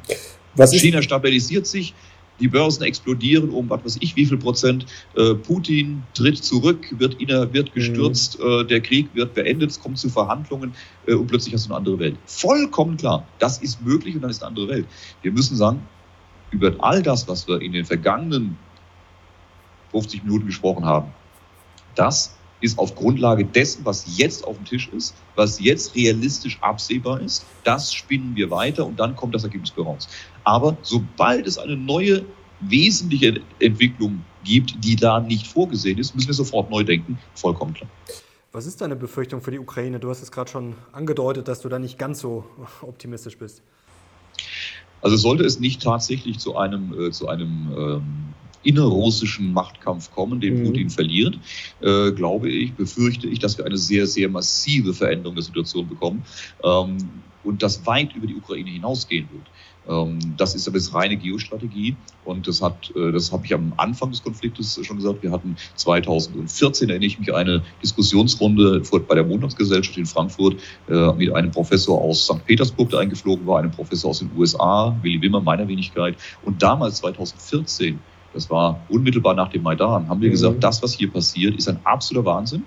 was 0.55 0.73
China 0.73 1.01
stabilisiert 1.03 1.67
sich, 1.67 1.95
die 2.39 2.49
Börsen 2.49 2.85
explodieren 2.85 3.49
um 3.49 3.69
was 3.71 3.83
weiß 3.85 3.99
ich 4.01 4.15
wie 4.15 4.27
viel 4.27 4.37
Prozent. 4.37 4.85
Äh, 5.17 5.35
Putin 5.35 6.03
tritt 6.13 6.45
zurück, 6.45 6.87
wird, 6.99 7.21
inner, 7.21 7.53
wird 7.53 7.73
gestürzt, 7.73 8.39
mhm. 8.39 8.47
äh, 8.47 8.65
der 8.65 8.81
Krieg 8.81 9.09
wird 9.15 9.35
beendet, 9.35 9.71
es 9.71 9.81
kommt 9.81 9.99
zu 9.99 10.11
Verhandlungen 10.11 10.75
äh, 11.07 11.15
und 11.15 11.27
plötzlich 11.29 11.55
hast 11.55 11.67
du 11.67 11.71
eine 11.71 11.79
andere 11.79 11.99
Welt. 11.99 12.17
Vollkommen 12.27 12.99
klar, 12.99 13.27
das 13.39 13.59
ist 13.59 13.83
möglich 13.83 14.15
und 14.15 14.21
dann 14.21 14.31
ist 14.31 14.43
eine 14.43 14.49
andere 14.49 14.69
Welt. 14.69 14.87
Wir 15.23 15.33
müssen 15.33 15.57
sagen, 15.57 15.81
über 16.51 16.73
all 16.79 17.03
das, 17.03 17.27
was 17.27 17.49
wir 17.49 17.61
in 17.63 17.73
den 17.73 17.87
vergangenen 17.87 18.59
50 19.93 20.25
Minuten 20.25 20.47
gesprochen 20.47 20.85
haben, 20.85 21.09
das 21.95 22.38
ist 22.61 22.79
auf 22.79 22.95
Grundlage 22.95 23.45
dessen, 23.45 23.85
was 23.85 24.19
jetzt 24.19 24.45
auf 24.45 24.57
dem 24.57 24.65
Tisch 24.65 24.89
ist, 24.89 25.15
was 25.37 25.61
jetzt 25.61 25.95
realistisch 25.95 26.59
absehbar 26.61 27.21
ist, 27.21 27.45
das 27.65 27.95
spinnen 27.95 28.35
wir 28.35 28.51
weiter 28.51 28.87
und 28.87 28.99
dann 28.99 29.17
kommt 29.17 29.35
das 29.35 29.45
Ergebnis 29.45 29.73
raus. 29.77 30.09
Aber 30.45 30.77
sobald 30.83 31.47
es 31.47 31.59
eine 31.59 31.77
neue 31.77 32.25
wesentliche 32.61 33.41
Entwicklung 33.61 34.25
gibt, 34.45 34.85
die 34.85 34.97
da 34.97 35.21
nicht 35.21 35.47
vorgesehen 35.47 35.99
ist, 35.99 36.15
müssen 36.15 36.29
wir 36.29 36.35
sofort 36.35 36.71
neu 36.71 36.83
denken. 36.83 37.19
Vollkommen 37.35 37.75
klar. 37.75 37.91
Was 38.51 38.67
ist 38.67 38.81
deine 38.81 38.97
Befürchtung 38.97 39.43
für 39.43 39.51
die 39.51 39.59
Ukraine? 39.59 40.01
Du 40.01 40.09
hast 40.09 40.23
es 40.23 40.33
gerade 40.33 40.51
schon 40.51 40.75
angedeutet, 40.93 41.49
dass 41.49 41.61
du 41.61 41.69
da 41.69 41.79
nicht 41.79 41.99
ganz 41.99 42.21
so 42.21 42.45
optimistisch 42.81 43.39
bist. 43.39 43.63
Also 45.01 45.17
sollte 45.17 45.45
es 45.45 45.61
nicht 45.61 45.83
tatsächlich 45.83 46.39
zu 46.39 46.57
einem, 46.57 46.93
äh, 46.99 47.11
zu 47.11 47.29
einem 47.29 47.73
ähm, 47.77 48.35
innerrussischen 48.63 49.53
Machtkampf 49.53 50.11
kommen, 50.11 50.41
den 50.41 50.61
mhm. 50.61 50.67
Putin 50.67 50.91
verliert, 50.91 51.39
äh, 51.81 52.13
glaube 52.13 52.51
ich, 52.51 52.75
befürchte 52.75 53.29
ich, 53.29 53.39
dass 53.39 53.59
wir 53.59 53.67
eine 53.67 53.79
sehr, 53.79 54.07
sehr 54.07 54.29
massive 54.29 54.95
Veränderung 54.95 55.35
der 55.35 55.45
Situation 55.45 55.89
bekommen 55.89 56.25
ähm, 56.63 56.99
und 57.45 57.63
das 57.63 57.87
weit 57.87 58.15
über 58.15 58.27
die 58.27 58.35
Ukraine 58.35 58.71
hinausgehen 58.71 59.29
wird. 59.33 59.47
Ähm, 59.89 60.19
das 60.37 60.55
ist 60.55 60.69
aber 60.69 60.77
jetzt 60.77 60.93
reine 60.95 61.17
Geostrategie 61.17 61.97
und 62.25 62.47
das 62.47 62.61
hat, 62.61 62.93
äh, 62.95 63.11
das 63.11 63.33
habe 63.33 63.47
ich 63.47 63.55
am 63.55 63.73
Anfang 63.77 64.11
des 64.11 64.23
Konfliktes 64.23 64.79
schon 64.85 64.97
gesagt. 64.97 65.23
Wir 65.23 65.31
hatten 65.31 65.57
2014, 65.77 66.91
erinnere 66.91 67.07
ich 67.07 67.19
mich, 67.19 67.35
eine 67.35 67.63
Diskussionsrunde 67.83 68.83
bei 69.09 69.15
der 69.15 69.25
Montagsgesellschaft 69.25 69.97
in 69.97 70.07
Frankfurt 70.07 70.57
äh, 70.89 71.13
mit 71.15 71.33
einem 71.33 71.51
Professor 71.51 72.01
aus 72.01 72.25
St. 72.25 72.45
Petersburg, 72.47 72.91
der 72.91 73.01
eingeflogen 73.01 73.47
war, 73.47 73.61
einem 73.61 73.71
Professor 73.71 74.11
aus 74.11 74.19
den 74.19 74.31
USA, 74.37 74.95
Willy 75.03 75.23
Wimmer, 75.23 75.41
meiner 75.41 75.67
Wenigkeit. 75.67 76.17
Und 76.45 76.63
damals, 76.63 76.97
2014, 76.99 77.99
das 78.35 78.51
war 78.51 78.81
unmittelbar 78.89 79.35
nach 79.35 79.49
dem 79.49 79.63
Maidan, 79.63 80.09
haben 80.09 80.21
wir 80.21 80.29
mhm. 80.29 80.33
gesagt, 80.33 80.65
das, 80.65 80.83
was 80.83 80.95
hier 80.95 81.11
passiert, 81.11 81.57
ist 81.57 81.69
ein 81.69 81.81
absoluter 81.85 82.27
Wahnsinn. 82.27 82.65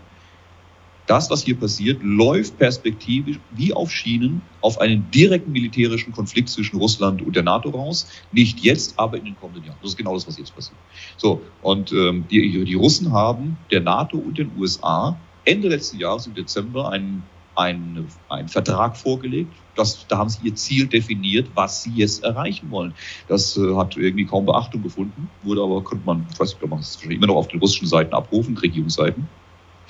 Das, 1.07 1.29
was 1.29 1.43
hier 1.43 1.59
passiert, 1.59 2.01
läuft 2.03 2.57
perspektivisch 2.57 3.39
wie 3.51 3.73
auf 3.73 3.91
Schienen 3.91 4.41
auf 4.61 4.79
einen 4.79 5.09
direkten 5.11 5.51
militärischen 5.51 6.13
Konflikt 6.13 6.49
zwischen 6.49 6.77
Russland 6.77 7.21
und 7.21 7.35
der 7.35 7.43
NATO 7.43 7.69
raus. 7.69 8.07
Nicht 8.31 8.59
jetzt, 8.59 8.97
aber 8.97 9.17
in 9.17 9.25
den 9.25 9.35
kommenden 9.35 9.65
Jahren. 9.65 9.77
Das 9.81 9.91
ist 9.91 9.97
genau 9.97 10.13
das, 10.13 10.27
was 10.27 10.37
jetzt 10.37 10.55
passiert. 10.55 10.77
So, 11.17 11.41
und 11.63 11.91
ähm, 11.91 12.25
die, 12.29 12.63
die 12.63 12.73
Russen 12.75 13.11
haben 13.11 13.57
der 13.71 13.81
NATO 13.81 14.17
und 14.17 14.37
den 14.37 14.51
USA 14.57 15.17
Ende 15.43 15.69
letzten 15.69 15.97
Jahres 15.97 16.27
im 16.27 16.35
Dezember 16.35 16.89
einen 16.91 17.23
einen, 17.55 18.07
einen 18.29 18.47
Vertrag 18.47 18.97
vorgelegt. 18.97 19.53
Das, 19.75 20.05
da 20.07 20.17
haben 20.17 20.29
sie 20.29 20.39
ihr 20.47 20.55
Ziel 20.55 20.87
definiert, 20.87 21.49
was 21.55 21.83
sie 21.83 21.91
jetzt 21.91 22.23
erreichen 22.23 22.69
wollen. 22.71 22.93
Das 23.27 23.57
äh, 23.57 23.75
hat 23.75 23.97
irgendwie 23.97 24.25
kaum 24.25 24.45
Beachtung 24.45 24.83
gefunden, 24.83 25.29
wurde 25.43 25.61
aber, 25.61 25.83
könnte 25.83 26.05
man, 26.05 26.27
ich 26.31 26.39
weiß 26.39 26.53
nicht, 26.53 26.69
man 26.69 26.79
es 26.79 26.99
immer 27.03 27.27
noch 27.27 27.35
auf 27.35 27.47
den 27.47 27.59
russischen 27.59 27.87
Seiten 27.87 28.13
abrufen, 28.13 28.57
Regierungsseiten. 28.57 29.27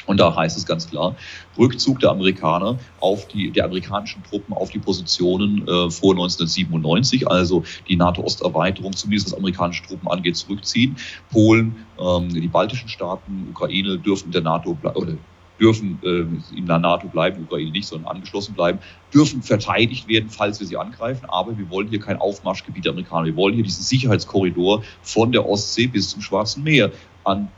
Und 0.07 0.19
da 0.19 0.35
heißt 0.35 0.57
es 0.57 0.65
ganz 0.65 0.89
klar, 0.89 1.15
Rückzug 1.57 1.99
der 1.99 2.09
Amerikaner 2.09 2.77
auf 2.99 3.27
die, 3.27 3.51
der 3.51 3.65
amerikanischen 3.65 4.23
Truppen 4.23 4.53
auf 4.53 4.71
die 4.71 4.79
Positionen 4.79 5.61
äh, 5.67 5.89
vor 5.91 6.13
1997, 6.13 7.29
also 7.29 7.63
die 7.87 7.95
NATO-Osterweiterung, 7.95 8.93
zumindest 8.93 9.27
was 9.27 9.37
amerikanische 9.37 9.83
Truppen 9.83 10.07
angeht, 10.07 10.37
zurückziehen. 10.37 10.95
Polen, 11.31 11.85
ähm, 11.99 12.29
die 12.29 12.47
baltischen 12.47 12.89
Staaten, 12.89 13.47
Ukraine 13.51 13.99
dürfen 13.99 14.31
der 14.31 14.41
NATO 14.41 14.77
oder 14.81 15.13
dürfen 15.61 15.99
äh, 16.03 16.57
in 16.57 16.65
der 16.65 16.79
NATO 16.79 17.07
bleiben, 17.07 17.43
Ukraine 17.43 17.71
nicht, 17.71 17.87
sondern 17.87 18.15
angeschlossen 18.15 18.55
bleiben, 18.55 18.79
dürfen 19.13 19.41
verteidigt 19.43 20.07
werden, 20.07 20.29
falls 20.29 20.59
wir 20.59 20.67
sie 20.67 20.77
angreifen. 20.77 21.25
Aber 21.29 21.57
wir 21.57 21.69
wollen 21.69 21.87
hier 21.87 21.99
kein 21.99 22.17
Aufmarschgebiet 22.17 22.85
der 22.85 22.93
Amerikaner. 22.93 23.27
Wir 23.27 23.35
wollen 23.35 23.53
hier 23.53 23.63
diesen 23.63 23.83
Sicherheitskorridor 23.83 24.83
von 25.03 25.31
der 25.31 25.47
Ostsee 25.47 25.87
bis 25.87 26.09
zum 26.09 26.21
Schwarzen 26.21 26.63
Meer 26.63 26.91
an 27.23 27.49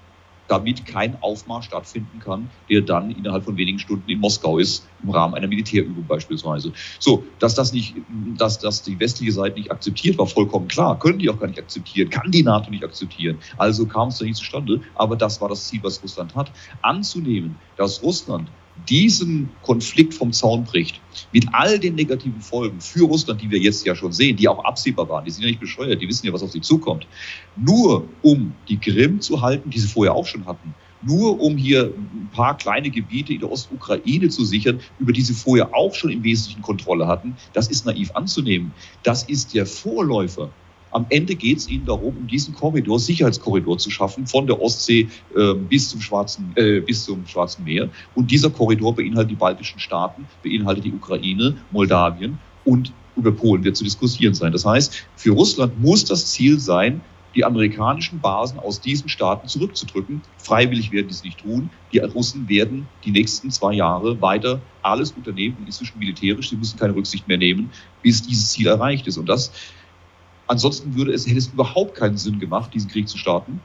damit 0.48 0.86
kein 0.86 1.22
Aufmarsch 1.22 1.66
stattfinden 1.66 2.20
kann, 2.20 2.50
der 2.70 2.82
dann 2.82 3.10
innerhalb 3.12 3.46
von 3.46 3.58
wenigen 3.58 3.80
Stunden 3.80 4.10
in 4.10 4.20
Moskau 4.20 4.58
ist, 4.58 4.88
im 5.02 5.10
Rahmen 5.10 5.34
einer 5.36 5.48
Militärübung 5.48 6.06
beispielsweise. 6.06 6.72
So, 7.00 7.26
dass 7.39 7.56
das 7.56 7.74
nicht, 7.74 7.96
dass 8.38 8.60
das 8.60 8.84
die 8.84 9.00
westliche 9.00 9.32
Seite 9.32 9.58
nicht 9.58 9.72
akzeptiert, 9.72 10.18
war 10.18 10.28
vollkommen 10.28 10.68
klar. 10.68 11.00
Können 11.00 11.20
die 11.20 11.30
auch 11.30 11.39
gar 11.39 11.48
nicht 11.48 11.60
akzeptieren, 11.60 12.10
kann 12.10 12.32
die 12.32 12.44
NATO 12.44 12.70
nicht 12.70 12.84
akzeptieren. 12.84 13.39
Also 13.58 13.86
kam 13.86 14.10
es 14.10 14.18
da 14.18 14.26
nicht 14.26 14.38
zustande. 14.38 14.82
Aber 14.96 15.16
das 15.16 15.39
war 15.41 15.50
das 15.50 15.68
Ziel, 15.68 15.82
was 15.84 16.02
Russland 16.04 16.36
hat. 16.36 16.52
Anzunehmen, 16.82 17.60
dass 17.76 18.02
Russland 18.04 18.52
diesen 18.89 19.49
Konflikt 19.61 20.13
vom 20.13 20.34
Zaun 20.34 20.63
bricht, 20.63 20.99
mit 21.32 21.45
all 21.51 21.80
den 21.80 21.95
negativen 21.95 22.41
Folgen 22.41 22.82
für 22.82 23.05
Russland, 23.05 23.41
die 23.41 23.49
wir 23.49 23.59
jetzt 23.59 23.86
ja 23.86 23.95
schon 23.95 24.11
sehen, 24.11 24.36
die 24.36 24.47
auch 24.47 24.63
absehbar 24.63 25.07
waren, 25.09 25.26
die 25.26 25.32
sind 25.32 25.43
ja 25.43 25.49
nicht 25.49 25.59
bescheuert, 25.59 26.01
die 26.01 26.07
wissen 26.07 26.26
ja, 26.26 26.34
was 26.34 26.43
auf 26.43 26.51
sie 26.51 26.61
zukommt, 26.61 27.07
nur 27.55 28.07
um 28.21 28.53
die 28.67 28.78
Krim 28.78 29.21
zu 29.21 29.41
halten, 29.41 29.69
die 29.69 29.80
sie 29.80 29.88
vorher 29.88 30.13
auch 30.13 30.26
schon 30.26 30.45
hatten, 30.45 30.74
nur 31.05 31.39
um 31.39 31.57
hier 31.57 31.93
ein 31.95 32.30
paar 32.34 32.57
kleine 32.57 32.89
Gebiete 32.89 33.34
in 33.34 33.39
der 33.39 33.51
Ostukraine 33.51 34.30
zu 34.30 34.45
sichern, 34.45 34.80
über 34.99 35.11
die 35.11 35.21
sie 35.21 35.34
vorher 35.34 35.76
auch 35.76 35.93
schon 35.93 36.11
im 36.11 36.24
Wesentlichen 36.24 36.61
Kontrolle 36.61 37.07
hatten, 37.07 37.36
das 37.53 37.67
ist 37.67 37.86
naiv 37.86 38.11
anzunehmen. 38.15 38.71
Das 39.03 39.24
ist 39.24 39.53
der 39.53 39.65
Vorläufer 39.65 40.49
am 40.94 41.06
Ende 41.10 41.36
geht 41.36 41.58
es 41.58 41.70
ihnen 41.70 41.86
darum, 41.86 42.18
um 42.18 42.28
diesen 42.28 42.54
Korridor, 42.54 43.00
Sicherheitskorridor 43.00 43.78
zu 43.78 43.89
schaffen, 43.89 44.28
von 44.28 44.48
der 44.48 44.62
Ostsee 44.62 45.10
äh, 45.36 45.54
bis, 45.54 45.89
zum 45.89 46.02
Schwarzen, 46.02 46.54
äh, 46.56 46.80
bis 46.80 47.04
zum 47.04 47.26
Schwarzen 47.26 47.64
Meer. 47.64 47.89
Und 48.16 48.32
dieser 48.32 48.50
Korridor 48.50 48.96
beinhaltet 48.96 49.32
die 49.32 49.36
baltischen 49.36 49.80
Staaten, 49.80 50.26
beinhaltet 50.44 50.86
die 50.86 50.94
Ukraine, 50.94 51.58
Moldawien 51.72 52.38
und 52.66 52.94
über 53.16 53.32
Polen 53.32 53.64
wird 53.64 53.76
zu 53.76 53.84
diskutieren 53.84 54.34
sein. 54.34 54.52
Das 54.52 54.66
heißt, 54.66 55.08
für 55.16 55.32
Russland 55.32 55.80
muss 55.82 56.06
das 56.06 56.28
Ziel 56.28 56.60
sein, 56.60 57.02
die 57.36 57.46
amerikanischen 57.46 58.20
Basen 58.20 58.60
aus 58.60 58.80
diesen 58.80 59.10
Staaten 59.10 59.48
zurückzudrücken. 59.48 60.22
Freiwillig 60.38 60.91
werden 60.91 61.08
die 61.08 61.14
es 61.14 61.24
nicht 61.24 61.39
tun. 61.39 61.70
Die 61.91 62.00
Russen 62.00 62.48
werden 62.48 62.88
die 63.04 63.12
nächsten 63.12 63.50
zwei 63.50 63.74
Jahre 63.74 64.22
weiter 64.22 64.62
alles 64.84 65.12
unternehmen, 65.12 65.58
inzwischen 65.66 65.98
militärisch. 65.98 66.50
Sie 66.50 66.56
müssen 66.56 66.78
keine 66.78 66.96
Rücksicht 66.96 67.28
mehr 67.28 67.38
nehmen, 67.38 67.72
bis 68.04 68.22
dieses 68.22 68.52
Ziel 68.52 68.68
erreicht 68.68 69.08
ist. 69.08 69.18
Und 69.18 69.28
das 69.30 69.52
Ansonsten 70.48 70.96
würde 70.96 71.14
es, 71.14 71.26
hätte 71.26 71.38
es 71.38 71.48
überhaupt 71.48 71.96
keinen 71.96 72.18
Sinn 72.18 72.39
gemacht, 72.39 72.74
diesen 72.74 72.89
Krieg 72.89 73.08
zu 73.08 73.18
starten. 73.18 73.62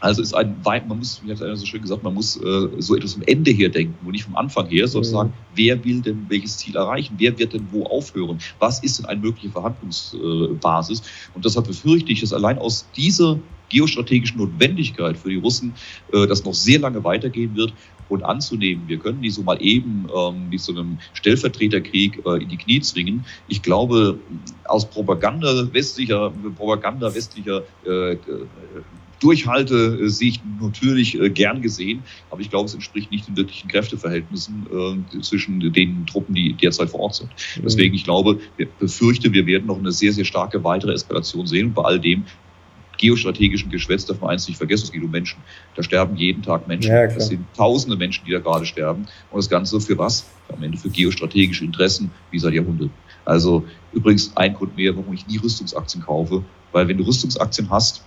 Also 0.00 0.20
ist 0.20 0.34
ein 0.34 0.56
weit, 0.64 0.86
man 0.86 0.98
muss, 0.98 1.22
wie 1.24 1.30
hat 1.30 1.40
einer 1.40 1.56
so 1.56 1.64
schön 1.64 1.80
gesagt, 1.80 2.02
man 2.02 2.12
muss 2.12 2.36
äh, 2.36 2.68
so 2.78 2.94
etwas 2.94 3.14
vom 3.14 3.22
Ende 3.22 3.50
her 3.52 3.70
denken 3.70 3.94
und 4.04 4.12
nicht 4.12 4.24
vom 4.24 4.36
Anfang 4.36 4.68
her, 4.68 4.86
sozusagen, 4.86 5.30
mhm. 5.30 5.34
wer 5.54 5.84
will 5.84 6.02
denn 6.02 6.26
welches 6.28 6.58
Ziel 6.58 6.76
erreichen, 6.76 7.14
wer 7.16 7.38
wird 7.38 7.54
denn 7.54 7.66
wo 7.70 7.84
aufhören, 7.84 8.38
was 8.58 8.82
ist 8.82 8.98
denn 8.98 9.06
eine 9.06 9.20
mögliche 9.20 9.50
Verhandlungsbasis? 9.50 11.02
und 11.32 11.44
deshalb 11.44 11.66
befürchte 11.66 12.12
ich, 12.12 12.20
dass 12.20 12.34
allein 12.34 12.58
aus 12.58 12.86
dieser 12.94 13.38
geostrategischen 13.70 14.38
Notwendigkeit 14.38 15.16
für 15.16 15.30
die 15.30 15.36
Russen 15.36 15.74
äh, 16.12 16.26
das 16.26 16.44
noch 16.44 16.54
sehr 16.54 16.80
lange 16.80 17.02
weitergehen 17.02 17.54
wird 17.56 17.72
und 18.14 18.22
anzunehmen. 18.22 18.84
Wir 18.86 18.98
können 18.98 19.20
die 19.20 19.30
so 19.30 19.42
mal 19.42 19.60
eben 19.60 20.06
ähm, 20.16 20.48
mit 20.48 20.60
so 20.60 20.72
einem 20.72 20.98
Stellvertreterkrieg 21.12 22.22
äh, 22.26 22.42
in 22.42 22.48
die 22.48 22.56
Knie 22.56 22.80
zwingen. 22.80 23.24
Ich 23.48 23.62
glaube, 23.62 24.18
aus 24.64 24.88
Propaganda 24.88 25.72
westlicher, 25.72 26.32
Propaganda 26.56 27.14
westlicher 27.14 27.62
äh, 27.86 28.12
äh 28.12 28.18
Durchhaltesicht 29.20 30.42
natürlich 30.60 31.18
äh, 31.18 31.30
gern 31.30 31.62
gesehen, 31.62 32.02
aber 32.30 32.42
ich 32.42 32.50
glaube, 32.50 32.66
es 32.66 32.74
entspricht 32.74 33.10
nicht 33.10 33.26
den 33.26 33.36
wirklichen 33.36 33.68
Kräfteverhältnissen 33.68 34.66
äh, 35.14 35.20
zwischen 35.20 35.60
den 35.72 36.04
Truppen, 36.06 36.34
die 36.34 36.52
derzeit 36.52 36.90
vor 36.90 37.00
Ort 37.00 37.14
sind. 37.14 37.30
Mhm. 37.30 37.62
Deswegen, 37.62 37.94
ich 37.94 38.04
glaube, 38.04 38.38
ich 38.58 38.68
befürchte, 38.78 39.32
wir 39.32 39.46
werden 39.46 39.66
noch 39.66 39.78
eine 39.78 39.92
sehr, 39.92 40.12
sehr 40.12 40.26
starke 40.26 40.62
weitere 40.62 40.92
Eskalation 40.92 41.46
sehen 41.46 41.68
und 41.68 41.74
bei 41.74 41.82
all 41.82 42.00
dem 42.00 42.24
geostrategischen 43.04 43.70
Geschwätz 43.70 44.06
darf 44.06 44.20
man 44.20 44.30
eins 44.30 44.48
nicht 44.48 44.56
vergessen, 44.56 44.84
es 44.84 44.92
geht 44.92 45.02
um 45.02 45.10
Menschen. 45.10 45.42
Da 45.74 45.82
sterben 45.82 46.16
jeden 46.16 46.42
Tag 46.42 46.66
Menschen. 46.66 46.90
Ja, 46.90 47.04
es 47.04 47.28
sind 47.28 47.44
tausende 47.54 47.96
Menschen, 47.96 48.24
die 48.24 48.32
da 48.32 48.38
gerade 48.38 48.64
sterben. 48.64 49.06
Und 49.30 49.36
das 49.36 49.50
Ganze 49.50 49.78
für 49.78 49.98
was? 49.98 50.26
Am 50.48 50.62
Ende 50.62 50.78
für 50.78 50.88
geostrategische 50.88 51.64
Interessen 51.64 52.10
wie 52.30 52.38
seit 52.38 52.54
Jahrhunderten. 52.54 52.94
Also 53.26 53.64
übrigens 53.92 54.34
ein 54.36 54.54
Grund 54.54 54.76
mehr, 54.76 54.96
warum 54.96 55.12
ich 55.12 55.26
nie 55.26 55.36
Rüstungsaktien 55.36 56.02
kaufe. 56.02 56.44
Weil 56.72 56.88
wenn 56.88 56.96
du 56.96 57.04
Rüstungsaktien 57.04 57.68
hast, 57.70 58.04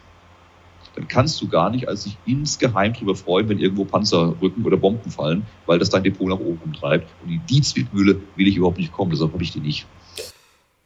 dann 0.96 1.08
kannst 1.08 1.40
du 1.42 1.48
gar 1.48 1.70
nicht 1.70 1.88
als 1.88 2.06
sich 2.06 2.18
insgeheim 2.26 2.94
darüber 2.94 3.16
freuen, 3.16 3.48
wenn 3.50 3.60
irgendwo 3.60 3.86
Panzerrücken 3.86 4.66
oder 4.66 4.78
Bomben 4.78 5.12
fallen, 5.12 5.44
weil 5.68 5.78
das 5.78 5.92
dein 5.92 6.04
Depot 6.04 6.28
nach 6.28 6.40
oben 6.40 6.74
treibt. 6.74 7.08
Und 7.24 7.32
in 7.32 7.42
die 7.48 7.62
Zwickmühle 7.62 8.20
will 8.36 8.48
ich 8.48 8.58
überhaupt 8.58 8.80
nicht 8.80 8.92
kommen, 8.92 9.12
deshalb 9.12 9.32
habe 9.32 9.44
ich 9.44 9.52
die 9.52 9.60
nicht. 9.60 9.86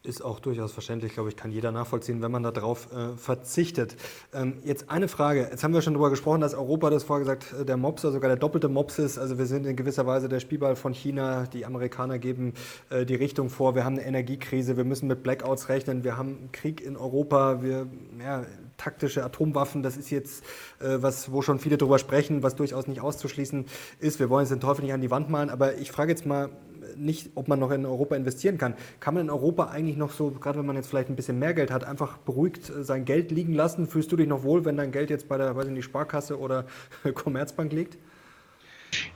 Ist 0.03 0.25
auch 0.25 0.39
durchaus 0.39 0.71
verständlich, 0.71 1.13
glaube 1.13 1.29
ich, 1.29 1.35
kann 1.35 1.51
jeder 1.51 1.71
nachvollziehen, 1.71 2.23
wenn 2.23 2.31
man 2.31 2.41
darauf 2.41 2.91
äh, 2.91 3.15
verzichtet. 3.15 3.95
Ähm, 4.33 4.57
jetzt 4.63 4.89
eine 4.89 5.07
Frage. 5.07 5.47
Jetzt 5.51 5.63
haben 5.63 5.75
wir 5.75 5.83
schon 5.83 5.93
darüber 5.93 6.09
gesprochen, 6.09 6.41
dass 6.41 6.55
Europa, 6.55 6.89
das 6.89 7.03
vorher 7.03 7.23
gesagt, 7.23 7.53
äh, 7.53 7.65
der 7.65 7.77
Mops, 7.77 8.03
oder 8.03 8.13
sogar 8.13 8.29
der 8.29 8.37
doppelte 8.37 8.67
Mops 8.67 8.97
ist. 8.97 9.19
Also 9.19 9.37
wir 9.37 9.45
sind 9.45 9.67
in 9.67 9.75
gewisser 9.75 10.07
Weise 10.07 10.27
der 10.27 10.39
Spielball 10.39 10.75
von 10.75 10.93
China. 10.93 11.43
Die 11.53 11.67
Amerikaner 11.67 12.17
geben 12.17 12.55
äh, 12.89 13.05
die 13.05 13.13
Richtung 13.13 13.51
vor. 13.51 13.75
Wir 13.75 13.85
haben 13.85 13.99
eine 13.99 14.07
Energiekrise. 14.07 14.75
Wir 14.75 14.85
müssen 14.85 15.07
mit 15.07 15.21
Blackouts 15.21 15.69
rechnen. 15.69 16.03
Wir 16.03 16.17
haben 16.17 16.49
Krieg 16.51 16.81
in 16.81 16.97
Europa. 16.97 17.61
Wir, 17.61 17.85
ja, 18.19 18.47
taktische 18.77 19.23
Atomwaffen, 19.23 19.83
das 19.83 19.95
ist 19.95 20.09
jetzt 20.09 20.43
äh, 20.79 20.97
was, 21.01 21.31
wo 21.31 21.43
schon 21.43 21.59
viele 21.59 21.77
darüber 21.77 21.99
sprechen, 21.99 22.41
was 22.41 22.55
durchaus 22.55 22.87
nicht 22.87 23.01
auszuschließen 23.01 23.65
ist. 23.99 24.19
Wir 24.19 24.31
wollen 24.31 24.45
jetzt 24.45 24.51
den 24.51 24.59
Teufel 24.59 24.83
nicht 24.83 24.93
an 24.93 25.01
die 25.01 25.11
Wand 25.11 25.29
malen, 25.29 25.51
aber 25.51 25.75
ich 25.75 25.91
frage 25.91 26.11
jetzt 26.11 26.25
mal 26.25 26.49
nicht, 26.97 27.31
ob 27.35 27.47
man 27.47 27.59
noch 27.59 27.71
in 27.71 27.85
Europa 27.85 28.15
investieren 28.15 28.57
kann. 28.57 28.73
Kann 28.99 29.13
man 29.13 29.23
in 29.25 29.29
Europa 29.29 29.65
eigentlich 29.65 29.97
noch 29.97 30.11
so, 30.11 30.31
gerade 30.31 30.59
wenn 30.59 30.65
man 30.65 30.75
jetzt 30.75 30.87
vielleicht 30.87 31.09
ein 31.09 31.15
bisschen 31.15 31.39
mehr 31.39 31.53
Geld 31.53 31.71
hat, 31.71 31.83
einfach 31.83 32.17
beruhigt 32.17 32.69
äh, 32.69 32.83
sein 32.83 33.05
Geld 33.05 33.31
liegen 33.31 33.53
lassen? 33.53 33.87
Fühlst 33.87 34.11
du 34.11 34.15
dich 34.15 34.27
noch 34.27 34.43
wohl, 34.43 34.65
wenn 34.65 34.77
dein 34.77 34.91
Geld 34.91 35.09
jetzt 35.09 35.27
bei 35.27 35.37
der, 35.37 35.55
weiß 35.55 35.67
ich 35.67 35.73
nicht, 35.73 35.85
Sparkasse 35.85 36.39
oder 36.39 36.65
Commerzbank 37.13 37.71
liegt? 37.71 37.97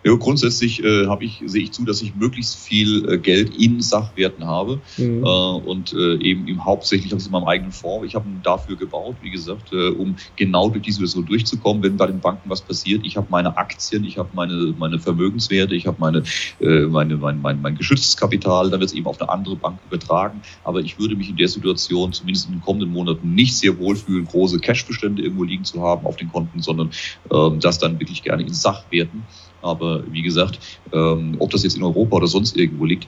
Ja, 0.05 0.13
grundsätzlich 0.13 0.83
äh, 0.83 1.07
ich, 1.21 1.41
sehe 1.47 1.63
ich 1.63 1.71
zu, 1.71 1.83
dass 1.83 1.99
ich 2.03 2.13
möglichst 2.13 2.57
viel 2.57 3.09
äh, 3.09 3.17
Geld 3.17 3.57
in 3.57 3.81
Sachwerten 3.81 4.45
habe 4.45 4.79
mhm. 4.97 5.23
äh, 5.23 5.27
und 5.27 5.93
äh, 5.93 6.17
eben, 6.17 6.47
eben 6.47 6.63
hauptsächlich 6.63 7.11
aus 7.15 7.27
meinem 7.31 7.45
eigenen 7.45 7.71
Fonds. 7.71 8.05
Ich 8.05 8.13
habe 8.13 8.29
ihn 8.29 8.39
dafür 8.43 8.75
gebaut, 8.75 9.15
wie 9.23 9.31
gesagt, 9.31 9.73
äh, 9.73 9.89
um 9.89 10.15
genau 10.35 10.69
durch 10.69 10.83
diese 10.83 10.97
Situation 10.97 11.25
durchzukommen, 11.25 11.81
wenn 11.81 11.97
bei 11.97 12.05
den 12.05 12.19
Banken 12.19 12.47
was 12.51 12.61
passiert. 12.61 13.03
Ich 13.03 13.17
habe 13.17 13.25
meine 13.31 13.57
Aktien, 13.57 14.03
ich 14.03 14.19
habe 14.19 14.29
meine, 14.33 14.75
meine 14.77 14.99
Vermögenswerte, 14.99 15.73
ich 15.73 15.87
habe 15.87 15.97
meine, 15.99 16.21
äh, 16.59 16.81
meine, 16.81 17.17
mein, 17.17 17.41
mein, 17.41 17.59
mein 17.63 17.75
geschütztes 17.75 18.15
Kapital, 18.15 18.69
dann 18.69 18.79
wird 18.79 18.91
es 18.91 18.95
eben 18.95 19.07
auf 19.07 19.19
eine 19.19 19.31
andere 19.31 19.55
Bank 19.55 19.79
übertragen. 19.87 20.39
Aber 20.63 20.81
ich 20.81 20.99
würde 20.99 21.15
mich 21.15 21.31
in 21.31 21.37
der 21.37 21.47
Situation 21.47 22.13
zumindest 22.13 22.45
in 22.45 22.53
den 22.53 22.61
kommenden 22.61 22.91
Monaten 22.91 23.33
nicht 23.33 23.57
sehr 23.57 23.75
wohlfühlen, 23.79 24.25
große 24.25 24.59
Cashbestände 24.59 25.23
irgendwo 25.23 25.45
liegen 25.45 25.63
zu 25.63 25.81
haben 25.81 26.05
auf 26.05 26.17
den 26.17 26.31
Konten, 26.31 26.61
sondern 26.61 26.91
äh, 27.31 27.57
das 27.59 27.79
dann 27.79 27.99
wirklich 27.99 28.21
gerne 28.21 28.43
in 28.43 28.53
Sachwerten. 28.53 29.23
Aber 29.65 30.03
wie 30.11 30.21
gesagt, 30.21 30.59
ähm, 30.93 31.35
ob 31.39 31.49
das 31.49 31.63
jetzt 31.63 31.75
in 31.75 31.83
Europa 31.83 32.17
oder 32.17 32.27
sonst 32.27 32.55
irgendwo 32.55 32.85
liegt, 32.85 33.07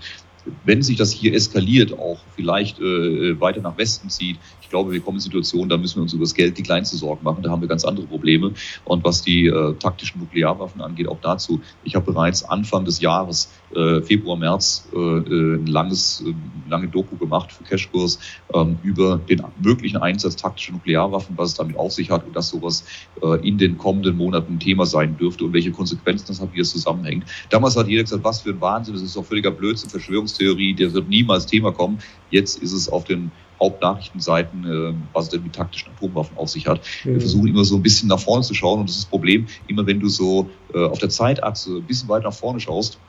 wenn 0.63 0.81
sich 0.81 0.97
das 0.97 1.11
hier 1.11 1.33
eskaliert, 1.33 1.93
auch 1.93 2.19
vielleicht 2.35 2.79
äh, 2.79 3.39
weiter 3.39 3.61
nach 3.61 3.77
Westen 3.77 4.09
zieht, 4.09 4.39
ich 4.67 4.71
glaube, 4.71 4.91
wir 4.91 4.99
kommen 4.99 5.15
in 5.15 5.21
Situationen, 5.21 5.69
da 5.69 5.77
müssen 5.77 5.95
wir 5.95 6.01
uns 6.01 6.11
über 6.11 6.25
das 6.25 6.33
Geld 6.33 6.57
die 6.57 6.61
kleinste 6.61 6.97
Sorgen 6.97 7.23
machen. 7.23 7.41
Da 7.41 7.49
haben 7.49 7.61
wir 7.61 7.69
ganz 7.69 7.85
andere 7.85 8.05
Probleme. 8.05 8.51
Und 8.83 9.05
was 9.05 9.21
die 9.21 9.45
äh, 9.45 9.73
taktischen 9.75 10.19
Nuklearwaffen 10.19 10.81
angeht, 10.81 11.07
auch 11.07 11.21
dazu. 11.21 11.61
Ich 11.85 11.95
habe 11.95 12.11
bereits 12.11 12.43
Anfang 12.43 12.83
des 12.83 12.99
Jahres, 12.99 13.49
äh, 13.73 14.01
Februar, 14.01 14.35
März, 14.35 14.89
äh, 14.93 14.97
äh 14.97 15.55
ein 15.55 15.67
langes, 15.67 16.21
äh, 16.27 16.33
lange 16.69 16.89
Doku 16.89 17.15
gemacht 17.15 17.53
für 17.53 17.63
Cashkurs 17.63 18.19
ähm, 18.53 18.77
über 18.83 19.21
den 19.29 19.41
möglichen 19.63 19.95
Einsatz 19.95 20.35
taktischer 20.35 20.73
Nuklearwaffen, 20.73 21.37
was 21.37 21.51
es 21.51 21.55
damit 21.55 21.77
auf 21.77 21.93
sich 21.93 22.11
hat 22.11 22.27
und 22.27 22.35
dass 22.35 22.49
sowas 22.49 22.83
äh, 23.21 23.47
in 23.47 23.57
den 23.57 23.77
kommenden 23.77 24.17
Monaten 24.17 24.59
Thema 24.59 24.85
sein 24.85 25.15
dürfte 25.15 25.45
und 25.45 25.53
welche 25.53 25.71
Konsequenzen 25.71 26.25
das 26.27 26.41
hat, 26.41 26.49
wie 26.53 26.59
es 26.59 26.71
zusammenhängt. 26.71 27.23
Damals 27.49 27.77
hat 27.77 27.87
jeder 27.87 28.03
gesagt, 28.03 28.25
was 28.25 28.41
für 28.41 28.49
ein 28.49 28.59
Wahnsinn, 28.59 28.95
das 28.95 29.03
ist 29.03 29.15
doch 29.15 29.23
völliger 29.23 29.51
Blödsinn, 29.51 29.89
Verschwörungstheorie, 29.89 30.73
der 30.73 30.93
wird 30.93 31.07
niemals 31.07 31.45
Thema 31.45 31.71
kommen. 31.71 31.99
Jetzt 32.31 32.61
ist 32.61 32.73
es 32.73 32.89
auf 32.89 33.05
den 33.05 33.31
Hauptnachrichtenseiten, 33.59 34.65
äh, 34.65 34.93
was 35.13 35.25
es 35.25 35.29
denn 35.31 35.43
mit 35.43 35.55
taktischen 35.55 35.91
Atomwaffen 35.93 36.37
auf 36.37 36.49
sich 36.49 36.67
hat. 36.67 36.81
Mhm. 37.03 37.13
Wir 37.13 37.19
versuchen 37.21 37.47
immer 37.47 37.65
so 37.65 37.75
ein 37.75 37.81
bisschen 37.81 38.09
nach 38.09 38.19
vorne 38.19 38.43
zu 38.43 38.53
schauen 38.53 38.79
und 38.81 38.89
das 38.89 38.95
ist 38.95 39.05
das 39.05 39.09
Problem, 39.09 39.47
immer 39.67 39.85
wenn 39.85 39.99
du 39.99 40.09
so 40.09 40.49
äh, 40.73 40.85
auf 40.85 40.99
der 40.99 41.09
Zeitachse 41.09 41.77
ein 41.77 41.85
bisschen 41.85 42.09
weit 42.09 42.23
nach 42.23 42.33
vorne 42.33 42.59
schaust, 42.59 42.99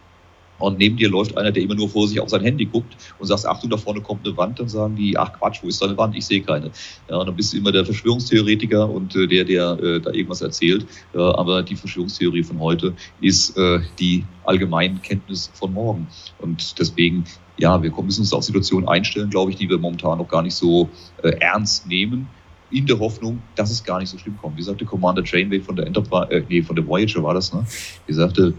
und 0.58 0.78
neben 0.78 0.96
dir 0.96 1.08
läuft 1.08 1.36
einer, 1.36 1.52
der 1.52 1.62
immer 1.62 1.74
nur 1.74 1.88
vor 1.88 2.08
sich 2.08 2.20
auf 2.20 2.28
sein 2.28 2.42
Handy 2.42 2.64
guckt 2.64 2.96
und 3.18 3.26
sagst, 3.26 3.46
Achtung, 3.46 3.70
da 3.70 3.76
vorne 3.76 4.00
kommt 4.00 4.26
eine 4.26 4.36
Wand, 4.36 4.58
dann 4.58 4.68
sagen 4.68 4.96
die, 4.96 5.16
ach 5.16 5.32
Quatsch, 5.38 5.62
wo 5.62 5.68
ist 5.68 5.80
da 5.80 5.86
eine 5.86 5.96
Wand? 5.96 6.16
Ich 6.16 6.26
sehe 6.26 6.42
keine. 6.42 6.70
Ja, 7.08 7.16
und 7.16 7.26
dann 7.26 7.36
bist 7.36 7.52
du 7.52 7.58
immer 7.58 7.72
der 7.72 7.84
Verschwörungstheoretiker 7.84 8.88
und 8.88 9.14
äh, 9.16 9.26
der, 9.26 9.44
der 9.44 9.78
äh, 9.80 10.00
da 10.00 10.10
irgendwas 10.10 10.40
erzählt. 10.40 10.86
Äh, 11.14 11.18
aber 11.18 11.62
die 11.62 11.76
Verschwörungstheorie 11.76 12.42
von 12.42 12.58
heute 12.60 12.94
ist 13.20 13.56
äh, 13.56 13.80
die 13.98 14.24
allgemeine 14.44 14.98
Kenntnis 15.00 15.50
von 15.54 15.72
morgen. 15.72 16.08
Und 16.40 16.78
deswegen 16.78 17.24
ja, 17.58 17.82
wir 17.82 17.92
müssen 18.02 18.20
uns 18.20 18.32
auf 18.32 18.44
Situationen 18.44 18.88
einstellen, 18.88 19.30
glaube 19.30 19.50
ich, 19.50 19.56
die 19.56 19.68
wir 19.68 19.78
momentan 19.78 20.18
noch 20.18 20.28
gar 20.28 20.42
nicht 20.42 20.54
so 20.54 20.88
äh, 21.22 21.30
ernst 21.40 21.86
nehmen 21.88 22.28
in 22.70 22.86
der 22.86 22.98
Hoffnung, 22.98 23.42
dass 23.56 23.70
es 23.70 23.82
gar 23.82 23.98
nicht 23.98 24.10
so 24.10 24.18
schlimm 24.18 24.36
kommt. 24.36 24.56
Wie 24.56 24.62
sagte 24.62 24.84
Commander 24.84 25.22
Janeway 25.24 25.60
von 25.60 25.76
der 25.76 25.86
Enterprise, 25.86 26.30
äh, 26.30 26.42
nee, 26.48 26.62
von 26.62 26.76
der 26.76 26.86
Voyager 26.86 27.22
war 27.22 27.34
das, 27.34 27.52
ne? 27.52 27.66
Die 28.06 28.12
sagte, 28.12 28.54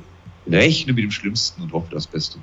rechne 0.51 0.93
mit 0.93 1.03
dem 1.03 1.11
Schlimmsten 1.11 1.63
und 1.63 1.73
hoffe 1.73 1.89
das 1.91 2.07
Beste. 2.07 2.39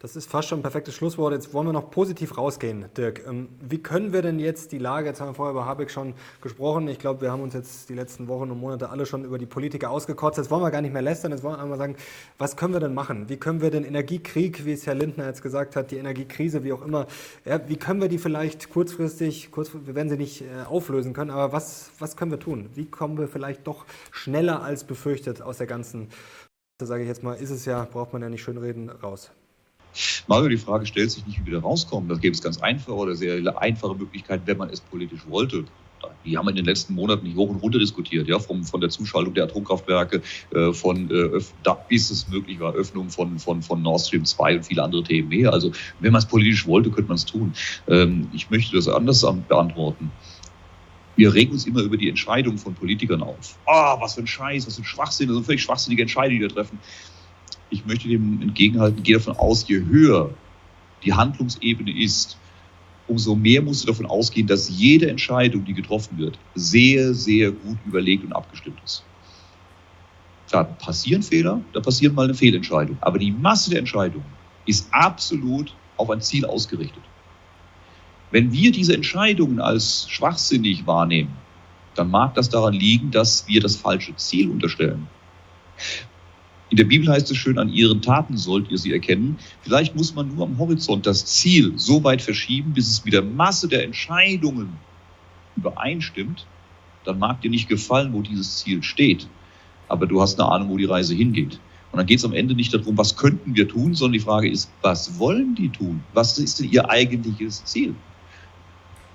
Das 0.00 0.14
ist 0.14 0.30
fast 0.30 0.46
schon 0.46 0.60
ein 0.60 0.62
perfektes 0.62 0.94
Schlusswort. 0.94 1.32
Jetzt 1.32 1.52
wollen 1.52 1.66
wir 1.66 1.72
noch 1.72 1.90
positiv 1.90 2.38
rausgehen, 2.38 2.84
Dirk. 2.96 3.26
Ähm, 3.26 3.48
wie 3.60 3.78
können 3.78 4.12
wir 4.12 4.22
denn 4.22 4.38
jetzt 4.38 4.70
die 4.70 4.78
Lage, 4.78 5.08
jetzt 5.08 5.20
haben 5.20 5.30
wir 5.30 5.34
vorher 5.34 5.50
über 5.50 5.66
Habeck 5.66 5.90
schon 5.90 6.14
gesprochen, 6.40 6.86
ich 6.86 7.00
glaube, 7.00 7.22
wir 7.22 7.32
haben 7.32 7.42
uns 7.42 7.52
jetzt 7.52 7.88
die 7.88 7.94
letzten 7.94 8.28
Wochen 8.28 8.48
und 8.52 8.60
Monate 8.60 8.90
alle 8.90 9.06
schon 9.06 9.24
über 9.24 9.38
die 9.38 9.46
Politiker 9.46 9.90
ausgekotzt. 9.90 10.38
Jetzt 10.38 10.52
wollen 10.52 10.62
wir 10.62 10.70
gar 10.70 10.82
nicht 10.82 10.92
mehr 10.92 11.02
lästern, 11.02 11.32
jetzt 11.32 11.42
wollen 11.42 11.56
wir 11.56 11.62
einmal 11.64 11.78
sagen, 11.78 11.96
was 12.38 12.56
können 12.56 12.74
wir 12.74 12.78
denn 12.78 12.94
machen? 12.94 13.28
Wie 13.28 13.38
können 13.38 13.60
wir 13.60 13.72
den 13.72 13.82
Energiekrieg, 13.82 14.64
wie 14.64 14.72
es 14.72 14.86
Herr 14.86 14.94
Lindner 14.94 15.26
jetzt 15.26 15.42
gesagt 15.42 15.74
hat, 15.74 15.90
die 15.90 15.96
Energiekrise, 15.96 16.62
wie 16.62 16.72
auch 16.72 16.82
immer, 16.82 17.08
ja, 17.44 17.60
wie 17.68 17.76
können 17.76 18.00
wir 18.00 18.08
die 18.08 18.18
vielleicht 18.18 18.70
kurzfristig, 18.70 19.50
kurzfristig 19.50 19.88
wir 19.88 19.96
werden 19.96 20.10
sie 20.10 20.16
nicht 20.16 20.42
äh, 20.42 20.64
auflösen 20.68 21.12
können, 21.12 21.32
aber 21.32 21.50
was, 21.50 21.90
was 21.98 22.16
können 22.16 22.30
wir 22.30 22.38
tun? 22.38 22.70
Wie 22.76 22.86
kommen 22.86 23.18
wir 23.18 23.26
vielleicht 23.26 23.66
doch 23.66 23.84
schneller 24.12 24.62
als 24.62 24.84
befürchtet 24.84 25.42
aus 25.42 25.58
der 25.58 25.66
ganzen, 25.66 26.06
da 26.78 26.86
sage 26.86 27.02
ich 27.02 27.08
jetzt 27.08 27.24
mal, 27.24 27.34
ist 27.34 27.50
es 27.50 27.64
ja, 27.64 27.84
braucht 27.84 28.12
man 28.12 28.22
ja 28.22 28.28
nicht 28.28 28.42
schön 28.42 28.56
reden, 28.56 28.88
raus? 28.88 29.32
Mario, 30.28 30.48
die 30.48 30.56
Frage 30.56 30.86
stellt 30.86 31.10
sich 31.10 31.26
nicht, 31.26 31.40
wie 31.40 31.50
wir 31.50 31.60
da 31.60 31.66
rauskommen. 31.66 32.08
Da 32.08 32.14
gäbe 32.14 32.34
es 32.34 32.40
ganz 32.40 32.58
einfache 32.60 32.94
oder 32.94 33.16
sehr 33.16 33.60
einfache 33.60 33.96
Möglichkeiten, 33.96 34.44
wenn 34.46 34.58
man 34.58 34.70
es 34.70 34.80
politisch 34.80 35.26
wollte. 35.28 35.64
Die 36.24 36.38
haben 36.38 36.46
wir 36.46 36.50
in 36.50 36.56
den 36.56 36.66
letzten 36.66 36.94
Monaten 36.94 37.26
nicht 37.26 37.36
hoch 37.36 37.48
und 37.48 37.56
runter 37.56 37.80
diskutiert, 37.80 38.28
ja, 38.28 38.38
vom, 38.38 38.62
von 38.62 38.80
der 38.80 38.90
Zuschaltung 38.90 39.34
der 39.34 39.44
Atomkraftwerke, 39.44 40.22
äh, 40.54 40.72
von 40.72 41.10
äh, 41.10 41.40
bis 41.88 42.10
es 42.10 42.28
möglich 42.28 42.60
war, 42.60 42.74
Öffnung 42.74 43.10
von, 43.10 43.40
von, 43.40 43.60
von 43.60 43.82
Nord 43.82 44.02
Stream 44.02 44.24
2 44.24 44.58
und 44.58 44.66
viele 44.66 44.84
andere 44.84 45.02
Themen 45.02 45.30
mehr. 45.30 45.52
Also 45.52 45.72
wenn 45.98 46.12
man 46.12 46.20
es 46.20 46.26
politisch 46.26 46.68
wollte, 46.68 46.90
könnte 46.90 47.08
man 47.08 47.16
es 47.16 47.24
tun. 47.24 47.52
Ähm, 47.88 48.28
ich 48.32 48.50
möchte 48.50 48.76
das 48.76 48.86
anders 48.86 49.26
beantworten. 49.48 50.12
Wir 51.18 51.34
regen 51.34 51.52
uns 51.52 51.66
immer 51.66 51.80
über 51.80 51.98
die 51.98 52.08
Entscheidungen 52.08 52.56
von 52.56 52.74
Politikern 52.74 53.22
auf. 53.22 53.58
Ah, 53.66 53.94
oh, 53.94 54.00
was 54.00 54.14
für 54.14 54.20
ein 54.20 54.26
Scheiß, 54.26 54.66
was 54.66 54.76
für 54.76 54.82
ein 54.82 54.84
Schwachsinn, 54.84 55.28
das 55.28 55.44
völlig 55.44 55.62
schwachsinnige 55.62 56.02
Entscheidungen, 56.02 56.40
die 56.40 56.48
wir 56.48 56.54
treffen 56.54 56.78
ich 57.70 57.84
möchte 57.86 58.08
dem 58.08 58.40
entgegenhalten, 58.40 59.02
gehe 59.02 59.16
davon 59.16 59.36
aus, 59.36 59.66
je 59.68 59.84
höher 59.84 60.30
die 61.02 61.12
Handlungsebene 61.12 61.96
ist, 61.96 62.36
umso 63.06 63.34
mehr 63.34 63.62
musst 63.62 63.82
du 63.82 63.86
davon 63.86 64.06
ausgehen, 64.06 64.46
dass 64.46 64.68
jede 64.68 65.08
Entscheidung, 65.08 65.64
die 65.64 65.74
getroffen 65.74 66.18
wird, 66.18 66.38
sehr, 66.54 67.14
sehr 67.14 67.52
gut 67.52 67.78
überlegt 67.86 68.24
und 68.24 68.32
abgestimmt 68.32 68.78
ist. 68.84 69.04
Da 70.50 70.64
passieren 70.64 71.22
Fehler, 71.22 71.60
da 71.72 71.80
passiert 71.80 72.14
mal 72.14 72.24
eine 72.24 72.34
Fehlentscheidung. 72.34 72.96
Aber 73.00 73.18
die 73.18 73.30
Masse 73.30 73.70
der 73.70 73.78
Entscheidungen 73.78 74.24
ist 74.66 74.88
absolut 74.92 75.74
auf 75.96 76.10
ein 76.10 76.20
Ziel 76.20 76.44
ausgerichtet. 76.44 77.02
Wenn 78.30 78.52
wir 78.52 78.72
diese 78.72 78.94
Entscheidungen 78.94 79.60
als 79.60 80.06
schwachsinnig 80.10 80.86
wahrnehmen, 80.86 81.36
dann 81.94 82.10
mag 82.10 82.34
das 82.34 82.48
daran 82.48 82.74
liegen, 82.74 83.10
dass 83.10 83.48
wir 83.48 83.60
das 83.60 83.76
falsche 83.76 84.14
Ziel 84.16 84.50
unterstellen. 84.50 85.08
In 86.70 86.76
der 86.76 86.84
Bibel 86.84 87.08
heißt 87.08 87.30
es 87.30 87.36
schön, 87.38 87.58
an 87.58 87.70
ihren 87.70 88.02
Taten 88.02 88.36
sollt 88.36 88.70
ihr 88.70 88.76
sie 88.76 88.92
erkennen. 88.92 89.38
Vielleicht 89.62 89.96
muss 89.96 90.14
man 90.14 90.34
nur 90.34 90.44
am 90.44 90.58
Horizont 90.58 91.06
das 91.06 91.24
Ziel 91.24 91.72
so 91.76 92.04
weit 92.04 92.20
verschieben, 92.20 92.74
bis 92.74 92.90
es 92.90 93.04
mit 93.04 93.14
der 93.14 93.22
Masse 93.22 93.68
der 93.68 93.84
Entscheidungen 93.84 94.76
übereinstimmt. 95.56 96.46
Dann 97.04 97.18
mag 97.18 97.40
dir 97.40 97.50
nicht 97.50 97.68
gefallen, 97.68 98.12
wo 98.12 98.20
dieses 98.20 98.58
Ziel 98.58 98.82
steht. 98.82 99.26
Aber 99.88 100.06
du 100.06 100.20
hast 100.20 100.38
eine 100.38 100.50
Ahnung, 100.50 100.68
wo 100.68 100.76
die 100.76 100.84
Reise 100.84 101.14
hingeht. 101.14 101.58
Und 101.90 101.96
dann 101.96 102.06
geht 102.06 102.18
es 102.18 102.24
am 102.26 102.34
Ende 102.34 102.54
nicht 102.54 102.74
darum, 102.74 102.98
was 102.98 103.16
könnten 103.16 103.54
wir 103.54 103.66
tun, 103.66 103.94
sondern 103.94 104.12
die 104.12 104.20
Frage 104.20 104.50
ist, 104.50 104.70
was 104.82 105.18
wollen 105.18 105.54
die 105.54 105.70
tun? 105.70 106.02
Was 106.12 106.36
ist 106.38 106.60
denn 106.60 106.70
ihr 106.70 106.90
eigentliches 106.90 107.64
Ziel? 107.64 107.94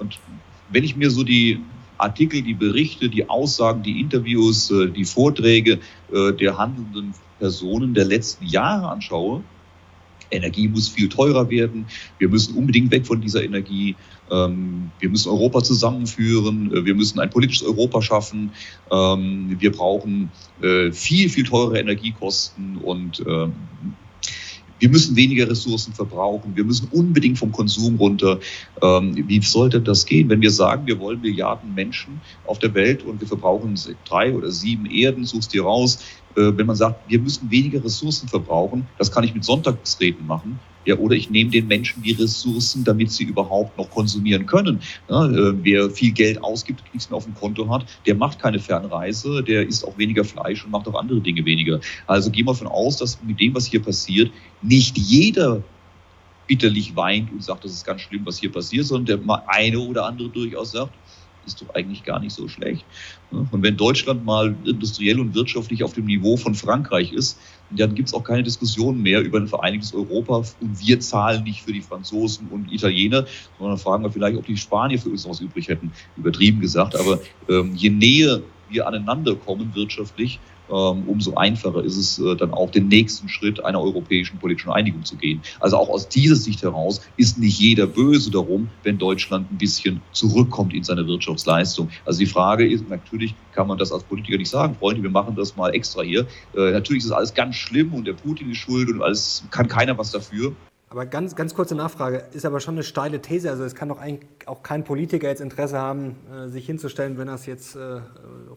Und 0.03 0.19
wenn 0.69 0.83
ich 0.83 0.95
mir 0.95 1.09
so 1.09 1.23
die 1.23 1.59
Artikel, 1.97 2.41
die 2.41 2.53
Berichte, 2.53 3.09
die 3.09 3.29
Aussagen, 3.29 3.83
die 3.83 4.01
Interviews, 4.01 4.69
äh, 4.69 4.89
die 4.89 5.05
Vorträge 5.05 5.79
äh, 6.11 6.33
der 6.33 6.57
handelnden 6.57 7.13
Personen 7.39 7.93
der 7.93 8.05
letzten 8.05 8.45
Jahre 8.45 8.89
anschaue, 8.89 9.43
Energie 10.29 10.67
muss 10.67 10.89
viel 10.89 11.09
teurer 11.09 11.49
werden. 11.49 11.85
Wir 12.17 12.27
müssen 12.27 12.57
unbedingt 12.57 12.91
weg 12.91 13.05
von 13.05 13.21
dieser 13.21 13.43
Energie. 13.43 13.95
Ähm, 14.31 14.89
wir 14.99 15.09
müssen 15.09 15.29
Europa 15.29 15.61
zusammenführen. 15.63 16.73
Äh, 16.73 16.85
wir 16.85 16.95
müssen 16.95 17.19
ein 17.19 17.29
politisches 17.29 17.65
Europa 17.65 18.01
schaffen. 18.01 18.51
Ähm, 18.91 19.55
wir 19.59 19.71
brauchen 19.71 20.29
viel, 20.91 21.29
viel 21.29 21.43
teure 21.43 21.77
Energiekosten 21.77 22.77
und 22.77 23.21
ähm, 23.27 23.53
wir 24.83 24.89
müssen 24.89 25.15
weniger 25.15 25.49
Ressourcen 25.49 25.93
verbrauchen, 25.93 26.57
wir 26.57 26.65
müssen 26.65 26.89
unbedingt 26.89 27.39
vom 27.39 27.53
Konsum 27.53 27.95
runter. 27.95 28.41
Ähm, 28.81 29.13
wie 29.15 29.41
sollte 29.41 29.79
das 29.79 30.05
gehen, 30.05 30.27
wenn 30.27 30.41
wir 30.41 30.51
sagen, 30.51 30.87
wir 30.87 30.99
wollen 30.99 31.21
Milliarden 31.21 31.73
Menschen 31.73 32.21
auf 32.43 32.59
der 32.59 32.73
Welt 32.73 33.01
und 33.01 33.21
wir 33.21 33.27
verbrauchen 33.29 33.79
drei 34.03 34.35
oder 34.35 34.51
sieben 34.51 34.85
Erden, 34.85 35.23
suchst 35.23 35.53
dir 35.53 35.63
raus. 35.63 35.99
Äh, 36.35 36.57
wenn 36.57 36.65
man 36.65 36.75
sagt, 36.75 37.09
wir 37.09 37.19
müssen 37.19 37.49
weniger 37.49 37.83
Ressourcen 37.83 38.27
verbrauchen, 38.27 38.87
das 38.97 39.11
kann 39.11 39.23
ich 39.23 39.33
mit 39.33 39.43
Sonntagsreden 39.43 40.25
machen. 40.25 40.59
Ja, 40.85 40.97
oder 40.97 41.15
ich 41.15 41.29
nehme 41.29 41.49
den 41.49 41.67
Menschen 41.67 42.03
die 42.03 42.11
Ressourcen, 42.11 42.83
damit 42.83 43.09
sie 43.11 43.23
überhaupt 43.23 43.77
noch 43.77 43.89
konsumieren 43.89 44.45
können. 44.45 44.81
Ja, 45.09 45.25
äh, 45.27 45.53
wer 45.63 45.89
viel 45.89 46.11
Geld 46.11 46.43
ausgibt, 46.43 46.83
nichts 46.93 47.09
mehr 47.09 47.17
auf 47.17 47.23
dem 47.23 47.35
Konto 47.35 47.69
hat, 47.69 47.85
der 48.05 48.15
macht 48.15 48.39
keine 48.39 48.59
Fernreise, 48.59 49.43
der 49.43 49.65
isst 49.65 49.87
auch 49.87 49.97
weniger 49.97 50.25
Fleisch 50.25 50.65
und 50.65 50.71
macht 50.71 50.87
auch 50.87 50.99
andere 50.99 51.21
Dinge 51.21 51.45
weniger. 51.45 51.79
Also 52.05 52.31
gehen 52.31 52.45
wir 52.45 52.51
davon 52.51 52.67
aus, 52.67 52.97
dass 52.97 53.23
mit 53.23 53.39
dem, 53.39 53.55
was 53.55 53.65
hier 53.65 53.81
passiert, 53.81 54.31
nicht 54.61 54.97
jeder 54.97 55.63
bitterlich 56.47 56.95
weint 56.95 57.31
und 57.31 57.43
sagt, 57.43 57.63
das 57.63 57.71
ist 57.71 57.85
ganz 57.85 58.01
schlimm, 58.01 58.25
was 58.25 58.37
hier 58.37 58.51
passiert, 58.51 58.85
sondern 58.85 59.25
der 59.25 59.43
eine 59.47 59.79
oder 59.79 60.05
andere 60.05 60.29
durchaus 60.29 60.71
sagt, 60.71 60.93
ist 61.45 61.61
doch 61.61 61.73
eigentlich 61.75 62.03
gar 62.03 62.19
nicht 62.19 62.33
so 62.33 62.47
schlecht. 62.47 62.85
Und 63.31 63.63
wenn 63.63 63.77
Deutschland 63.77 64.25
mal 64.25 64.55
industriell 64.65 65.19
und 65.19 65.33
wirtschaftlich 65.33 65.83
auf 65.83 65.93
dem 65.93 66.05
Niveau 66.05 66.37
von 66.37 66.55
Frankreich 66.55 67.11
ist, 67.11 67.39
dann 67.71 67.95
gibt 67.95 68.09
es 68.09 68.13
auch 68.13 68.23
keine 68.23 68.43
Diskussion 68.43 69.01
mehr 69.01 69.21
über 69.21 69.39
ein 69.39 69.47
vereinigtes 69.47 69.93
Europa 69.93 70.43
und 70.61 70.79
wir 70.79 70.99
zahlen 70.99 71.43
nicht 71.43 71.63
für 71.63 71.73
die 71.73 71.81
Franzosen 71.81 72.47
und 72.49 72.71
Italiener, 72.71 73.25
sondern 73.57 73.77
fragen 73.77 74.03
wir 74.03 74.11
vielleicht, 74.11 74.37
ob 74.37 74.45
die 74.45 74.57
Spanier 74.57 74.99
für 74.99 75.09
uns 75.09 75.27
was 75.27 75.39
übrig 75.39 75.67
hätten, 75.67 75.91
übertrieben 76.17 76.59
gesagt. 76.59 76.95
Aber 76.95 77.19
ähm, 77.49 77.73
je 77.75 77.89
näher 77.89 78.41
wir 78.69 78.87
aneinander 78.87 79.35
kommen 79.35 79.73
wirtschaftlich, 79.75 80.39
umso 80.71 81.35
einfacher 81.35 81.83
ist 81.83 81.97
es 81.97 82.19
äh, 82.19 82.35
dann 82.35 82.51
auch 82.51 82.71
den 82.71 82.87
nächsten 82.87 83.29
Schritt 83.29 83.63
einer 83.63 83.81
europäischen 83.81 84.37
politischen 84.37 84.71
Einigung 84.71 85.03
zu 85.03 85.15
gehen. 85.15 85.41
Also 85.59 85.77
auch 85.77 85.89
aus 85.89 86.07
dieser 86.07 86.35
Sicht 86.35 86.63
heraus 86.63 87.01
ist 87.17 87.37
nicht 87.37 87.59
jeder 87.59 87.87
böse 87.87 88.31
darum, 88.31 88.69
wenn 88.83 88.97
Deutschland 88.97 89.51
ein 89.51 89.57
bisschen 89.57 90.01
zurückkommt 90.11 90.73
in 90.73 90.83
seine 90.83 91.05
Wirtschaftsleistung. 91.05 91.89
Also 92.05 92.19
die 92.19 92.25
Frage 92.25 92.67
ist, 92.67 92.89
natürlich 92.89 93.35
kann 93.53 93.67
man 93.67 93.77
das 93.77 93.91
als 93.91 94.03
Politiker 94.03 94.37
nicht 94.37 94.49
sagen, 94.49 94.75
Freunde, 94.75 95.03
wir 95.03 95.09
machen 95.09 95.35
das 95.35 95.55
mal 95.55 95.69
extra 95.69 96.01
hier. 96.01 96.25
Äh, 96.55 96.71
natürlich 96.71 97.03
ist 97.03 97.11
alles 97.11 97.33
ganz 97.33 97.55
schlimm 97.55 97.93
und 97.93 98.05
der 98.07 98.13
Putin 98.13 98.51
ist 98.51 98.57
schuld 98.57 98.89
und 98.89 99.01
alles 99.01 99.43
kann 99.51 99.67
keiner 99.67 99.97
was 99.97 100.11
dafür. 100.11 100.53
Aber 100.93 101.07
ganz, 101.07 101.35
ganz 101.35 101.55
kurze 101.55 101.73
Nachfrage, 101.73 102.23
ist 102.33 102.45
aber 102.45 102.59
schon 102.59 102.75
eine 102.75 102.83
steile 102.83 103.19
These. 103.19 103.49
Also 103.49 103.63
es 103.63 103.73
kann 103.73 103.89
doch 103.89 103.97
eigentlich 103.97 104.29
auch 104.45 104.61
kein 104.61 104.83
Politiker 104.83 105.27
jetzt 105.27 105.41
Interesse 105.41 105.79
haben, 105.79 106.17
äh, 106.31 106.49
sich 106.49 106.67
hinzustellen, 106.67 107.17
wenn 107.17 107.27
er 107.27 107.33
es 107.33 107.47
jetzt 107.47 107.75
äh, 107.75 107.99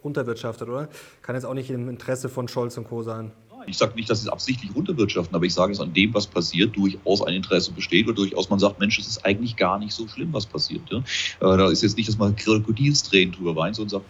runterwirtschaftet, 0.05 0.69
oder? 0.69 0.91
Kann 1.23 1.35
jetzt 1.35 1.47
auch 1.47 1.55
nicht 1.55 1.71
im 1.71 1.89
Interesse 1.89 2.29
von 2.29 2.47
Scholz 2.47 2.77
und 2.77 2.85
Co. 2.85 3.03
sein. 3.03 3.33
Ich 3.67 3.79
sage 3.79 3.95
nicht, 3.95 4.11
dass 4.11 4.21
sie 4.21 4.27
es 4.27 4.33
absichtlich 4.33 4.71
runterwirtschaften, 4.77 5.35
aber 5.35 5.47
ich 5.47 5.55
sage 5.55 5.73
es 5.73 5.81
an 5.81 5.95
dem, 5.95 6.13
was 6.13 6.27
passiert, 6.27 6.77
durchaus 6.77 7.23
ein 7.23 7.33
Interesse 7.33 7.73
besteht 7.73 8.07
oder 8.07 8.17
durchaus 8.17 8.51
man 8.51 8.59
sagt, 8.59 8.81
Mensch, 8.81 8.99
es 8.99 9.07
ist 9.07 9.25
eigentlich 9.25 9.57
gar 9.57 9.79
nicht 9.79 9.95
so 9.95 10.07
schlimm, 10.07 10.29
was 10.35 10.45
passiert. 10.45 10.83
Ja? 10.91 10.99
Äh, 10.99 11.57
da 11.57 11.71
ist 11.71 11.83
jetzt 11.83 11.97
nicht, 11.97 12.07
dass 12.07 12.19
man 12.19 12.37
Krokodilstränen 12.37 13.33
drüber 13.33 13.57
weint, 13.57 13.77
sondern 13.77 14.01
sagt, 14.01 14.05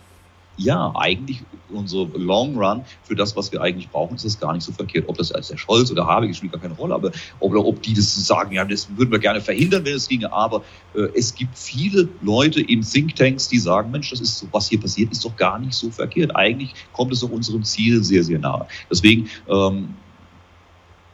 ja, 0.56 0.92
eigentlich 0.94 1.42
unsere 1.70 2.06
Long 2.16 2.56
Run 2.56 2.82
für 3.02 3.14
das, 3.14 3.36
was 3.36 3.52
wir 3.52 3.60
eigentlich 3.60 3.88
brauchen, 3.90 4.14
ist 4.14 4.24
das 4.24 4.38
gar 4.38 4.52
nicht 4.52 4.62
so 4.62 4.72
verkehrt. 4.72 5.04
Ob 5.08 5.18
das 5.18 5.32
als 5.32 5.48
der 5.48 5.56
Scholz 5.56 5.90
oder 5.90 6.06
Habeck 6.06 6.34
spielt 6.34 6.52
gar 6.52 6.60
keine 6.60 6.74
Rolle, 6.74 6.94
aber 6.94 7.12
ob, 7.40 7.54
ob 7.54 7.82
die 7.82 7.94
das 7.94 8.14
sagen, 8.26 8.52
ja, 8.52 8.64
das 8.64 8.88
würden 8.96 9.10
wir 9.10 9.18
gerne 9.18 9.40
verhindern, 9.40 9.84
wenn 9.84 9.94
es 9.94 10.08
ginge. 10.08 10.32
Aber 10.32 10.62
äh, 10.94 11.08
es 11.14 11.34
gibt 11.34 11.58
viele 11.58 12.08
Leute 12.22 12.60
in 12.60 12.82
Thinktanks, 12.82 13.48
die 13.48 13.58
sagen, 13.58 13.90
Mensch, 13.90 14.10
das 14.10 14.20
ist 14.20 14.38
so, 14.38 14.46
was 14.52 14.68
hier 14.68 14.80
passiert, 14.80 15.12
ist 15.12 15.24
doch 15.24 15.36
gar 15.36 15.58
nicht 15.58 15.74
so 15.74 15.90
verkehrt. 15.90 16.34
Eigentlich 16.34 16.74
kommt 16.92 17.12
es 17.12 17.20
doch 17.20 17.30
unserem 17.30 17.64
Ziel 17.64 18.02
sehr, 18.02 18.22
sehr 18.22 18.38
nahe. 18.38 18.66
Deswegen 18.90 19.28
ähm, 19.48 19.94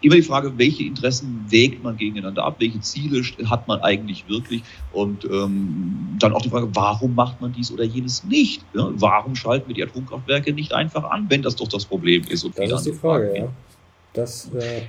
immer 0.03 0.17
die 0.17 0.23
Frage, 0.23 0.53
welche 0.57 0.85
Interessen 0.85 1.47
wägt 1.49 1.83
man 1.83 1.97
gegeneinander 1.97 2.45
ab, 2.45 2.57
welche 2.59 2.81
Ziele 2.81 3.23
hat 3.49 3.69
man 3.69 3.81
eigentlich 3.81 4.29
wirklich 4.29 4.63
und 4.93 5.25
ähm, 5.25 6.17
dann 6.19 6.33
auch 6.35 6.43
die 6.43 6.51
Frage, 6.51 6.69
warum 6.75 7.15
macht 7.15 7.41
man 7.41 7.53
dies 7.53 7.73
oder 7.73 7.85
jenes 7.85 8.25
nicht? 8.25 8.65
Ja? 8.75 8.91
Warum 8.95 9.35
schalten 9.35 9.69
wir 9.69 9.75
die 9.75 9.83
Atomkraftwerke 9.83 10.53
nicht 10.53 10.73
einfach 10.73 11.05
an, 11.05 11.27
wenn 11.29 11.43
das 11.43 11.57
doch 11.57 11.69
das 11.69 11.85
Problem 11.85 12.23
ist? 12.29 12.45
Und 12.45 12.59
das 12.59 12.71
ist 12.71 12.87
die 12.87 12.93
Frage, 12.93 13.37
ja. 13.37 13.49
Das 14.13 14.53
äh, 14.55 14.83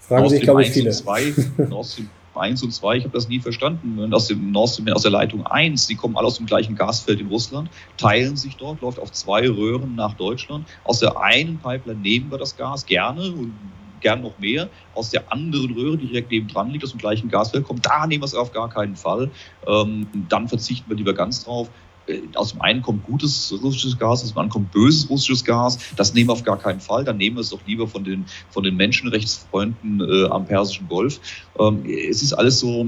fragen 0.00 0.22
Nord 0.22 0.30
sich, 0.30 0.42
glaube 0.42 0.62
ich, 0.62 0.70
viele. 0.70 0.90
2, 0.90 1.34
Nord 1.68 1.86
Stream 1.86 2.08
1 2.34 2.62
und 2.62 2.72
2, 2.72 2.98
ich 2.98 3.04
habe 3.04 3.14
das 3.14 3.28
nie 3.28 3.40
verstanden. 3.40 4.12
Aus 4.14 4.28
dem 4.28 4.52
Nord 4.52 4.70
Stream, 4.70 4.88
aus 4.88 5.02
der 5.02 5.10
Leitung 5.10 5.44
1, 5.46 5.88
die 5.88 5.96
kommen 5.96 6.16
alle 6.16 6.28
aus 6.28 6.36
dem 6.36 6.46
gleichen 6.46 6.76
Gasfeld 6.76 7.20
in 7.20 7.26
Russland, 7.26 7.68
teilen 7.96 8.36
sich 8.36 8.56
dort, 8.56 8.80
läuft 8.80 9.00
auf 9.00 9.10
zwei 9.12 9.48
Röhren 9.48 9.96
nach 9.96 10.14
Deutschland. 10.14 10.66
Aus 10.84 11.00
der 11.00 11.20
einen 11.20 11.58
Pipeline 11.58 12.00
nehmen 12.00 12.30
wir 12.30 12.38
das 12.38 12.56
Gas 12.56 12.86
gerne 12.86 13.32
und 13.32 13.52
gern 14.00 14.22
noch 14.22 14.38
mehr. 14.38 14.68
Aus 14.94 15.10
der 15.10 15.30
anderen 15.32 15.72
Röhre, 15.72 15.96
die 15.96 16.06
direkt 16.06 16.30
neben 16.30 16.48
dran 16.48 16.70
liegt, 16.70 16.84
aus 16.84 16.90
dem 16.90 16.98
gleichen 16.98 17.28
Gasfeld 17.28 17.64
kommt, 17.64 17.86
da 17.86 18.06
nehmen 18.06 18.22
wir 18.22 18.26
es 18.26 18.34
auf 18.34 18.52
gar 18.52 18.68
keinen 18.68 18.96
Fall. 18.96 19.30
Ähm, 19.66 20.06
dann 20.28 20.48
verzichten 20.48 20.88
wir 20.90 20.96
lieber 20.96 21.14
ganz 21.14 21.44
drauf. 21.44 21.70
Äh, 22.08 22.22
aus 22.34 22.52
dem 22.52 22.60
einen 22.62 22.82
kommt 22.82 23.04
gutes 23.04 23.54
russisches 23.62 23.98
Gas, 23.98 24.22
aus 24.22 24.32
dem 24.32 24.38
anderen 24.38 24.50
kommt 24.50 24.72
böses 24.72 25.08
russisches 25.08 25.44
Gas. 25.44 25.78
Das 25.96 26.14
nehmen 26.14 26.28
wir 26.28 26.32
auf 26.32 26.42
gar 26.42 26.58
keinen 26.58 26.80
Fall. 26.80 27.04
Dann 27.04 27.18
nehmen 27.18 27.36
wir 27.36 27.40
es 27.42 27.50
doch 27.50 27.60
lieber 27.66 27.86
von 27.86 28.04
den, 28.04 28.26
von 28.50 28.62
den 28.62 28.76
Menschenrechtsfreunden 28.76 30.00
äh, 30.00 30.28
am 30.28 30.46
Persischen 30.46 30.88
Golf. 30.88 31.20
Ähm, 31.58 31.84
es 31.86 32.22
ist 32.22 32.32
alles 32.32 32.60
so, 32.60 32.86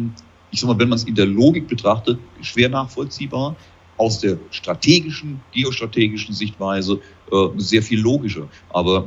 ich 0.50 0.60
sag 0.60 0.68
mal, 0.68 0.78
wenn 0.78 0.88
man 0.88 0.96
es 0.96 1.04
in 1.04 1.14
der 1.14 1.26
Logik 1.26 1.68
betrachtet, 1.68 2.18
schwer 2.40 2.68
nachvollziehbar. 2.68 3.56
Aus 3.96 4.18
der 4.18 4.38
strategischen, 4.50 5.42
geostrategischen 5.52 6.34
Sichtweise 6.34 7.00
äh, 7.30 7.48
sehr 7.58 7.82
viel 7.82 8.00
logischer. 8.00 8.48
Aber 8.70 9.06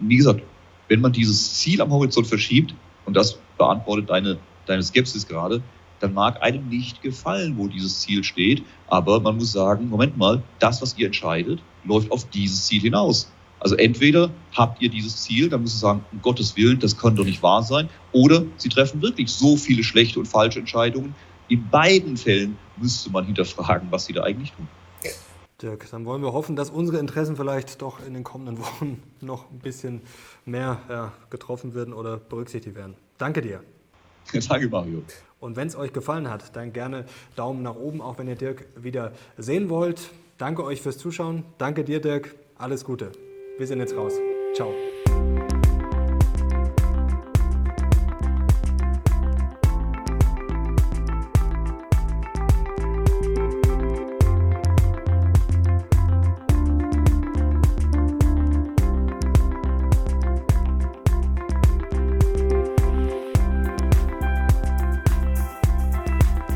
wie 0.00 0.16
gesagt, 0.18 0.42
wenn 0.88 1.00
man 1.00 1.12
dieses 1.12 1.54
Ziel 1.54 1.80
am 1.80 1.90
Horizont 1.90 2.26
verschiebt, 2.26 2.74
und 3.06 3.14
das 3.14 3.38
beantwortet 3.58 4.10
deine, 4.10 4.38
deine 4.66 4.82
Skepsis 4.82 5.26
gerade, 5.26 5.62
dann 6.00 6.14
mag 6.14 6.42
einem 6.42 6.68
nicht 6.68 7.02
gefallen, 7.02 7.56
wo 7.56 7.68
dieses 7.68 8.00
Ziel 8.00 8.24
steht. 8.24 8.62
Aber 8.88 9.20
man 9.20 9.36
muss 9.36 9.52
sagen, 9.52 9.88
Moment 9.88 10.16
mal, 10.16 10.42
das, 10.58 10.82
was 10.82 10.98
ihr 10.98 11.06
entscheidet, 11.06 11.60
läuft 11.84 12.10
auf 12.10 12.28
dieses 12.30 12.66
Ziel 12.66 12.82
hinaus. 12.82 13.30
Also 13.60 13.76
entweder 13.76 14.30
habt 14.52 14.82
ihr 14.82 14.90
dieses 14.90 15.22
Ziel, 15.22 15.48
dann 15.48 15.62
müsst 15.62 15.76
ihr 15.76 15.80
sagen, 15.80 16.04
um 16.12 16.20
Gottes 16.20 16.56
Willen, 16.56 16.78
das 16.78 16.98
kann 16.98 17.16
doch 17.16 17.24
nicht 17.24 17.42
wahr 17.42 17.62
sein. 17.62 17.88
Oder 18.12 18.44
sie 18.58 18.68
treffen 18.68 19.00
wirklich 19.00 19.30
so 19.30 19.56
viele 19.56 19.82
schlechte 19.82 20.18
und 20.18 20.26
falsche 20.26 20.58
Entscheidungen. 20.58 21.14
In 21.48 21.68
beiden 21.70 22.16
Fällen 22.16 22.58
müsste 22.76 23.10
man 23.10 23.24
hinterfragen, 23.24 23.88
was 23.90 24.06
sie 24.06 24.12
da 24.12 24.22
eigentlich 24.22 24.52
tun. 24.52 24.68
Dirk, 25.64 25.90
dann 25.90 26.04
wollen 26.04 26.22
wir 26.22 26.32
hoffen, 26.32 26.56
dass 26.56 26.70
unsere 26.70 26.98
Interessen 26.98 27.36
vielleicht 27.36 27.80
doch 27.80 28.04
in 28.06 28.14
den 28.14 28.22
kommenden 28.22 28.58
Wochen 28.60 29.02
noch 29.20 29.50
ein 29.50 29.58
bisschen 29.58 30.02
mehr 30.44 30.78
ja, 30.88 31.12
getroffen 31.30 31.74
werden 31.74 31.94
oder 31.94 32.18
berücksichtigt 32.18 32.76
werden. 32.76 32.94
Danke 33.18 33.40
dir. 33.40 33.60
Danke, 34.48 34.68
Mario. 34.68 35.02
Und 35.40 35.56
wenn 35.56 35.68
es 35.68 35.76
euch 35.76 35.92
gefallen 35.92 36.30
hat, 36.30 36.56
dann 36.56 36.72
gerne 36.72 37.04
Daumen 37.36 37.62
nach 37.62 37.76
oben, 37.76 38.00
auch 38.00 38.18
wenn 38.18 38.28
ihr 38.28 38.36
Dirk 38.36 38.66
wieder 38.76 39.12
sehen 39.36 39.68
wollt. 39.68 40.10
Danke 40.38 40.64
euch 40.64 40.80
fürs 40.80 40.98
Zuschauen. 40.98 41.44
Danke 41.58 41.84
dir, 41.84 42.00
Dirk. 42.00 42.34
Alles 42.56 42.84
Gute. 42.84 43.12
Wir 43.58 43.66
sind 43.66 43.80
jetzt 43.80 43.96
raus. 43.96 44.14
Ciao. 44.54 44.72